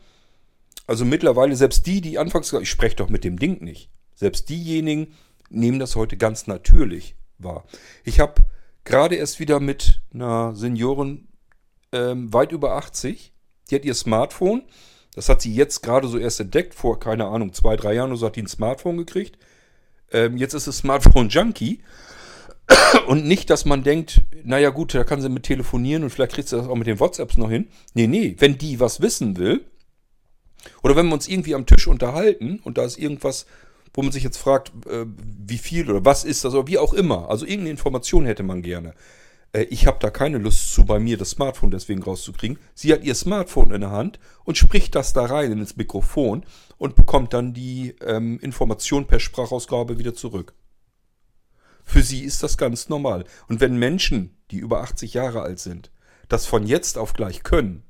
Also 0.86 1.04
mittlerweile, 1.04 1.54
selbst 1.56 1.86
die, 1.86 2.00
die 2.00 2.18
anfangs 2.18 2.52
ich 2.52 2.70
spreche 2.70 2.96
doch 2.96 3.08
mit 3.08 3.24
dem 3.24 3.38
Ding 3.38 3.62
nicht. 3.62 3.90
Selbst 4.14 4.48
diejenigen 4.48 5.14
nehmen 5.50 5.78
das 5.78 5.96
heute 5.96 6.16
ganz 6.16 6.46
natürlich 6.46 7.16
wahr. 7.38 7.64
Ich 8.04 8.20
habe 8.20 8.42
gerade 8.84 9.16
erst 9.16 9.38
wieder 9.38 9.60
mit 9.60 10.00
einer 10.12 10.54
Seniorin 10.54 11.27
ähm, 11.92 12.32
weit 12.32 12.52
über 12.52 12.72
80. 12.72 13.32
Die 13.70 13.74
hat 13.74 13.84
ihr 13.84 13.94
Smartphone. 13.94 14.62
Das 15.14 15.28
hat 15.28 15.42
sie 15.42 15.54
jetzt 15.54 15.82
gerade 15.82 16.08
so 16.08 16.18
erst 16.18 16.40
entdeckt. 16.40 16.74
Vor, 16.74 16.98
keine 17.00 17.26
Ahnung, 17.26 17.52
zwei, 17.52 17.76
drei 17.76 17.94
Jahren 17.94 18.10
oder 18.10 18.18
so 18.18 18.26
hat 18.26 18.36
die 18.36 18.42
ein 18.42 18.48
Smartphone 18.48 18.96
gekriegt. 18.96 19.38
Ähm, 20.12 20.36
jetzt 20.36 20.54
ist 20.54 20.66
es 20.66 20.78
Smartphone-Junkie. 20.78 21.80
Und 23.06 23.26
nicht, 23.26 23.50
dass 23.50 23.64
man 23.64 23.82
denkt, 23.82 24.22
naja 24.44 24.70
gut, 24.70 24.94
da 24.94 25.04
kann 25.04 25.20
sie 25.20 25.28
mit 25.28 25.44
telefonieren 25.44 26.04
und 26.04 26.10
vielleicht 26.10 26.32
kriegt 26.32 26.48
sie 26.48 26.56
das 26.56 26.68
auch 26.68 26.74
mit 26.74 26.86
den 26.86 27.00
WhatsApps 27.00 27.38
noch 27.38 27.50
hin. 27.50 27.68
Nee, 27.94 28.06
nee, 28.06 28.36
wenn 28.38 28.58
die 28.58 28.78
was 28.78 29.00
wissen 29.00 29.36
will, 29.36 29.64
oder 30.82 30.96
wenn 30.96 31.06
wir 31.06 31.14
uns 31.14 31.28
irgendwie 31.28 31.54
am 31.54 31.66
Tisch 31.66 31.86
unterhalten 31.86 32.60
und 32.64 32.78
da 32.78 32.84
ist 32.84 32.98
irgendwas, 32.98 33.46
wo 33.94 34.02
man 34.02 34.12
sich 34.12 34.22
jetzt 34.22 34.36
fragt, 34.36 34.72
äh, 34.86 35.06
wie 35.16 35.58
viel 35.58 35.90
oder 35.90 36.04
was 36.04 36.24
ist 36.24 36.44
das 36.44 36.54
oder 36.54 36.66
wie 36.66 36.78
auch 36.78 36.92
immer, 36.92 37.30
also 37.30 37.44
irgendeine 37.44 37.70
Information 37.70 38.26
hätte 38.26 38.42
man 38.42 38.62
gerne, 38.62 38.94
Äh, 39.52 39.62
ich 39.64 39.86
habe 39.86 39.98
da 40.00 40.10
keine 40.10 40.38
Lust 40.38 40.72
zu, 40.72 40.84
bei 40.84 40.98
mir 40.98 41.16
das 41.16 41.30
Smartphone 41.30 41.70
deswegen 41.70 42.02
rauszukriegen. 42.02 42.58
Sie 42.74 42.92
hat 42.92 43.04
ihr 43.04 43.14
Smartphone 43.14 43.72
in 43.72 43.80
der 43.80 43.90
Hand 43.90 44.18
und 44.44 44.58
spricht 44.58 44.94
das 44.94 45.12
da 45.12 45.26
rein 45.26 45.52
ins 45.52 45.76
Mikrofon 45.76 46.44
und 46.76 46.96
bekommt 46.96 47.34
dann 47.34 47.54
die 47.54 47.94
ähm, 48.00 48.38
Information 48.40 49.06
per 49.06 49.20
Sprachausgabe 49.20 49.98
wieder 49.98 50.14
zurück. 50.14 50.54
Für 51.84 52.02
sie 52.02 52.24
ist 52.24 52.42
das 52.42 52.58
ganz 52.58 52.88
normal. 52.88 53.24
Und 53.48 53.60
wenn 53.60 53.78
Menschen, 53.78 54.36
die 54.50 54.58
über 54.58 54.82
80 54.82 55.14
Jahre 55.14 55.42
alt 55.42 55.58
sind, 55.58 55.90
das 56.28 56.44
von 56.44 56.66
jetzt 56.66 56.98
auf 56.98 57.14
gleich 57.14 57.42
können, 57.42 57.82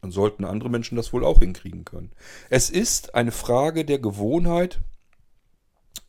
dann 0.00 0.12
sollten 0.12 0.44
andere 0.44 0.70
Menschen 0.70 0.94
das 0.94 1.12
wohl 1.12 1.24
auch 1.24 1.40
hinkriegen 1.40 1.84
können. 1.84 2.12
Es 2.50 2.70
ist 2.70 3.16
eine 3.16 3.32
Frage 3.32 3.84
der 3.84 3.98
Gewohnheit. 3.98 4.78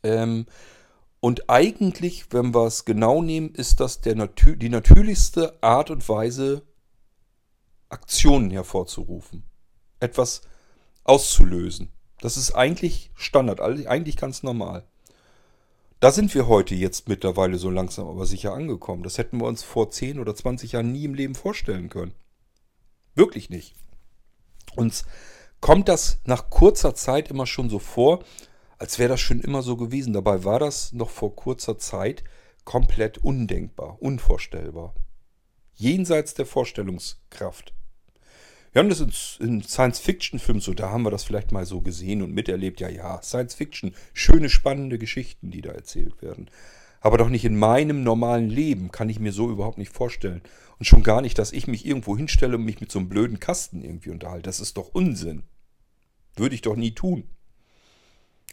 Ähm, 0.03 0.45
und 1.19 1.49
eigentlich, 1.49 2.31
wenn 2.31 2.53
wir 2.53 2.65
es 2.67 2.85
genau 2.85 3.21
nehmen, 3.21 3.53
ist 3.53 3.79
das 3.79 4.01
der 4.01 4.15
natür 4.15 4.55
die 4.55 4.69
natürlichste 4.69 5.61
Art 5.61 5.89
und 5.89 6.07
Weise, 6.07 6.63
Aktionen 7.89 8.51
hervorzurufen. 8.51 9.43
Etwas 9.99 10.41
auszulösen. 11.03 11.89
Das 12.19 12.37
ist 12.37 12.51
eigentlich 12.51 13.11
Standard, 13.15 13.61
eigentlich 13.61 14.17
ganz 14.17 14.43
normal. 14.43 14.87
Da 15.99 16.11
sind 16.11 16.33
wir 16.35 16.47
heute 16.47 16.75
jetzt 16.75 17.09
mittlerweile 17.09 17.57
so 17.57 17.71
langsam 17.71 18.07
aber 18.07 18.27
sicher 18.27 18.53
angekommen. 18.53 19.01
Das 19.03 19.17
hätten 19.17 19.39
wir 19.39 19.47
uns 19.47 19.63
vor 19.63 19.89
10 19.89 20.19
oder 20.19 20.35
20 20.35 20.73
Jahren 20.73 20.91
nie 20.91 21.05
im 21.05 21.15
Leben 21.15 21.33
vorstellen 21.33 21.89
können. 21.89 22.13
Wirklich 23.15 23.49
nicht. 23.49 23.73
Uns 24.75 25.05
kommt 25.59 25.89
das 25.89 26.19
nach 26.25 26.51
kurzer 26.51 26.93
Zeit 26.93 27.29
immer 27.31 27.47
schon 27.47 27.69
so 27.69 27.79
vor, 27.79 28.23
als 28.77 28.99
wäre 28.99 29.09
das 29.09 29.21
schon 29.21 29.39
immer 29.39 29.61
so 29.61 29.77
gewesen. 29.77 30.13
Dabei 30.13 30.43
war 30.43 30.59
das 30.59 30.93
noch 30.93 31.09
vor 31.09 31.35
kurzer 31.35 31.77
Zeit 31.77 32.23
komplett 32.63 33.17
undenkbar, 33.19 34.01
unvorstellbar. 34.01 34.93
Jenseits 35.73 36.33
der 36.33 36.45
Vorstellungskraft. 36.45 37.73
Wir 38.71 38.79
haben 38.79 38.89
das 38.89 39.39
in, 39.39 39.63
Science-Fiction-Filmen 39.63 40.61
so, 40.61 40.73
da 40.73 40.91
haben 40.91 41.03
wir 41.03 41.11
das 41.11 41.23
vielleicht 41.23 41.51
mal 41.51 41.65
so 41.65 41.81
gesehen 41.81 42.21
und 42.21 42.33
miterlebt. 42.33 42.79
Ja, 42.79 42.89
ja, 42.89 43.21
Science-Fiction, 43.21 43.95
schöne, 44.13 44.49
spannende 44.49 44.97
Geschichten, 44.97 45.49
die 45.49 45.61
da 45.61 45.71
erzählt 45.71 46.21
werden. 46.21 46.49
Aber 46.99 47.17
doch 47.17 47.29
nicht 47.29 47.45
in 47.45 47.57
meinem 47.57 48.03
normalen 48.03 48.49
Leben, 48.49 48.91
kann 48.91 49.09
ich 49.09 49.19
mir 49.19 49.31
so 49.31 49.49
überhaupt 49.49 49.77
nicht 49.77 49.91
vorstellen. 49.91 50.41
Und 50.77 50.85
schon 50.85 51.03
gar 51.03 51.21
nicht, 51.21 51.39
dass 51.39 51.53
ich 51.53 51.67
mich 51.67 51.85
irgendwo 51.85 52.17
hinstelle 52.17 52.57
und 52.57 52.65
mich 52.65 52.81
mit 52.81 52.91
so 52.91 52.99
einem 52.99 53.09
blöden 53.09 53.39
Kasten 53.39 53.81
irgendwie 53.81 54.09
unterhalte. 54.09 54.43
Das 54.43 54.59
ist 54.59 54.77
doch 54.77 54.89
Unsinn. 54.89 55.43
Würde 56.35 56.53
ich 56.53 56.61
doch 56.61 56.75
nie 56.75 56.91
tun. 56.91 57.23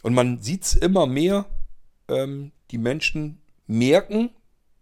Und 0.03 0.13
man 0.13 0.41
sieht 0.41 0.63
es 0.63 0.73
immer 0.75 1.07
mehr, 1.07 1.45
ähm, 2.07 2.51
die 2.71 2.77
Menschen 2.77 3.39
merken, 3.67 4.29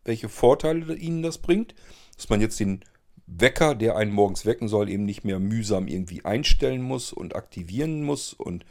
welche 0.04 0.30
Vorteile 0.30 0.96
ihnen 0.96 1.24
das 1.24 1.38
bringt. 1.38 1.76
Dass 2.16 2.30
man 2.30 2.42
jetzt 2.42 2.60
den 2.60 2.84
Wecker, 3.26 3.76
der 3.76 3.96
einen 3.96 4.12
morgens 4.12 4.46
wecken 4.46 4.68
soll, 4.68 4.90
eben 4.90 5.06
nicht 5.06 5.24
mehr 5.24 5.40
mühsam 5.40 5.88
irgendwie 5.88 6.26
einstellen 6.26 6.82
muss 6.82 7.14
und 7.14 7.36
aktivieren 7.36 8.04
muss 8.04 8.34
und, 8.34 8.66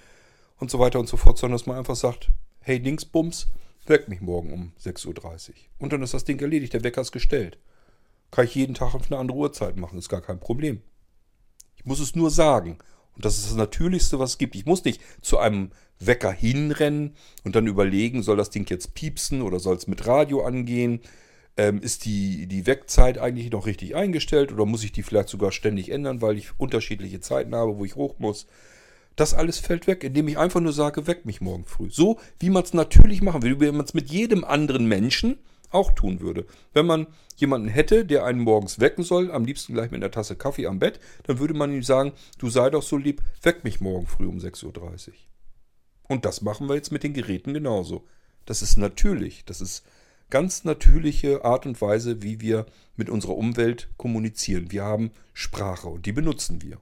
und 0.59 0.71
so 0.71 0.79
weiter 0.79 1.01
und 1.01 1.09
so 1.09 1.17
fort, 1.17 1.39
sondern 1.39 1.59
dass 1.59 1.67
man 1.67 1.79
einfach 1.79 1.97
sagt, 1.97 2.31
hey 2.61 2.81
Dingsbums, 2.81 3.47
weck 3.87 4.09
mich 4.09 4.21
morgen 4.21 4.53
um 4.53 4.73
6.30 4.81 5.09
Uhr. 5.49 5.55
Und 5.79 5.93
dann 5.93 6.03
ist 6.03 6.15
das 6.15 6.25
Ding 6.25 6.39
erledigt, 6.41 6.75
der 6.75 6.85
Wecker 6.85 7.01
ist 7.01 7.13
gestellt. 7.13 7.59
Kann 8.31 8.45
ich 8.45 8.55
jeden 8.55 8.75
Tag 8.75 8.95
auf 8.95 9.11
eine 9.11 9.19
andere 9.19 9.39
Uhrzeit 9.39 9.77
machen, 9.77 9.99
ist 9.99 10.09
gar 10.09 10.23
kein 10.23 10.41
Problem. 10.41 10.83
Ich 11.77 11.85
muss 11.85 12.01
es 12.01 12.15
nur 12.15 12.31
sagen. 12.31 12.79
Und 13.15 13.25
das 13.25 13.39
ist 13.39 13.49
das 13.49 13.57
Natürlichste, 13.57 14.19
was 14.19 14.31
es 14.31 14.39
gibt. 14.39 14.55
Ich 14.55 14.67
muss 14.67 14.85
nicht 14.85 15.01
zu 15.21 15.39
einem 15.39 15.71
Wecker 15.99 16.33
hinrennen 16.33 17.15
und 17.45 17.55
dann 17.57 17.67
überlegen, 17.67 18.23
soll 18.23 18.37
das 18.37 18.51
Ding 18.51 18.69
jetzt 18.69 18.95
piepsen 18.95 19.43
oder 19.43 19.61
soll 19.61 19.77
es 19.77 19.87
mit 19.87 20.07
Radio 20.07 20.43
angehen? 20.45 21.01
Ähm, 21.57 21.83
ist 21.83 22.07
die, 22.07 22.47
die 22.47 22.67
Wegzeit 22.67 23.19
eigentlich 23.19 23.51
noch 23.51 23.67
richtig 23.67 23.95
eingestellt 23.95 24.53
oder 24.53 24.65
muss 24.65 24.85
ich 24.85 24.93
die 24.93 25.03
vielleicht 25.03 25.29
sogar 25.29 25.53
ständig 25.53 25.91
ändern, 25.91 26.23
weil 26.23 26.39
ich 26.39 26.59
unterschiedliche 26.59 27.21
Zeiten 27.21 27.55
habe, 27.55 27.77
wo 27.77 27.85
ich 27.85 27.95
hoch 27.95 28.19
muss? 28.19 28.47
Das 29.17 29.35
alles 29.35 29.59
fällt 29.59 29.87
weg, 29.87 30.03
indem 30.05 30.29
ich 30.29 30.39
einfach 30.39 30.61
nur 30.61 30.73
sage, 30.73 31.07
weck 31.07 31.27
mich 31.27 31.43
morgen 31.43 31.67
früh. 31.67 31.91
So 31.91 32.19
wie 32.39 32.49
man 32.49 32.63
es 32.63 32.73
natürlich 32.73 33.21
machen 33.21 33.43
will, 33.43 33.61
wie 33.61 33.71
man 33.71 33.85
es 33.85 33.93
mit 33.93 34.11
jedem 34.11 34.45
anderen 34.45 34.87
Menschen 34.87 35.39
auch 35.73 35.93
tun 35.93 36.21
würde. 36.21 36.47
Wenn 36.73 36.87
man 36.87 37.07
jemanden 37.37 37.69
hätte, 37.69 38.05
der 38.05 38.25
einen 38.25 38.41
morgens 38.41 38.81
wecken 38.81 39.05
soll, 39.05 39.31
am 39.31 39.45
liebsten 39.45 39.75
gleich 39.75 39.91
mit 39.91 40.03
einer 40.03 40.11
Tasse 40.11 40.37
Kaffee 40.37 40.67
am 40.67 40.79
Bett, 40.79 41.01
dann 41.25 41.39
würde 41.39 41.55
man 41.55 41.73
ihm 41.73 41.83
sagen, 41.83 42.13
du 42.39 42.49
sei 42.51 42.71
doch 42.71 42.83
so 42.83 42.97
lieb, 42.97 43.23
weck 43.43 43.65
mich 43.65 43.81
morgen 43.81 44.07
früh 44.07 44.27
um 44.27 44.39
6.30 44.39 44.67
Uhr. 45.09 45.15
Und 46.09 46.25
das 46.25 46.43
machen 46.43 46.69
wir 46.69 46.77
jetzt 46.77 46.93
mit 46.93 47.03
den 47.03 47.15
Geräten 47.15 47.55
genauso. 47.55 48.05
Das 48.45 48.63
ist 48.63 48.77
natürlich, 48.77 49.45
das 49.45 49.61
ist 49.61 49.85
ganz 50.31 50.65
natürliche 50.65 51.45
Art 51.45 51.67
und 51.67 51.81
Weise, 51.81 52.23
wie 52.23 52.41
wir 52.41 52.67
mit 52.97 53.11
unserer 53.11 53.37
Umwelt 53.37 53.89
kommunizieren. 53.97 54.71
Wir 54.71 54.85
haben 54.85 55.11
Sprache 55.33 55.89
und 55.89 56.07
die 56.07 56.13
benutzen 56.13 56.63
wir. 56.63 56.79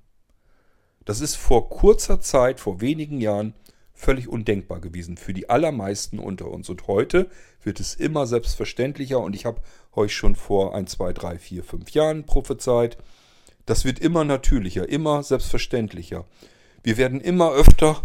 Das 1.04 1.20
ist 1.20 1.34
vor 1.34 1.68
kurzer 1.68 2.20
Zeit, 2.20 2.60
vor 2.60 2.80
wenigen 2.80 3.20
Jahren, 3.20 3.54
völlig 4.00 4.28
undenkbar 4.28 4.80
gewesen 4.80 5.16
für 5.16 5.34
die 5.34 5.50
allermeisten 5.50 6.18
unter 6.18 6.48
uns. 6.48 6.68
Und 6.68 6.86
heute 6.86 7.28
wird 7.62 7.80
es 7.80 7.94
immer 7.94 8.26
selbstverständlicher 8.26 9.20
und 9.20 9.36
ich 9.36 9.44
habe 9.44 9.60
euch 9.92 10.14
schon 10.14 10.34
vor 10.34 10.74
1, 10.74 10.92
2, 10.92 11.12
3, 11.12 11.38
4, 11.38 11.64
5 11.64 11.90
Jahren 11.90 12.24
prophezeit. 12.24 12.96
Das 13.66 13.84
wird 13.84 13.98
immer 13.98 14.24
natürlicher, 14.24 14.88
immer 14.88 15.22
selbstverständlicher. 15.22 16.24
Wir 16.82 16.96
werden 16.96 17.20
immer 17.20 17.52
öfter 17.52 18.02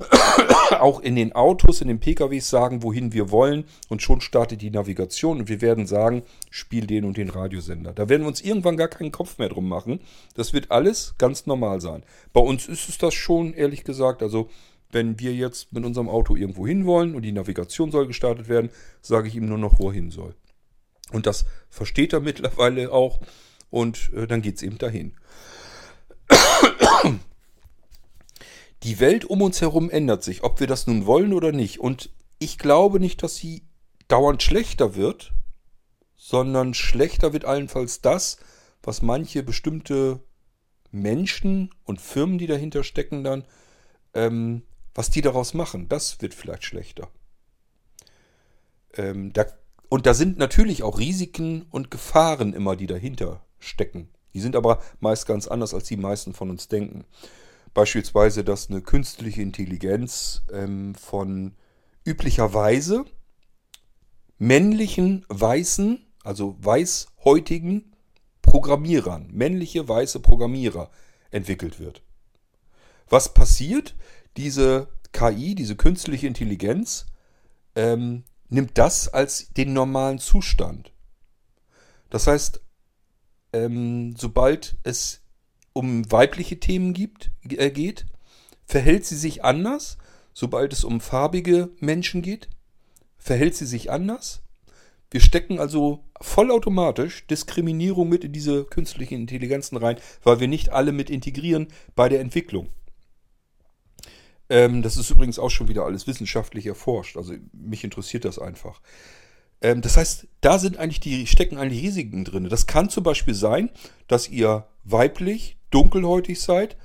auch 0.80 1.00
in 1.00 1.16
den 1.16 1.32
Autos, 1.32 1.80
in 1.80 1.88
den 1.88 2.00
PKWs 2.00 2.50
sagen, 2.50 2.82
wohin 2.82 3.12
wir 3.12 3.30
wollen 3.30 3.64
und 3.88 4.02
schon 4.02 4.20
startet 4.20 4.60
die 4.60 4.70
Navigation 4.70 5.38
und 5.38 5.48
wir 5.48 5.60
werden 5.60 5.86
sagen, 5.86 6.22
spiel 6.50 6.86
den 6.86 7.04
und 7.04 7.16
den 7.16 7.30
Radiosender. 7.30 7.92
Da 7.92 8.08
werden 8.08 8.22
wir 8.22 8.28
uns 8.28 8.40
irgendwann 8.40 8.76
gar 8.76 8.88
keinen 8.88 9.12
Kopf 9.12 9.38
mehr 9.38 9.48
drum 9.48 9.68
machen. 9.68 10.00
Das 10.34 10.52
wird 10.52 10.70
alles 10.70 11.14
ganz 11.18 11.46
normal 11.46 11.80
sein. 11.80 12.02
Bei 12.32 12.40
uns 12.40 12.66
ist 12.68 12.88
es 12.88 12.98
das 12.98 13.14
schon, 13.14 13.54
ehrlich 13.54 13.84
gesagt. 13.84 14.22
Also 14.22 14.50
wenn 14.96 15.20
wir 15.20 15.34
jetzt 15.34 15.74
mit 15.74 15.84
unserem 15.84 16.08
Auto 16.08 16.36
irgendwo 16.36 16.66
hin 16.66 16.86
wollen 16.86 17.14
und 17.14 17.20
die 17.20 17.30
Navigation 17.30 17.90
soll 17.90 18.06
gestartet 18.06 18.48
werden, 18.48 18.70
sage 19.02 19.28
ich 19.28 19.36
ihm 19.36 19.46
nur 19.46 19.58
noch, 19.58 19.78
wohin 19.78 20.10
soll. 20.10 20.34
Und 21.12 21.26
das 21.26 21.44
versteht 21.68 22.14
er 22.14 22.20
mittlerweile 22.20 22.90
auch 22.90 23.20
und 23.68 24.10
äh, 24.14 24.26
dann 24.26 24.40
geht 24.40 24.56
es 24.56 24.62
eben 24.62 24.78
dahin. 24.78 25.12
Die 28.84 28.98
Welt 28.98 29.26
um 29.26 29.42
uns 29.42 29.60
herum 29.60 29.90
ändert 29.90 30.24
sich, 30.24 30.42
ob 30.42 30.60
wir 30.60 30.66
das 30.66 30.86
nun 30.86 31.04
wollen 31.04 31.34
oder 31.34 31.52
nicht. 31.52 31.78
Und 31.78 32.08
ich 32.38 32.56
glaube 32.56 32.98
nicht, 32.98 33.22
dass 33.22 33.36
sie 33.36 33.64
dauernd 34.08 34.42
schlechter 34.42 34.96
wird, 34.96 35.34
sondern 36.16 36.72
schlechter 36.72 37.34
wird 37.34 37.44
allenfalls 37.44 38.00
das, 38.00 38.38
was 38.82 39.02
manche 39.02 39.42
bestimmte 39.42 40.20
Menschen 40.90 41.74
und 41.84 42.00
Firmen, 42.00 42.38
die 42.38 42.46
dahinter 42.46 42.82
stecken, 42.82 43.24
dann, 43.24 43.44
ähm, 44.14 44.62
was 44.96 45.10
die 45.10 45.20
daraus 45.20 45.54
machen. 45.54 45.88
Das 45.88 46.20
wird 46.22 46.34
vielleicht 46.34 46.64
schlechter. 46.64 47.08
Ähm, 48.94 49.32
da, 49.32 49.46
und 49.88 50.06
da 50.06 50.14
sind 50.14 50.38
natürlich 50.38 50.82
auch 50.82 50.98
Risiken 50.98 51.66
und 51.70 51.90
Gefahren 51.90 52.54
immer, 52.54 52.76
die 52.76 52.86
dahinter 52.86 53.44
stecken. 53.58 54.08
Die 54.32 54.40
sind 54.40 54.56
aber 54.56 54.82
meist 55.00 55.26
ganz 55.26 55.46
anders, 55.46 55.74
als 55.74 55.84
die 55.84 55.98
meisten 55.98 56.32
von 56.32 56.50
uns 56.50 56.68
denken. 56.68 57.04
Beispielsweise, 57.74 58.42
dass 58.42 58.70
eine 58.70 58.80
künstliche 58.80 59.42
Intelligenz 59.42 60.42
ähm, 60.50 60.94
von 60.94 61.54
üblicherweise 62.04 63.04
männlichen, 64.38 65.26
weißen, 65.28 66.06
also 66.24 66.56
weißhäutigen 66.58 67.92
Programmierern, 68.40 69.28
männliche 69.30 69.86
weiße 69.86 70.20
Programmierer 70.20 70.90
entwickelt 71.30 71.80
wird. 71.80 72.02
Was 73.08 73.34
passiert? 73.34 73.94
Diese 74.36 74.88
KI, 75.12 75.54
diese 75.54 75.76
künstliche 75.76 76.26
Intelligenz, 76.26 77.06
ähm, 77.74 78.24
nimmt 78.48 78.78
das 78.78 79.08
als 79.08 79.48
den 79.50 79.72
normalen 79.72 80.18
Zustand. 80.18 80.92
Das 82.10 82.26
heißt, 82.26 82.60
ähm, 83.52 84.14
sobald 84.16 84.76
es 84.82 85.22
um 85.72 86.10
weibliche 86.10 86.60
Themen 86.60 86.92
gibt, 86.92 87.30
äh, 87.48 87.70
geht, 87.70 88.06
verhält 88.64 89.04
sie 89.04 89.16
sich 89.16 89.44
anders. 89.44 89.98
Sobald 90.32 90.72
es 90.72 90.84
um 90.84 91.00
farbige 91.00 91.70
Menschen 91.80 92.20
geht, 92.20 92.48
verhält 93.16 93.54
sie 93.54 93.64
sich 93.64 93.90
anders. 93.90 94.42
Wir 95.10 95.20
stecken 95.20 95.58
also 95.58 96.04
vollautomatisch 96.20 97.26
Diskriminierung 97.26 98.08
mit 98.08 98.24
in 98.24 98.32
diese 98.32 98.64
künstlichen 98.64 99.14
Intelligenzen 99.14 99.76
rein, 99.78 99.98
weil 100.22 100.40
wir 100.40 100.48
nicht 100.48 100.70
alle 100.70 100.92
mit 100.92 101.10
integrieren 101.10 101.68
bei 101.94 102.08
der 102.08 102.20
Entwicklung. 102.20 102.68
Ähm, 104.48 104.82
das 104.82 104.96
ist 104.96 105.10
übrigens 105.10 105.38
auch 105.38 105.50
schon 105.50 105.68
wieder 105.68 105.84
alles 105.84 106.06
wissenschaftlich 106.06 106.66
erforscht. 106.66 107.16
Also 107.16 107.34
mich 107.52 107.84
interessiert 107.84 108.24
das 108.24 108.38
einfach. 108.38 108.80
Ähm, 109.60 109.80
das 109.82 109.96
heißt, 109.96 110.26
da 110.40 110.58
sind 110.58 110.76
eigentlich 110.76 111.00
die, 111.00 111.26
stecken 111.26 111.58
eigentlich 111.58 111.82
Risiken 111.82 112.24
drin. 112.24 112.48
Das 112.48 112.66
kann 112.66 112.88
zum 112.88 113.04
Beispiel 113.04 113.34
sein, 113.34 113.70
dass 114.08 114.28
ihr 114.28 114.66
weiblich 114.84 115.56
dunkelhäutig 115.70 116.40
seid, 116.40 116.76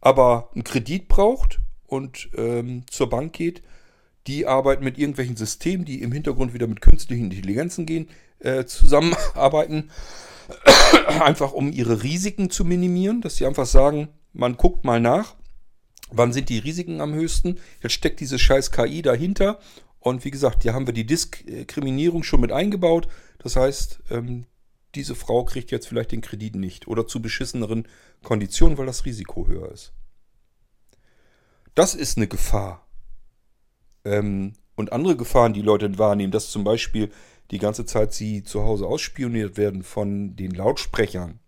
aber 0.00 0.50
einen 0.54 0.64
Kredit 0.64 1.08
braucht 1.08 1.60
und 1.86 2.28
ähm, 2.36 2.84
zur 2.90 3.08
Bank 3.08 3.32
geht, 3.32 3.62
Die 4.26 4.46
arbeiten 4.46 4.84
mit 4.84 4.96
irgendwelchen 4.96 5.36
Systemen, 5.36 5.84
die 5.84 6.00
im 6.00 6.10
Hintergrund 6.10 6.54
wieder 6.54 6.66
mit 6.66 6.80
künstlichen 6.80 7.30
Intelligenzen 7.30 7.84
gehen, 7.84 8.08
äh, 8.38 8.64
zusammenarbeiten. 8.64 9.90
einfach 11.20 11.52
um 11.52 11.72
ihre 11.72 12.02
Risiken 12.02 12.50
zu 12.50 12.64
minimieren, 12.64 13.20
dass 13.20 13.36
sie 13.36 13.46
einfach 13.46 13.66
sagen, 13.66 14.08
man 14.32 14.56
guckt 14.56 14.84
mal 14.84 15.00
nach, 15.00 15.34
wann 16.16 16.32
sind 16.32 16.48
die 16.48 16.58
Risiken 16.58 17.00
am 17.00 17.14
höchsten. 17.14 17.60
Jetzt 17.82 17.92
steckt 17.92 18.20
diese 18.20 18.38
scheiß 18.38 18.70
KI 18.70 19.02
dahinter. 19.02 19.58
Und 20.00 20.24
wie 20.24 20.30
gesagt, 20.30 20.62
hier 20.62 20.74
haben 20.74 20.86
wir 20.86 20.94
die 20.94 21.06
Diskriminierung 21.06 22.22
schon 22.22 22.40
mit 22.40 22.52
eingebaut. 22.52 23.08
Das 23.38 23.56
heißt, 23.56 24.00
ähm, 24.10 24.46
diese 24.94 25.14
Frau 25.14 25.44
kriegt 25.44 25.70
jetzt 25.70 25.88
vielleicht 25.88 26.12
den 26.12 26.20
Kredit 26.20 26.56
nicht 26.56 26.86
oder 26.86 27.06
zu 27.06 27.20
beschisseneren 27.20 27.88
Konditionen, 28.22 28.78
weil 28.78 28.86
das 28.86 29.04
Risiko 29.04 29.46
höher 29.46 29.70
ist. 29.72 29.92
Das 31.74 31.94
ist 31.94 32.16
eine 32.16 32.28
Gefahr. 32.28 32.86
Ähm, 34.04 34.52
und 34.76 34.92
andere 34.92 35.16
Gefahren, 35.16 35.54
die 35.54 35.62
Leute 35.62 35.98
wahrnehmen, 35.98 36.32
dass 36.32 36.50
zum 36.50 36.64
Beispiel 36.64 37.10
die 37.50 37.58
ganze 37.58 37.86
Zeit 37.86 38.12
sie 38.12 38.42
zu 38.42 38.62
Hause 38.62 38.86
ausspioniert 38.86 39.56
werden 39.56 39.82
von 39.82 40.36
den 40.36 40.50
Lautsprechern 40.52 41.40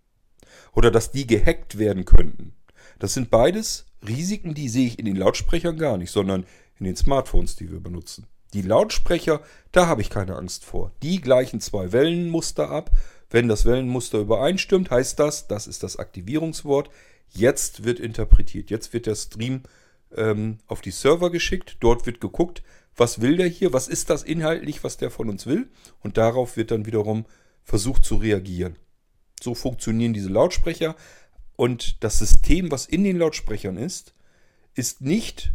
oder 0.73 0.91
dass 0.91 1.11
die 1.11 1.27
gehackt 1.27 1.79
werden 1.79 2.05
könnten. 2.05 2.55
Das 2.99 3.15
sind 3.15 3.31
beides 3.31 3.87
Risiken, 4.07 4.55
die 4.55 4.69
sehe 4.69 4.87
ich 4.87 4.99
in 4.99 5.05
den 5.05 5.17
Lautsprechern 5.17 5.77
gar 5.77 5.97
nicht, 5.97 6.11
sondern 6.11 6.47
in 6.79 6.85
den 6.85 6.97
Smartphones, 6.97 7.57
die 7.57 7.71
wir 7.71 7.81
benutzen. 7.81 8.27
Die 8.53 8.63
Lautsprecher, 8.63 9.41
da 9.73 9.87
habe 9.87 10.03
ich 10.03 10.11
keine 10.11 10.37
Angst 10.37 10.65
vor. 10.65 10.93
Die 11.03 11.21
gleichen 11.21 11.61
zwei 11.61 11.93
Wellenmuster 11.93 12.71
ab. 12.71 12.91
Wenn 13.29 13.49
das 13.49 13.65
Wellenmuster 13.65 14.19
übereinstimmt, 14.19 14.91
heißt 14.91 15.19
das, 15.19 15.49
das 15.49 15.67
ist 15.67 15.83
das 15.83 15.99
Aktivierungswort. 15.99 16.91
Jetzt 17.29 17.85
wird 17.85 17.99
interpretiert. 17.99 18.71
Jetzt 18.71 18.93
wird 18.93 19.07
der 19.07 19.17
Stream 19.17 19.63
ähm, 20.15 20.59
auf 20.67 20.81
die 20.81 20.93
Server 20.93 21.31
geschickt. 21.31 21.77
Dort 21.81 22.07
wird 22.07 22.21
geguckt, 22.21 22.63
was 22.97 23.21
will 23.21 23.37
der 23.37 23.49
hier, 23.49 23.73
was 23.73 23.89
ist 23.89 24.11
das 24.11 24.23
inhaltlich, 24.23 24.85
was 24.85 24.97
der 24.97 25.11
von 25.11 25.29
uns 25.29 25.47
will. 25.47 25.69
Und 26.01 26.17
darauf 26.17 26.57
wird 26.57 26.71
dann 26.71 26.87
wiederum 26.87 27.27
versucht 27.65 28.05
zu 28.05 28.17
reagieren. 28.17 28.77
So 29.43 29.55
funktionieren 29.55 30.15
diese 30.15 30.31
Lautsprecher. 30.31 30.95
Und 31.57 32.03
das 32.05 32.19
System, 32.19 32.71
was 32.71 32.87
in 32.87 33.05
den 33.05 33.19
Lautsprechern 33.19 33.77
ist, 33.77 34.15
ist 34.75 35.01
nicht 35.01 35.53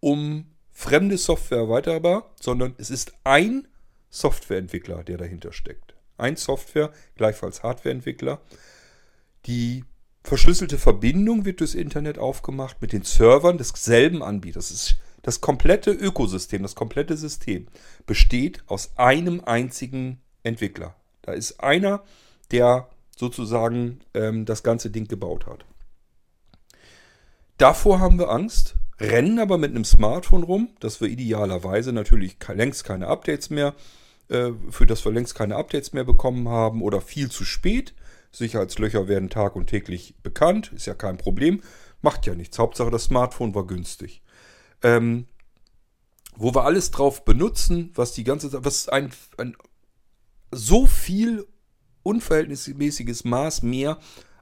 um 0.00 0.46
fremde 0.72 1.18
Software 1.18 1.58
erweiterbar, 1.58 2.34
sondern 2.40 2.74
es 2.78 2.90
ist 2.90 3.12
ein 3.24 3.68
Softwareentwickler, 4.10 5.04
der 5.04 5.18
dahinter 5.18 5.52
steckt. 5.52 5.94
Ein 6.16 6.36
Software, 6.36 6.92
gleichfalls 7.16 7.62
Hardwareentwickler. 7.62 8.40
Die 9.44 9.84
verschlüsselte 10.22 10.78
Verbindung 10.78 11.44
wird 11.44 11.60
durchs 11.60 11.74
Internet 11.74 12.18
aufgemacht 12.18 12.80
mit 12.80 12.92
den 12.92 13.02
Servern 13.02 13.58
desselben 13.58 14.22
Anbieters. 14.22 14.68
Das 14.68 14.76
ist 14.76 14.96
das 15.22 15.40
komplette 15.40 15.90
Ökosystem, 15.90 16.62
das 16.62 16.76
komplette 16.76 17.16
System 17.16 17.66
besteht 18.06 18.62
aus 18.68 18.96
einem 18.96 19.42
einzigen 19.44 20.20
Entwickler. 20.44 20.94
Da 21.22 21.32
ist 21.32 21.60
einer, 21.60 22.04
der 22.52 22.88
sozusagen 23.16 24.00
ähm, 24.14 24.44
das 24.44 24.62
ganze 24.62 24.90
Ding 24.90 25.08
gebaut 25.08 25.46
hat. 25.46 25.64
Davor 27.58 28.00
haben 28.00 28.18
wir 28.18 28.30
Angst, 28.30 28.76
rennen 29.00 29.38
aber 29.38 29.58
mit 29.58 29.70
einem 29.70 29.84
Smartphone 29.84 30.42
rum, 30.42 30.68
dass 30.80 31.00
wir 31.00 31.08
idealerweise 31.08 31.92
natürlich 31.92 32.36
längst 32.48 32.84
keine 32.84 33.08
Updates 33.08 33.50
mehr, 33.50 33.74
äh, 34.28 34.50
für 34.70 34.86
das 34.86 35.04
wir 35.04 35.12
längst 35.12 35.34
keine 35.34 35.56
Updates 35.56 35.92
mehr 35.92 36.04
bekommen 36.04 36.48
haben 36.48 36.82
oder 36.82 37.00
viel 37.00 37.30
zu 37.30 37.44
spät. 37.44 37.94
Sicherheitslöcher 38.30 39.08
werden 39.08 39.30
tag 39.30 39.56
und 39.56 39.66
täglich 39.66 40.14
bekannt, 40.22 40.72
ist 40.74 40.86
ja 40.86 40.94
kein 40.94 41.16
Problem, 41.16 41.62
macht 42.02 42.26
ja 42.26 42.34
nichts. 42.34 42.58
Hauptsache 42.58 42.90
das 42.90 43.04
Smartphone 43.04 43.54
war 43.54 43.66
günstig 43.66 44.22
ähm, 44.82 45.26
wo 46.36 46.54
wir 46.54 46.64
alles 46.64 46.90
drauf 46.90 47.24
benutzen, 47.24 47.90
was 47.94 48.12
die 48.12 48.24
ganze 48.24 48.50
Zeit, 48.50 48.64
was 48.64 48.88
ein, 48.88 49.10
ein 49.38 49.56
so 50.50 50.86
viel 50.86 51.46
unverhältnismäßiges 52.06 53.24
Maß 53.24 53.62
mehr 53.62 53.98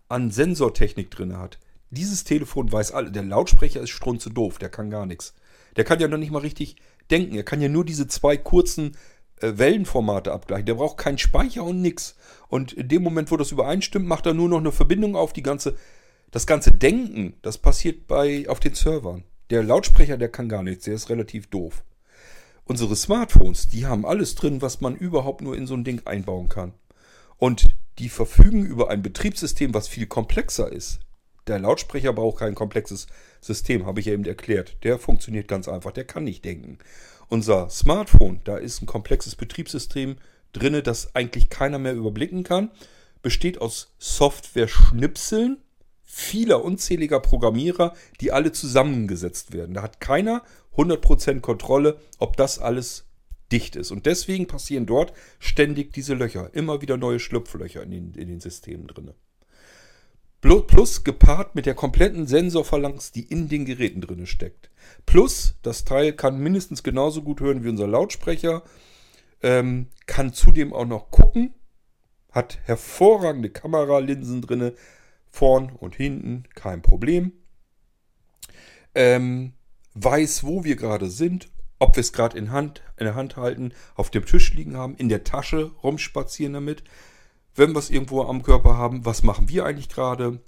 an 0.08 0.30
Sensortechnik 0.30 1.10
drin 1.10 1.38
hat. 1.38 1.58
Dieses 1.90 2.24
Telefon 2.24 2.70
weiß 2.70 2.92
alle, 2.92 3.10
der 3.10 3.22
Lautsprecher 3.22 3.80
ist 3.80 3.90
strunze 3.90 4.30
doof, 4.30 4.58
der 4.58 4.68
kann 4.68 4.90
gar 4.90 5.06
nichts. 5.06 5.34
Der 5.76 5.84
kann 5.84 6.00
ja 6.00 6.08
noch 6.08 6.18
nicht 6.18 6.30
mal 6.30 6.38
richtig 6.38 6.76
denken. 7.10 7.34
Er 7.34 7.42
kann 7.42 7.60
ja 7.60 7.68
nur 7.68 7.84
diese 7.84 8.06
zwei 8.06 8.36
kurzen 8.36 8.96
äh, 9.40 9.52
Wellenformate 9.56 10.32
abgleichen. 10.32 10.66
Der 10.66 10.74
braucht 10.74 10.98
keinen 10.98 11.18
Speicher 11.18 11.64
und 11.64 11.80
nichts. 11.80 12.16
Und 12.48 12.72
in 12.72 12.88
dem 12.88 13.02
Moment, 13.02 13.30
wo 13.30 13.36
das 13.36 13.52
übereinstimmt, 13.52 14.06
macht 14.06 14.26
er 14.26 14.34
nur 14.34 14.48
noch 14.48 14.58
eine 14.58 14.72
Verbindung 14.72 15.16
auf. 15.16 15.32
Die 15.32 15.42
ganze, 15.42 15.76
das 16.30 16.46
ganze 16.46 16.70
Denken, 16.72 17.34
das 17.42 17.58
passiert 17.58 18.06
bei, 18.06 18.48
auf 18.48 18.60
den 18.60 18.74
Servern. 18.74 19.24
Der 19.50 19.62
Lautsprecher, 19.62 20.16
der 20.16 20.28
kann 20.28 20.48
gar 20.48 20.62
nichts, 20.62 20.84
der 20.84 20.94
ist 20.94 21.10
relativ 21.10 21.48
doof. 21.48 21.82
Unsere 22.64 22.96
Smartphones, 22.96 23.68
die 23.68 23.84
haben 23.86 24.06
alles 24.06 24.34
drin, 24.34 24.62
was 24.62 24.80
man 24.80 24.96
überhaupt 24.96 25.42
nur 25.42 25.56
in 25.56 25.66
so 25.66 25.74
ein 25.74 25.84
Ding 25.84 26.00
einbauen 26.06 26.48
kann. 26.48 26.72
Und 27.38 27.68
die 27.98 28.08
verfügen 28.08 28.64
über 28.64 28.90
ein 28.90 29.02
Betriebssystem, 29.02 29.74
was 29.74 29.88
viel 29.88 30.06
komplexer 30.06 30.70
ist. 30.70 31.00
Der 31.46 31.58
Lautsprecher 31.58 32.12
braucht 32.12 32.38
kein 32.38 32.54
komplexes 32.54 33.06
System, 33.40 33.86
habe 33.86 34.00
ich 34.00 34.06
ja 34.06 34.14
eben 34.14 34.24
erklärt. 34.24 34.76
Der 34.82 34.98
funktioniert 34.98 35.46
ganz 35.46 35.68
einfach, 35.68 35.92
der 35.92 36.04
kann 36.04 36.24
nicht 36.24 36.44
denken. 36.44 36.78
Unser 37.28 37.68
Smartphone, 37.68 38.40
da 38.44 38.56
ist 38.56 38.82
ein 38.82 38.86
komplexes 38.86 39.36
Betriebssystem 39.36 40.16
drin, 40.52 40.80
das 40.82 41.14
eigentlich 41.14 41.50
keiner 41.50 41.78
mehr 41.78 41.94
überblicken 41.94 42.44
kann. 42.44 42.70
Besteht 43.22 43.60
aus 43.60 43.94
Software-Schnipseln, 43.98 45.58
vieler 46.02 46.64
unzähliger 46.64 47.20
Programmierer, 47.20 47.94
die 48.20 48.32
alle 48.32 48.52
zusammengesetzt 48.52 49.52
werden. 49.52 49.74
Da 49.74 49.82
hat 49.82 50.00
keiner 50.00 50.42
100% 50.76 51.40
Kontrolle, 51.40 51.98
ob 52.18 52.36
das 52.36 52.58
alles 52.58 53.04
dicht 53.54 53.76
ist. 53.76 53.92
Und 53.92 54.04
deswegen 54.06 54.48
passieren 54.48 54.84
dort 54.84 55.12
ständig 55.38 55.92
diese 55.92 56.14
Löcher. 56.14 56.50
Immer 56.54 56.82
wieder 56.82 56.96
neue 56.96 57.20
Schlupflöcher 57.20 57.84
in 57.84 57.92
den, 57.92 58.14
in 58.14 58.28
den 58.28 58.40
Systemen 58.40 58.88
drin. 58.88 59.12
Plus 60.40 61.04
gepaart 61.04 61.54
mit 61.54 61.64
der 61.64 61.74
kompletten 61.74 62.26
Sensorphalanx, 62.26 63.12
die 63.12 63.22
in 63.22 63.48
den 63.48 63.64
Geräten 63.64 64.00
drin 64.00 64.26
steckt. 64.26 64.70
Plus, 65.06 65.54
das 65.62 65.84
Teil 65.84 66.12
kann 66.12 66.38
mindestens 66.38 66.82
genauso 66.82 67.22
gut 67.22 67.40
hören 67.40 67.64
wie 67.64 67.70
unser 67.70 67.86
Lautsprecher, 67.86 68.62
ähm, 69.42 69.86
kann 70.06 70.34
zudem 70.34 70.74
auch 70.74 70.84
noch 70.84 71.10
gucken, 71.10 71.54
hat 72.30 72.58
hervorragende 72.64 73.50
Kameralinsen 73.50 74.42
drin, 74.42 74.72
vorn 75.30 75.70
und 75.70 75.94
hinten, 75.94 76.44
kein 76.54 76.82
Problem. 76.82 77.32
Ähm, 78.94 79.54
weiß, 79.94 80.44
wo 80.44 80.64
wir 80.64 80.76
gerade 80.76 81.08
sind, 81.08 81.48
ob 81.78 81.96
wir 81.96 82.00
es 82.00 82.12
gerade 82.12 82.38
in, 82.38 82.50
Hand, 82.50 82.82
in 82.96 83.04
der 83.04 83.14
Hand 83.14 83.36
halten, 83.36 83.72
auf 83.94 84.10
dem 84.10 84.24
Tisch 84.24 84.54
liegen 84.54 84.76
haben, 84.76 84.96
in 84.96 85.08
der 85.08 85.24
Tasche 85.24 85.72
rumspazieren 85.82 86.54
damit. 86.54 86.82
Wenn 87.54 87.72
wir 87.72 87.78
es 87.78 87.90
irgendwo 87.90 88.22
am 88.22 88.42
Körper 88.42 88.76
haben, 88.76 89.04
was 89.04 89.22
machen 89.22 89.48
wir 89.48 89.64
eigentlich 89.64 89.88
gerade? 89.88 90.40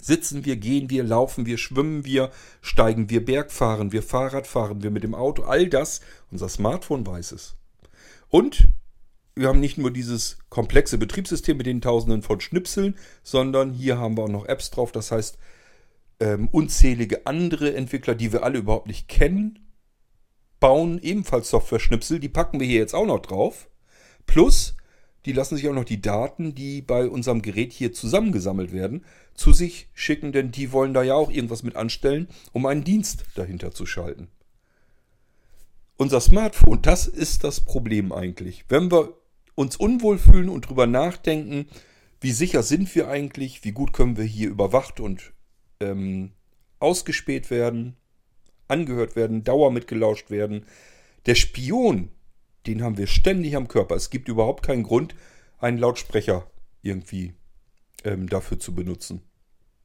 Sitzen 0.00 0.44
wir, 0.44 0.56
gehen 0.56 0.90
wir, 0.90 1.02
laufen 1.02 1.44
wir, 1.46 1.58
schwimmen 1.58 2.04
wir, 2.04 2.30
steigen 2.60 3.10
wir 3.10 3.24
Berg, 3.24 3.50
fahren 3.50 3.92
wir 3.92 4.02
Fahrrad, 4.02 4.46
fahren 4.46 4.82
wir 4.82 4.90
mit 4.90 5.02
dem 5.02 5.14
Auto, 5.14 5.42
all 5.42 5.68
das, 5.68 6.00
unser 6.30 6.48
Smartphone 6.48 7.06
weiß 7.06 7.32
es. 7.32 7.56
Und 8.28 8.68
wir 9.34 9.48
haben 9.48 9.60
nicht 9.60 9.78
nur 9.78 9.92
dieses 9.92 10.38
komplexe 10.48 10.98
Betriebssystem 10.98 11.56
mit 11.56 11.66
den 11.66 11.80
tausenden 11.80 12.22
von 12.22 12.40
Schnipseln, 12.40 12.96
sondern 13.22 13.72
hier 13.72 13.98
haben 13.98 14.16
wir 14.16 14.24
auch 14.24 14.28
noch 14.28 14.46
Apps 14.46 14.70
drauf. 14.70 14.92
Das 14.92 15.12
heißt, 15.12 15.38
ähm, 16.20 16.48
unzählige 16.50 17.26
andere 17.26 17.74
Entwickler, 17.74 18.14
die 18.14 18.32
wir 18.32 18.42
alle 18.42 18.58
überhaupt 18.58 18.88
nicht 18.88 19.08
kennen, 19.08 19.60
bauen 20.60 21.00
ebenfalls 21.00 21.50
Software-Schnipsel. 21.50 22.20
Die 22.20 22.28
packen 22.28 22.60
wir 22.60 22.66
hier 22.66 22.78
jetzt 22.78 22.94
auch 22.94 23.06
noch 23.06 23.20
drauf. 23.20 23.68
Plus, 24.26 24.76
die 25.24 25.32
lassen 25.32 25.56
sich 25.56 25.68
auch 25.68 25.74
noch 25.74 25.84
die 25.84 26.00
Daten, 26.00 26.54
die 26.54 26.80
bei 26.80 27.06
unserem 27.08 27.42
Gerät 27.42 27.72
hier 27.72 27.92
zusammengesammelt 27.92 28.72
werden, 28.72 29.04
zu 29.34 29.52
sich 29.52 29.88
schicken, 29.92 30.32
denn 30.32 30.52
die 30.52 30.72
wollen 30.72 30.94
da 30.94 31.02
ja 31.02 31.14
auch 31.14 31.30
irgendwas 31.30 31.62
mit 31.62 31.76
anstellen, 31.76 32.28
um 32.52 32.66
einen 32.66 32.82
Dienst 32.82 33.24
dahinter 33.34 33.72
zu 33.72 33.84
schalten. 33.84 34.28
Unser 35.98 36.20
Smartphone, 36.20 36.80
das 36.80 37.06
ist 37.06 37.44
das 37.44 37.60
Problem 37.60 38.12
eigentlich. 38.12 38.64
Wenn 38.68 38.90
wir 38.90 39.18
uns 39.54 39.76
unwohl 39.76 40.16
fühlen 40.16 40.48
und 40.48 40.62
drüber 40.62 40.86
nachdenken, 40.86 41.66
wie 42.22 42.32
sicher 42.32 42.62
sind 42.62 42.94
wir 42.94 43.08
eigentlich, 43.08 43.64
wie 43.64 43.72
gut 43.72 43.92
können 43.92 44.16
wir 44.16 44.24
hier 44.24 44.48
überwacht 44.48 44.98
und 44.98 45.34
ähm, 45.80 46.32
ausgespäht 46.78 47.50
werden, 47.50 47.97
angehört 48.68 49.16
werden, 49.16 49.44
Dauer 49.44 49.70
mitgelauscht 49.70 50.30
werden. 50.30 50.66
Der 51.26 51.34
Spion, 51.34 52.10
den 52.66 52.82
haben 52.82 52.98
wir 52.98 53.06
ständig 53.06 53.56
am 53.56 53.68
Körper. 53.68 53.96
Es 53.96 54.10
gibt 54.10 54.28
überhaupt 54.28 54.64
keinen 54.64 54.82
Grund, 54.82 55.14
einen 55.58 55.78
Lautsprecher 55.78 56.50
irgendwie 56.82 57.34
ähm, 58.04 58.28
dafür 58.28 58.58
zu 58.58 58.74
benutzen. 58.74 59.22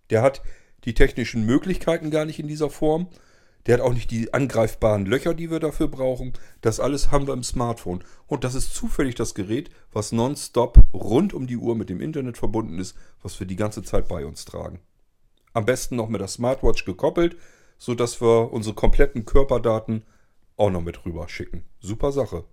Der 0.10 0.22
hat 0.22 0.42
die 0.86 0.94
technischen 0.94 1.46
Möglichkeiten 1.46 2.12
gar 2.12 2.26
nicht 2.26 2.40
in 2.40 2.48
dieser 2.48 2.70
Form. 2.70 3.08
Der 3.66 3.76
hat 3.76 3.82
auch 3.82 3.94
nicht 3.94 4.12
die 4.12 4.34
angreifbaren 4.34 5.06
Löcher, 5.06 5.34
die 5.34 5.50
wir 5.50 5.60
dafür 5.60 5.88
brauchen. 5.88 6.34
Das 6.62 6.82
alles 6.82 7.12
haben 7.12 7.28
wir 7.28 7.34
im 7.34 7.44
Smartphone. 7.44 8.04
Und 8.28 8.44
das 8.44 8.56
ist 8.56 8.76
zufällig 8.76 9.16
das 9.16 9.36
Gerät, 9.36 9.70
was 9.92 10.12
nonstop 10.12 10.78
rund 10.94 11.34
um 11.34 11.48
die 11.48 11.58
Uhr 11.58 11.76
mit 11.76 11.90
dem 11.90 12.02
Internet 12.02 12.38
verbunden 12.38 12.78
ist, 12.78 12.96
was 13.22 13.40
wir 13.40 13.48
die 13.48 13.56
ganze 13.56 13.82
Zeit 13.82 14.10
bei 14.10 14.26
uns 14.26 14.44
tragen. 14.44 14.80
Am 15.54 15.66
besten 15.66 15.96
noch 15.96 16.10
mit 16.10 16.20
der 16.20 16.28
Smartwatch 16.28 16.84
gekoppelt, 16.84 17.38
sodass 17.78 18.22
wir 18.22 18.52
unsere 18.52 18.76
kompletten 18.76 19.26
Körperdaten 19.26 20.04
auch 20.58 20.70
noch 20.70 20.82
mit 20.82 21.06
rüber 21.06 21.28
schicken. 21.30 21.64
Super 21.80 22.12
Sache. 22.12 22.46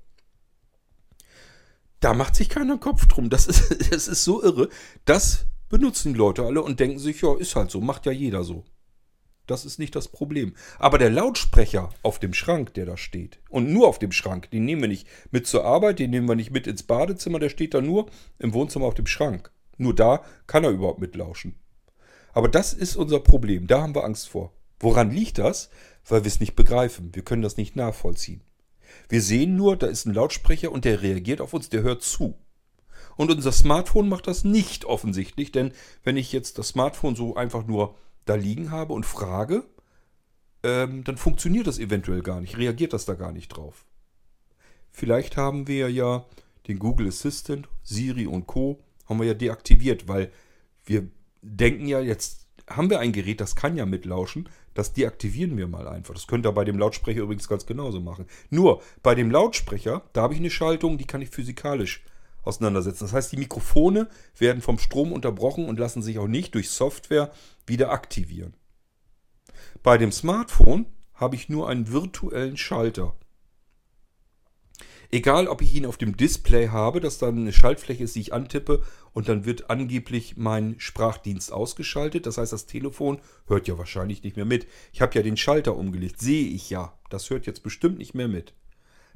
Da 2.00 2.14
macht 2.14 2.34
sich 2.34 2.48
keiner 2.48 2.78
Kopf 2.78 3.06
drum. 3.06 3.30
Das 3.30 3.46
ist, 3.46 3.70
das 3.92 4.08
ist 4.08 4.24
so 4.24 4.42
irre. 4.42 4.68
Das 5.04 5.46
benutzen 5.68 6.14
die 6.14 6.18
Leute 6.18 6.44
alle 6.44 6.62
und 6.62 6.80
denken 6.80 6.98
sich, 6.98 7.20
ja, 7.22 7.36
ist 7.36 7.56
halt 7.56 7.70
so, 7.70 7.80
macht 7.80 8.06
ja 8.06 8.12
jeder 8.12 8.42
so. 8.42 8.64
Das 9.46 9.64
ist 9.64 9.78
nicht 9.78 9.96
das 9.96 10.08
Problem. 10.08 10.54
Aber 10.78 10.96
der 10.96 11.10
Lautsprecher 11.10 11.90
auf 12.02 12.20
dem 12.20 12.34
Schrank, 12.34 12.74
der 12.74 12.86
da 12.86 12.96
steht, 12.96 13.40
und 13.48 13.72
nur 13.72 13.88
auf 13.88 13.98
dem 13.98 14.12
Schrank, 14.12 14.50
den 14.50 14.64
nehmen 14.64 14.82
wir 14.82 14.88
nicht 14.88 15.08
mit 15.32 15.46
zur 15.46 15.64
Arbeit, 15.64 15.98
den 15.98 16.10
nehmen 16.10 16.28
wir 16.28 16.36
nicht 16.36 16.52
mit 16.52 16.66
ins 16.66 16.84
Badezimmer, 16.84 17.40
der 17.40 17.48
steht 17.48 17.74
da 17.74 17.80
nur 17.80 18.06
im 18.38 18.54
Wohnzimmer 18.54 18.86
auf 18.86 18.94
dem 18.94 19.06
Schrank. 19.06 19.50
Nur 19.76 19.94
da 19.94 20.22
kann 20.46 20.62
er 20.62 20.70
überhaupt 20.70 21.00
mitlauschen. 21.00 21.56
Aber 22.32 22.48
das 22.48 22.72
ist 22.72 22.96
unser 22.96 23.18
Problem. 23.18 23.66
Da 23.66 23.82
haben 23.82 23.94
wir 23.94 24.04
Angst 24.04 24.28
vor. 24.28 24.52
Woran 24.81 25.11
liegt 25.11 25.39
das? 25.39 25.70
Weil 26.09 26.24
wir 26.24 26.28
es 26.28 26.41
nicht 26.41 26.57
begreifen. 26.57 27.14
Wir 27.14 27.22
können 27.22 27.43
das 27.43 27.57
nicht 27.57 27.76
nachvollziehen. 27.76 28.43
Wir 29.09 29.22
sehen 29.22 29.57
nur, 29.57 29.76
da 29.76 29.87
ist 29.87 30.07
ein 30.07 30.14
Lautsprecher 30.14 30.72
und 30.72 30.85
der 30.85 31.03
reagiert 31.03 31.41
auf 31.41 31.55
uns, 31.55 31.68
der 31.68 31.83
hört 31.83 32.03
zu. 32.03 32.35
Und 33.16 33.31
unser 33.31 33.53
Smartphone 33.53 34.09
macht 34.09 34.26
das 34.26 34.45
nicht 34.45 34.85
offensichtlich, 34.85 35.53
denn 35.53 35.72
wenn 36.03 36.16
ich 36.16 36.33
jetzt 36.33 36.59
das 36.59 36.68
Smartphone 36.68 37.14
so 37.14 37.37
einfach 37.37 37.66
nur 37.66 37.95
da 38.24 38.35
liegen 38.35 38.70
habe 38.70 38.95
und 38.95 39.05
frage, 39.05 39.64
ähm, 40.62 41.05
dann 41.05 41.16
funktioniert 41.16 41.66
das 41.66 41.78
eventuell 41.78 42.22
gar 42.22 42.41
nicht, 42.41 42.57
reagiert 42.57 42.93
das 42.93 43.05
da 43.05 43.14
gar 43.14 43.33
nicht 43.33 43.49
drauf. 43.49 43.85
Vielleicht 44.91 45.37
haben 45.37 45.68
wir 45.68 45.91
ja 45.91 46.24
den 46.66 46.78
Google 46.78 47.09
Assistant, 47.09 47.68
Siri 47.83 48.26
und 48.26 48.47
Co. 48.47 48.83
haben 49.07 49.20
wir 49.20 49.26
ja 49.26 49.35
deaktiviert, 49.35 50.09
weil 50.09 50.31
wir 50.85 51.09
denken 51.43 51.87
ja, 51.87 52.01
jetzt 52.01 52.47
haben 52.70 52.90
wir 52.90 53.00
ein 53.00 53.12
Gerät, 53.12 53.40
das 53.40 53.56
kann 53.56 53.76
ja 53.76 53.84
mitlauschen, 53.84 54.48
das 54.74 54.92
deaktivieren 54.92 55.56
wir 55.56 55.66
mal 55.66 55.88
einfach. 55.88 56.14
Das 56.14 56.26
könnt 56.26 56.46
ihr 56.46 56.52
bei 56.52 56.64
dem 56.64 56.78
Lautsprecher 56.78 57.22
übrigens 57.22 57.48
ganz 57.48 57.66
genauso 57.66 58.00
machen. 58.00 58.26
Nur 58.48 58.82
bei 59.02 59.14
dem 59.14 59.30
Lautsprecher, 59.30 60.02
da 60.12 60.22
habe 60.22 60.34
ich 60.34 60.40
eine 60.40 60.50
Schaltung, 60.50 60.96
die 60.96 61.06
kann 61.06 61.22
ich 61.22 61.30
physikalisch 61.30 62.04
auseinandersetzen. 62.42 63.04
Das 63.04 63.12
heißt, 63.12 63.32
die 63.32 63.36
Mikrofone 63.36 64.08
werden 64.38 64.62
vom 64.62 64.78
Strom 64.78 65.12
unterbrochen 65.12 65.66
und 65.66 65.78
lassen 65.78 66.02
sich 66.02 66.18
auch 66.18 66.28
nicht 66.28 66.54
durch 66.54 66.70
Software 66.70 67.32
wieder 67.66 67.90
aktivieren. 67.90 68.54
Bei 69.82 69.98
dem 69.98 70.12
Smartphone 70.12 70.86
habe 71.14 71.36
ich 71.36 71.48
nur 71.48 71.68
einen 71.68 71.92
virtuellen 71.92 72.56
Schalter. 72.56 73.14
Egal, 75.12 75.48
ob 75.48 75.61
ich 75.61 75.74
ihn 75.74 75.86
auf 75.86 75.96
dem 75.96 76.16
Display 76.16 76.68
habe, 76.68 77.00
dass 77.00 77.18
dann 77.18 77.38
eine 77.38 77.52
Schaltfläche 77.52 78.04
ist, 78.04 78.14
die 78.14 78.20
ich 78.20 78.32
antippe 78.32 78.82
und 79.12 79.28
dann 79.28 79.44
wird 79.44 79.68
angeblich 79.68 80.36
mein 80.36 80.76
Sprachdienst 80.78 81.52
ausgeschaltet. 81.52 82.26
Das 82.26 82.38
heißt, 82.38 82.52
das 82.52 82.66
Telefon 82.66 83.20
hört 83.46 83.66
ja 83.66 83.76
wahrscheinlich 83.76 84.22
nicht 84.22 84.36
mehr 84.36 84.44
mit. 84.44 84.68
Ich 84.92 85.00
habe 85.00 85.14
ja 85.16 85.22
den 85.22 85.36
Schalter 85.36 85.76
umgelegt, 85.76 86.20
sehe 86.20 86.46
ich 86.46 86.70
ja. 86.70 86.96
Das 87.08 87.28
hört 87.28 87.46
jetzt 87.46 87.64
bestimmt 87.64 87.98
nicht 87.98 88.14
mehr 88.14 88.28
mit. 88.28 88.54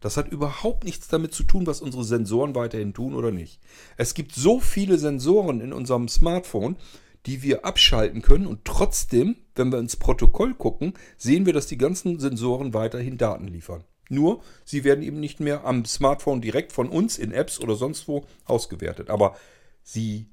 Das 0.00 0.16
hat 0.16 0.32
überhaupt 0.32 0.82
nichts 0.82 1.06
damit 1.06 1.32
zu 1.32 1.44
tun, 1.44 1.66
was 1.66 1.80
unsere 1.80 2.02
Sensoren 2.02 2.56
weiterhin 2.56 2.92
tun 2.92 3.14
oder 3.14 3.30
nicht. 3.30 3.60
Es 3.96 4.14
gibt 4.14 4.34
so 4.34 4.58
viele 4.58 4.98
Sensoren 4.98 5.60
in 5.60 5.72
unserem 5.72 6.08
Smartphone, 6.08 6.76
die 7.24 7.42
wir 7.42 7.64
abschalten 7.64 8.20
können 8.20 8.46
und 8.46 8.64
trotzdem, 8.64 9.36
wenn 9.54 9.70
wir 9.70 9.78
ins 9.78 9.96
Protokoll 9.96 10.54
gucken, 10.54 10.94
sehen 11.16 11.46
wir, 11.46 11.52
dass 11.52 11.68
die 11.68 11.78
ganzen 11.78 12.18
Sensoren 12.18 12.74
weiterhin 12.74 13.16
Daten 13.16 13.46
liefern. 13.46 13.84
Nur, 14.08 14.42
sie 14.64 14.84
werden 14.84 15.02
eben 15.02 15.20
nicht 15.20 15.40
mehr 15.40 15.64
am 15.64 15.84
Smartphone 15.84 16.40
direkt 16.40 16.72
von 16.72 16.88
uns 16.88 17.18
in 17.18 17.32
Apps 17.32 17.58
oder 17.58 17.74
sonst 17.74 18.06
wo 18.08 18.26
ausgewertet. 18.44 19.10
Aber 19.10 19.36
sie 19.82 20.26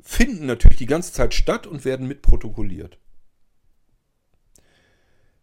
finden 0.00 0.46
natürlich 0.46 0.78
die 0.78 0.86
ganze 0.86 1.12
Zeit 1.12 1.34
statt 1.34 1.66
und 1.66 1.84
werden 1.84 2.06
mit 2.06 2.22
protokolliert. 2.22 2.98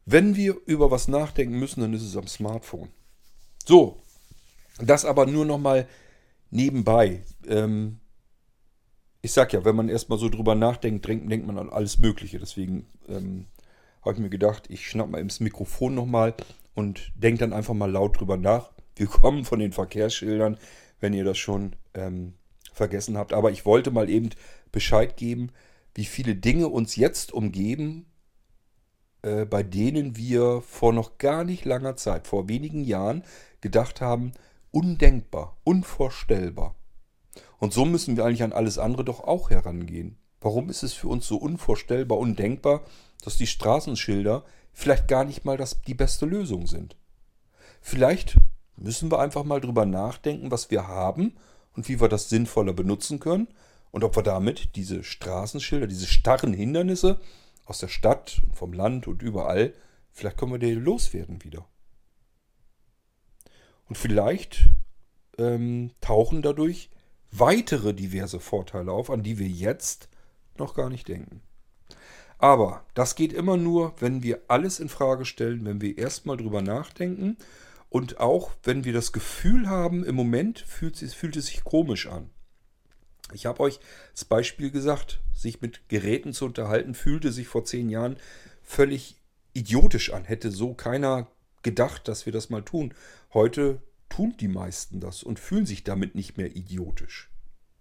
Wenn 0.06 0.36
wir 0.36 0.58
über 0.66 0.92
was 0.92 1.08
nachdenken 1.08 1.60
müssen, 1.60 1.82
dann 1.82 1.94
ist 1.94 2.04
es 2.04 2.18
am 2.18 2.28
Smartphone. 2.28 2.90
So, 3.66 4.02
das 4.80 5.06
aber 5.06 5.26
nur 5.26 5.46
noch 5.46 5.60
mal 5.60 5.88
nebenbei. 6.50 7.24
Ähm, 7.48 8.00
ich 9.22 9.32
sag 9.32 9.54
ja, 9.54 9.64
wenn 9.64 9.76
man 9.76 9.90
erstmal 9.90 10.20
so 10.20 10.28
drüber 10.28 10.56
nachdenkt, 10.56 11.08
denkt, 11.08 11.32
denkt 11.32 11.48
man 11.48 11.58
an 11.58 11.70
alles 11.70 11.98
Mögliche. 11.98 12.40
Deswegen 12.40 12.88
ähm, 13.08 13.46
habe 14.02 14.16
ich 14.16 14.20
mir 14.20 14.30
gedacht, 14.30 14.70
ich 14.70 14.88
schnapp 14.88 15.10
mal 15.10 15.22
ins 15.22 15.40
Mikrofon 15.40 15.96
nochmal 15.96 16.36
und 16.76 17.12
denkt 17.16 17.42
dann 17.42 17.54
einfach 17.54 17.74
mal 17.74 17.92
laut 17.92 18.20
drüber 18.20 18.38
nach. 18.38 18.72
Wir 18.96 19.08
kommen 19.08 19.46
von 19.46 19.60
den 19.60 19.72
Verkehrsschildern, 19.72 20.58
wenn 21.00 21.14
ihr 21.14 21.24
das 21.24 21.38
schon 21.38 21.76
ähm, 21.94 22.34
vergessen 22.72 23.18
habt. 23.18 23.34
Aber 23.34 23.52
ich 23.52 23.66
wollte 23.66 23.92
mal 23.92 24.10
eben 24.10 24.30
Bescheid 24.72 25.18
geben, 25.18 25.52
wie 25.96 26.06
viele 26.06 26.36
Dinge 26.36 26.68
uns 26.70 26.96
jetzt 26.96 27.32
umgeben, 27.32 28.08
äh, 29.22 29.46
bei 29.46 29.64
denen 29.64 30.18
wir 30.18 30.62
vor 30.62 30.94
noch 30.94 31.18
gar 31.18 31.44
nicht 31.44 31.66
langer 31.66 31.96
Zeit, 31.96 32.28
vor 32.28 32.50
wenigen 32.50 32.84
Jahren, 32.84 33.24
gedacht 33.62 34.02
haben, 34.02 34.34
undenkbar, 34.72 35.58
unvorstellbar. 35.64 36.76
Und 37.60 37.74
so 37.74 37.86
müssen 37.86 38.18
wir 38.18 38.26
eigentlich 38.26 38.44
an 38.44 38.54
alles 38.54 38.78
andere 38.78 39.06
doch 39.06 39.22
auch 39.22 39.50
herangehen. 39.50 40.18
Warum 40.42 40.70
ist 40.70 40.84
es 40.84 40.94
für 40.94 41.08
uns 41.08 41.26
so 41.26 41.38
unvorstellbar, 41.38 42.18
undenkbar, 42.18 42.84
dass 43.24 43.38
die 43.38 43.48
Straßenschilder 43.48 44.44
vielleicht 44.74 45.08
gar 45.08 45.24
nicht 45.24 45.46
mal 45.46 45.58
das, 45.58 45.82
die 45.82 45.94
beste 45.94 46.26
Lösung 46.26 46.68
sind. 46.68 46.98
Vielleicht 47.82 48.38
müssen 48.76 49.12
wir 49.12 49.20
einfach 49.20 49.44
mal 49.44 49.62
drüber 49.62 49.86
nachdenken, 49.86 50.52
was 50.52 50.72
wir 50.72 50.88
haben 50.88 51.36
und 51.76 51.88
wie 51.88 52.02
wir 52.02 52.10
das 52.10 52.30
sinnvoller 52.30 52.74
benutzen 52.74 53.20
können 53.20 53.48
und 53.92 54.04
ob 54.04 54.16
wir 54.16 54.24
damit 54.24 54.76
diese 54.76 55.04
Straßenschilder, 55.04 55.88
diese 55.88 56.08
starren 56.08 56.54
Hindernisse 56.54 57.20
aus 57.66 57.80
der 57.80 57.88
Stadt, 57.88 58.42
vom 58.52 58.74
Land 58.74 59.08
und 59.08 59.22
überall, 59.22 59.74
vielleicht 60.12 60.38
können 60.38 60.52
wir 60.52 60.60
die 60.60 60.74
loswerden 60.74 61.44
wieder. 61.44 61.66
Und 63.86 63.98
vielleicht 63.98 64.70
ähm, 65.38 65.92
tauchen 66.02 66.42
dadurch 66.42 66.90
weitere 67.32 67.94
diverse 67.94 68.40
Vorteile 68.40 68.92
auf, 68.92 69.10
an 69.10 69.24
die 69.24 69.40
wir 69.40 69.48
jetzt 69.48 70.10
noch 70.58 70.74
gar 70.74 70.90
nicht 70.90 71.08
denken. 71.08 71.42
Aber 72.44 72.84
das 72.94 73.16
geht 73.16 73.32
immer 73.32 73.56
nur, 73.56 73.96
wenn 74.02 74.22
wir 74.22 74.42
alles 74.50 74.82
in 74.82 74.90
Frage 74.90 75.24
stellen, 75.24 75.64
wenn 75.64 75.80
wir 75.80 75.98
erstmal 75.98 76.36
drüber 76.36 76.62
nachdenken 76.62 77.38
und 77.88 78.20
auch 78.20 78.52
wenn 78.64 78.84
wir 78.84 78.92
das 78.92 79.14
Gefühl 79.14 79.70
haben, 79.70 80.04
im 80.04 80.16
Moment 80.16 80.60
fühlt 80.60 81.02
es, 81.02 81.14
fühlt 81.14 81.38
es 81.38 81.46
sich 81.46 81.64
komisch 81.64 82.06
an. 82.06 82.30
Ich 83.32 83.46
habe 83.46 83.62
euch 83.62 83.80
das 84.12 84.26
Beispiel 84.26 84.72
gesagt, 84.72 85.22
sich 85.34 85.62
mit 85.62 85.88
Geräten 85.88 86.34
zu 86.34 86.44
unterhalten, 86.44 86.96
fühlte 86.96 87.32
sich 87.32 87.48
vor 87.48 87.64
zehn 87.64 87.88
Jahren 87.90 88.18
völlig 88.62 89.16
idiotisch 89.54 90.12
an. 90.12 90.26
Hätte 90.26 90.52
so 90.52 90.74
keiner 90.74 91.28
gedacht, 91.62 92.10
dass 92.10 92.26
wir 92.26 92.34
das 92.34 92.50
mal 92.50 92.64
tun. 92.64 92.94
Heute 93.34 93.82
tun 94.10 94.36
die 94.38 94.50
meisten 94.50 95.00
das 95.00 95.24
und 95.24 95.40
fühlen 95.40 95.66
sich 95.66 95.86
damit 95.86 96.14
nicht 96.14 96.38
mehr 96.38 96.54
idiotisch. 96.54 97.30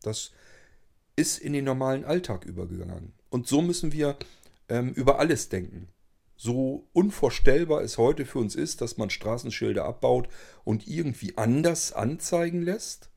Das 0.03 0.31
ist 1.17 1.39
in 1.39 1.53
den 1.53 1.65
normalen 1.65 2.05
Alltag 2.05 2.45
übergegangen. 2.45 3.13
Und 3.29 3.49
so 3.49 3.61
müssen 3.61 3.91
wir 3.91 4.17
ähm, 4.73 4.93
über 4.95 5.18
alles 5.18 5.51
denken. 5.51 5.89
So 6.35 6.89
unvorstellbar 6.95 7.83
es 7.83 7.99
heute 7.99 8.25
für 8.25 8.39
uns 8.39 8.57
ist, 8.57 8.81
dass 8.81 8.97
man 8.97 9.11
Straßenschilder 9.11 9.85
abbaut 9.85 10.29
und 10.64 10.89
irgendwie 10.89 11.37
anders 11.37 11.93
anzeigen 11.93 12.62
lässt, 12.62 13.11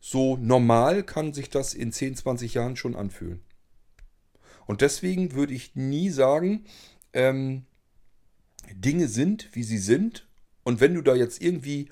so 0.00 0.36
normal 0.36 1.04
kann 1.04 1.32
sich 1.32 1.50
das 1.50 1.72
in 1.72 1.92
10, 1.92 2.16
20 2.16 2.54
Jahren 2.54 2.76
schon 2.76 2.96
anfühlen. 2.96 3.42
Und 4.66 4.80
deswegen 4.80 5.32
würde 5.32 5.54
ich 5.54 5.76
nie 5.76 6.10
sagen, 6.10 6.64
ähm, 7.12 7.64
Dinge 8.74 9.06
sind, 9.06 9.48
wie 9.52 9.62
sie 9.62 9.78
sind. 9.78 10.28
Und 10.64 10.80
wenn 10.80 10.94
du 10.94 11.02
da 11.02 11.14
jetzt 11.14 11.40
irgendwie 11.40 11.90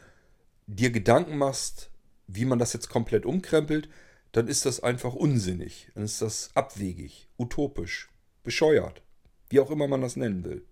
dir 0.66 0.90
Gedanken 0.90 1.38
machst, 1.38 1.90
wie 2.26 2.44
man 2.44 2.58
das 2.58 2.72
jetzt 2.72 2.88
komplett 2.88 3.24
umkrempelt, 3.24 3.88
dann 4.32 4.48
ist 4.48 4.66
das 4.66 4.80
einfach 4.80 5.14
unsinnig. 5.14 5.92
Dann 5.94 6.02
ist 6.02 6.20
das 6.20 6.50
abwegig, 6.54 7.28
utopisch 7.38 8.08
bescheuert. 8.44 9.02
Wie 9.50 9.60
auch 9.60 9.70
immer 9.70 9.88
man 9.88 10.00
das 10.00 10.16
nennen 10.16 10.44
will. 10.44 10.64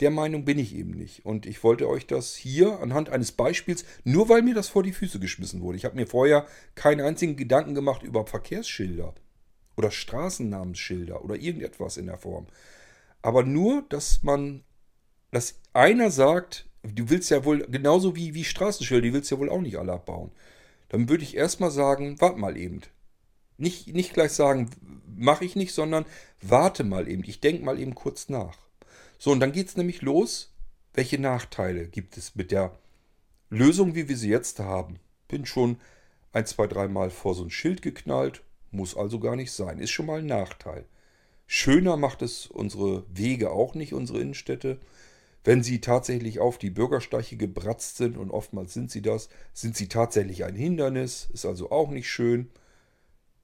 Der 0.00 0.10
Meinung 0.10 0.44
bin 0.44 0.58
ich 0.58 0.74
eben 0.74 0.90
nicht. 0.90 1.24
Und 1.24 1.46
ich 1.46 1.64
wollte 1.64 1.88
euch 1.88 2.06
das 2.06 2.36
hier 2.36 2.80
anhand 2.80 3.08
eines 3.08 3.32
Beispiels, 3.32 3.84
nur 4.04 4.28
weil 4.28 4.42
mir 4.42 4.54
das 4.54 4.68
vor 4.68 4.82
die 4.82 4.92
Füße 4.92 5.18
geschmissen 5.18 5.62
wurde. 5.62 5.78
Ich 5.78 5.84
habe 5.84 5.96
mir 5.96 6.06
vorher 6.06 6.46
keinen 6.74 7.00
einzigen 7.00 7.36
Gedanken 7.36 7.74
gemacht 7.74 8.02
über 8.02 8.26
Verkehrsschilder 8.26 9.14
oder 9.76 9.90
Straßennamensschilder 9.90 11.24
oder 11.24 11.36
irgendetwas 11.36 11.96
in 11.96 12.06
der 12.06 12.18
Form. 12.18 12.46
Aber 13.22 13.42
nur, 13.42 13.84
dass 13.88 14.22
man, 14.22 14.64
dass 15.30 15.60
einer 15.72 16.10
sagt, 16.10 16.66
du 16.82 17.08
willst 17.08 17.30
ja 17.30 17.44
wohl, 17.44 17.66
genauso 17.66 18.16
wie, 18.16 18.34
wie 18.34 18.44
Straßenschilder, 18.44 19.02
die 19.02 19.12
willst 19.12 19.30
ja 19.30 19.38
wohl 19.38 19.50
auch 19.50 19.60
nicht 19.60 19.76
alle 19.76 19.92
abbauen. 19.92 20.30
Dann 20.88 21.08
würde 21.08 21.24
ich 21.24 21.36
erstmal 21.36 21.70
sagen, 21.70 22.20
warte 22.20 22.38
mal 22.38 22.56
eben. 22.56 22.82
Nicht, 23.58 23.94
nicht 23.94 24.12
gleich 24.12 24.32
sagen, 24.32 24.70
mache 25.16 25.44
ich 25.44 25.56
nicht, 25.56 25.72
sondern 25.72 26.04
warte 26.42 26.84
mal 26.84 27.08
eben. 27.08 27.24
Ich 27.24 27.40
denke 27.40 27.64
mal 27.64 27.80
eben 27.80 27.94
kurz 27.94 28.28
nach. 28.28 28.58
So, 29.18 29.30
und 29.32 29.40
dann 29.40 29.52
geht 29.52 29.68
es 29.68 29.76
nämlich 29.76 30.02
los. 30.02 30.52
Welche 30.92 31.18
Nachteile 31.18 31.88
gibt 31.88 32.16
es 32.16 32.34
mit 32.34 32.50
der 32.50 32.78
Lösung, 33.50 33.94
wie 33.94 34.08
wir 34.08 34.16
sie 34.16 34.30
jetzt 34.30 34.58
haben? 34.60 34.98
Bin 35.28 35.46
schon 35.46 35.78
ein, 36.32 36.46
zwei, 36.46 36.66
dreimal 36.66 37.10
vor 37.10 37.34
so 37.34 37.44
ein 37.44 37.50
Schild 37.50 37.82
geknallt. 37.82 38.42
Muss 38.70 38.96
also 38.96 39.18
gar 39.18 39.36
nicht 39.36 39.52
sein. 39.52 39.78
Ist 39.78 39.90
schon 39.90 40.06
mal 40.06 40.20
ein 40.20 40.26
Nachteil. 40.26 40.84
Schöner 41.46 41.96
macht 41.96 42.22
es 42.22 42.46
unsere 42.46 43.04
Wege 43.08 43.50
auch 43.50 43.74
nicht, 43.74 43.94
unsere 43.94 44.20
Innenstädte. 44.20 44.78
Wenn 45.44 45.62
sie 45.62 45.80
tatsächlich 45.80 46.40
auf 46.40 46.58
die 46.58 46.70
Bürgersteiche 46.70 47.36
gebratzt 47.36 47.98
sind, 47.98 48.18
und 48.18 48.30
oftmals 48.30 48.74
sind 48.74 48.90
sie 48.90 49.00
das, 49.00 49.28
sind 49.52 49.76
sie 49.76 49.88
tatsächlich 49.88 50.44
ein 50.44 50.56
Hindernis, 50.56 51.28
ist 51.32 51.46
also 51.46 51.70
auch 51.70 51.90
nicht 51.90 52.10
schön. 52.10 52.50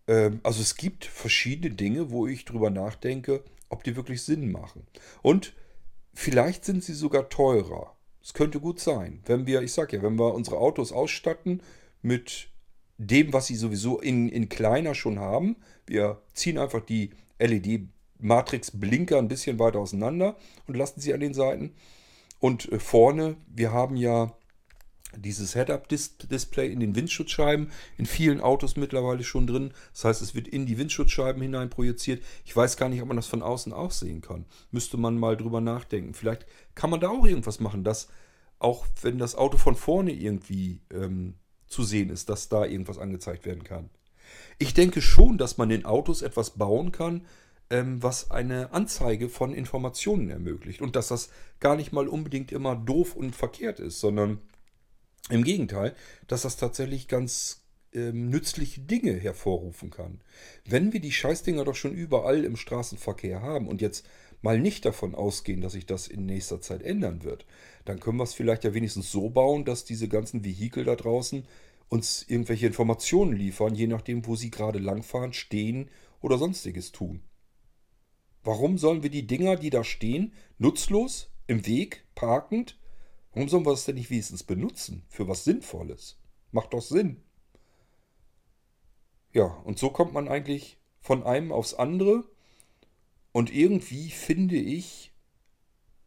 Ähm, 0.07 0.41
also 0.43 0.61
es 0.61 0.77
gibt 0.77 1.05
verschiedene 1.05 1.75
Dinge, 1.75 2.11
wo 2.11 2.27
ich 2.27 2.45
drüber 2.45 2.71
nachdenke, 2.71 3.43
ob 3.69 3.85
die 3.85 3.97
wirklich 3.97 4.23
Sinn 4.23 4.51
machen. 4.53 4.87
Und 5.23 5.55
vielleicht 6.15 6.65
sind 6.65 6.85
sie 6.85 6.95
sogar 6.95 7.29
teurer. 7.29 7.97
Es 8.23 8.35
könnte 8.35 8.61
gut 8.61 8.81
sein. 8.81 9.21
Wenn 9.27 9.47
wir, 9.47 9.63
ich 9.63 9.73
sag 9.73 9.93
ja, 9.93 10.03
wenn 10.03 10.19
wir 10.19 10.35
unsere 10.35 10.59
Autos 10.59 10.93
ausstatten 10.93 11.63
mit 12.03 12.49
dem, 12.99 13.33
was 13.33 13.47
sie 13.47 13.57
sowieso 13.57 13.99
in, 13.99 14.29
in 14.29 14.49
kleiner 14.49 14.95
schon 14.95 15.19
haben, 15.19 15.57
wir 15.87 16.23
ziehen 16.33 16.59
einfach 16.59 16.81
die 16.81 17.11
LED-Matrix-Blinker 17.41 19.19
ein 19.19 19.29
bisschen 19.29 19.59
weiter 19.59 19.81
auseinander 19.81 20.37
und 20.69 20.77
lassen 20.77 21.01
sie 21.01 21.13
an 21.13 21.21
den 21.21 21.35
Seiten. 21.35 21.75
Und 22.39 22.71
äh, 22.71 22.79
vorne, 22.79 23.37
wir 23.49 23.73
haben 23.73 23.97
ja 23.97 24.37
dieses 25.17 25.55
Head-Up-Display 25.55 26.73
in 26.73 26.81
den 26.81 26.95
Windschutzscheiben 26.95 27.71
in 27.97 28.07
vielen 28.07 28.41
Autos 28.41 28.77
mittlerweile 28.77 29.25
schon 29.25 29.47
drin. 29.47 29.73
Das 29.93 30.05
heißt, 30.05 30.23
es 30.23 30.35
wird 30.35 30.49
in 30.49 30.67
die 30.67 30.79
Windschutzscheiben 30.79 31.43
hinein 31.43 31.71
projiziert. 31.71 32.23
Ich 32.45 32.57
weiß 32.57 32.77
gar 32.77 32.89
nicht, 32.89 33.03
ob 33.03 33.09
man 33.09 33.17
das 33.17 33.27
von 33.27 33.43
außen 33.43 33.73
auch 33.73 33.91
sehen 33.91 34.21
kann. 34.21 34.47
Müsste 34.71 34.97
man 34.97 35.19
mal 35.19 35.37
drüber 35.37 35.61
nachdenken. 35.61 36.15
Vielleicht 36.15 36.47
kann 36.75 36.91
man 36.91 37.01
da 37.01 37.11
auch 37.11 37.27
irgendwas 37.27 37.61
machen, 37.61 37.85
dass 37.85 38.09
auch 38.59 38.87
wenn 39.03 39.19
das 39.19 39.35
Auto 39.35 39.59
von 39.59 39.75
vorne 39.75 40.13
irgendwie 40.13 40.81
ähm, 40.93 41.35
zu 41.67 41.83
sehen 41.83 42.11
ist, 42.11 42.29
dass 42.29 42.49
da 42.49 42.65
irgendwas 42.65 42.99
angezeigt 42.99 43.45
werden 43.45 43.65
kann. 43.65 43.91
Ich 44.59 44.75
denke 44.75 45.03
schon, 45.03 45.39
dass 45.39 45.59
man 45.59 45.71
in 45.71 45.85
Autos 45.85 46.23
etwas 46.23 46.51
bauen 46.51 46.93
kann, 46.93 47.27
ähm, 47.71 48.03
was 48.03 48.31
eine 48.31 48.73
Anzeige 48.73 49.29
von 49.29 49.53
Informationen 49.53 50.31
ermöglicht. 50.31 50.81
Und 50.81 50.95
dass 50.95 51.09
das 51.09 51.31
gar 51.59 51.75
nicht 51.75 51.93
mal 51.93 52.07
unbedingt 52.07 52.53
immer 52.53 52.77
doof 52.77 53.17
und 53.17 53.35
verkehrt 53.35 53.81
ist, 53.81 53.99
sondern 53.99 54.41
im 55.31 55.45
Gegenteil, 55.45 55.95
dass 56.27 56.43
das 56.43 56.57
tatsächlich 56.57 57.09
ganz 57.09 57.63
ähm, 57.93 58.29
nützliche 58.29 58.81
Dinge 58.81 59.15
hervorrufen 59.15 59.91
kann. 59.91 60.21
Wenn 60.65 60.93
wir 60.93 61.01
die 61.01 61.13
Scheißdinger 61.13 61.65
doch 61.65 61.75
schon 61.75 61.93
überall 61.93 62.45
im 62.45 62.57
Straßenverkehr 62.57 63.43
haben 63.43 63.69
und 63.69 63.81
jetzt 63.81 64.07
mal 64.41 64.59
nicht 64.59 64.85
davon 64.85 65.15
ausgehen, 65.15 65.61
dass 65.61 65.73
sich 65.73 65.87
das 65.87 66.09
in 66.09 66.27
nächster 66.27 66.61
Zeit 66.61 66.83
ändern 66.83 67.23
wird, 67.23 67.47
dann 67.85 68.01
können 68.01 68.19
wir 68.19 68.25
es 68.25 68.35
vielleicht 68.35 68.65
ja 68.65 68.75
wenigstens 68.75 69.13
so 69.13 69.31
bauen, 69.31 69.65
dass 69.65 69.85
diese 69.85 70.09
ganzen 70.09 70.45
Vehikel 70.45 70.85
da 70.85 70.97
draußen 70.97 71.47
uns 71.89 72.25
irgendwelche 72.27 72.67
Informationen 72.67 73.35
liefern, 73.37 73.75
je 73.75 73.87
nachdem, 73.87 74.27
wo 74.27 74.35
sie 74.35 74.51
gerade 74.51 74.79
langfahren, 74.79 75.33
stehen 75.33 75.91
oder 76.21 76.39
sonstiges 76.39 76.91
tun. 76.91 77.23
Warum 78.43 78.79
sollen 78.79 79.03
wir 79.03 79.11
die 79.11 79.27
Dinger, 79.27 79.57
die 79.57 79.71
da 79.71 79.85
stehen, 79.85 80.33
nutzlos, 80.59 81.31
im 81.47 81.67
Weg, 81.67 82.05
parkend, 82.15 82.79
Warum 83.33 83.49
sollen 83.49 83.65
wir 83.65 83.71
das 83.71 83.85
denn 83.85 83.95
nicht 83.95 84.11
wenigstens 84.11 84.43
benutzen? 84.43 85.05
Für 85.09 85.27
was 85.29 85.45
Sinnvolles? 85.45 86.19
Macht 86.51 86.75
doch 86.75 86.83
Sinn. 86.83 87.23
Ja, 89.33 89.45
und 89.65 89.79
so 89.79 89.91
kommt 89.91 90.13
man 90.13 90.29
eigentlich 90.29 90.79
von 91.01 91.23
einem 91.23 91.53
aufs 91.53 91.75
andere. 91.75 92.25
Und 93.33 93.53
irgendwie 93.53 94.11
finde 94.11 94.57
ich, 94.57 95.13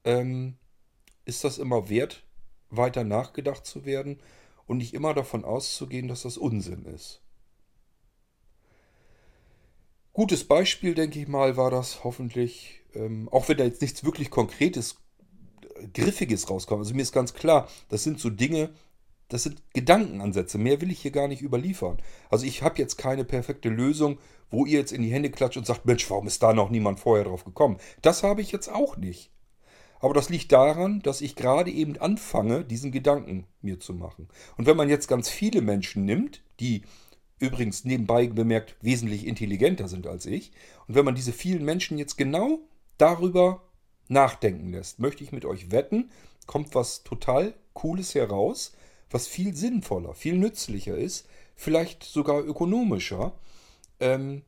ähm, 0.04 0.58
ist 1.26 1.44
das 1.44 1.58
immer 1.58 1.90
wert, 1.90 2.24
weiter 2.70 3.04
nachgedacht 3.04 3.66
zu 3.66 3.86
werden 3.86 4.22
und 4.68 4.78
nicht 4.78 4.94
immer 4.94 5.16
davon 5.16 5.44
auszugehen, 5.44 6.08
dass 6.08 6.22
das 6.22 6.38
Unsinn 6.38 6.86
ist. 6.86 7.22
Gutes 10.14 10.48
Beispiel, 10.48 10.94
denke 10.94 11.20
ich 11.20 11.28
mal, 11.28 11.58
war 11.58 11.72
das 11.72 12.04
hoffentlich, 12.04 12.82
ähm, 12.94 13.28
auch 13.30 13.50
wenn 13.50 13.58
da 13.58 13.66
jetzt 13.66 13.82
nichts 13.82 14.04
wirklich 14.04 14.30
Konkretes 14.30 14.98
Griffiges 15.94 16.50
rauskommen. 16.50 16.84
Also 16.84 16.96
mir 16.96 17.02
ist 17.02 17.12
ganz 17.12 17.34
klar, 17.34 17.68
das 17.90 18.04
sind 18.04 18.20
so 18.20 18.30
Dinge, 18.30 18.70
das 19.30 19.44
sind 19.44 19.62
Gedankenansätze. 19.74 20.58
Mehr 20.58 20.82
will 20.82 20.92
ich 20.92 21.02
hier 21.02 21.12
gar 21.12 21.28
nicht 21.28 21.42
überliefern. 21.42 21.98
Also 22.30 22.46
ich 22.46 22.62
habe 22.62 22.78
jetzt 22.78 22.98
keine 22.98 23.24
perfekte 23.26 23.70
Lösung, 23.70 24.20
wo 24.50 24.66
ihr 24.66 24.80
jetzt 24.80 24.92
in 24.92 25.02
die 25.02 25.12
Hände 25.12 25.32
klatscht 25.32 25.58
und 25.58 25.66
sagt, 25.66 25.86
Mensch, 25.86 26.10
warum 26.10 26.28
ist 26.28 26.44
da 26.44 26.54
noch 26.54 26.70
niemand 26.70 27.00
vorher 27.00 27.26
drauf 27.26 27.44
gekommen? 27.44 27.78
Das 28.02 28.24
habe 28.24 28.42
ich 28.42 28.52
jetzt 28.52 28.70
auch 28.70 28.98
nicht. 28.98 29.32
Aber 30.00 30.14
das 30.14 30.30
liegt 30.30 30.52
daran, 30.52 31.02
dass 31.02 31.22
ich 31.22 31.36
gerade 31.36 31.72
eben 31.72 31.98
anfange, 31.98 32.64
diesen 32.64 32.92
Gedanken 32.92 33.48
mir 33.62 33.80
zu 33.80 33.94
machen. 33.94 34.28
Und 34.58 34.68
wenn 34.68 34.78
man 34.78 34.90
jetzt 34.90 35.08
ganz 35.08 35.30
viele 35.30 35.62
Menschen 35.62 36.06
nimmt, 36.06 36.44
die 36.60 36.84
übrigens 37.40 37.86
nebenbei 37.86 38.28
bemerkt 38.28 38.76
wesentlich 38.82 39.26
intelligenter 39.26 39.88
sind 39.88 40.06
als 40.06 40.26
ich, 40.26 40.52
und 40.88 40.96
wenn 40.96 41.06
man 41.06 41.16
diese 41.16 41.34
vielen 41.34 41.66
Menschen 41.66 41.98
jetzt 41.98 42.18
genau 42.18 42.60
darüber 42.98 43.64
nachdenken 44.08 44.72
lässt, 44.72 45.00
möchte 45.00 45.24
ich 45.24 45.32
mit 45.32 45.46
euch 45.46 45.72
wetten, 45.72 46.10
kommt 46.46 46.76
was 46.76 47.04
total 47.04 47.54
Cooles 47.74 48.16
heraus, 48.16 48.74
was 49.10 49.28
viel 49.28 49.56
sinnvoller, 49.56 50.14
viel 50.14 50.38
nützlicher 50.38 50.98
ist, 50.98 51.28
vielleicht 51.56 52.04
sogar 52.04 52.44
ökonomischer 52.44 53.34
ähm, 54.00 54.44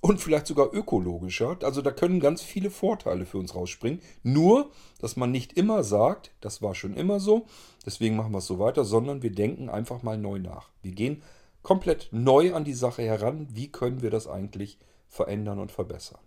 und 0.00 0.20
vielleicht 0.20 0.46
sogar 0.46 0.72
ökologischer. 0.72 1.58
Also 1.62 1.82
da 1.82 1.90
können 1.90 2.20
ganz 2.20 2.42
viele 2.42 2.70
Vorteile 2.70 3.26
für 3.26 3.38
uns 3.38 3.54
rausspringen. 3.54 4.00
Nur, 4.22 4.70
dass 5.00 5.16
man 5.16 5.30
nicht 5.30 5.54
immer 5.54 5.82
sagt, 5.82 6.32
das 6.40 6.62
war 6.62 6.74
schon 6.74 6.94
immer 6.94 7.20
so, 7.20 7.46
deswegen 7.84 8.16
machen 8.16 8.32
wir 8.32 8.38
es 8.38 8.46
so 8.46 8.58
weiter, 8.58 8.84
sondern 8.84 9.22
wir 9.22 9.32
denken 9.32 9.68
einfach 9.68 10.02
mal 10.02 10.18
neu 10.18 10.38
nach. 10.38 10.70
Wir 10.82 10.92
gehen 10.92 11.22
komplett 11.62 12.08
neu 12.12 12.54
an 12.54 12.64
die 12.64 12.74
Sache 12.74 13.02
heran. 13.02 13.48
Wie 13.50 13.72
können 13.72 14.02
wir 14.02 14.10
das 14.10 14.28
eigentlich 14.28 14.78
verändern 15.08 15.58
und 15.58 15.72
verbessern? 15.72 16.20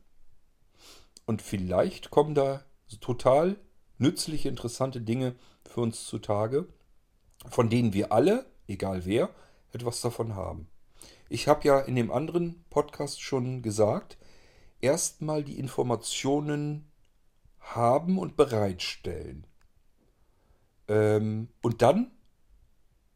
Und 1.26 1.42
vielleicht 1.42 2.10
kommen 2.10 2.34
da 2.36 2.64
total 2.98 3.58
nützliche, 3.98 4.50
interessante 4.50 5.02
Dinge 5.02 5.36
für 5.66 5.82
uns 5.82 6.06
zutage, 6.06 6.68
von 7.50 7.70
denen 7.70 7.94
wir 7.94 8.12
alle, 8.12 8.46
egal 8.68 9.06
wer, 9.06 9.30
etwas 9.72 10.02
davon 10.02 10.36
haben. 10.36 10.68
Ich 11.30 11.48
habe 11.48 11.68
ja 11.68 11.80
in 11.80 11.96
dem 11.96 12.12
anderen 12.12 12.66
Podcast 12.70 13.22
schon 13.22 13.62
gesagt, 13.62 14.18
erstmal 14.82 15.44
die 15.44 15.60
Informationen 15.60 16.90
haben 17.60 18.18
und 18.18 18.36
bereitstellen. 18.36 19.46
Ähm, 20.88 21.50
und 21.62 21.82
dann 21.82 22.12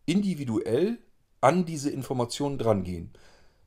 individuell 0.06 1.00
an 1.42 1.66
diese 1.66 1.90
Informationen 1.90 2.58
drangehen. 2.58 3.12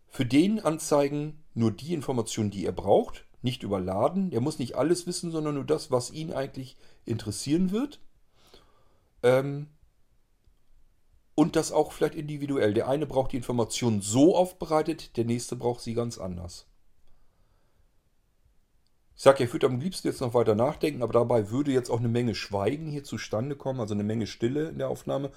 Für 0.08 0.24
den 0.24 0.60
anzeigen 0.60 1.42
nur 1.54 1.72
die 1.72 1.92
Informationen, 1.92 2.50
die 2.50 2.64
er 2.64 2.72
braucht 2.72 3.25
nicht 3.46 3.62
überladen. 3.62 4.30
Der 4.30 4.42
muss 4.42 4.58
nicht 4.58 4.74
alles 4.74 5.06
wissen, 5.06 5.30
sondern 5.30 5.54
nur 5.54 5.64
das, 5.64 5.90
was 5.90 6.10
ihn 6.10 6.32
eigentlich 6.32 6.76
interessieren 7.06 7.70
wird. 7.70 8.00
Ähm, 9.22 9.68
und 11.36 11.54
das 11.54 11.70
auch 11.70 11.92
vielleicht 11.92 12.16
individuell. 12.16 12.74
Der 12.74 12.88
eine 12.88 13.06
braucht 13.06 13.32
die 13.32 13.36
Information 13.36 14.02
so 14.02 14.36
aufbereitet, 14.36 15.16
der 15.16 15.24
nächste 15.24 15.54
braucht 15.54 15.80
sie 15.80 15.94
ganz 15.94 16.18
anders. 16.18 16.66
Ich 19.14 19.22
sage, 19.22 19.44
ich 19.44 19.52
würde 19.52 19.66
am 19.66 19.80
liebsten 19.80 20.08
jetzt 20.08 20.20
noch 20.20 20.34
weiter 20.34 20.54
nachdenken, 20.54 21.02
aber 21.02 21.12
dabei 21.12 21.50
würde 21.50 21.72
jetzt 21.72 21.88
auch 21.88 22.00
eine 22.00 22.08
Menge 22.08 22.34
Schweigen 22.34 22.86
hier 22.88 23.04
zustande 23.04 23.54
kommen, 23.54 23.80
also 23.80 23.94
eine 23.94 24.04
Menge 24.04 24.26
Stille 24.26 24.68
in 24.68 24.78
der 24.78 24.88
Aufnahme, 24.88 25.30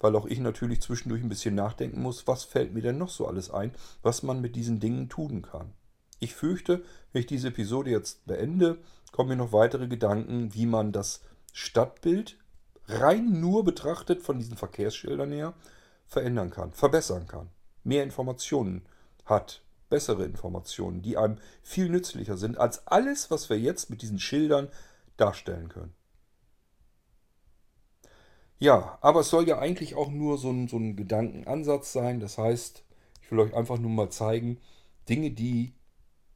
weil 0.00 0.16
auch 0.16 0.26
ich 0.26 0.40
natürlich 0.40 0.80
zwischendurch 0.80 1.22
ein 1.22 1.28
bisschen 1.28 1.54
nachdenken 1.54 2.02
muss, 2.02 2.26
was 2.26 2.42
fällt 2.42 2.72
mir 2.72 2.82
denn 2.82 2.98
noch 2.98 3.10
so 3.10 3.26
alles 3.26 3.50
ein, 3.50 3.72
was 4.02 4.22
man 4.22 4.40
mit 4.40 4.56
diesen 4.56 4.80
Dingen 4.80 5.08
tun 5.08 5.42
kann. 5.42 5.74
Ich 6.20 6.34
fürchte, 6.34 6.84
wenn 7.12 7.20
ich 7.20 7.26
diese 7.26 7.48
Episode 7.48 7.90
jetzt 7.90 8.24
beende, 8.26 8.78
kommen 9.10 9.30
mir 9.30 9.36
noch 9.36 9.52
weitere 9.52 9.88
Gedanken, 9.88 10.54
wie 10.54 10.66
man 10.66 10.92
das 10.92 11.22
Stadtbild 11.52 12.38
rein 12.86 13.40
nur 13.40 13.64
betrachtet 13.64 14.22
von 14.22 14.38
diesen 14.38 14.56
Verkehrsschildern 14.56 15.32
her 15.32 15.54
verändern 16.06 16.50
kann, 16.50 16.72
verbessern 16.72 17.26
kann, 17.26 17.48
mehr 17.84 18.02
Informationen 18.02 18.82
hat, 19.24 19.62
bessere 19.88 20.24
Informationen, 20.24 21.02
die 21.02 21.16
einem 21.16 21.38
viel 21.62 21.88
nützlicher 21.88 22.36
sind 22.36 22.58
als 22.58 22.86
alles, 22.86 23.30
was 23.30 23.48
wir 23.48 23.58
jetzt 23.58 23.90
mit 23.90 24.02
diesen 24.02 24.18
Schildern 24.18 24.68
darstellen 25.16 25.68
können. 25.68 25.94
Ja, 28.58 28.98
aber 29.00 29.20
es 29.20 29.30
soll 29.30 29.48
ja 29.48 29.58
eigentlich 29.58 29.94
auch 29.94 30.10
nur 30.10 30.36
so 30.36 30.50
ein, 30.50 30.68
so 30.68 30.76
ein 30.76 30.94
Gedankenansatz 30.94 31.92
sein. 31.92 32.20
Das 32.20 32.36
heißt, 32.36 32.84
ich 33.22 33.30
will 33.30 33.40
euch 33.40 33.54
einfach 33.54 33.78
nur 33.78 33.90
mal 33.90 34.10
zeigen, 34.10 34.58
Dinge, 35.08 35.30
die 35.30 35.72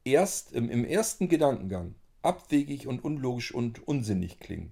erst 0.05 0.53
im, 0.53 0.69
im 0.69 0.85
ersten 0.85 1.27
Gedankengang 1.27 1.95
abwegig 2.21 2.87
und 2.87 3.03
unlogisch 3.03 3.53
und 3.53 3.87
unsinnig 3.87 4.39
klingen. 4.39 4.71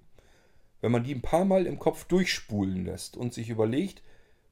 Wenn 0.80 0.92
man 0.92 1.04
die 1.04 1.14
ein 1.14 1.22
paar 1.22 1.44
Mal 1.44 1.66
im 1.66 1.78
Kopf 1.78 2.04
durchspulen 2.04 2.84
lässt 2.84 3.16
und 3.16 3.32
sich 3.32 3.48
überlegt, 3.48 4.02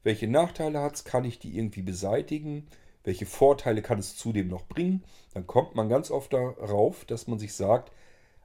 welche 0.03 0.27
Nachteile 0.27 0.81
hat 0.81 0.95
es, 0.95 1.03
kann 1.03 1.25
ich 1.25 1.39
die 1.39 1.57
irgendwie 1.57 1.81
beseitigen, 1.81 2.67
welche 3.03 3.25
Vorteile 3.25 3.81
kann 3.81 3.99
es 3.99 4.15
zudem 4.15 4.47
noch 4.47 4.65
bringen, 4.65 5.03
dann 5.33 5.47
kommt 5.47 5.75
man 5.75 5.89
ganz 5.89 6.11
oft 6.11 6.33
darauf, 6.33 7.05
dass 7.05 7.27
man 7.27 7.39
sich 7.39 7.53
sagt, 7.53 7.91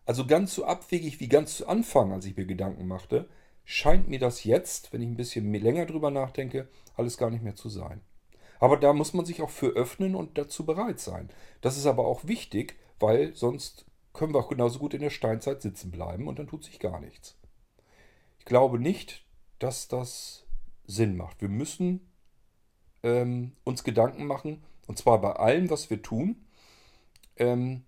also 0.04 0.26
ganz 0.26 0.54
so 0.54 0.64
abwegig 0.64 1.20
wie 1.20 1.28
ganz 1.28 1.56
zu 1.56 1.68
Anfang, 1.68 2.12
als 2.12 2.24
ich 2.24 2.36
mir 2.36 2.46
Gedanken 2.46 2.86
machte, 2.86 3.28
scheint 3.64 4.08
mir 4.08 4.18
das 4.18 4.44
jetzt, 4.44 4.92
wenn 4.92 5.02
ich 5.02 5.08
ein 5.08 5.16
bisschen 5.16 5.52
länger 5.52 5.86
drüber 5.86 6.10
nachdenke, 6.10 6.68
alles 6.96 7.18
gar 7.18 7.30
nicht 7.30 7.44
mehr 7.44 7.54
zu 7.54 7.68
sein. 7.68 8.00
Aber 8.60 8.76
da 8.76 8.92
muss 8.92 9.14
man 9.14 9.24
sich 9.24 9.42
auch 9.42 9.50
für 9.50 9.68
öffnen 9.68 10.14
und 10.14 10.38
dazu 10.38 10.64
bereit 10.66 11.00
sein. 11.00 11.30
Das 11.60 11.76
ist 11.76 11.86
aber 11.86 12.06
auch 12.06 12.26
wichtig, 12.26 12.76
weil 12.98 13.34
sonst 13.34 13.86
können 14.12 14.34
wir 14.34 14.40
auch 14.40 14.48
genauso 14.48 14.78
gut 14.78 14.94
in 14.94 15.00
der 15.00 15.10
Steinzeit 15.10 15.62
sitzen 15.62 15.90
bleiben 15.90 16.26
und 16.26 16.38
dann 16.38 16.48
tut 16.48 16.64
sich 16.64 16.80
gar 16.80 17.00
nichts. 17.00 17.38
Ich 18.38 18.44
glaube 18.44 18.78
nicht, 18.78 19.24
dass 19.58 19.88
das 19.88 20.46
Sinn 20.86 21.16
macht. 21.16 21.40
Wir 21.40 21.48
müssen 21.48 22.10
ähm, 23.02 23.52
uns 23.64 23.84
Gedanken 23.84 24.26
machen, 24.26 24.64
und 24.86 24.98
zwar 24.98 25.20
bei 25.20 25.32
allem, 25.32 25.70
was 25.70 25.90
wir 25.90 26.02
tun. 26.02 26.46
Ähm, 27.36 27.84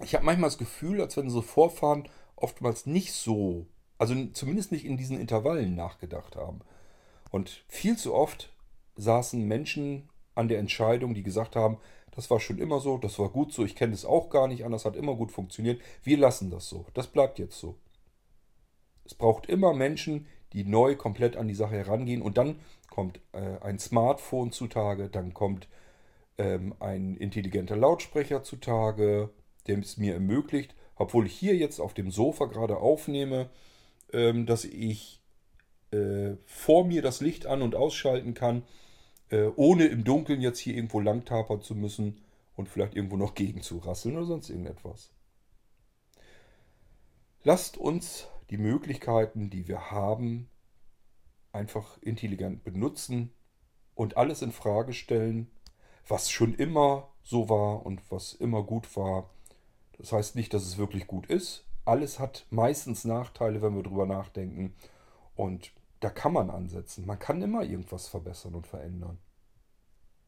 ich 0.00 0.14
habe 0.14 0.24
manchmal 0.24 0.48
das 0.48 0.58
Gefühl, 0.58 1.00
als 1.00 1.16
wenn 1.16 1.28
so 1.30 1.42
Vorfahren 1.42 2.08
oftmals 2.36 2.86
nicht 2.86 3.12
so, 3.12 3.66
also 3.98 4.14
zumindest 4.32 4.70
nicht 4.70 4.84
in 4.84 4.96
diesen 4.96 5.18
Intervallen 5.18 5.74
nachgedacht 5.74 6.36
haben. 6.36 6.60
Und 7.30 7.64
viel 7.68 7.98
zu 7.98 8.14
oft 8.14 8.54
saßen 8.98 9.42
Menschen 9.42 10.10
an 10.34 10.48
der 10.48 10.58
Entscheidung, 10.58 11.14
die 11.14 11.22
gesagt 11.22 11.56
haben, 11.56 11.78
das 12.10 12.30
war 12.30 12.40
schon 12.40 12.58
immer 12.58 12.80
so, 12.80 12.98
das 12.98 13.18
war 13.18 13.28
gut 13.28 13.52
so, 13.52 13.64
ich 13.64 13.76
kenne 13.76 13.94
es 13.94 14.04
auch 14.04 14.28
gar 14.28 14.48
nicht 14.48 14.64
anders, 14.64 14.84
hat 14.84 14.96
immer 14.96 15.14
gut 15.14 15.32
funktioniert. 15.32 15.80
Wir 16.02 16.18
lassen 16.18 16.50
das 16.50 16.68
so. 16.68 16.84
Das 16.94 17.06
bleibt 17.06 17.38
jetzt 17.38 17.58
so. 17.58 17.76
Es 19.04 19.14
braucht 19.14 19.46
immer 19.46 19.72
Menschen, 19.72 20.26
die 20.52 20.64
neu 20.64 20.96
komplett 20.96 21.36
an 21.36 21.48
die 21.48 21.54
Sache 21.54 21.76
herangehen 21.76 22.22
und 22.22 22.36
dann 22.36 22.58
kommt 22.90 23.20
äh, 23.32 23.58
ein 23.60 23.78
Smartphone 23.78 24.52
zutage, 24.52 25.08
dann 25.08 25.32
kommt 25.32 25.68
ähm, 26.38 26.74
ein 26.80 27.16
intelligenter 27.16 27.76
Lautsprecher 27.76 28.42
zutage, 28.42 29.30
der 29.66 29.78
es 29.78 29.96
mir 29.96 30.14
ermöglicht, 30.14 30.74
obwohl 30.96 31.26
ich 31.26 31.34
hier 31.34 31.54
jetzt 31.54 31.80
auf 31.80 31.94
dem 31.94 32.10
Sofa 32.10 32.46
gerade 32.46 32.78
aufnehme, 32.78 33.50
ähm, 34.12 34.46
dass 34.46 34.64
ich 34.64 35.22
äh, 35.90 36.36
vor 36.46 36.84
mir 36.84 37.02
das 37.02 37.20
Licht 37.20 37.46
an- 37.46 37.62
und 37.62 37.74
ausschalten 37.74 38.34
kann, 38.34 38.62
äh, 39.30 39.50
ohne 39.56 39.86
im 39.86 40.04
Dunkeln 40.04 40.40
jetzt 40.40 40.58
hier 40.58 40.74
irgendwo 40.74 41.00
lang 41.00 41.24
tapern 41.24 41.62
zu 41.62 41.74
müssen 41.74 42.20
und 42.56 42.68
vielleicht 42.68 42.94
irgendwo 42.94 43.16
noch 43.16 43.34
gegen 43.34 43.62
zu 43.62 43.78
rasseln 43.78 44.16
oder 44.16 44.26
sonst 44.26 44.50
irgendetwas. 44.50 45.10
Lasst 47.44 47.76
uns 47.76 48.26
die 48.50 48.58
Möglichkeiten, 48.58 49.50
die 49.50 49.68
wir 49.68 49.90
haben, 49.90 50.48
einfach 51.52 51.98
intelligent 52.02 52.64
benutzen 52.64 53.32
und 53.94 54.16
alles 54.16 54.42
in 54.42 54.52
Frage 54.52 54.92
stellen, 54.92 55.50
was 56.06 56.30
schon 56.30 56.54
immer 56.54 57.08
so 57.22 57.48
war 57.48 57.84
und 57.84 58.00
was 58.10 58.32
immer 58.32 58.62
gut 58.62 58.96
war. 58.96 59.30
Das 59.98 60.12
heißt 60.12 60.36
nicht, 60.36 60.54
dass 60.54 60.64
es 60.64 60.78
wirklich 60.78 61.06
gut 61.06 61.26
ist. 61.26 61.64
Alles 61.84 62.18
hat 62.18 62.46
meistens 62.50 63.04
Nachteile, 63.04 63.60
wenn 63.62 63.74
wir 63.74 63.82
drüber 63.82 64.06
nachdenken. 64.06 64.74
Und 65.34 65.72
da 66.00 66.10
kann 66.10 66.32
man 66.32 66.50
ansetzen. 66.50 67.06
Man 67.06 67.18
kann 67.18 67.42
immer 67.42 67.62
irgendwas 67.62 68.08
verbessern 68.08 68.54
und 68.54 68.66
verändern. 68.66 69.18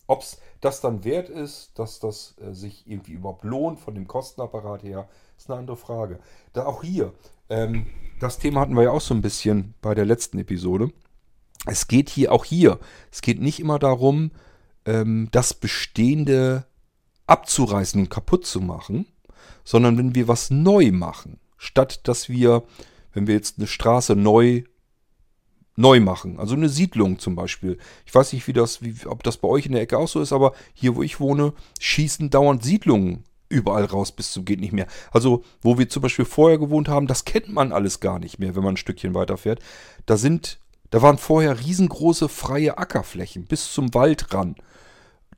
Ob 0.07 0.23
es 0.23 0.41
das 0.61 0.81
dann 0.81 1.05
wert 1.05 1.29
ist, 1.29 1.79
dass 1.79 2.01
das 2.01 2.35
äh, 2.41 2.53
sich 2.53 2.85
irgendwie 2.87 3.13
überhaupt 3.13 3.45
lohnt 3.45 3.79
von 3.79 3.95
dem 3.95 4.09
Kostenapparat 4.09 4.83
her, 4.83 5.09
ist 5.37 5.49
eine 5.49 5.61
andere 5.61 5.77
Frage. 5.77 6.19
Da 6.53 6.67
auch 6.67 6.83
hier, 6.83 7.15
ähm, 7.49 7.87
das 8.19 8.39
Thema 8.39 8.61
hatten 8.61 8.75
wir 8.75 8.83
ja 8.83 8.91
auch 8.91 9.01
so 9.01 9.15
ein 9.15 9.23
bisschen 9.23 9.75
bei 9.81 9.95
der 9.95 10.05
letzten 10.05 10.39
Episode. 10.39 10.93
Es 11.67 11.87
geht 11.87 12.11
hier 12.11 12.33
auch 12.33 12.45
hier, 12.45 12.81
es 13.13 13.23
geht 13.23 13.41
nicht 13.41 13.61
immer 13.61 13.79
darum, 13.79 14.33
ähm, 14.85 15.29
das 15.31 15.55
Bestehende 15.55 16.67
abzureißen 17.27 18.01
und 18.01 18.11
kaputt 18.11 18.47
zu 18.47 18.61
machen, 18.61 19.07
sondern 19.63 19.97
wenn 19.97 20.17
wir 20.17 20.27
was 20.27 20.51
neu 20.51 20.91
machen, 20.91 21.39
statt 21.57 22.09
dass 22.09 22.29
wir, 22.29 22.65
wenn 23.13 23.29
wir 23.29 23.35
jetzt 23.35 23.59
eine 23.59 23.69
Straße 23.69 24.17
neu 24.17 24.65
neu 25.81 26.01
machen. 26.01 26.39
Also 26.39 26.55
eine 26.55 26.69
Siedlung 26.69 27.19
zum 27.19 27.35
Beispiel. 27.35 27.79
Ich 28.07 28.15
weiß 28.15 28.33
nicht, 28.33 28.47
wie 28.47 28.53
das, 28.53 28.83
wie, 28.83 28.95
ob 29.07 29.23
das 29.23 29.39
bei 29.39 29.49
euch 29.49 29.67
in 29.67 29.73
der 29.73 29.83
Ecke 29.83 29.99
auch 29.99 30.09
so 30.09 30.21
ist, 30.21 30.33
aber 30.33 30.53
hier, 30.75 30.97
wo 30.97 31.03
ich 31.03 31.21
wohne, 31.21 31.53
schießen 31.81 32.31
dauernd 32.31 32.63
Siedlungen 32.63 33.25
überall 33.49 33.85
raus 33.85 34.13
bis 34.13 34.33
zum 34.33 34.45
geht 34.45 34.61
nicht 34.61 34.73
mehr. 34.73 34.87
Also, 35.11 35.43
wo 35.61 35.77
wir 35.77 35.89
zum 35.89 36.03
Beispiel 36.03 36.25
vorher 36.25 36.59
gewohnt 36.59 36.89
haben, 36.89 37.07
das 37.07 37.25
kennt 37.25 37.49
man 37.49 37.73
alles 37.73 38.01
gar 38.01 38.19
nicht 38.19 38.39
mehr, 38.39 38.55
wenn 38.55 38.63
man 38.63 38.75
ein 38.75 38.79
Stückchen 38.79 39.15
weiterfährt. 39.15 39.61
Da 40.07 40.17
sind, 40.17 40.61
da 40.91 41.03
waren 41.03 41.19
vorher 41.19 41.59
riesengroße 41.59 42.29
freie 42.29 42.79
Ackerflächen 42.79 43.45
bis 43.47 43.73
zum 43.73 43.93
Wald 43.93 44.33
ran. 44.33 44.55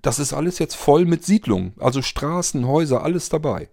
Das 0.03 0.19
ist 0.19 0.35
alles 0.35 0.59
jetzt 0.59 0.75
voll 0.75 1.07
mit 1.07 1.25
Siedlungen. 1.25 1.73
Also 1.79 2.03
Straßen, 2.03 2.67
Häuser, 2.67 3.03
alles 3.03 3.29
dabei. 3.29 3.71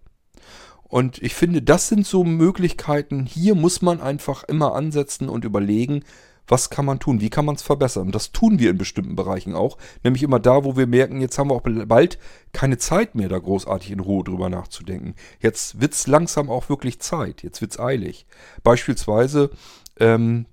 Und 0.84 1.22
ich 1.22 1.36
finde, 1.36 1.62
das 1.62 1.90
sind 1.90 2.06
so 2.08 2.24
Möglichkeiten. 2.24 3.26
Hier 3.26 3.56
muss 3.56 3.82
man 3.82 4.00
einfach 4.02 4.44
immer 4.44 4.74
ansetzen 4.74 5.30
und 5.30 5.46
überlegen, 5.46 6.04
was 6.50 6.70
kann 6.70 6.86
man 6.86 7.00
tun, 7.00 7.22
wie 7.22 7.30
kann 7.30 7.46
man 7.46 7.56
es 7.56 7.62
verbessern. 7.62 8.08
Und 8.08 8.16
das 8.16 8.32
tun 8.32 8.60
wir 8.60 8.72
in 8.72 8.78
bestimmten 8.78 9.16
Bereichen 9.16 9.56
auch. 9.56 9.78
Nämlich 10.04 10.24
immer 10.24 10.40
da, 10.40 10.64
wo 10.66 10.76
wir 10.76 10.88
merken, 10.88 11.22
jetzt 11.22 11.38
haben 11.38 11.50
wir 11.50 11.56
auch 11.56 11.64
bald 11.64 12.18
keine 12.52 12.78
Zeit 12.78 13.16
mehr, 13.16 13.30
da 13.30 13.38
großartig 13.38 13.92
in 13.92 14.00
Ruhe 14.00 14.24
drüber 14.24 14.50
nachzudenken. 14.50 15.16
Jetzt 15.40 15.80
wird 15.80 15.94
es 15.94 16.08
langsam 16.08 16.50
auch 16.50 16.68
wirklich 16.70 17.00
Zeit. 17.00 17.44
Jetzt 17.44 17.62
wird 17.62 17.72
es 17.72 17.80
eilig. 17.80 18.26
Beispielsweise 18.64 19.52
ähm, 20.00 20.48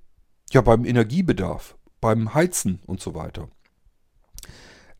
ja 0.50 0.60
beim 0.60 0.84
Energiebedarf, 0.84 1.76
beim 2.00 2.34
Heizen 2.34 2.80
und 2.86 3.00
so 3.00 3.14
weiter. 3.14 3.48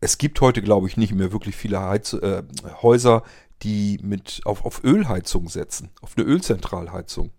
Es 0.01 0.19
gibt 0.19 0.41
heute, 0.41 0.63
glaube 0.63 0.89
ich, 0.89 0.97
nicht 0.97 1.15
mehr 1.15 1.33
wirklich 1.33 1.57
viele 1.57 1.81
Heiz 1.81 2.13
äh, 2.15 2.43
Häuser, 2.83 3.23
die 3.63 3.99
mit 4.03 4.41
auf, 4.45 4.65
auf 4.65 4.85
Ölheizung 4.85 5.49
setzen, 5.49 5.91
auf 6.01 6.15
eine 6.17 6.27
Ölzentralheizung. 6.27 7.31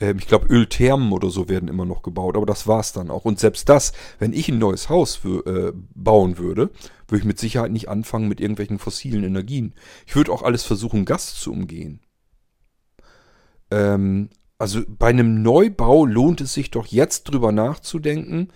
Ähm, 0.00 0.18
ich 0.18 0.26
glaube, 0.26 0.46
Ölthermen 0.48 1.12
oder 1.12 1.30
so 1.30 1.48
werden 1.48 1.68
immer 1.68 1.84
noch 1.84 2.02
gebaut, 2.02 2.36
aber 2.36 2.46
das 2.46 2.66
war 2.66 2.80
es 2.80 2.92
dann 2.92 3.10
auch. 3.10 3.24
Und 3.24 3.40
selbst 3.40 3.68
das, 3.68 3.92
wenn 4.18 4.32
ich 4.32 4.48
ein 4.48 4.58
neues 4.58 4.88
Haus 4.88 5.20
äh, 5.24 5.72
bauen 5.94 6.38
würde, 6.38 6.70
würde 7.08 7.20
ich 7.20 7.24
mit 7.24 7.38
Sicherheit 7.38 7.72
nicht 7.72 7.88
anfangen 7.88 8.28
mit 8.28 8.40
irgendwelchen 8.40 8.78
fossilen 8.78 9.24
Energien. 9.24 9.74
Ich 10.06 10.16
würde 10.16 10.32
auch 10.32 10.42
alles 10.42 10.64
versuchen, 10.64 11.04
Gas 11.04 11.34
zu 11.34 11.52
umgehen. 11.52 12.00
Ähm, 13.70 14.30
also 14.58 14.82
bei 14.86 15.08
einem 15.08 15.42
Neubau 15.42 16.04
lohnt 16.04 16.40
es 16.40 16.54
sich 16.54 16.70
doch 16.70 16.86
jetzt 16.86 17.24
drüber 17.24 17.52
nachzudenken, 17.52 18.48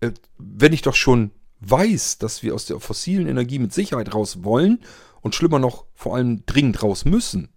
äh, 0.00 0.12
wenn 0.38 0.72
ich 0.72 0.82
doch 0.82 0.94
schon 0.94 1.30
weiß, 1.60 2.18
dass 2.18 2.42
wir 2.42 2.54
aus 2.54 2.66
der 2.66 2.80
fossilen 2.80 3.28
Energie 3.28 3.58
mit 3.58 3.72
Sicherheit 3.72 4.14
raus 4.14 4.42
wollen 4.42 4.80
und 5.20 5.34
schlimmer 5.34 5.58
noch 5.58 5.84
vor 5.94 6.16
allem 6.16 6.44
dringend 6.46 6.82
raus 6.82 7.04
müssen, 7.04 7.51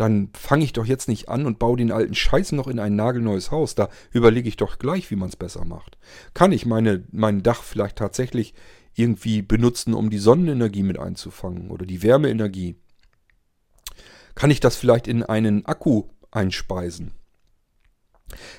dann 0.00 0.30
fange 0.32 0.64
ich 0.64 0.72
doch 0.72 0.86
jetzt 0.86 1.08
nicht 1.08 1.28
an 1.28 1.46
und 1.46 1.58
baue 1.58 1.76
den 1.76 1.92
alten 1.92 2.14
Scheiß 2.14 2.52
noch 2.52 2.68
in 2.68 2.78
ein 2.78 2.96
nagelneues 2.96 3.50
Haus. 3.50 3.74
Da 3.74 3.88
überlege 4.12 4.48
ich 4.48 4.56
doch 4.56 4.78
gleich, 4.78 5.10
wie 5.10 5.16
man 5.16 5.28
es 5.28 5.36
besser 5.36 5.64
macht. 5.64 5.98
Kann 6.34 6.52
ich 6.52 6.66
meine, 6.66 7.04
mein 7.10 7.42
Dach 7.42 7.62
vielleicht 7.62 7.96
tatsächlich 7.96 8.54
irgendwie 8.94 9.42
benutzen, 9.42 9.94
um 9.94 10.10
die 10.10 10.18
Sonnenenergie 10.18 10.82
mit 10.82 10.98
einzufangen 10.98 11.70
oder 11.70 11.86
die 11.86 12.02
Wärmeenergie? 12.02 12.76
Kann 14.34 14.50
ich 14.50 14.60
das 14.60 14.76
vielleicht 14.76 15.08
in 15.08 15.22
einen 15.22 15.66
Akku 15.66 16.04
einspeisen? 16.30 17.12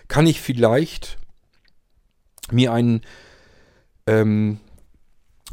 Kann 0.08 0.28
ich 0.28 0.42
vielleicht 0.42 1.18
mir 2.52 2.74
ein 2.74 3.02
ähm, 4.08 4.60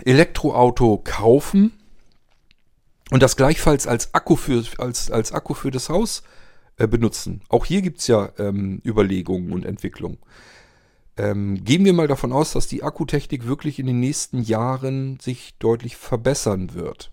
Elektroauto 0.05 1.01
kaufen 1.05 1.72
und 3.11 3.23
das 3.23 3.37
gleichfalls 3.37 3.87
als 3.87 4.15
Akku 4.15 4.37
für, 4.37 4.63
als, 4.79 5.11
als 5.11 5.33
Akku 5.33 5.55
für 5.55 5.71
das 5.71 5.89
Haus 5.89 6.23
äh, 6.77 6.89
benutzen. 6.89 7.41
Auch 7.49 7.65
hier 7.65 7.83
gibt 7.83 8.01
es 8.01 8.07
ja 8.09 8.31
ähm, 8.39 8.81
Überlegungen 8.85 9.53
und 9.53 9.65
Entwicklungen. 9.65 10.19
Ähm, 11.17 11.65
gehen 11.65 11.85
wir 11.85 11.93
mal 11.93 12.09
davon 12.09 12.33
aus, 12.33 12.53
dass 12.53 12.67
die 12.67 12.83
Akkutechnik 12.83 13.47
wirklich 13.47 13.79
in 13.79 13.87
den 13.87 14.01
nächsten 14.01 14.43
Jahren 14.43 15.19
sich 15.21 15.57
deutlich 15.59 15.97
verbessern 15.97 16.75
wird. 16.75 17.13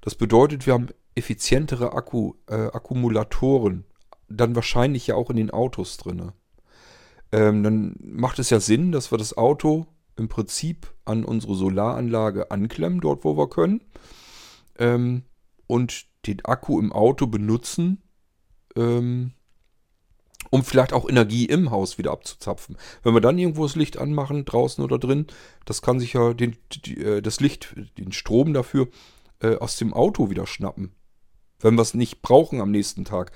Das 0.00 0.14
bedeutet, 0.14 0.66
wir 0.66 0.72
haben 0.72 0.88
effizientere 1.14 1.92
Akku, 1.92 2.34
äh, 2.48 2.54
Akkumulatoren, 2.54 3.84
dann 4.28 4.54
wahrscheinlich 4.54 5.08
ja 5.08 5.14
auch 5.14 5.28
in 5.28 5.36
den 5.36 5.50
Autos 5.50 5.98
drin. 5.98 6.32
Ähm, 7.32 7.62
dann 7.62 7.96
macht 8.00 8.38
es 8.38 8.48
ja 8.50 8.60
Sinn, 8.60 8.92
dass 8.92 9.10
wir 9.10 9.18
das 9.18 9.36
Auto 9.36 9.86
im 10.16 10.28
Prinzip 10.28 10.94
an 11.04 11.24
unsere 11.24 11.54
Solaranlage 11.54 12.50
anklemmen, 12.50 13.00
dort 13.00 13.24
wo 13.24 13.36
wir 13.36 13.50
können 13.50 13.82
ähm, 14.78 15.24
und 15.66 16.06
den 16.26 16.44
Akku 16.44 16.78
im 16.78 16.92
Auto 16.92 17.26
benutzen, 17.26 18.02
ähm, 18.76 19.32
um 20.50 20.64
vielleicht 20.64 20.92
auch 20.92 21.08
Energie 21.08 21.46
im 21.46 21.70
Haus 21.70 21.98
wieder 21.98 22.10
abzuzapfen. 22.12 22.76
Wenn 23.02 23.14
wir 23.14 23.20
dann 23.20 23.38
irgendwo 23.38 23.62
das 23.62 23.76
Licht 23.76 23.96
anmachen, 23.96 24.44
draußen 24.44 24.82
oder 24.84 24.98
drin, 24.98 25.26
das 25.64 25.82
kann 25.82 25.98
sich 25.98 26.12
ja 26.12 26.34
den, 26.34 26.56
die, 26.72 26.98
äh, 27.00 27.22
das 27.22 27.40
Licht, 27.40 27.74
den 27.98 28.12
Strom 28.12 28.52
dafür 28.52 28.88
äh, 29.40 29.56
aus 29.56 29.76
dem 29.76 29.94
Auto 29.94 30.30
wieder 30.30 30.46
schnappen. 30.46 30.92
Wenn 31.60 31.74
wir 31.76 31.82
es 31.82 31.94
nicht 31.94 32.22
brauchen 32.22 32.60
am 32.60 32.70
nächsten 32.70 33.04
Tag. 33.04 33.32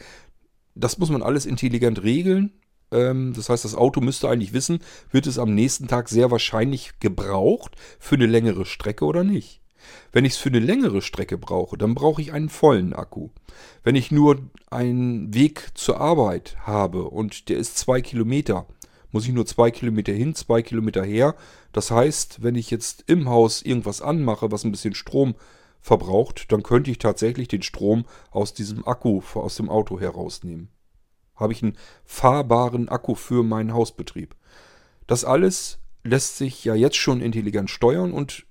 Das 0.75 0.99
muss 0.99 1.11
man 1.11 1.23
alles 1.23 1.47
intelligent 1.47 2.03
regeln. 2.03 2.53
Ähm, 2.91 3.33
das 3.35 3.49
heißt, 3.49 3.65
das 3.65 3.75
Auto 3.75 4.01
müsste 4.01 4.29
eigentlich 4.29 4.53
wissen, 4.53 4.81
wird 5.11 5.27
es 5.27 5.39
am 5.39 5.55
nächsten 5.55 5.89
Tag 5.89 6.09
sehr 6.09 6.31
wahrscheinlich 6.31 6.99
gebraucht 7.01 7.77
für 7.99 8.17
eine 8.17 8.27
längere 8.27 8.67
Strecke 8.67 9.05
oder 9.05 9.25
nicht. 9.25 9.63
Wenn 10.13 10.25
ich 10.25 10.35
es 10.35 10.39
für 10.39 10.49
eine 10.49 10.61
längere 10.61 11.03
Strecke 11.03 11.39
brauche, 11.39 11.77
dann 11.77 11.95
brauche 11.95 12.21
ich 12.21 12.33
einen 12.33 12.49
vollen 12.49 12.93
Akku. 12.93 13.31
Wenn 13.83 13.97
ich 13.97 14.11
nur 14.11 14.39
einen 14.71 15.35
Weg 15.35 15.69
zur 15.75 16.01
Arbeit 16.01 16.57
habe 16.63 17.05
und 17.05 17.49
der 17.49 17.59
ist 17.59 17.79
zwei 17.79 18.01
Kilometer, 18.01 18.67
muss 19.13 19.27
ich 19.27 19.33
nur 19.33 19.47
zwei 19.47 19.71
Kilometer 19.71 20.13
hin, 20.13 20.35
zwei 20.35 20.63
Kilometer 20.63 21.05
her. 21.05 21.35
Das 21.73 21.91
heißt, 21.91 22.43
wenn 22.43 22.55
ich 22.55 22.71
jetzt 22.71 23.05
im 23.07 23.29
Haus 23.29 23.63
irgendwas 23.63 24.03
anmache, 24.03 24.51
was 24.53 24.65
ein 24.65 24.73
bisschen 24.73 24.95
Strom 24.95 25.35
verbraucht, 25.81 26.51
dann 26.53 26.63
könnte 26.63 26.91
ich 26.91 26.99
tatsächlich 26.99 27.49
den 27.49 27.63
Strom 27.63 28.05
aus 28.31 28.55
diesem 28.55 28.87
Akku, 28.87 29.23
aus 29.35 29.57
dem 29.57 29.71
Auto 29.71 30.01
herausnehmen. 30.01 30.69
Habe 31.37 31.53
ich 31.53 31.63
einen 31.63 31.77
fahrbaren 32.05 32.89
Akku 32.89 33.15
für 33.15 33.43
meinen 33.43 33.73
Hausbetrieb? 33.73 34.35
Das 35.07 35.25
alles 35.25 35.79
lässt 36.03 36.37
sich 36.37 36.65
ja 36.65 36.75
jetzt 36.75 36.97
schon 36.97 37.21
intelligent 37.21 37.71
steuern 37.71 38.13
und 38.13 38.47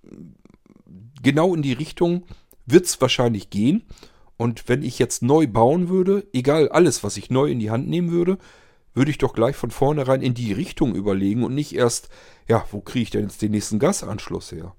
genau 1.22 1.56
in 1.56 1.62
die 1.62 1.74
Richtung 1.74 2.26
wird 2.66 2.86
es 2.86 3.00
wahrscheinlich 3.02 3.50
gehen. 3.50 3.84
Und 4.38 4.68
wenn 4.68 4.84
ich 4.84 5.00
jetzt 5.00 5.24
neu 5.24 5.48
bauen 5.48 5.88
würde, 5.90 6.28
egal 6.34 6.70
alles, 6.70 7.04
was 7.04 7.18
ich 7.18 7.30
neu 7.30 7.50
in 7.50 7.60
die 7.60 7.72
Hand 7.72 7.88
nehmen 7.88 8.12
würde, 8.12 8.38
würde 8.94 9.12
ich 9.12 9.18
doch 9.18 9.34
gleich 9.34 9.56
von 9.56 9.72
vornherein 9.72 10.22
in 10.22 10.34
die 10.34 10.54
Richtung 10.54 10.96
überlegen 10.96 11.44
und 11.44 11.54
nicht 11.54 11.76
erst, 11.76 12.10
ja, 12.48 12.66
wo 12.72 12.82
kriege 12.82 13.04
ich 13.04 13.10
denn 13.12 13.24
jetzt 13.24 13.42
den 13.42 13.52
nächsten 13.52 13.80
Gasanschluss 13.80 14.52
her? 14.52 14.76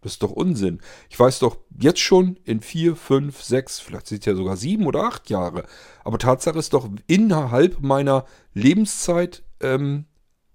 Das 0.00 0.14
ist 0.14 0.22
doch 0.22 0.32
Unsinn. 0.32 0.80
Ich 1.08 1.18
weiß 1.18 1.38
doch 1.38 1.58
jetzt 1.78 2.00
schon 2.00 2.36
in 2.44 2.60
vier, 2.60 2.96
fünf, 2.96 3.40
sechs, 3.42 3.78
vielleicht 3.78 4.08
sind 4.08 4.20
es 4.20 4.26
ja 4.26 4.34
sogar 4.34 4.56
sieben 4.56 4.86
oder 4.86 5.04
acht 5.04 5.30
Jahre. 5.30 5.64
Aber 6.02 6.18
Tatsache 6.18 6.58
ist 6.58 6.72
doch, 6.72 6.88
innerhalb 7.06 7.80
meiner 7.80 8.24
Lebenszeit 8.52 9.44
ähm, 9.60 10.06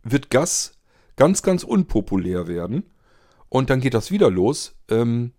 wird 0.04 0.30
Gas 0.30 0.74
ganz, 1.16 1.44
ganz 1.44 1.64
unpopulär 1.64 2.48
werden. 2.48 2.84
Und 3.50 3.70
dann 3.70 3.82
geht 3.82 3.94
das 3.94 4.12
wieder 4.12 4.30
los. 4.30 4.76
Ähm, 4.90 5.34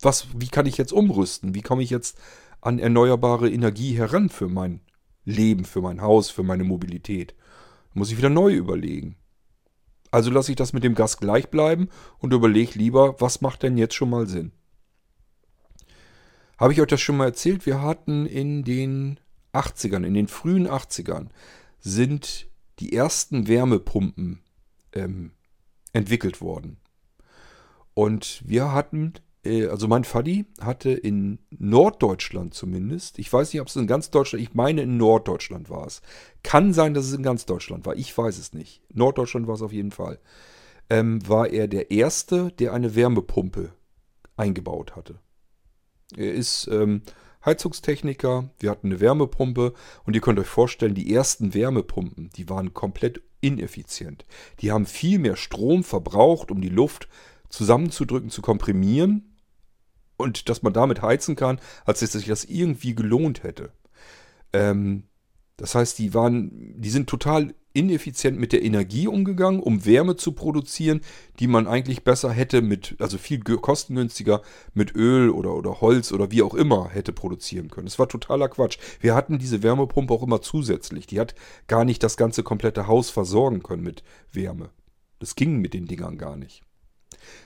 was, 0.00 0.28
wie 0.34 0.48
kann 0.48 0.66
ich 0.66 0.78
jetzt 0.78 0.92
umrüsten? 0.92 1.54
Wie 1.54 1.62
komme 1.62 1.82
ich 1.82 1.90
jetzt 1.90 2.18
an 2.60 2.78
erneuerbare 2.78 3.50
Energie 3.50 3.96
heran 3.96 4.28
für 4.28 4.48
mein 4.48 4.80
Leben, 5.24 5.64
für 5.64 5.80
mein 5.80 6.00
Haus, 6.00 6.30
für 6.30 6.42
meine 6.42 6.64
Mobilität? 6.64 7.34
muss 7.94 8.10
ich 8.10 8.18
wieder 8.18 8.30
neu 8.30 8.54
überlegen. 8.54 9.16
Also 10.10 10.30
lasse 10.30 10.52
ich 10.52 10.56
das 10.56 10.72
mit 10.72 10.84
dem 10.84 10.94
Gas 10.94 11.18
gleich 11.18 11.48
bleiben 11.48 11.88
und 12.18 12.32
überlege 12.32 12.78
lieber, 12.78 13.20
was 13.20 13.40
macht 13.40 13.62
denn 13.62 13.78
jetzt 13.78 13.94
schon 13.94 14.10
mal 14.10 14.26
Sinn? 14.26 14.52
Habe 16.58 16.72
ich 16.72 16.80
euch 16.80 16.88
das 16.88 17.00
schon 17.00 17.16
mal 17.16 17.26
erzählt? 17.26 17.66
Wir 17.66 17.80
hatten 17.80 18.26
in 18.26 18.62
den 18.62 19.18
80ern, 19.52 20.04
in 20.04 20.14
den 20.14 20.28
frühen 20.28 20.68
80ern, 20.68 21.28
sind 21.80 22.48
die 22.78 22.92
ersten 22.92 23.48
Wärmepumpen 23.48 24.42
ähm, 24.92 25.32
entwickelt 25.92 26.40
worden. 26.40 26.78
Und 27.94 28.42
wir 28.46 28.72
hatten, 28.72 29.14
äh, 29.44 29.66
also 29.66 29.88
mein 29.88 30.04
Faddy 30.04 30.46
hatte 30.60 30.90
in 30.90 31.38
Norddeutschland 31.50 32.54
zumindest, 32.54 33.18
ich 33.18 33.32
weiß 33.32 33.52
nicht, 33.52 33.60
ob 33.60 33.68
es 33.68 33.76
in 33.76 33.86
ganz 33.86 34.10
Deutschland, 34.10 34.42
ich 34.42 34.54
meine 34.54 34.82
in 34.82 34.96
Norddeutschland 34.96 35.70
war 35.70 35.86
es. 35.86 36.02
Kann 36.42 36.72
sein, 36.72 36.94
dass 36.94 37.06
es 37.06 37.12
in 37.12 37.22
ganz 37.22 37.46
Deutschland 37.46 37.86
war, 37.86 37.96
ich 37.96 38.16
weiß 38.16 38.38
es 38.38 38.52
nicht. 38.52 38.82
Norddeutschland 38.92 39.46
war 39.46 39.54
es 39.54 39.62
auf 39.62 39.72
jeden 39.72 39.90
Fall. 39.90 40.18
Ähm, 40.90 41.26
war 41.28 41.48
er 41.48 41.68
der 41.68 41.90
Erste, 41.90 42.52
der 42.52 42.72
eine 42.72 42.94
Wärmepumpe 42.94 43.72
eingebaut 44.36 44.96
hatte. 44.96 45.18
Er 46.16 46.32
ist 46.32 46.68
ähm, 46.70 47.02
Heizungstechniker, 47.44 48.50
wir 48.58 48.70
hatten 48.70 48.88
eine 48.88 49.00
Wärmepumpe 49.00 49.74
und 50.04 50.14
ihr 50.14 50.20
könnt 50.20 50.38
euch 50.38 50.46
vorstellen, 50.46 50.94
die 50.94 51.12
ersten 51.12 51.54
Wärmepumpen, 51.54 52.30
die 52.36 52.48
waren 52.48 52.72
komplett 52.72 53.22
ineffizient. 53.40 54.24
Die 54.60 54.70
haben 54.70 54.86
viel 54.86 55.18
mehr 55.18 55.36
Strom 55.36 55.82
verbraucht, 55.82 56.50
um 56.50 56.60
die 56.60 56.68
Luft 56.68 57.08
zusammenzudrücken, 57.52 58.30
zu 58.30 58.42
komprimieren 58.42 59.36
und 60.16 60.48
dass 60.48 60.62
man 60.62 60.72
damit 60.72 61.02
heizen 61.02 61.36
kann, 61.36 61.60
als 61.84 62.00
dass 62.00 62.12
sich 62.12 62.26
das 62.26 62.44
irgendwie 62.44 62.94
gelohnt 62.94 63.44
hätte. 63.44 63.72
Ähm, 64.52 65.04
das 65.56 65.74
heißt, 65.74 65.98
die 65.98 66.14
waren, 66.14 66.80
die 66.80 66.90
sind 66.90 67.08
total 67.08 67.54
ineffizient 67.74 68.38
mit 68.38 68.52
der 68.52 68.62
Energie 68.62 69.06
umgegangen, 69.06 69.60
um 69.60 69.84
Wärme 69.86 70.16
zu 70.16 70.32
produzieren, 70.32 71.00
die 71.38 71.46
man 71.46 71.66
eigentlich 71.66 72.04
besser 72.04 72.30
hätte 72.30 72.62
mit, 72.62 72.96
also 72.98 73.16
viel 73.16 73.40
kostengünstiger 73.40 74.42
mit 74.74 74.94
Öl 74.94 75.30
oder, 75.30 75.54
oder 75.54 75.80
Holz 75.80 76.12
oder 76.12 76.30
wie 76.30 76.42
auch 76.42 76.54
immer 76.54 76.90
hätte 76.90 77.12
produzieren 77.12 77.68
können. 77.68 77.86
Es 77.86 77.98
war 77.98 78.08
totaler 78.08 78.48
Quatsch. 78.48 78.78
Wir 79.00 79.14
hatten 79.14 79.38
diese 79.38 79.62
Wärmepumpe 79.62 80.12
auch 80.12 80.22
immer 80.22 80.42
zusätzlich. 80.42 81.06
Die 81.06 81.20
hat 81.20 81.34
gar 81.66 81.84
nicht 81.84 82.02
das 82.02 82.16
ganze 82.16 82.42
komplette 82.42 82.86
Haus 82.86 83.10
versorgen 83.10 83.62
können 83.62 83.82
mit 83.82 84.02
Wärme. 84.32 84.70
Das 85.18 85.34
ging 85.34 85.58
mit 85.58 85.72
den 85.72 85.86
Dingern 85.86 86.18
gar 86.18 86.36
nicht. 86.36 86.62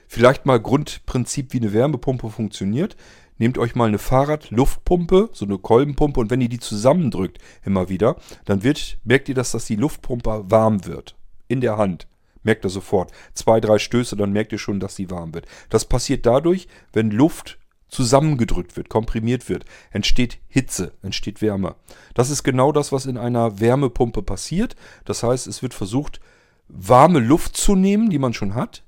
Vielleicht 0.07 0.47
mal 0.47 0.61
Grundprinzip, 0.61 1.53
wie 1.53 1.59
eine 1.59 1.73
Wärmepumpe 1.73 2.31
funktioniert. 2.31 2.97
Nehmt 3.39 3.59
euch 3.59 3.75
mal 3.75 3.89
eine 3.89 3.99
Fahrradluftpumpe, 3.99 5.31
so 5.33 5.45
eine 5.45 5.59
Kolbenpumpe, 5.59 6.21
und 6.21 6.31
wenn 6.31 6.41
ihr 6.41 6.49
die 6.49 6.59
zusammendrückt 6.59 7.39
immer 7.65 7.89
wieder, 7.89 8.17
dann 8.47 8.63
wird, 8.63 8.99
merkt 9.05 9.29
ihr, 9.29 9.35
dass 9.35 9.53
das 9.53 9.67
die 9.67 9.77
Luftpumpe 9.77 10.45
warm 10.49 10.87
wird. 10.87 11.17
In 11.49 11.61
der 11.61 11.77
Hand. 11.77 12.07
Merkt 12.43 12.65
ihr 12.65 12.71
sofort. 12.71 13.11
Zwei, 13.35 13.61
drei 13.61 13.79
Stöße, 13.79 14.17
dann 14.17 14.33
merkt 14.33 14.53
ihr 14.53 14.59
schon, 14.59 14.81
dass 14.81 14.97
sie 14.97 15.11
warm 15.11 15.35
wird. 15.35 15.47
Das 15.69 15.85
passiert 15.85 16.25
dadurch, 16.25 16.69
wenn 16.93 17.11
Luft 17.11 17.59
zusammengedrückt 17.89 18.77
wird, 18.77 18.89
komprimiert 18.89 19.49
wird, 19.49 19.65
entsteht 19.91 20.39
Hitze, 20.49 20.93
entsteht 21.03 21.43
Wärme. 21.43 21.77
Das 22.15 22.31
ist 22.31 22.43
genau 22.43 22.73
das, 22.73 22.93
was 22.93 23.07
in 23.07 23.19
einer 23.19 23.61
Wärmepumpe 23.61 24.23
passiert. 24.23 24.77
Das 25.05 25.23
heißt, 25.23 25.47
es 25.47 25.63
wird 25.63 25.75
versucht, 25.75 26.21
warme 26.69 27.21
Luft 27.21 27.57
zu 27.57 27.75
nehmen, 27.75 28.11
die 28.11 28.19
man 28.19 28.33
schon 28.33 28.55
hat. 28.55 28.83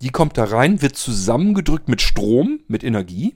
Die 0.00 0.10
kommt 0.10 0.38
da 0.38 0.44
rein, 0.44 0.80
wird 0.80 0.96
zusammengedrückt 0.96 1.88
mit 1.88 2.02
Strom, 2.02 2.60
mit 2.68 2.84
Energie. 2.84 3.34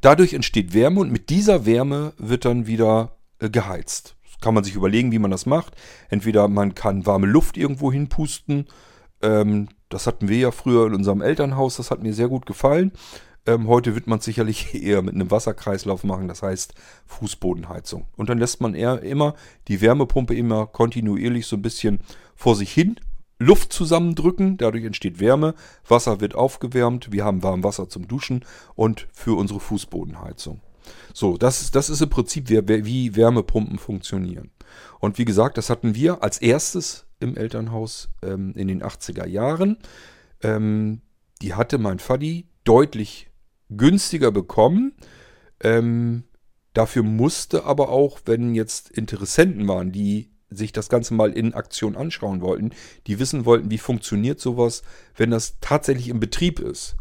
Dadurch 0.00 0.32
entsteht 0.34 0.74
Wärme 0.74 1.00
und 1.00 1.12
mit 1.12 1.30
dieser 1.30 1.66
Wärme 1.66 2.14
wird 2.18 2.44
dann 2.44 2.66
wieder 2.66 3.16
äh, 3.38 3.50
geheizt. 3.50 4.16
Kann 4.40 4.54
man 4.54 4.64
sich 4.64 4.74
überlegen, 4.74 5.12
wie 5.12 5.18
man 5.18 5.30
das 5.30 5.44
macht. 5.44 5.74
Entweder 6.08 6.48
man 6.48 6.74
kann 6.74 7.04
warme 7.04 7.26
Luft 7.26 7.58
irgendwo 7.58 7.92
hinpusten. 7.92 8.66
Ähm, 9.20 9.68
das 9.90 10.06
hatten 10.06 10.28
wir 10.28 10.38
ja 10.38 10.50
früher 10.50 10.86
in 10.86 10.94
unserem 10.94 11.20
Elternhaus. 11.20 11.76
Das 11.76 11.90
hat 11.90 12.02
mir 12.02 12.14
sehr 12.14 12.28
gut 12.28 12.46
gefallen. 12.46 12.92
Ähm, 13.46 13.68
heute 13.68 13.94
wird 13.94 14.06
man 14.06 14.18
es 14.18 14.24
sicherlich 14.24 14.74
eher 14.82 15.02
mit 15.02 15.14
einem 15.14 15.30
Wasserkreislauf 15.30 16.02
machen, 16.04 16.26
das 16.26 16.42
heißt 16.42 16.74
Fußbodenheizung. 17.06 18.06
Und 18.16 18.30
dann 18.30 18.38
lässt 18.38 18.62
man 18.62 18.74
eher 18.74 19.02
immer 19.02 19.34
die 19.68 19.80
Wärmepumpe 19.80 20.34
immer 20.34 20.66
kontinuierlich 20.66 21.46
so 21.46 21.56
ein 21.56 21.62
bisschen 21.62 22.00
vor 22.34 22.56
sich 22.56 22.72
hin 22.72 22.96
Luft 23.40 23.72
zusammendrücken, 23.72 24.58
dadurch 24.58 24.84
entsteht 24.84 25.18
Wärme, 25.18 25.54
Wasser 25.88 26.20
wird 26.20 26.34
aufgewärmt, 26.34 27.10
wir 27.10 27.24
haben 27.24 27.42
warm 27.42 27.64
Wasser 27.64 27.88
zum 27.88 28.06
Duschen 28.06 28.44
und 28.74 29.08
für 29.12 29.36
unsere 29.36 29.60
Fußbodenheizung. 29.60 30.60
So, 31.14 31.38
das, 31.38 31.62
ist, 31.62 31.74
das 31.74 31.88
ist 31.88 32.02
im 32.02 32.10
Prinzip, 32.10 32.50
wie 32.50 33.16
Wärmepumpen 33.16 33.78
funktionieren. 33.78 34.50
Und 34.98 35.16
wie 35.18 35.24
gesagt, 35.24 35.56
das 35.56 35.70
hatten 35.70 35.94
wir 35.94 36.22
als 36.22 36.38
erstes 36.38 37.06
im 37.18 37.34
Elternhaus 37.36 38.10
ähm, 38.22 38.52
in 38.56 38.68
den 38.68 38.82
80er 38.82 39.26
Jahren. 39.26 39.78
Ähm, 40.42 41.00
die 41.40 41.54
hatte 41.54 41.78
mein 41.78 41.98
Faddy 41.98 42.46
deutlich 42.64 43.30
günstiger 43.70 44.30
bekommen. 44.32 44.92
Ähm, 45.62 46.24
dafür 46.74 47.02
musste 47.02 47.64
aber 47.64 47.88
auch, 47.88 48.20
wenn 48.26 48.54
jetzt 48.54 48.90
Interessenten 48.90 49.66
waren, 49.66 49.92
die 49.92 50.30
sich 50.50 50.72
das 50.72 50.88
Ganze 50.88 51.14
mal 51.14 51.32
in 51.32 51.54
Aktion 51.54 51.96
anschauen 51.96 52.40
wollten, 52.40 52.70
die 53.06 53.18
wissen 53.18 53.44
wollten, 53.44 53.70
wie 53.70 53.78
funktioniert 53.78 54.40
sowas, 54.40 54.82
wenn 55.16 55.30
das 55.30 55.58
tatsächlich 55.60 56.08
im 56.08 56.20
Betrieb 56.20 56.60
ist. 56.60 56.96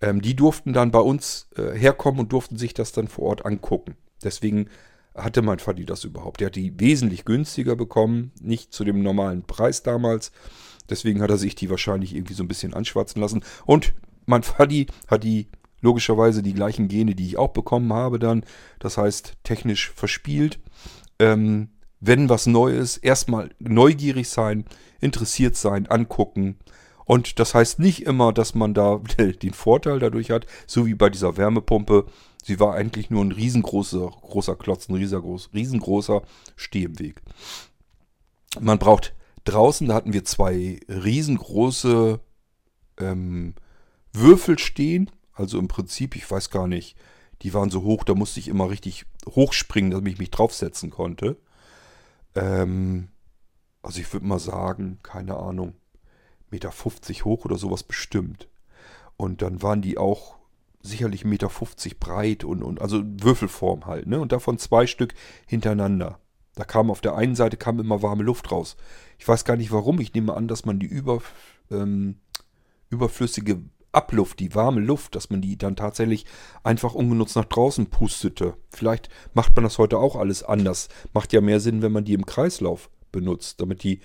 Ähm, 0.00 0.20
die 0.20 0.34
durften 0.34 0.72
dann 0.72 0.90
bei 0.90 0.98
uns 0.98 1.48
äh, 1.56 1.78
herkommen 1.78 2.20
und 2.20 2.32
durften 2.32 2.56
sich 2.56 2.74
das 2.74 2.92
dann 2.92 3.08
vor 3.08 3.24
Ort 3.26 3.46
angucken. 3.46 3.94
Deswegen 4.22 4.68
hatte 5.14 5.42
mein 5.42 5.58
Vati 5.58 5.84
das 5.84 6.04
überhaupt. 6.04 6.40
Der 6.40 6.46
hat 6.46 6.56
die 6.56 6.78
wesentlich 6.78 7.24
günstiger 7.24 7.76
bekommen, 7.76 8.32
nicht 8.40 8.72
zu 8.72 8.84
dem 8.84 9.02
normalen 9.02 9.42
Preis 9.42 9.82
damals. 9.82 10.32
Deswegen 10.88 11.22
hat 11.22 11.30
er 11.30 11.38
sich 11.38 11.54
die 11.54 11.70
wahrscheinlich 11.70 12.14
irgendwie 12.14 12.34
so 12.34 12.42
ein 12.42 12.48
bisschen 12.48 12.74
anschwatzen 12.74 13.20
lassen. 13.20 13.44
Und 13.64 13.94
mein 14.26 14.42
Vati 14.42 14.86
hat 15.06 15.24
die 15.24 15.48
logischerweise 15.80 16.42
die 16.42 16.54
gleichen 16.54 16.88
Gene, 16.88 17.14
die 17.14 17.26
ich 17.26 17.36
auch 17.36 17.50
bekommen 17.50 17.92
habe 17.92 18.18
dann. 18.18 18.44
Das 18.78 18.96
heißt, 18.96 19.34
technisch 19.44 19.90
verspielt. 19.90 20.58
Ähm, 21.18 21.68
wenn 22.04 22.28
was 22.28 22.46
Neues, 22.46 22.96
erstmal 22.96 23.50
neugierig 23.60 24.28
sein, 24.28 24.64
interessiert 25.00 25.56
sein, 25.56 25.86
angucken. 25.86 26.56
Und 27.04 27.38
das 27.38 27.54
heißt 27.54 27.78
nicht 27.78 28.02
immer, 28.02 28.32
dass 28.32 28.54
man 28.56 28.74
da 28.74 29.00
den 29.18 29.54
Vorteil 29.54 30.00
dadurch 30.00 30.30
hat, 30.30 30.46
so 30.66 30.84
wie 30.84 30.94
bei 30.94 31.08
dieser 31.08 31.36
Wärmepumpe. 31.36 32.06
Sie 32.42 32.58
war 32.58 32.74
eigentlich 32.74 33.08
nur 33.10 33.24
ein 33.24 33.30
riesengroßer 33.30 34.10
großer 34.20 34.56
Klotz, 34.56 34.88
ein 34.88 34.96
riesengroß, 34.96 35.50
riesengroßer 35.54 36.22
Steh 36.56 36.82
im 36.82 36.98
Weg. 36.98 37.22
Man 38.58 38.80
braucht 38.80 39.14
draußen, 39.44 39.86
da 39.86 39.94
hatten 39.94 40.12
wir 40.12 40.24
zwei 40.24 40.80
riesengroße 40.88 42.18
ähm, 42.98 43.54
Würfel 44.12 44.58
stehen. 44.58 45.08
Also 45.34 45.60
im 45.60 45.68
Prinzip, 45.68 46.16
ich 46.16 46.28
weiß 46.28 46.50
gar 46.50 46.66
nicht, 46.66 46.96
die 47.42 47.54
waren 47.54 47.70
so 47.70 47.82
hoch, 47.82 48.02
da 48.02 48.14
musste 48.14 48.40
ich 48.40 48.48
immer 48.48 48.70
richtig 48.70 49.06
hochspringen, 49.24 49.92
damit 49.92 50.14
ich 50.14 50.18
mich 50.18 50.32
draufsetzen 50.32 50.90
konnte. 50.90 51.36
Ähm, 52.34 53.08
also 53.82 54.00
ich 54.00 54.12
würde 54.12 54.26
mal 54.26 54.38
sagen, 54.38 54.98
keine 55.02 55.36
Ahnung, 55.36 55.74
Meter 56.50 56.70
50 56.70 57.24
hoch 57.24 57.44
oder 57.44 57.56
sowas 57.56 57.82
bestimmt. 57.82 58.48
Und 59.16 59.42
dann 59.42 59.62
waren 59.62 59.82
die 59.82 59.98
auch 59.98 60.36
sicherlich 60.82 61.24
Meter 61.24 61.48
50 61.48 61.98
breit 62.00 62.44
und, 62.44 62.62
und 62.62 62.80
also 62.80 63.02
Würfelform 63.04 63.86
halt, 63.86 64.06
ne? 64.06 64.20
Und 64.20 64.32
davon 64.32 64.58
zwei 64.58 64.86
Stück 64.86 65.14
hintereinander. 65.46 66.18
Da 66.54 66.64
kam 66.64 66.90
auf 66.90 67.00
der 67.00 67.14
einen 67.14 67.34
Seite 67.34 67.56
kam 67.56 67.78
immer 67.78 68.02
warme 68.02 68.24
Luft 68.24 68.50
raus. 68.50 68.76
Ich 69.18 69.26
weiß 69.26 69.44
gar 69.44 69.56
nicht 69.56 69.72
warum. 69.72 70.00
Ich 70.00 70.12
nehme 70.12 70.34
an, 70.34 70.48
dass 70.48 70.64
man 70.66 70.78
die 70.78 70.86
über, 70.86 71.22
ähm, 71.70 72.16
überflüssige 72.90 73.62
Abluft, 73.92 74.40
die 74.40 74.54
warme 74.54 74.80
Luft, 74.80 75.14
dass 75.14 75.30
man 75.30 75.40
die 75.42 75.56
dann 75.56 75.76
tatsächlich 75.76 76.26
einfach 76.64 76.94
ungenutzt 76.94 77.36
nach 77.36 77.44
draußen 77.44 77.86
pustete. 77.86 78.54
Vielleicht 78.70 79.08
macht 79.34 79.54
man 79.54 79.64
das 79.64 79.78
heute 79.78 79.98
auch 79.98 80.16
alles 80.16 80.42
anders. 80.42 80.88
Macht 81.12 81.32
ja 81.32 81.40
mehr 81.40 81.60
Sinn, 81.60 81.82
wenn 81.82 81.92
man 81.92 82.04
die 82.04 82.14
im 82.14 82.26
Kreislauf 82.26 82.90
benutzt, 83.12 83.60
damit 83.60 83.82
die 83.82 84.00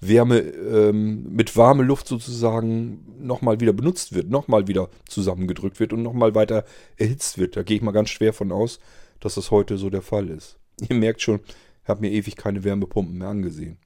Wärme 0.00 0.38
ähm, 0.38 1.30
mit 1.30 1.56
warme 1.56 1.82
Luft 1.82 2.08
sozusagen 2.08 3.04
nochmal 3.20 3.60
wieder 3.60 3.74
benutzt 3.74 4.14
wird, 4.14 4.30
nochmal 4.30 4.66
wieder 4.66 4.88
zusammengedrückt 5.06 5.78
wird 5.78 5.92
und 5.92 6.02
nochmal 6.02 6.34
weiter 6.34 6.64
erhitzt 6.96 7.38
wird. 7.38 7.56
Da 7.56 7.62
gehe 7.62 7.76
ich 7.76 7.82
mal 7.82 7.92
ganz 7.92 8.08
schwer 8.08 8.32
von 8.32 8.50
aus, 8.50 8.80
dass 9.20 9.34
das 9.34 9.50
heute 9.50 9.76
so 9.76 9.90
der 9.90 10.02
Fall 10.02 10.28
ist. 10.28 10.58
Ihr 10.88 10.96
merkt 10.96 11.20
schon, 11.20 11.40
ich 11.82 11.88
habe 11.88 12.00
mir 12.00 12.10
ewig 12.10 12.36
keine 12.36 12.64
Wärmepumpen 12.64 13.18
mehr 13.18 13.28
angesehen. 13.28 13.78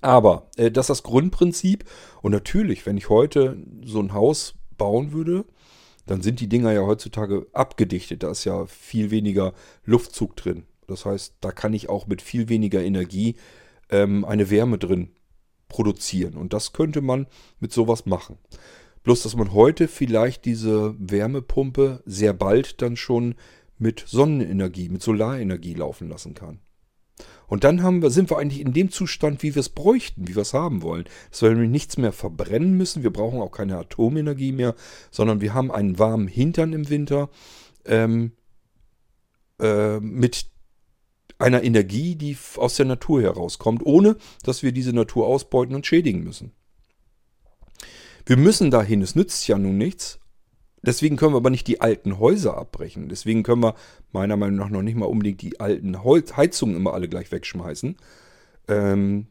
Aber 0.00 0.48
äh, 0.56 0.70
das 0.70 0.84
ist 0.84 0.90
das 0.90 1.02
Grundprinzip. 1.02 1.84
Und 2.22 2.32
natürlich, 2.32 2.86
wenn 2.86 2.96
ich 2.96 3.08
heute 3.08 3.56
so 3.84 4.00
ein 4.00 4.12
Haus 4.12 4.54
bauen 4.76 5.12
würde, 5.12 5.44
dann 6.06 6.22
sind 6.22 6.40
die 6.40 6.48
Dinger 6.48 6.72
ja 6.72 6.82
heutzutage 6.82 7.46
abgedichtet. 7.52 8.22
Da 8.22 8.30
ist 8.30 8.44
ja 8.44 8.66
viel 8.66 9.10
weniger 9.10 9.52
Luftzug 9.84 10.36
drin. 10.36 10.64
Das 10.86 11.04
heißt, 11.04 11.36
da 11.40 11.52
kann 11.52 11.74
ich 11.74 11.88
auch 11.88 12.06
mit 12.06 12.22
viel 12.22 12.48
weniger 12.48 12.82
Energie 12.82 13.36
ähm, 13.90 14.24
eine 14.24 14.50
Wärme 14.50 14.78
drin 14.78 15.10
produzieren. 15.68 16.36
Und 16.36 16.52
das 16.52 16.72
könnte 16.72 17.00
man 17.00 17.26
mit 17.60 17.72
sowas 17.72 18.06
machen. 18.06 18.38
Bloß, 19.04 19.22
dass 19.22 19.36
man 19.36 19.52
heute 19.52 19.88
vielleicht 19.88 20.44
diese 20.44 20.94
Wärmepumpe 20.98 22.02
sehr 22.06 22.32
bald 22.32 22.82
dann 22.82 22.96
schon 22.96 23.34
mit 23.78 24.04
Sonnenenergie, 24.06 24.88
mit 24.88 25.02
Solarenergie 25.02 25.74
laufen 25.74 26.08
lassen 26.08 26.34
kann. 26.34 26.60
Und 27.52 27.64
dann 27.64 27.82
haben 27.82 28.00
wir, 28.00 28.08
sind 28.08 28.30
wir 28.30 28.38
eigentlich 28.38 28.62
in 28.62 28.72
dem 28.72 28.90
Zustand, 28.90 29.42
wie 29.42 29.54
wir 29.54 29.60
es 29.60 29.68
bräuchten, 29.68 30.26
wie 30.26 30.34
wir 30.34 30.40
es 30.40 30.54
haben 30.54 30.80
wollen. 30.80 31.04
Dass 31.28 31.42
wir 31.42 31.50
nämlich 31.50 31.68
nichts 31.68 31.98
mehr 31.98 32.12
verbrennen 32.12 32.78
müssen. 32.78 33.02
Wir 33.02 33.12
brauchen 33.12 33.42
auch 33.42 33.50
keine 33.50 33.76
Atomenergie 33.76 34.52
mehr, 34.52 34.74
sondern 35.10 35.42
wir 35.42 35.52
haben 35.52 35.70
einen 35.70 35.98
warmen 35.98 36.28
Hintern 36.28 36.72
im 36.72 36.88
Winter 36.88 37.28
ähm, 37.84 38.32
äh, 39.60 40.00
mit 40.00 40.46
einer 41.36 41.62
Energie, 41.62 42.14
die 42.14 42.38
aus 42.56 42.76
der 42.76 42.86
Natur 42.86 43.20
herauskommt, 43.20 43.84
ohne 43.84 44.16
dass 44.44 44.62
wir 44.62 44.72
diese 44.72 44.94
Natur 44.94 45.26
ausbeuten 45.26 45.74
und 45.74 45.86
schädigen 45.86 46.24
müssen. 46.24 46.52
Wir 48.24 48.38
müssen 48.38 48.70
dahin, 48.70 49.02
es 49.02 49.14
nützt 49.14 49.46
ja 49.46 49.58
nun 49.58 49.76
nichts. 49.76 50.21
Deswegen 50.84 51.16
können 51.16 51.32
wir 51.32 51.38
aber 51.38 51.50
nicht 51.50 51.68
die 51.68 51.80
alten 51.80 52.18
Häuser 52.18 52.56
abbrechen. 52.56 53.08
Deswegen 53.08 53.44
können 53.44 53.62
wir 53.62 53.74
meiner 54.10 54.36
Meinung 54.36 54.56
nach 54.56 54.68
noch 54.68 54.82
nicht 54.82 54.96
mal 54.96 55.06
unbedingt 55.06 55.40
die 55.40 55.60
alten 55.60 56.02
Heizungen 56.04 56.76
immer 56.76 56.92
alle 56.92 57.08
gleich 57.08 57.30
wegschmeißen. 57.30 57.96
Ähm, 58.68 59.26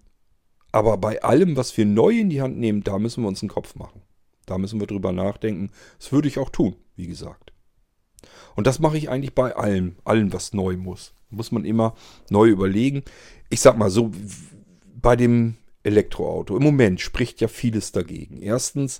aber 0.71 0.97
bei 0.97 1.21
allem, 1.21 1.57
was 1.57 1.75
wir 1.75 1.85
neu 1.85 2.17
in 2.19 2.29
die 2.29 2.41
Hand 2.41 2.57
nehmen, 2.57 2.83
da 2.83 2.97
müssen 2.99 3.23
wir 3.23 3.27
uns 3.27 3.41
einen 3.41 3.49
Kopf 3.49 3.75
machen. 3.75 4.01
Da 4.45 4.57
müssen 4.57 4.79
wir 4.79 4.87
drüber 4.87 5.11
nachdenken. 5.11 5.71
Das 5.99 6.11
würde 6.11 6.29
ich 6.29 6.39
auch 6.39 6.49
tun, 6.49 6.75
wie 6.95 7.07
gesagt. 7.07 7.51
Und 8.55 8.67
das 8.67 8.79
mache 8.79 8.97
ich 8.97 9.09
eigentlich 9.09 9.35
bei 9.35 9.55
allem, 9.55 9.95
allem, 10.05 10.31
was 10.31 10.53
neu 10.53 10.77
muss. 10.77 11.13
Muss 11.29 11.51
man 11.51 11.65
immer 11.65 11.95
neu 12.29 12.47
überlegen. 12.47 13.03
Ich 13.49 13.61
sag 13.61 13.77
mal 13.77 13.89
so, 13.89 14.11
bei 15.01 15.15
dem 15.15 15.55
Elektroauto. 15.83 16.55
Im 16.55 16.63
Moment 16.63 17.01
spricht 17.01 17.41
ja 17.41 17.47
vieles 17.47 17.91
dagegen. 17.91 18.41
Erstens, 18.41 18.99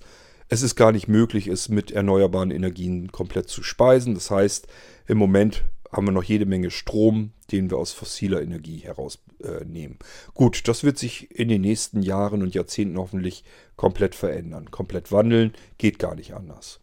es 0.52 0.64
ist 0.64 0.76
gar 0.76 0.91
nicht 0.91 1.07
möglich, 1.07 1.48
es 1.48 1.69
mit 1.69 1.91
erneuerbaren 1.91 2.52
Energien 2.52 3.10
komplett 3.14 3.48
zu 3.48 3.64
speisen. 3.64 4.15
Das 4.15 4.30
heißt, 4.30 4.68
im 5.07 5.18
Moment 5.18 5.64
haben 5.90 6.06
wir 6.06 6.11
noch 6.11 6.26
jede 6.26 6.45
Menge 6.45 6.72
Strom, 6.72 7.32
den 7.53 7.72
wir 7.72 7.78
aus 7.78 7.94
fossiler 7.94 8.41
Energie 8.41 8.80
herausnehmen. 8.80 9.98
Äh, 10.02 10.32
Gut, 10.34 10.68
das 10.68 10.84
wird 10.84 10.98
sich 10.98 11.32
in 11.32 11.48
den 11.48 11.61
nächsten 11.61 12.02
Jahren 12.02 12.44
und 12.44 12.53
Jahrzehnten 12.53 12.98
hoffentlich 12.98 13.45
komplett 13.78 14.14
verändern. 14.14 14.69
Komplett 14.72 15.14
wandeln 15.14 15.53
geht 15.78 15.99
gar 15.99 16.15
nicht 16.15 16.34
anders. 16.34 16.82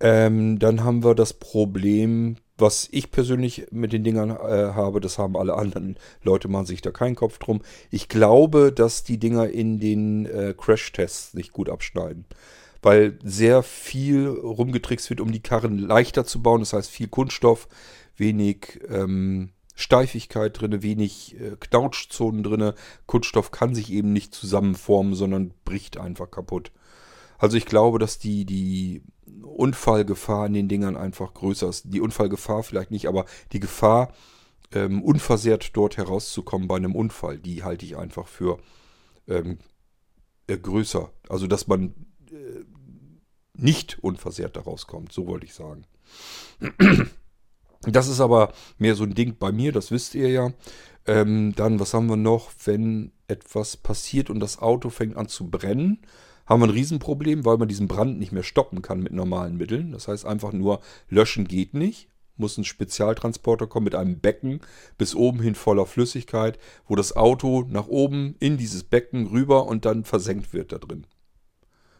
Ähm, 0.00 0.58
dann 0.58 0.82
haben 0.82 1.04
wir 1.04 1.14
das 1.14 1.32
Problem, 1.32 2.38
was 2.56 2.88
ich 2.92 3.10
persönlich 3.10 3.66
mit 3.70 3.92
den 3.92 4.04
Dingern 4.04 4.30
äh, 4.30 4.72
habe, 4.74 5.00
das 5.00 5.18
haben 5.18 5.36
alle 5.36 5.54
anderen 5.54 5.98
Leute, 6.22 6.48
machen 6.48 6.66
sich 6.66 6.82
da 6.82 6.90
keinen 6.90 7.16
Kopf 7.16 7.38
drum. 7.38 7.62
Ich 7.90 8.08
glaube, 8.08 8.72
dass 8.72 9.02
die 9.02 9.18
Dinger 9.18 9.48
in 9.48 9.80
den 9.80 10.26
äh, 10.26 10.54
Crash-Tests 10.56 11.34
nicht 11.34 11.52
gut 11.52 11.68
abschneiden. 11.68 12.26
Weil 12.80 13.18
sehr 13.24 13.62
viel 13.62 14.28
rumgetrickst 14.28 15.08
wird, 15.08 15.20
um 15.20 15.32
die 15.32 15.40
Karren 15.40 15.78
leichter 15.78 16.26
zu 16.26 16.42
bauen. 16.42 16.60
Das 16.60 16.74
heißt, 16.74 16.90
viel 16.90 17.08
Kunststoff, 17.08 17.66
wenig 18.16 18.80
ähm, 18.88 19.50
Steifigkeit 19.74 20.60
drin, 20.60 20.82
wenig 20.82 21.34
äh, 21.40 21.56
Knautschzonen 21.58 22.42
drin. 22.42 22.72
Kunststoff 23.06 23.50
kann 23.50 23.74
sich 23.74 23.90
eben 23.90 24.12
nicht 24.12 24.34
zusammenformen, 24.34 25.14
sondern 25.14 25.52
bricht 25.64 25.96
einfach 25.98 26.30
kaputt. 26.30 26.70
Also 27.44 27.58
ich 27.58 27.66
glaube, 27.66 27.98
dass 27.98 28.18
die, 28.18 28.46
die 28.46 29.02
Unfallgefahr 29.42 30.46
in 30.46 30.54
den 30.54 30.66
Dingern 30.66 30.96
einfach 30.96 31.34
größer 31.34 31.68
ist. 31.68 31.92
Die 31.92 32.00
Unfallgefahr 32.00 32.62
vielleicht 32.62 32.90
nicht, 32.90 33.06
aber 33.06 33.26
die 33.52 33.60
Gefahr, 33.60 34.14
ähm, 34.72 35.02
unversehrt 35.02 35.76
dort 35.76 35.98
herauszukommen 35.98 36.68
bei 36.68 36.76
einem 36.76 36.94
Unfall, 36.94 37.36
die 37.36 37.62
halte 37.62 37.84
ich 37.84 37.98
einfach 37.98 38.28
für 38.28 38.60
ähm, 39.28 39.58
äh, 40.46 40.56
größer. 40.56 41.10
Also 41.28 41.46
dass 41.46 41.66
man 41.66 41.92
äh, 42.30 42.64
nicht 43.52 43.98
unversehrt 44.02 44.56
daraus 44.56 44.86
kommt, 44.86 45.12
so 45.12 45.26
wollte 45.26 45.44
ich 45.44 45.52
sagen. 45.52 45.84
Das 47.82 48.08
ist 48.08 48.22
aber 48.22 48.54
mehr 48.78 48.94
so 48.94 49.04
ein 49.04 49.14
Ding 49.14 49.36
bei 49.38 49.52
mir, 49.52 49.70
das 49.70 49.90
wisst 49.90 50.14
ihr 50.14 50.30
ja. 50.30 50.54
Ähm, 51.04 51.52
dann, 51.54 51.78
was 51.78 51.92
haben 51.92 52.06
wir 52.06 52.16
noch, 52.16 52.50
wenn 52.64 53.12
etwas 53.28 53.76
passiert 53.76 54.30
und 54.30 54.40
das 54.40 54.60
Auto 54.60 54.88
fängt 54.88 55.18
an 55.18 55.28
zu 55.28 55.50
brennen? 55.50 55.98
Haben 56.46 56.60
wir 56.60 56.66
ein 56.66 56.70
Riesenproblem, 56.70 57.44
weil 57.44 57.56
man 57.56 57.68
diesen 57.68 57.88
Brand 57.88 58.18
nicht 58.18 58.32
mehr 58.32 58.42
stoppen 58.42 58.82
kann 58.82 59.00
mit 59.00 59.12
normalen 59.12 59.56
Mitteln. 59.56 59.92
Das 59.92 60.08
heißt 60.08 60.26
einfach 60.26 60.52
nur, 60.52 60.80
löschen 61.08 61.48
geht 61.48 61.74
nicht. 61.74 62.08
Muss 62.36 62.58
ein 62.58 62.64
Spezialtransporter 62.64 63.68
kommen 63.68 63.84
mit 63.84 63.94
einem 63.94 64.18
Becken 64.18 64.60
bis 64.98 65.14
oben 65.14 65.40
hin 65.40 65.54
voller 65.54 65.86
Flüssigkeit, 65.86 66.58
wo 66.86 66.96
das 66.96 67.16
Auto 67.16 67.64
nach 67.68 67.86
oben 67.86 68.34
in 68.40 68.56
dieses 68.56 68.82
Becken 68.82 69.28
rüber 69.28 69.66
und 69.66 69.84
dann 69.84 70.04
versenkt 70.04 70.52
wird 70.52 70.72
da 70.72 70.78
drin. 70.78 71.06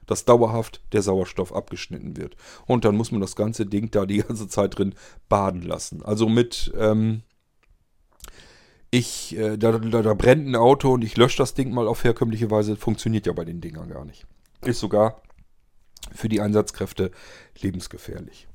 Dass 0.06 0.24
dauerhaft 0.24 0.82
der 0.92 1.02
Sauerstoff 1.02 1.54
abgeschnitten 1.54 2.16
wird. 2.16 2.36
Und 2.66 2.84
dann 2.84 2.96
muss 2.96 3.12
man 3.12 3.20
das 3.20 3.36
ganze 3.36 3.64
Ding 3.64 3.90
da 3.92 4.06
die 4.06 4.18
ganze 4.18 4.48
Zeit 4.48 4.76
drin 4.76 4.94
baden 5.28 5.62
lassen. 5.62 6.02
Also 6.02 6.28
mit, 6.28 6.72
ähm, 6.76 7.22
ich, 8.90 9.36
äh, 9.36 9.56
da, 9.56 9.78
da, 9.78 10.02
da, 10.02 10.14
brennt 10.14 10.48
ein 10.48 10.56
Auto 10.56 10.94
und 10.94 11.04
ich 11.04 11.16
lösche 11.16 11.38
das 11.38 11.54
Ding 11.54 11.72
mal 11.72 11.86
auf 11.86 12.02
herkömmliche 12.02 12.50
Weise, 12.50 12.76
funktioniert 12.76 13.26
ja 13.26 13.32
bei 13.32 13.44
den 13.44 13.60
Dingern 13.60 13.88
gar 13.88 14.04
nicht. 14.04 14.26
Ist 14.66 14.80
sogar 14.80 15.22
für 16.12 16.28
die 16.28 16.40
Einsatzkräfte 16.40 17.10
lebensgefährlich. 17.60 18.48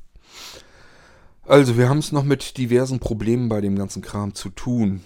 Also, 1.43 1.77
wir 1.77 1.89
haben 1.89 1.97
es 1.97 2.11
noch 2.11 2.23
mit 2.23 2.57
diversen 2.57 2.99
Problemen 2.99 3.49
bei 3.49 3.59
dem 3.61 3.75
ganzen 3.75 4.01
Kram 4.01 4.35
zu 4.35 4.49
tun. 4.49 5.01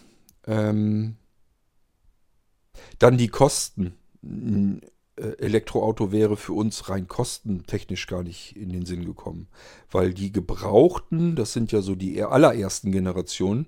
Ähm, 0.45 1.15
dann 2.99 3.17
die 3.17 3.29
Kosten. 3.29 3.95
Ein 4.21 4.81
äh, 5.15 5.37
Elektroauto 5.37 6.11
wäre 6.11 6.37
für 6.37 6.53
uns 6.53 6.89
rein 6.89 7.07
kostentechnisch 7.07 8.07
gar 8.07 8.23
nicht 8.23 8.55
in 8.55 8.69
den 8.69 8.85
Sinn 8.85 9.05
gekommen. 9.05 9.47
Weil 9.91 10.13
die 10.13 10.31
Gebrauchten, 10.31 11.35
das 11.35 11.53
sind 11.53 11.71
ja 11.71 11.81
so 11.81 11.95
die 11.95 12.21
allerersten 12.23 12.91
Generationen, 12.91 13.67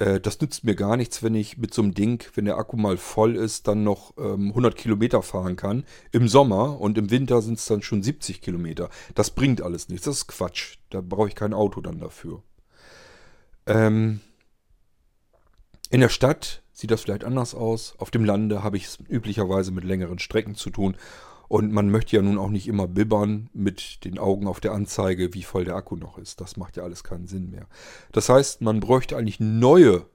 äh, 0.00 0.18
das 0.18 0.40
nützt 0.40 0.64
mir 0.64 0.74
gar 0.74 0.96
nichts, 0.96 1.22
wenn 1.22 1.34
ich 1.34 1.58
mit 1.58 1.74
so 1.74 1.82
einem 1.82 1.92
Ding, 1.94 2.24
wenn 2.34 2.46
der 2.46 2.56
Akku 2.56 2.76
mal 2.76 2.96
voll 2.96 3.36
ist, 3.36 3.68
dann 3.68 3.84
noch 3.84 4.14
ähm, 4.16 4.48
100 4.48 4.74
Kilometer 4.74 5.22
fahren 5.22 5.56
kann. 5.56 5.84
Im 6.10 6.26
Sommer 6.26 6.80
und 6.80 6.96
im 6.96 7.10
Winter 7.10 7.42
sind 7.42 7.58
es 7.58 7.66
dann 7.66 7.82
schon 7.82 8.02
70 8.02 8.40
Kilometer. 8.40 8.88
Das 9.14 9.30
bringt 9.30 9.60
alles 9.60 9.88
nichts. 9.88 10.06
Das 10.06 10.16
ist 10.16 10.26
Quatsch. 10.26 10.78
Da 10.88 11.02
brauche 11.02 11.28
ich 11.28 11.34
kein 11.34 11.52
Auto 11.52 11.82
dann 11.82 12.00
dafür. 12.00 12.42
Ähm, 13.66 14.20
in 15.90 16.00
der 16.00 16.08
Stadt 16.08 16.62
sieht 16.72 16.90
das 16.90 17.02
vielleicht 17.02 17.24
anders 17.24 17.54
aus. 17.54 17.94
Auf 17.98 18.10
dem 18.10 18.24
Lande 18.24 18.62
habe 18.62 18.78
ich 18.78 18.86
es 18.86 18.98
üblicherweise 19.06 19.70
mit 19.70 19.84
längeren 19.84 20.18
Strecken 20.18 20.54
zu 20.54 20.70
tun. 20.70 20.96
Und 21.50 21.72
man 21.72 21.90
möchte 21.90 22.14
ja 22.14 22.22
nun 22.22 22.38
auch 22.38 22.48
nicht 22.48 22.68
immer 22.68 22.86
bibbern 22.86 23.50
mit 23.52 24.04
den 24.04 24.20
Augen 24.20 24.46
auf 24.46 24.60
der 24.60 24.70
Anzeige, 24.70 25.34
wie 25.34 25.42
voll 25.42 25.64
der 25.64 25.74
Akku 25.74 25.96
noch 25.96 26.16
ist. 26.16 26.40
Das 26.40 26.56
macht 26.56 26.76
ja 26.76 26.84
alles 26.84 27.02
keinen 27.02 27.26
Sinn 27.26 27.50
mehr. 27.50 27.66
Das 28.12 28.28
heißt, 28.28 28.60
man 28.60 28.78
bräuchte 28.78 29.16
eigentlich 29.16 29.40
neue 29.40 30.06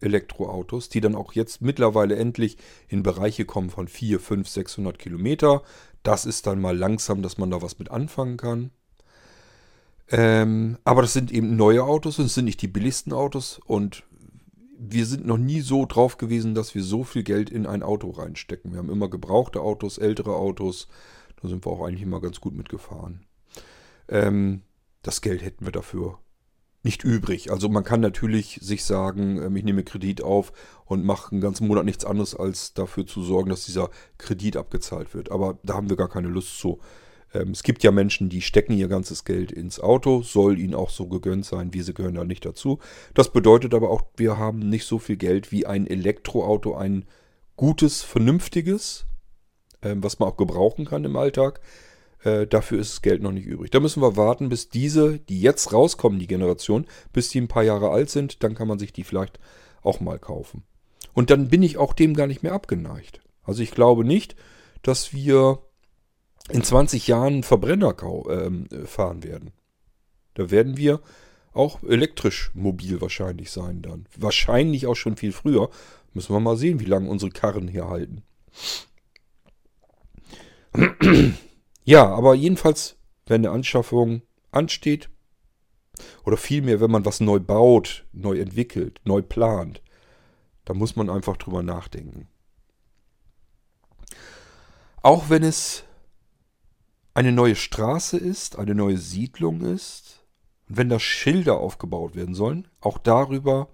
Elektroautos, 0.00 0.88
die 0.88 1.00
dann 1.00 1.14
auch 1.14 1.34
jetzt 1.34 1.62
mittlerweile 1.62 2.16
endlich 2.16 2.56
in 2.88 3.04
Bereiche 3.04 3.44
kommen 3.44 3.70
von 3.70 3.86
4, 3.86 4.18
5, 4.18 4.48
600 4.48 4.98
Kilometer. 4.98 5.62
Das 6.02 6.26
ist 6.26 6.48
dann 6.48 6.60
mal 6.60 6.76
langsam, 6.76 7.22
dass 7.22 7.38
man 7.38 7.52
da 7.52 7.62
was 7.62 7.78
mit 7.78 7.88
anfangen 7.92 8.36
kann. 8.36 8.72
Ähm, 10.10 10.78
aber 10.82 11.02
das 11.02 11.12
sind 11.12 11.30
eben 11.30 11.54
neue 11.54 11.84
Autos 11.84 12.18
und 12.18 12.24
es 12.24 12.34
sind 12.34 12.46
nicht 12.46 12.60
die 12.60 12.66
billigsten 12.66 13.12
Autos. 13.12 13.60
Und 13.66 14.02
wir 14.84 15.06
sind 15.06 15.26
noch 15.26 15.38
nie 15.38 15.60
so 15.60 15.86
drauf 15.86 16.18
gewesen, 16.18 16.54
dass 16.54 16.74
wir 16.74 16.82
so 16.82 17.04
viel 17.04 17.22
Geld 17.22 17.50
in 17.50 17.66
ein 17.66 17.82
Auto 17.82 18.10
reinstecken. 18.10 18.72
Wir 18.72 18.78
haben 18.78 18.90
immer 18.90 19.08
gebrauchte 19.08 19.60
Autos, 19.60 19.98
ältere 19.98 20.34
Autos. 20.34 20.88
Da 21.40 21.48
sind 21.48 21.64
wir 21.64 21.70
auch 21.70 21.86
eigentlich 21.86 22.02
immer 22.02 22.20
ganz 22.20 22.40
gut 22.40 22.54
mitgefahren. 22.54 23.24
Ähm, 24.08 24.62
das 25.02 25.20
Geld 25.20 25.42
hätten 25.42 25.64
wir 25.64 25.72
dafür 25.72 26.18
nicht 26.82 27.04
übrig. 27.04 27.52
Also 27.52 27.68
man 27.68 27.84
kann 27.84 28.00
natürlich 28.00 28.58
sich 28.60 28.84
sagen, 28.84 29.40
ähm, 29.40 29.54
ich 29.56 29.62
nehme 29.62 29.84
Kredit 29.84 30.22
auf 30.22 30.52
und 30.84 31.04
mache 31.04 31.30
einen 31.30 31.40
ganzen 31.40 31.68
Monat 31.68 31.84
nichts 31.84 32.04
anderes, 32.04 32.34
als 32.34 32.74
dafür 32.74 33.06
zu 33.06 33.22
sorgen, 33.22 33.50
dass 33.50 33.64
dieser 33.64 33.90
Kredit 34.18 34.56
abgezahlt 34.56 35.14
wird. 35.14 35.30
Aber 35.30 35.58
da 35.62 35.74
haben 35.74 35.90
wir 35.90 35.96
gar 35.96 36.08
keine 36.08 36.28
Lust 36.28 36.58
zu. 36.58 36.80
Ähm, 37.34 37.50
es 37.50 37.62
gibt 37.62 37.82
ja 37.82 37.90
Menschen, 37.90 38.28
die 38.28 38.40
stecken 38.40 38.76
ihr 38.76 38.88
ganzes 38.88 39.24
Geld 39.24 39.52
ins 39.52 39.80
Auto, 39.80 40.22
soll 40.22 40.58
ihnen 40.58 40.74
auch 40.74 40.90
so 40.90 41.06
gegönnt 41.06 41.44
sein, 41.44 41.72
wir 41.72 41.84
sie 41.84 41.94
gehören 41.94 42.14
da 42.14 42.24
nicht 42.24 42.44
dazu. 42.44 42.78
Das 43.14 43.32
bedeutet 43.32 43.74
aber 43.74 43.90
auch, 43.90 44.02
wir 44.16 44.38
haben 44.38 44.58
nicht 44.68 44.86
so 44.86 44.98
viel 44.98 45.16
Geld 45.16 45.52
wie 45.52 45.66
ein 45.66 45.86
Elektroauto, 45.86 46.74
ein 46.74 47.04
gutes, 47.56 48.02
vernünftiges, 48.02 49.06
ähm, 49.82 50.02
was 50.02 50.18
man 50.18 50.28
auch 50.28 50.36
gebrauchen 50.36 50.84
kann 50.84 51.04
im 51.04 51.16
Alltag. 51.16 51.60
Äh, 52.24 52.46
dafür 52.46 52.78
ist 52.78 52.92
das 52.92 53.02
Geld 53.02 53.22
noch 53.22 53.32
nicht 53.32 53.46
übrig. 53.46 53.70
Da 53.70 53.80
müssen 53.80 54.02
wir 54.02 54.16
warten, 54.16 54.48
bis 54.48 54.68
diese, 54.68 55.18
die 55.18 55.40
jetzt 55.40 55.72
rauskommen, 55.72 56.18
die 56.18 56.26
Generation, 56.26 56.86
bis 57.12 57.30
die 57.30 57.40
ein 57.40 57.48
paar 57.48 57.64
Jahre 57.64 57.90
alt 57.90 58.10
sind, 58.10 58.42
dann 58.42 58.54
kann 58.54 58.68
man 58.68 58.78
sich 58.78 58.92
die 58.92 59.04
vielleicht 59.04 59.40
auch 59.82 60.00
mal 60.00 60.18
kaufen. 60.18 60.62
Und 61.14 61.30
dann 61.30 61.48
bin 61.48 61.62
ich 61.62 61.78
auch 61.78 61.92
dem 61.92 62.14
gar 62.14 62.26
nicht 62.26 62.42
mehr 62.42 62.52
abgeneigt. 62.52 63.20
Also 63.42 63.62
ich 63.62 63.72
glaube 63.72 64.04
nicht, 64.04 64.36
dass 64.82 65.12
wir 65.12 65.58
in 66.48 66.62
20 66.62 67.06
Jahren 67.06 67.42
Verbrenner 67.42 67.94
ähm, 68.28 68.68
fahren 68.84 69.22
werden. 69.22 69.52
Da 70.34 70.50
werden 70.50 70.76
wir 70.76 71.00
auch 71.52 71.82
elektrisch 71.82 72.50
mobil 72.54 73.00
wahrscheinlich 73.00 73.50
sein 73.50 73.82
dann. 73.82 74.06
Wahrscheinlich 74.16 74.86
auch 74.86 74.96
schon 74.96 75.16
viel 75.16 75.32
früher. 75.32 75.70
Müssen 76.14 76.34
wir 76.34 76.40
mal 76.40 76.56
sehen, 76.56 76.80
wie 76.80 76.86
lange 76.86 77.08
unsere 77.08 77.30
Karren 77.30 77.68
hier 77.68 77.88
halten. 77.88 78.22
Ja, 81.84 82.06
aber 82.06 82.34
jedenfalls, 82.34 82.96
wenn 83.26 83.44
eine 83.44 83.54
Anschaffung 83.54 84.22
ansteht, 84.50 85.10
oder 86.24 86.36
vielmehr, 86.36 86.80
wenn 86.80 86.90
man 86.90 87.04
was 87.04 87.20
neu 87.20 87.38
baut, 87.38 88.06
neu 88.12 88.38
entwickelt, 88.38 89.00
neu 89.04 89.22
plant, 89.22 89.82
da 90.64 90.74
muss 90.74 90.96
man 90.96 91.10
einfach 91.10 91.36
drüber 91.36 91.62
nachdenken. 91.62 92.28
Auch 95.02 95.28
wenn 95.28 95.42
es 95.42 95.84
eine 97.14 97.32
neue 97.32 97.56
Straße 97.56 98.16
ist, 98.16 98.58
eine 98.58 98.74
neue 98.74 98.98
Siedlung 98.98 99.60
ist, 99.60 100.24
und 100.68 100.78
wenn 100.78 100.88
da 100.88 100.98
Schilder 100.98 101.58
aufgebaut 101.58 102.14
werden 102.14 102.34
sollen, 102.34 102.68
auch 102.80 102.98
darüber 102.98 103.68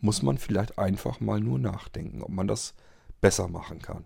muss 0.00 0.22
man 0.22 0.36
vielleicht 0.36 0.78
einfach 0.78 1.20
mal 1.20 1.40
nur 1.40 1.58
nachdenken, 1.58 2.22
ob 2.22 2.28
man 2.28 2.46
das 2.46 2.74
besser 3.22 3.48
machen 3.48 3.80
kann. 3.80 4.04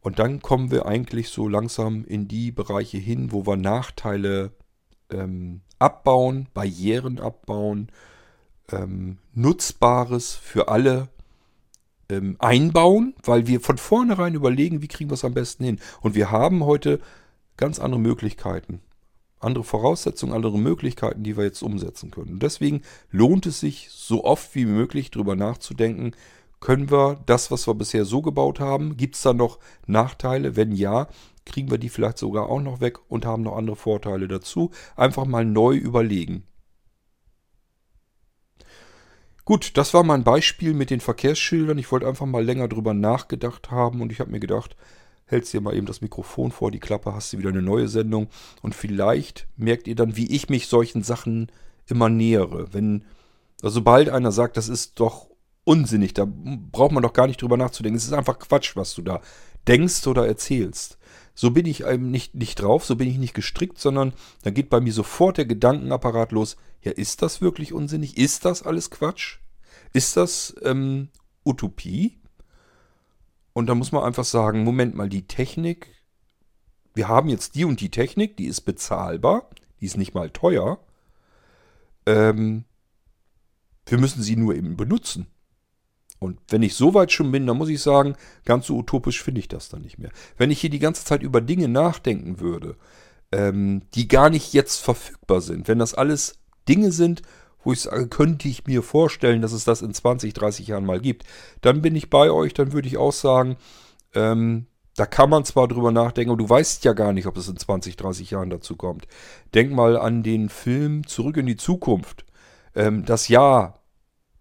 Und 0.00 0.18
dann 0.18 0.42
kommen 0.42 0.70
wir 0.70 0.86
eigentlich 0.86 1.30
so 1.30 1.48
langsam 1.48 2.04
in 2.04 2.28
die 2.28 2.52
Bereiche 2.52 2.98
hin, 2.98 3.32
wo 3.32 3.46
wir 3.46 3.56
Nachteile 3.56 4.52
ähm, 5.10 5.62
abbauen, 5.78 6.48
Barrieren 6.52 7.18
abbauen, 7.18 7.90
ähm, 8.70 9.18
Nutzbares 9.34 10.34
für 10.34 10.68
alle 10.68 11.08
ähm, 12.10 12.36
einbauen, 12.38 13.14
weil 13.24 13.46
wir 13.46 13.60
von 13.60 13.78
vornherein 13.78 14.34
überlegen, 14.34 14.82
wie 14.82 14.88
kriegen 14.88 15.10
wir 15.10 15.14
es 15.14 15.24
am 15.24 15.34
besten 15.34 15.64
hin. 15.64 15.80
Und 16.00 16.14
wir 16.14 16.30
haben 16.30 16.64
heute 16.64 17.00
ganz 17.58 17.78
andere 17.78 18.00
Möglichkeiten, 18.00 18.80
andere 19.38 19.64
Voraussetzungen, 19.64 20.32
andere 20.32 20.58
Möglichkeiten, 20.58 21.22
die 21.22 21.36
wir 21.36 21.44
jetzt 21.44 21.62
umsetzen 21.62 22.10
können. 22.10 22.32
Und 22.32 22.42
deswegen 22.42 22.80
lohnt 23.10 23.44
es 23.44 23.60
sich, 23.60 23.90
so 23.90 24.24
oft 24.24 24.54
wie 24.54 24.64
möglich 24.64 25.10
darüber 25.10 25.36
nachzudenken, 25.36 26.12
können 26.60 26.90
wir 26.90 27.22
das, 27.26 27.50
was 27.50 27.68
wir 27.68 27.74
bisher 27.74 28.04
so 28.04 28.22
gebaut 28.22 28.58
haben, 28.58 28.96
gibt 28.96 29.14
es 29.14 29.22
da 29.22 29.32
noch 29.32 29.58
Nachteile? 29.86 30.56
Wenn 30.56 30.72
ja, 30.72 31.08
kriegen 31.44 31.70
wir 31.70 31.78
die 31.78 31.88
vielleicht 31.88 32.18
sogar 32.18 32.48
auch 32.48 32.60
noch 32.60 32.80
weg 32.80 32.98
und 33.08 33.26
haben 33.26 33.42
noch 33.42 33.56
andere 33.56 33.76
Vorteile 33.76 34.26
dazu. 34.28 34.70
Einfach 34.96 35.24
mal 35.24 35.44
neu 35.44 35.76
überlegen. 35.76 36.44
Gut, 39.44 39.76
das 39.78 39.94
war 39.94 40.02
mein 40.02 40.24
Beispiel 40.24 40.74
mit 40.74 40.90
den 40.90 41.00
Verkehrsschildern. 41.00 41.78
Ich 41.78 41.90
wollte 41.90 42.06
einfach 42.06 42.26
mal 42.26 42.44
länger 42.44 42.68
drüber 42.68 42.92
nachgedacht 42.92 43.70
haben 43.70 44.02
und 44.02 44.12
ich 44.12 44.20
habe 44.20 44.30
mir 44.30 44.40
gedacht, 44.40 44.76
hältst 45.28 45.52
dir 45.52 45.60
mal 45.60 45.76
eben 45.76 45.86
das 45.86 46.00
Mikrofon 46.00 46.50
vor 46.50 46.70
die 46.70 46.80
Klappe, 46.80 47.14
hast 47.14 47.32
du 47.32 47.38
wieder 47.38 47.50
eine 47.50 47.62
neue 47.62 47.88
Sendung 47.88 48.28
und 48.62 48.74
vielleicht 48.74 49.46
merkt 49.56 49.86
ihr 49.86 49.94
dann, 49.94 50.16
wie 50.16 50.34
ich 50.34 50.48
mich 50.48 50.66
solchen 50.66 51.02
Sachen 51.02 51.52
immer 51.86 52.08
nähere. 52.08 52.72
Wenn, 52.72 53.04
also 53.62 53.74
sobald 53.76 54.08
einer 54.08 54.32
sagt, 54.32 54.56
das 54.56 54.68
ist 54.68 54.98
doch 55.00 55.28
unsinnig, 55.64 56.14
da 56.14 56.26
braucht 56.26 56.92
man 56.92 57.02
doch 57.02 57.12
gar 57.12 57.26
nicht 57.26 57.40
drüber 57.42 57.56
nachzudenken. 57.56 57.96
Es 57.96 58.04
ist 58.04 58.12
einfach 58.12 58.38
Quatsch, 58.38 58.74
was 58.74 58.94
du 58.94 59.02
da 59.02 59.20
denkst 59.66 60.06
oder 60.06 60.26
erzählst. 60.26 60.98
So 61.34 61.50
bin 61.50 61.66
ich 61.66 61.84
eben 61.84 62.10
nicht, 62.10 62.34
nicht 62.34 62.60
drauf, 62.60 62.84
so 62.84 62.96
bin 62.96 63.08
ich 63.08 63.18
nicht 63.18 63.34
gestrickt, 63.34 63.78
sondern 63.78 64.12
da 64.42 64.50
geht 64.50 64.70
bei 64.70 64.80
mir 64.80 64.92
sofort 64.92 65.38
der 65.38 65.44
Gedankenapparat 65.44 66.32
los, 66.32 66.56
ja, 66.82 66.92
ist 66.92 67.22
das 67.22 67.40
wirklich 67.40 67.72
unsinnig? 67.72 68.16
Ist 68.16 68.44
das 68.44 68.62
alles 68.62 68.90
Quatsch? 68.90 69.38
Ist 69.92 70.16
das 70.16 70.54
ähm, 70.62 71.08
Utopie? 71.44 72.18
Und 73.58 73.66
da 73.66 73.74
muss 73.74 73.90
man 73.90 74.04
einfach 74.04 74.24
sagen, 74.24 74.62
Moment 74.62 74.94
mal, 74.94 75.08
die 75.08 75.26
Technik, 75.26 75.88
wir 76.94 77.08
haben 77.08 77.28
jetzt 77.28 77.56
die 77.56 77.64
und 77.64 77.80
die 77.80 77.90
Technik, 77.90 78.36
die 78.36 78.46
ist 78.46 78.60
bezahlbar, 78.60 79.50
die 79.80 79.86
ist 79.86 79.96
nicht 79.96 80.14
mal 80.14 80.30
teuer. 80.30 80.78
Ähm, 82.06 82.66
wir 83.84 83.98
müssen 83.98 84.22
sie 84.22 84.36
nur 84.36 84.54
eben 84.54 84.76
benutzen. 84.76 85.26
Und 86.20 86.38
wenn 86.50 86.62
ich 86.62 86.76
so 86.76 86.94
weit 86.94 87.10
schon 87.10 87.32
bin, 87.32 87.48
dann 87.48 87.58
muss 87.58 87.68
ich 87.68 87.82
sagen, 87.82 88.14
ganz 88.44 88.68
so 88.68 88.76
utopisch 88.76 89.20
finde 89.24 89.40
ich 89.40 89.48
das 89.48 89.68
dann 89.68 89.82
nicht 89.82 89.98
mehr. 89.98 90.12
Wenn 90.36 90.52
ich 90.52 90.60
hier 90.60 90.70
die 90.70 90.78
ganze 90.78 91.04
Zeit 91.04 91.24
über 91.24 91.40
Dinge 91.40 91.66
nachdenken 91.66 92.38
würde, 92.38 92.76
ähm, 93.32 93.82
die 93.96 94.06
gar 94.06 94.30
nicht 94.30 94.52
jetzt 94.52 94.76
verfügbar 94.76 95.40
sind, 95.40 95.66
wenn 95.66 95.80
das 95.80 95.94
alles 95.94 96.38
Dinge 96.68 96.92
sind, 96.92 97.22
wo 97.62 97.72
ich 97.72 97.82
sage, 97.82 98.08
könnte 98.08 98.48
ich 98.48 98.66
mir 98.66 98.82
vorstellen, 98.82 99.42
dass 99.42 99.52
es 99.52 99.64
das 99.64 99.82
in 99.82 99.92
20, 99.92 100.32
30 100.32 100.68
Jahren 100.68 100.86
mal 100.86 101.00
gibt, 101.00 101.24
dann 101.60 101.82
bin 101.82 101.96
ich 101.96 102.10
bei 102.10 102.30
euch, 102.30 102.54
dann 102.54 102.72
würde 102.72 102.88
ich 102.88 102.96
auch 102.96 103.12
sagen, 103.12 103.56
ähm, 104.14 104.66
da 104.98 105.06
kann 105.06 105.30
man 105.30 105.44
zwar 105.44 105.68
drüber 105.68 105.92
nachdenken, 105.92 106.30
aber 106.30 106.42
du 106.42 106.48
weißt 106.48 106.84
ja 106.84 106.92
gar 106.92 107.12
nicht, 107.12 107.26
ob 107.26 107.36
es 107.36 107.48
in 107.48 107.56
20, 107.56 107.96
30 107.96 108.30
Jahren 108.32 108.50
dazu 108.50 108.74
kommt. 108.74 109.06
Denk 109.54 109.72
mal 109.72 109.96
an 109.96 110.22
den 110.22 110.48
Film 110.48 111.06
Zurück 111.06 111.36
in 111.36 111.46
die 111.46 111.56
Zukunft. 111.56 112.24
Ähm, 112.74 113.04
das 113.04 113.28
Jahr, 113.28 113.80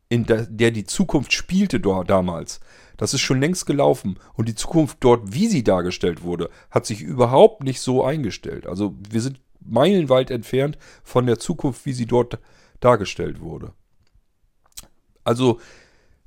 in 0.09 0.25
der, 0.25 0.47
der 0.47 0.71
die 0.71 0.85
Zukunft 0.85 1.33
spielte 1.33 1.79
dort 1.79 2.09
damals, 2.09 2.59
das 2.97 3.13
ist 3.13 3.21
schon 3.21 3.39
längst 3.39 3.67
gelaufen. 3.67 4.17
Und 4.33 4.47
die 4.47 4.55
Zukunft 4.55 4.97
dort, 5.01 5.33
wie 5.33 5.47
sie 5.47 5.63
dargestellt 5.63 6.23
wurde, 6.23 6.49
hat 6.71 6.87
sich 6.87 7.01
überhaupt 7.01 7.63
nicht 7.63 7.79
so 7.79 8.03
eingestellt. 8.03 8.65
Also 8.65 8.95
wir 9.09 9.21
sind 9.21 9.39
meilenweit 9.67 10.31
entfernt 10.31 10.77
von 11.03 11.25
der 11.25 11.39
Zukunft, 11.39 11.85
wie 11.85 11.93
sie 11.93 12.05
dort 12.05 12.39
dargestellt 12.79 13.41
wurde. 13.41 13.73
Also, 15.23 15.59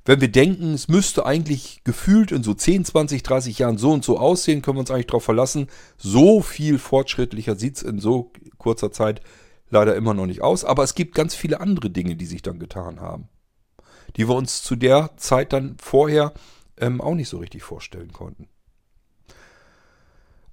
wenn 0.05 0.21
wir 0.21 0.31
denken, 0.31 0.73
es 0.73 0.87
müsste 0.87 1.25
eigentlich 1.25 1.83
gefühlt 1.83 2.31
in 2.31 2.43
so 2.43 2.53
10, 2.53 2.85
20, 2.85 3.23
30 3.23 3.59
Jahren 3.59 3.77
so 3.77 3.91
und 3.91 4.03
so 4.03 4.17
aussehen, 4.17 4.61
können 4.61 4.77
wir 4.77 4.81
uns 4.81 4.91
eigentlich 4.91 5.07
darauf 5.07 5.23
verlassen. 5.23 5.67
So 5.97 6.41
viel 6.41 6.79
fortschrittlicher 6.79 7.55
sieht 7.55 7.77
es 7.77 7.83
in 7.83 7.99
so 7.99 8.31
kurzer 8.57 8.91
Zeit 8.91 9.21
leider 9.69 9.95
immer 9.95 10.13
noch 10.13 10.25
nicht 10.25 10.41
aus. 10.41 10.65
Aber 10.65 10.83
es 10.83 10.95
gibt 10.95 11.15
ganz 11.15 11.35
viele 11.35 11.61
andere 11.61 11.89
Dinge, 11.89 12.15
die 12.15 12.25
sich 12.25 12.41
dann 12.41 12.59
getan 12.59 12.99
haben. 12.99 13.29
Die 14.17 14.27
wir 14.27 14.35
uns 14.35 14.63
zu 14.63 14.75
der 14.75 15.11
Zeit 15.17 15.53
dann 15.53 15.77
vorher 15.79 16.33
ähm, 16.77 16.99
auch 16.99 17.15
nicht 17.15 17.29
so 17.29 17.37
richtig 17.37 17.63
vorstellen 17.63 18.11
konnten. 18.11 18.47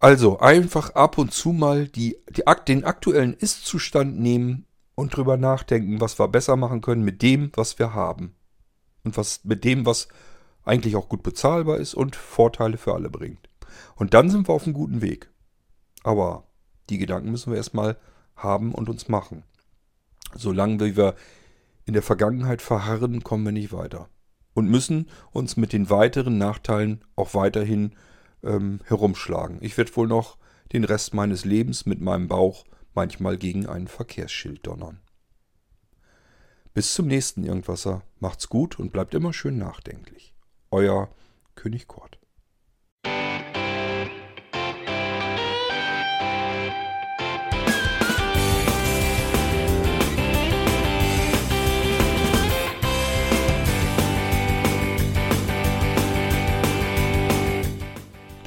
Also 0.01 0.39
einfach 0.39 0.91
ab 0.95 1.19
und 1.19 1.33
zu 1.33 1.53
mal 1.53 1.89
die, 1.89 2.17
die, 2.31 2.43
den 2.69 2.85
aktuellen 2.85 3.35
Ist-Zustand 3.35 4.19
nehmen 4.19 4.67
und 4.95 5.17
drüber 5.17 5.37
nachdenken, 5.37 6.01
was 6.01 6.19
wir 6.19 6.29
besser 6.29 6.57
machen 6.57 6.81
können 6.81 7.03
mit 7.03 7.23
dem, 7.23 7.51
was 7.55 7.79
wir 7.79 7.95
haben. 7.95 8.35
Und 9.05 9.17
was 9.17 9.45
mit 9.45 9.65
dem, 9.65 9.87
was 9.87 10.09
eigentlich 10.65 10.97
auch 10.97 11.09
gut 11.09 11.23
bezahlbar 11.23 11.79
ist 11.79 11.95
und 11.95 12.15
Vorteile 12.15 12.77
für 12.77 12.95
alle 12.95 13.11
bringt. 13.11 13.49
Und 13.97 14.15
dann 14.15 14.31
sind 14.31 14.49
wir 14.49 14.55
auf 14.55 14.65
einem 14.65 14.75
guten 14.75 15.01
Weg. 15.01 15.31
Aber 16.05 16.45
die 16.91 16.99
Gedanken 16.99 17.31
müssen 17.31 17.51
wir 17.51 17.57
erstmal 17.57 17.97
haben 18.37 18.73
und 18.73 18.89
uns 18.89 19.09
machen. 19.09 19.43
Solange 20.35 20.97
wir 20.97 21.15
in 21.87 21.95
der 21.95 22.03
Vergangenheit 22.03 22.63
verharren, 22.63 23.25
kommen 23.25 23.45
wir 23.45 23.53
nicht 23.53 23.73
weiter. 23.73 24.09
Und 24.55 24.69
müssen 24.69 25.09
uns 25.33 25.57
mit 25.57 25.73
den 25.73 25.91
weiteren 25.91 26.39
Nachteilen 26.39 27.05
auch 27.17 27.35
weiterhin 27.35 27.95
ähm, 28.43 28.81
herumschlagen. 28.85 29.59
Ich 29.61 29.77
werde 29.77 29.95
wohl 29.97 30.09
noch 30.09 30.39
den 30.73 30.85
Rest 30.85 31.15
meines 31.15 31.45
Lebens 31.45 31.87
mit 31.87 32.01
meinem 32.01 32.29
Bauch 32.29 32.65
manchmal 32.95 33.39
gegen 33.39 33.67
ein 33.67 33.89
Verkehrsschild 33.89 34.67
donnern. 34.67 35.01
Bis 36.75 36.95
zum 36.95 37.07
nächsten 37.07 37.45
Irgendwasser. 37.45 38.03
Macht's 38.21 38.49
gut 38.49 38.79
und 38.79 38.93
bleibt 38.93 39.15
immer 39.15 39.33
schön 39.33 39.59
nachdenklich. 39.59 40.35
Euer 40.71 41.09
König 41.55 41.87
Kort. 41.89 42.18